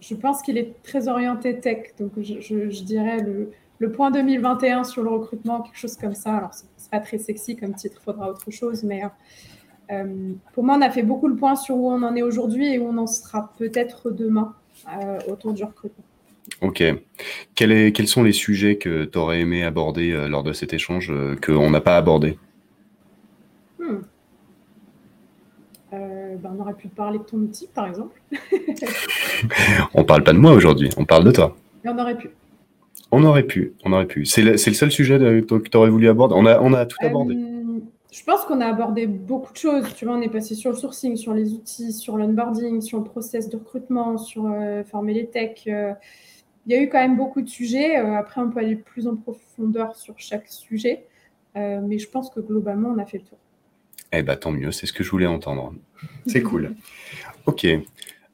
je, 0.00 0.14
pense 0.14 0.42
qu'il 0.42 0.58
est 0.58 0.74
très 0.82 1.08
orienté 1.08 1.58
tech, 1.58 1.94
donc 1.98 2.12
je, 2.20 2.82
dirais 2.84 3.18
le, 3.18 3.50
le, 3.78 3.92
point 3.92 4.10
2021 4.10 4.84
sur 4.84 5.02
le 5.02 5.10
recrutement, 5.10 5.62
quelque 5.62 5.78
chose 5.78 5.96
comme 5.96 6.14
ça. 6.14 6.36
Alors, 6.36 6.50
c'est 6.52 6.90
pas 6.90 7.00
très 7.00 7.18
sexy 7.18 7.56
comme 7.56 7.74
titre, 7.74 7.96
il 8.00 8.04
faudra 8.04 8.30
autre 8.30 8.50
chose, 8.50 8.82
mais 8.84 9.02
euh, 9.90 10.32
pour 10.52 10.64
moi, 10.64 10.76
on 10.78 10.82
a 10.82 10.90
fait 10.90 11.02
beaucoup 11.02 11.28
le 11.28 11.36
point 11.36 11.56
sur 11.56 11.76
où 11.76 11.90
on 11.90 12.02
en 12.02 12.14
est 12.14 12.22
aujourd'hui 12.22 12.74
et 12.74 12.78
où 12.78 12.86
on 12.86 12.96
en 12.98 13.06
sera 13.06 13.52
peut-être 13.58 14.10
demain 14.10 14.54
euh, 14.88 15.18
autour 15.28 15.52
du 15.52 15.64
recrutement. 15.64 16.04
Ok. 16.62 16.82
quels 17.54 18.08
sont 18.08 18.22
les 18.22 18.32
sujets 18.32 18.76
que 18.76 19.04
tu 19.04 19.18
aurais 19.18 19.40
aimé 19.40 19.62
aborder 19.62 20.12
euh, 20.12 20.28
lors 20.28 20.42
de 20.42 20.52
cet 20.52 20.72
échange 20.72 21.12
qu'on 21.44 21.70
n'a 21.70 21.80
pas 21.80 21.96
abordé? 21.96 22.38
Hmm. 23.78 24.00
ben, 25.90 26.56
On 26.56 26.60
aurait 26.60 26.74
pu 26.74 26.88
parler 26.88 27.18
de 27.18 27.24
ton 27.24 27.38
outil, 27.38 27.68
par 27.72 27.86
exemple. 27.86 28.20
on 29.94 30.04
parle 30.04 30.22
pas 30.22 30.32
de 30.32 30.38
moi 30.38 30.52
aujourd'hui, 30.52 30.90
on 30.96 31.04
parle 31.04 31.24
de 31.24 31.32
toi. 31.32 31.56
on 31.84 31.98
aurait 31.98 32.16
pu. 32.16 32.30
On 33.12 33.24
aurait 33.24 33.42
pu, 33.42 33.72
on 33.84 33.92
aurait 33.92 34.06
pu. 34.06 34.24
C'est 34.24 34.42
le, 34.42 34.56
seul 34.56 34.92
sujet 34.92 35.18
que 35.18 35.68
tu 35.68 35.76
aurais 35.76 35.90
voulu 35.90 36.08
aborder. 36.08 36.34
On 36.38 36.46
a, 36.46 36.60
on 36.60 36.72
a 36.74 36.86
tout 36.86 36.96
abordé. 37.00 37.36
Je 38.12 38.24
pense 38.24 38.44
qu'on 38.44 38.60
a 38.60 38.66
abordé 38.66 39.06
beaucoup 39.06 39.52
de 39.52 39.58
choses. 39.58 39.94
Tu 39.94 40.04
vois, 40.04 40.14
on 40.16 40.20
est 40.20 40.28
passé 40.28 40.54
sur 40.54 40.70
le 40.70 40.76
sourcing, 40.76 41.16
sur 41.16 41.32
les 41.32 41.52
outils, 41.52 41.92
sur 41.92 42.16
l'onboarding, 42.16 42.80
sur 42.80 42.98
le 42.98 43.04
process 43.04 43.48
de 43.48 43.56
recrutement, 43.56 44.18
sur 44.18 44.46
euh, 44.46 44.82
former 44.84 45.14
les 45.14 45.26
techs. 45.26 45.64
Euh. 45.68 45.92
il 46.66 46.72
y 46.72 46.76
a 46.76 46.82
eu 46.82 46.88
quand 46.88 46.98
même 46.98 47.16
beaucoup 47.16 47.40
de 47.40 47.48
sujets. 47.48 47.98
Euh, 47.98 48.16
après, 48.16 48.40
on 48.40 48.50
peut 48.50 48.58
aller 48.58 48.76
plus 48.76 49.06
en 49.06 49.16
profondeur 49.16 49.94
sur 49.94 50.14
chaque 50.18 50.48
sujet. 50.48 51.06
mais 51.54 51.98
je 51.98 52.08
pense 52.08 52.30
que 52.30 52.40
globalement, 52.40 52.90
on 52.90 52.98
a 52.98 53.06
fait 53.06 53.18
le 53.18 53.24
tour. 53.24 53.38
Eh 54.12 54.22
bien, 54.22 54.36
tant 54.36 54.50
mieux. 54.50 54.72
C'est 54.72 54.86
ce 54.86 54.92
que 54.92 55.04
je 55.04 55.10
voulais 55.10 55.26
entendre. 55.26 55.72
C'est 56.26 56.42
cool. 56.42 56.74
Ok. 57.46 57.66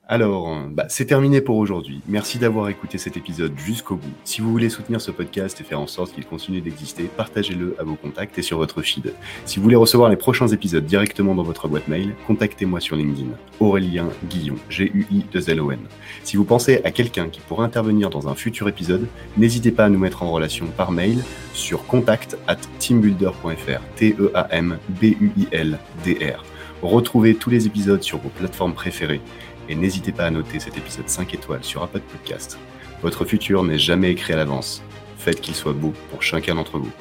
Alors, 0.09 0.57
bah, 0.71 0.85
c'est 0.89 1.07
terminé 1.07 1.41
pour 1.41 1.57
aujourd'hui. 1.57 2.01
Merci 2.07 2.39
d'avoir 2.39 2.69
écouté 2.69 2.97
cet 2.97 3.17
épisode 3.17 3.59
jusqu'au 3.59 3.97
bout. 3.97 4.13
Si 4.23 4.41
vous 4.41 4.53
voulez 4.53 4.69
soutenir 4.69 5.01
ce 5.01 5.11
podcast 5.11 5.61
et 5.61 5.65
faire 5.65 5.81
en 5.81 5.89
sorte 5.89 6.13
qu'il 6.13 6.25
continue 6.25 6.61
d'exister, 6.61 7.11
partagez-le 7.17 7.75
à 7.81 7.83
vos 7.83 7.97
contacts 7.97 8.39
et 8.39 8.43
sur 8.43 8.59
votre 8.59 8.83
feed. 8.83 9.15
Si 9.47 9.57
vous 9.57 9.65
voulez 9.65 9.75
recevoir 9.75 10.09
les 10.09 10.15
prochains 10.15 10.47
épisodes 10.47 10.87
directement 10.87 11.35
dans 11.35 11.43
votre 11.43 11.67
boîte 11.67 11.89
mail, 11.89 12.15
contactez-moi 12.29 12.79
sur 12.79 12.95
LinkedIn. 12.95 13.31
Aurélien 13.59 14.09
Guillon, 14.31 14.55
G-U-I-2-L-O-N. 14.71 15.81
Si 16.23 16.37
vous 16.37 16.45
pensez 16.45 16.81
à 16.85 16.93
quelqu'un 16.93 17.29
qui 17.29 17.41
pourrait 17.41 17.65
intervenir 17.65 18.09
dans 18.09 18.29
un 18.29 18.37
futur 18.37 18.69
épisode, 18.69 19.09
n'hésitez 19.37 19.73
pas 19.73 19.87
à 19.87 19.89
nous 19.89 19.99
mettre 19.99 20.23
en 20.23 20.31
relation 20.31 20.67
par 20.67 20.93
mail 20.93 21.25
sur 21.53 21.85
contact 21.85 22.39
at 22.47 22.59
teambuilder.fr. 22.79 23.81
T-E-A-M-B-U-I-L-D-R. 23.97 26.45
Retrouvez 26.83 27.35
tous 27.35 27.51
les 27.51 27.67
épisodes 27.67 28.03
sur 28.03 28.19
vos 28.19 28.29
plateformes 28.29 28.75
préférées 28.75 29.21
et 29.69 29.75
n'hésitez 29.75 30.12
pas 30.12 30.25
à 30.25 30.31
noter 30.31 30.61
cet 30.61 30.77
épisode 30.77 31.09
5 31.09 31.35
étoiles 31.35 31.64
sur 31.64 31.83
Apple 31.83 32.01
Podcast. 32.01 32.59
Votre 33.03 33.25
futur 33.25 33.62
n'est 33.64 33.79
jamais 33.79 34.11
écrit 34.11 34.33
à 34.33 34.37
l'avance. 34.37 34.83
Faites 35.19 35.41
qu'il 35.41 35.55
soit 35.55 35.73
beau 35.73 35.93
pour 36.11 36.23
chacun 36.23 36.55
d'entre 36.55 36.79
vous. 36.79 36.93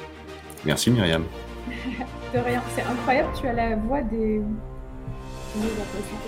Merci 0.64 0.90
Myriam. 0.90 1.24
De 2.34 2.38
rien, 2.40 2.62
c'est 2.74 2.82
incroyable, 2.82 3.28
tu 3.40 3.46
as 3.46 3.52
la 3.52 3.76
voix 3.76 4.02
des. 4.02 4.40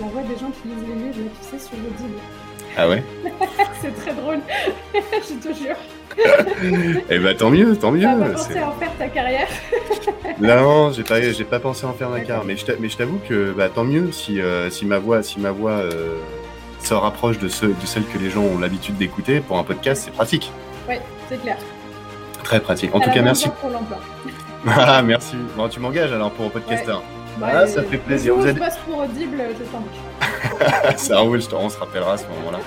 La 0.01 0.07
voix 0.07 0.23
des 0.23 0.39
gens 0.39 0.49
qui 0.49 0.69
lisent 0.69 0.87
les 0.87 0.95
livres, 0.95 1.29
tu 1.39 1.45
sais, 1.45 1.59
sur 1.59 1.77
Audible. 1.77 2.19
Ah 2.77 2.87
ouais? 2.87 3.03
C'est 3.81 3.95
très 3.95 4.13
drôle, 4.13 4.39
je 4.93 5.33
te 5.35 5.53
jure. 5.53 5.75
Eh 7.09 7.19
ben 7.19 7.35
tant 7.35 7.49
mieux, 7.49 7.75
tant 7.77 7.91
mieux. 7.91 8.01
Tu 8.01 8.05
pas 8.07 8.29
pensé 8.29 8.57
à 8.57 8.69
en 8.69 8.71
faire 8.73 8.97
ta 8.97 9.07
carrière? 9.07 9.47
Non, 10.39 10.91
j'ai 10.91 11.03
pas, 11.03 11.21
j'ai 11.21 11.43
pas 11.43 11.59
pensé 11.59 11.85
à 11.85 11.89
en 11.89 11.93
faire 11.93 12.09
ma 12.09 12.21
carrière, 12.21 12.45
mais 12.45 12.55
je 12.55 12.97
t'avoue 12.97 13.19
que 13.27 13.51
bah, 13.51 13.69
tant 13.69 13.83
mieux 13.83 14.11
si, 14.11 14.39
euh, 14.39 14.69
si 14.69 14.85
ma 14.85 14.99
voix, 14.99 15.21
si 15.23 15.39
ma 15.39 15.51
voix 15.51 15.71
euh, 15.71 16.17
se 16.81 16.93
rapproche 16.93 17.39
de, 17.39 17.47
ceux, 17.49 17.69
de 17.69 17.85
celle 17.85 18.05
que 18.05 18.17
les 18.17 18.29
gens 18.29 18.43
ont 18.43 18.57
l'habitude 18.57 18.97
d'écouter 18.97 19.41
pour 19.41 19.57
un 19.57 19.63
podcast, 19.63 20.03
c'est 20.05 20.11
pratique. 20.11 20.51
Oui, 20.87 20.95
c'est 21.27 21.41
clair. 21.41 21.57
Très 22.43 22.59
pratique. 22.59 22.95
En 22.95 22.99
tout 22.99 23.11
cas, 23.11 23.21
merci. 23.21 23.49
Pour 23.61 23.69
l'emploi. 23.69 23.99
ah, 24.67 25.01
merci. 25.01 25.35
Bon, 25.55 25.67
tu 25.67 25.79
m'engages 25.79 26.11
alors 26.11 26.31
pour 26.31 26.45
un 26.45 26.49
podcaster. 26.49 26.95
ah, 27.43 27.67
ça 27.67 27.83
fait 27.83 27.97
plaisir. 27.97 28.35
Vous 28.35 28.47
êtes... 28.47 28.57
pour 28.85 28.99
Audible, 28.99 29.41
je 29.57 29.63
t'embauche. 29.65 30.95
ça 30.97 31.19
roule, 31.19 31.41
on 31.53 31.69
se 31.69 31.77
rappellera 31.77 32.13
à 32.13 32.17
ce 32.17 32.25
moment-là. 32.27 32.59